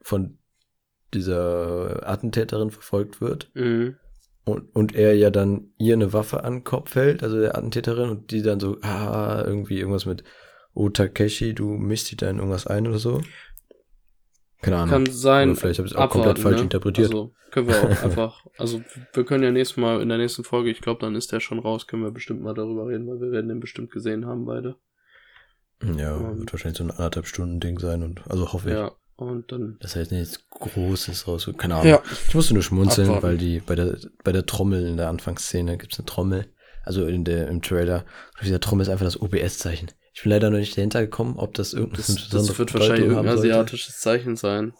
von 0.01 0.37
dieser 1.13 2.07
Attentäterin 2.07 2.69
verfolgt 2.71 3.21
wird 3.21 3.49
Mhm. 3.55 3.95
und, 4.43 4.75
und 4.75 4.93
er 4.95 5.15
ja 5.15 5.29
dann 5.31 5.71
ihr 5.77 5.93
eine 5.93 6.13
Waffe 6.13 6.43
an 6.43 6.53
den 6.57 6.63
Kopf 6.63 6.93
hält, 6.95 7.23
also 7.23 7.39
der 7.39 7.57
Attentäterin, 7.57 8.09
und 8.09 8.31
die 8.31 8.41
dann 8.43 8.59
so, 8.59 8.77
ah, 8.81 9.43
irgendwie 9.45 9.79
irgendwas 9.79 10.05
mit, 10.05 10.23
oh 10.73 10.89
Takeshi, 10.89 11.55
du 11.55 11.69
mischst 11.69 12.11
dich 12.11 12.17
da 12.17 12.29
in 12.29 12.37
irgendwas 12.37 12.67
ein 12.67 12.85
oder 12.87 12.99
so. 12.99 13.21
Keine 14.61 14.77
Ahnung. 14.77 14.89
kann 14.89 15.05
sein. 15.13 15.49
Oder 15.51 15.59
vielleicht 15.59 15.79
habe 15.79 15.87
ich 15.87 15.93
es 15.93 15.97
auch 15.97 16.09
komplett 16.09 16.31
abwarten, 16.37 16.41
falsch 16.41 16.55
ne? 16.57 16.63
interpretiert. 16.63 17.07
Also 17.11 17.33
können 17.51 17.67
wir 17.67 17.83
auch 17.83 17.89
einfach, 18.03 18.45
also 18.57 18.81
wir 19.13 19.25
können 19.25 19.43
ja 19.43 19.51
nächstes 19.51 19.77
Mal 19.77 20.01
in 20.01 20.09
der 20.09 20.17
nächsten 20.17 20.43
Folge, 20.43 20.69
ich 20.71 20.81
glaube, 20.81 21.01
dann 21.01 21.15
ist 21.15 21.31
der 21.31 21.39
schon 21.39 21.59
raus, 21.59 21.87
können 21.87 22.03
wir 22.03 22.11
bestimmt 22.11 22.41
mal 22.41 22.53
darüber 22.53 22.87
reden, 22.87 23.07
weil 23.07 23.19
wir 23.21 23.31
werden 23.31 23.47
den 23.49 23.59
bestimmt 23.59 23.91
gesehen 23.91 24.25
haben 24.25 24.45
beide. 24.45 24.75
Ja, 25.97 26.15
Ähm, 26.17 26.39
wird 26.39 26.53
wahrscheinlich 26.53 26.77
so 26.77 26.83
ein 26.85 26.91
anderthalb 26.91 27.27
Stunden 27.27 27.59
Ding 27.59 27.79
sein 27.79 28.01
und 28.03 28.21
also 28.29 28.53
hoffe 28.53 28.69
ich. 28.69 28.73
Ja, 28.75 28.91
und 29.17 29.51
dann. 29.51 29.77
Das 29.81 29.95
heißt 29.95 30.11
nichts 30.11 30.47
Großes 30.49 31.27
raus. 31.27 31.49
Keine 31.57 31.75
Ahnung. 31.75 31.87
Ja, 31.87 32.01
Ich 32.27 32.33
musste 32.33 32.53
nur 32.53 32.63
schmunzeln, 32.63 33.07
Abwarten. 33.09 33.27
weil 33.27 33.37
die 33.37 33.59
bei 33.59 33.75
der 33.75 33.97
bei 34.23 34.31
der 34.31 34.45
Trommel 34.45 34.85
in 34.85 34.97
der 34.97 35.09
Anfangsszene 35.09 35.77
gibt's 35.77 35.99
eine 35.99 36.05
Trommel. 36.05 36.47
Also 36.83 37.05
in 37.05 37.23
der 37.23 37.47
im 37.47 37.61
Trailer. 37.61 38.05
Auf 38.35 38.43
dieser 38.43 38.59
Trommel 38.59 38.83
ist 38.83 38.89
einfach 38.89 39.05
das 39.05 39.21
OBS-Zeichen. 39.21 39.91
Ich 40.15 40.23
bin 40.23 40.31
leider 40.31 40.49
noch 40.49 40.57
nicht 40.57 40.77
dahinter 40.77 41.01
gekommen, 41.01 41.35
ob 41.37 41.53
das 41.55 41.73
irgendeine 41.73 42.05
das, 42.07 42.29
das 42.29 42.57
wird 42.57 42.73
wahrscheinlich 42.73 43.09
irgendein 43.09 43.27
asiatisches 43.37 43.99
Zeichen 43.99 44.37
sein. 44.37 44.73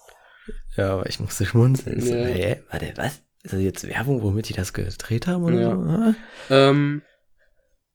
Ja, 0.77 0.93
aber 0.93 1.09
ich 1.09 1.19
musste 1.19 1.45
schmunzeln. 1.45 1.99
So, 2.01 2.15
Ja. 2.15 2.23
hä? 2.25 2.61
Warte, 2.71 2.93
was? 2.95 3.21
Ist 3.43 3.53
das 3.53 3.61
jetzt 3.61 3.88
Werbung, 3.88 4.23
womit 4.23 4.47
die 4.49 4.53
das 4.53 4.71
gedreht 4.73 5.27
haben 5.27 5.43
oder 5.43 5.59
Ja. 5.59 6.15
so? 6.49 6.53
Ähm, 6.55 7.01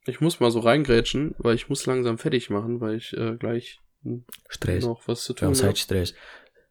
ich 0.07 0.20
muss 0.20 0.38
mal 0.38 0.51
so 0.51 0.61
reingrätschen, 0.61 1.34
weil 1.38 1.55
ich 1.55 1.68
muss 1.70 1.86
langsam 1.86 2.18
fertig 2.18 2.51
machen, 2.51 2.80
weil 2.80 2.97
ich 2.97 3.14
äh, 3.16 3.36
gleich 3.36 3.78
Stress. 4.49 4.84
noch 4.84 5.09
was 5.09 5.24
zu 5.24 5.32
tun 5.32 5.49
habe. 5.49 5.57
Zeitstress. 5.57 6.14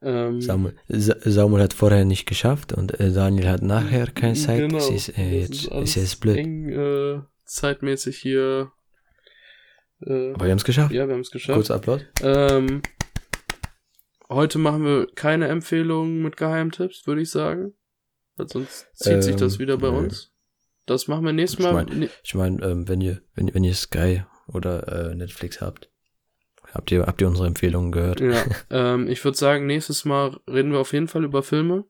Ähm, 0.01 0.39
Samuel, 0.39 0.76
Sa 0.88 1.16
Samuel 1.20 1.63
hat 1.63 1.74
vorher 1.74 2.05
nicht 2.05 2.25
geschafft 2.25 2.74
und 2.74 3.00
äh, 3.00 3.12
Daniel 3.12 3.50
hat 3.50 3.62
nachher 3.63 4.08
keine 4.08 4.36
Zeit. 4.36 4.59
Genau, 4.59 4.78
es 4.78 4.89
ist, 4.89 5.17
äh, 5.17 5.41
jetzt 5.41 5.63
ist 5.63 5.71
alles 5.71 5.96
jetzt 5.96 6.20
blöd. 6.21 6.37
Eng, 6.37 6.70
äh, 6.70 7.20
zeitmäßig 7.46 8.17
hier. 8.17 8.71
Äh, 10.05 10.34
Aber 10.34 10.46
wir 10.46 10.51
haben 10.51 10.58
es 10.58 10.63
geschafft. 10.63 10.93
ja, 10.93 11.08
wir 11.08 11.13
haben 11.13 11.21
es 11.21 11.32
geschafft. 11.32 11.55
Kurzer 11.55 11.76
Applaus. 11.76 12.01
Ähm, 12.21 12.82
heute 14.30 14.58
machen 14.59 14.84
wir 14.86 15.08
keine 15.16 15.47
Empfehlungen 15.47 16.21
mit 16.21 16.38
Geheimtipps, 16.38 17.05
würde 17.08 17.21
ich 17.21 17.30
sagen. 17.32 17.74
Weil 18.38 18.47
sonst 18.47 18.88
zieht 18.93 19.24
sich 19.24 19.34
Ähm, 19.34 19.39
das 19.39 19.59
wieder 19.59 19.78
bei 19.78 19.92
nö. 19.92 19.97
uns. 19.97 20.32
Das 20.86 21.08
machen 21.08 21.26
wir 21.26 21.34
nächstes 21.34 21.59
Ich 21.59 21.66
Mal. 21.66 21.74
mein- 21.86 22.00
Nee, 22.00 22.09
Ich 22.24 22.34
meine, 22.36 22.63
ähm, 22.66 22.88
wenn 22.88 23.01
ihr, 23.01 23.21
wenn, 23.36 23.54
wenn 23.54 23.63
ihr 23.63 23.76
Sky 23.76 24.24
oder 24.47 25.12
äh, 25.12 25.16
Netflix 25.16 25.62
habt, 25.62 25.89
habt 26.74 26.89
ihr, 26.92 27.05
habt 27.05 27.21
ihr 27.21 27.28
unsere 27.28 27.47
Empfehlungen 27.47 27.92
gehört? 27.92 28.21
ja, 28.21 28.43
ähm, 28.71 29.08
ich 29.08 29.24
würde 29.24 29.38
sagen, 29.38 29.66
nächstes 29.67 30.05
Mal 30.05 30.39
reden 30.47 30.71
wir 30.71 30.80
auf 30.80 30.93
jeden 30.93 31.08
Fall 31.08 31.24
über 31.26 31.43
Filme. 31.43 31.86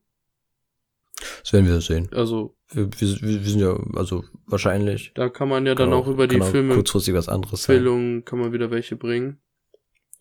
Das 1.43 1.53
werden 1.53 1.67
wir 1.67 1.79
sehen. 1.81 2.09
Also, 2.13 2.57
Wir, 2.71 2.89
wir, 2.91 3.21
wir 3.21 3.49
sind 3.49 3.61
ja, 3.61 3.75
also 3.95 4.23
wahrscheinlich. 4.45 5.11
da 5.15 5.29
kann 5.29 5.49
man 5.49 5.65
ja 5.65 5.73
dann 5.73 5.89
kann 5.89 5.97
auch, 5.97 6.07
über 6.07 6.27
die 6.27 6.41
auch 6.41 6.47
Filme, 6.47 6.75
kurzfristig 6.75 7.15
was 7.15 7.27
anderes. 7.27 7.67
Empfehlungen, 7.67 8.25
kann 8.25 8.39
man 8.39 8.53
wieder 8.53 8.69
welche 8.69 8.95
bringen. 8.95 9.39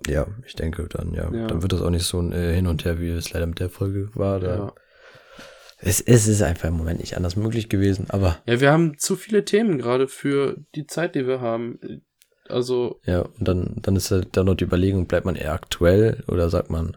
Ja, 0.06 0.26
ich 0.46 0.54
denke 0.54 0.86
dann, 0.88 1.12
ja. 1.12 1.30
Ja. 1.32 1.46
Dann 1.46 1.62
wird 1.62 1.72
das 1.72 1.82
auch 1.82 1.90
nicht 1.90 2.04
so 2.04 2.20
ein 2.20 2.32
äh, 2.32 2.54
Hin 2.54 2.66
und 2.66 2.84
Her, 2.84 3.00
wie 3.00 3.10
es 3.10 3.32
leider 3.32 3.46
mit 3.46 3.60
der 3.60 3.68
Folge 3.68 4.10
war. 4.14 4.40
Da. 4.40 4.56
Ja. 4.56 4.72
Es, 5.80 6.00
es 6.00 6.26
ist 6.26 6.42
einfach 6.42 6.68
im 6.68 6.76
Moment 6.76 7.00
nicht 7.00 7.16
anders 7.16 7.36
möglich 7.36 7.68
gewesen, 7.68 8.06
aber 8.08 8.38
ja, 8.46 8.60
wir 8.60 8.72
haben 8.72 8.98
zu 8.98 9.14
viele 9.14 9.44
Themen 9.44 9.78
gerade 9.78 10.08
für 10.08 10.56
die 10.74 10.86
Zeit, 10.86 11.14
die 11.14 11.26
wir 11.26 11.40
haben. 11.40 11.78
Also, 12.48 13.00
ja, 13.04 13.22
und 13.22 13.46
dann, 13.46 13.76
dann 13.82 13.94
ist 13.94 14.10
halt 14.10 14.36
dann 14.36 14.46
noch 14.46 14.54
die 14.54 14.64
Überlegung, 14.64 15.06
bleibt 15.06 15.26
man 15.26 15.36
eher 15.36 15.52
aktuell 15.52 16.24
oder 16.28 16.48
sagt 16.48 16.70
man, 16.70 16.96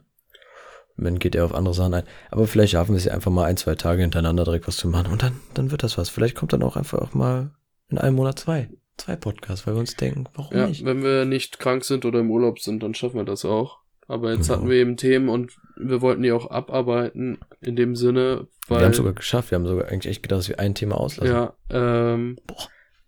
man 0.96 1.20
geht 1.20 1.36
eher 1.36 1.46
auf 1.46 1.54
andere 1.56 1.74
Sachen 1.74 1.94
ein. 1.94 2.04
Aber 2.30 2.48
vielleicht 2.48 2.72
schaffen 2.74 2.92
wir 2.94 2.98
es 2.98 3.06
ja 3.06 3.14
einfach 3.14 3.32
mal 3.32 3.46
ein, 3.46 3.58
zwei 3.58 3.76
Tage 3.76 4.02
hintereinander 4.02 4.44
direkt 4.44 4.68
was 4.68 4.78
zu 4.78 4.88
machen 4.88 5.12
und 5.12 5.24
dann, 5.24 5.34
dann 5.54 5.72
wird 5.72 5.84
das 5.84 5.98
was. 5.98 6.10
Vielleicht 6.10 6.36
kommt 6.36 6.54
dann 6.54 6.64
auch 6.64 6.76
einfach 6.76 7.00
auch 7.00 7.14
mal 7.14 7.52
in 7.90 7.98
einem 7.98 8.16
Monat 8.16 8.40
zwei, 8.40 8.70
zwei 8.98 9.16
Podcasts, 9.16 9.66
weil 9.68 9.76
wir 9.76 9.80
uns 9.80 9.96
denken, 9.96 10.26
warum 10.36 10.58
ja, 10.58 10.68
nicht? 10.68 10.86
wenn 10.86 11.04
wir 11.04 11.26
nicht 11.26 11.60
krank 11.60 11.84
sind 11.84 12.06
oder 12.06 12.20
im 12.20 12.32
Urlaub 12.32 12.60
sind, 12.60 12.84
dann 12.84 12.94
schaffen 12.94 13.18
wir 13.18 13.26
das 13.26 13.46
auch. 13.46 13.80
Aber 14.08 14.32
jetzt 14.34 14.48
Genau. 14.48 14.60
hatten 14.60 14.70
wir 14.70 14.76
eben 14.78 14.98
Themen 14.98 15.30
und 15.30 15.54
wir 15.78 16.02
wollten 16.02 16.22
die 16.22 16.32
auch 16.34 16.50
abarbeiten 16.52 17.40
in 17.62 17.76
dem 17.76 17.96
Sinne, 17.96 18.48
weil 18.68 18.80
wir 18.80 18.86
haben 18.86 18.94
sogar 18.94 19.14
geschafft, 19.14 19.52
wir 19.52 19.56
haben 19.58 19.66
sogar 19.66 19.88
eigentlich 19.88 20.12
echt 20.12 20.24
gedacht, 20.24 20.40
dass 20.40 20.50
wir 20.50 20.60
ein 20.60 20.76
Thema 20.76 21.00
auslassen. 21.00 21.34
ja, 21.34 21.54
ähm, 21.70 22.38
Boah. 22.46 22.58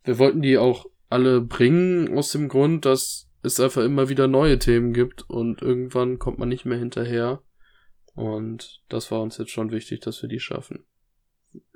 wir 0.06 0.18
wollten 0.20 0.42
die 0.42 0.58
auch 0.58 0.86
alle 1.10 1.42
bringen 1.42 2.18
aus 2.18 2.32
dem 2.32 2.48
Grund, 2.48 2.86
dass 2.86 3.28
es 3.44 3.60
einfach 3.60 3.84
immer 3.84 4.08
wieder 4.10 4.28
neue 4.28 4.58
Themen 4.60 4.94
gibt 4.94 5.30
und 5.30 5.62
irgendwann 5.62 6.20
kommt 6.20 6.40
man 6.40 6.48
nicht 6.50 6.66
mehr 6.66 6.78
hinterher. 6.78 7.42
Und 8.16 8.82
das 8.90 9.12
war 9.12 9.22
uns 9.22 9.38
jetzt 9.38 9.52
schon 9.52 9.72
wichtig, 9.72 10.02
dass 10.02 10.22
wir 10.22 10.30
die 10.30 10.40
schaffen. 10.40 10.86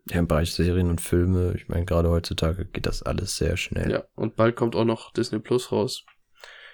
Ja, 0.09 0.19
im 0.19 0.27
Bereich 0.27 0.53
Serien 0.53 0.89
und 0.89 1.01
Filme, 1.01 1.53
ich 1.55 1.67
meine, 1.67 1.85
gerade 1.85 2.09
heutzutage 2.09 2.65
geht 2.65 2.85
das 2.85 3.03
alles 3.03 3.37
sehr 3.37 3.57
schnell. 3.57 3.91
Ja, 3.91 4.03
und 4.15 4.35
bald 4.35 4.55
kommt 4.55 4.75
auch 4.75 4.85
noch 4.85 5.11
Disney 5.11 5.39
Plus 5.39 5.71
raus. 5.71 6.05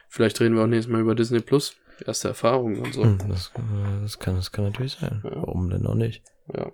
Vielleicht 0.08 0.40
reden 0.40 0.56
wir 0.56 0.64
auch 0.64 0.68
nächstes 0.68 0.92
Mal 0.92 1.02
über 1.02 1.16
Disney 1.16 1.40
Plus. 1.40 1.76
Erste 2.06 2.28
Erfahrungen 2.28 2.82
und 2.82 2.94
so. 2.94 3.04
Hm, 3.04 3.18
Das, 3.30 3.52
äh, 3.56 4.02
das, 4.02 4.20
kann, 4.20 4.36
das 4.36 4.52
kann 4.52 4.66
natürlich 4.66 4.94
sein. 4.94 5.22
Ja. 5.24 5.32
Warum 5.36 5.70
denn 5.70 5.88
auch 5.88 5.96
nicht? 5.96 6.24
Ja. 6.54 6.72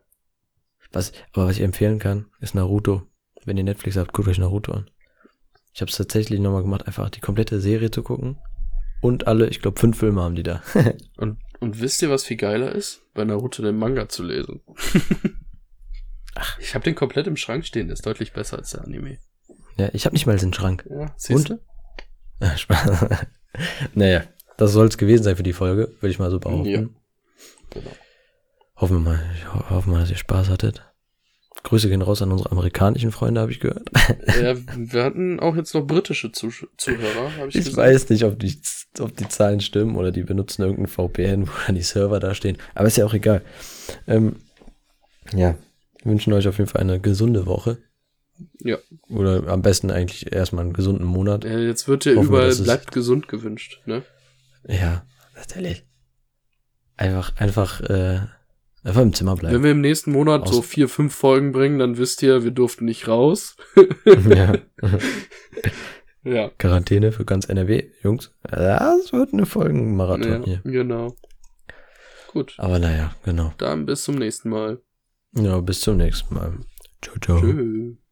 Was, 0.92 1.14
aber 1.34 1.46
was 1.46 1.58
ich 1.58 1.62
empfehlen 1.62 2.00
kann, 2.00 2.26
ist 2.40 2.56
Naruto. 2.56 3.04
Wenn 3.46 3.58
ihr 3.58 3.64
Netflix 3.64 3.96
habt, 3.96 4.12
guckt 4.12 4.28
euch 4.28 4.40
Naruto 4.40 4.74
an. 4.74 4.90
Ich 5.74 5.82
habe 5.82 5.90
es 5.92 5.98
tatsächlich 5.98 6.40
nochmal 6.40 6.64
gemacht, 6.64 6.88
einfach 6.88 7.10
die 7.10 7.20
komplette 7.22 7.60
Serie 7.62 7.92
zu 7.92 8.04
gucken. 8.04 8.40
Und 9.02 9.28
alle, 9.28 9.48
ich 9.48 9.62
glaube, 9.62 9.80
fünf 9.80 9.98
Filme 10.00 10.22
haben 10.22 10.36
die 10.36 10.44
da. 10.44 10.62
Und, 11.18 11.38
und 11.60 11.80
wisst 11.82 12.02
ihr, 12.02 12.10
was 12.10 12.24
viel 12.24 12.38
geiler 12.38 12.74
ist? 12.74 13.02
Bei 13.14 13.24
Naruto 13.26 13.62
den 13.62 13.78
Manga 13.78 14.08
zu 14.10 14.24
lesen. 14.24 14.62
Ach. 16.36 16.60
Ich 16.60 16.74
habe 16.76 16.84
den 16.84 16.96
komplett 16.96 17.28
im 17.28 17.38
Schrank 17.38 17.66
stehen, 17.66 17.90
ist 17.90 18.06
deutlich 18.06 18.34
besser 18.34 18.58
als 18.58 18.72
der 18.72 18.84
Anime. 18.84 19.18
ja, 19.78 19.90
ich 19.94 20.06
habe 20.06 20.16
nicht 20.16 20.26
mal 20.26 20.38
den 20.38 20.54
Schrank. 20.54 20.86
Ja, 20.90 21.14
siehst 21.18 21.50
du? 21.50 21.60
Ja, 22.42 22.56
Spaß. 22.56 23.06
naja, 23.94 24.24
das 24.58 24.72
soll 24.72 24.88
es 24.88 24.98
gewesen 24.98 25.24
sein 25.24 25.36
für 25.36 25.44
die 25.44 25.54
Folge, 25.54 25.94
würde 26.00 26.12
ich 26.12 26.20
mal 26.20 26.32
so 26.32 26.40
behaupten. 26.40 26.66
Ja. 26.70 26.80
Genau. 27.72 27.92
Hoffen 28.78 28.98
wir 29.04 29.12
mal, 29.12 29.20
ich 29.36 29.54
ho 29.54 29.70
hoffe 29.70 29.90
mal, 29.90 30.00
dass 30.02 30.10
ihr 30.12 30.16
Spaß 30.18 30.50
hattet. 30.50 30.86
Grüße 31.64 31.90
gehen 31.90 32.02
raus 32.02 32.22
an 32.22 32.32
unsere 32.32 32.52
amerikanischen 32.52 33.12
Freunde, 33.12 33.42
habe 33.42 33.52
ich 33.52 33.60
gehört. 33.60 33.90
Ja, 34.42 34.56
wir 34.78 35.04
hatten 35.04 35.42
auch 35.42 35.58
jetzt 35.58 35.74
noch 35.74 35.86
britische 35.86 36.32
Zuh 36.32 36.52
Zuhörer, 36.78 37.36
habe 37.38 37.50
ich, 37.50 37.56
Ich 37.56 37.66
gesehen. 37.66 37.76
weiß 37.78 38.08
nicht, 38.10 38.24
ob 38.24 38.40
die, 38.40 38.58
ob 39.00 39.16
die 39.16 39.28
Zahlen 39.28 39.62
stimmen 39.62 39.96
oder 39.96 40.12
die 40.12 40.24
benutzen 40.24 40.64
irgendein 40.64 40.88
VPN, 40.88 41.48
wo 41.48 41.52
dann 41.66 41.76
die 41.76 41.82
Server 41.82 42.20
da 42.20 42.34
stehen. 42.34 42.58
Aber 42.76 42.88
ist 42.88 42.98
ja 42.98 43.06
auch 43.06 43.14
egal. 43.14 43.42
Ähm, 44.08 44.38
ja, 45.34 45.56
wir 46.04 46.12
wünschen 46.12 46.34
euch 46.34 46.48
auf 46.48 46.58
jeden 46.58 46.70
Fall 46.70 46.82
eine 46.82 47.00
gesunde 47.00 47.46
Woche. 47.46 47.78
Ja. 48.62 48.78
Oder 49.10 49.48
am 49.48 49.62
besten 49.62 49.92
eigentlich 49.92 50.32
erstmal 50.34 50.64
einen 50.64 50.74
gesunden 50.74 51.06
Monat. 51.06 51.44
Ja, 51.44 51.58
jetzt 51.60 51.88
wird 51.88 52.06
wir, 52.06 52.14
überall 52.14 52.56
bleibt 52.56 52.92
gesund 52.92 53.28
gewünscht, 53.28 53.82
ne? 53.86 54.04
Ja, 54.68 55.06
natürlich. 55.36 55.86
Einfach, 56.98 57.36
einfach, 57.38 57.82
äh, 57.82 58.20
einfach 58.84 59.02
im 59.02 59.14
Zimmer 59.14 59.34
Wenn 59.34 59.40
bleiben. 59.40 59.64
wir 59.64 59.72
im 59.72 59.82
nächsten 59.82 60.12
Monat 60.12 60.48
so 60.48 60.60
Aus- 60.60 60.66
vier, 60.66 60.90
fünf 60.90 61.14
Folgen 61.14 61.52
bringen, 61.52 61.80
dann 61.80 61.98
wisst 61.98 62.24
ihr, 62.24 62.44
wir 62.44 62.52
durften 62.52 62.86
nicht 62.86 63.08
raus. 63.08 63.56
ja. 64.30 64.58
Ja. 66.24 66.50
Quarantäne 66.58 67.12
für 67.12 67.26
ganz 67.26 67.48
NRW, 67.48 67.90
Jungs. 68.04 68.32
Das 68.42 69.14
wird 69.14 69.34
eine 69.34 69.46
Folgenmarathon 69.46 70.44
ja 70.44 70.44
hier. 70.44 70.62
genau. 70.64 71.16
Gut. 72.32 72.54
Aber 72.58 72.78
naja, 72.78 73.16
genau. 73.24 73.54
Dann 73.58 73.86
bis 73.86 74.04
zum 74.04 74.16
nächsten 74.16 74.50
Mal. 74.50 74.82
Ja, 75.36 75.60
bis 75.62 75.82
zum 75.82 75.98
nächsten 75.98 76.36
Mal. 76.36 76.60
Ciao, 77.02 77.16
ciao. 77.20 77.40
Tschüss. 77.40 78.09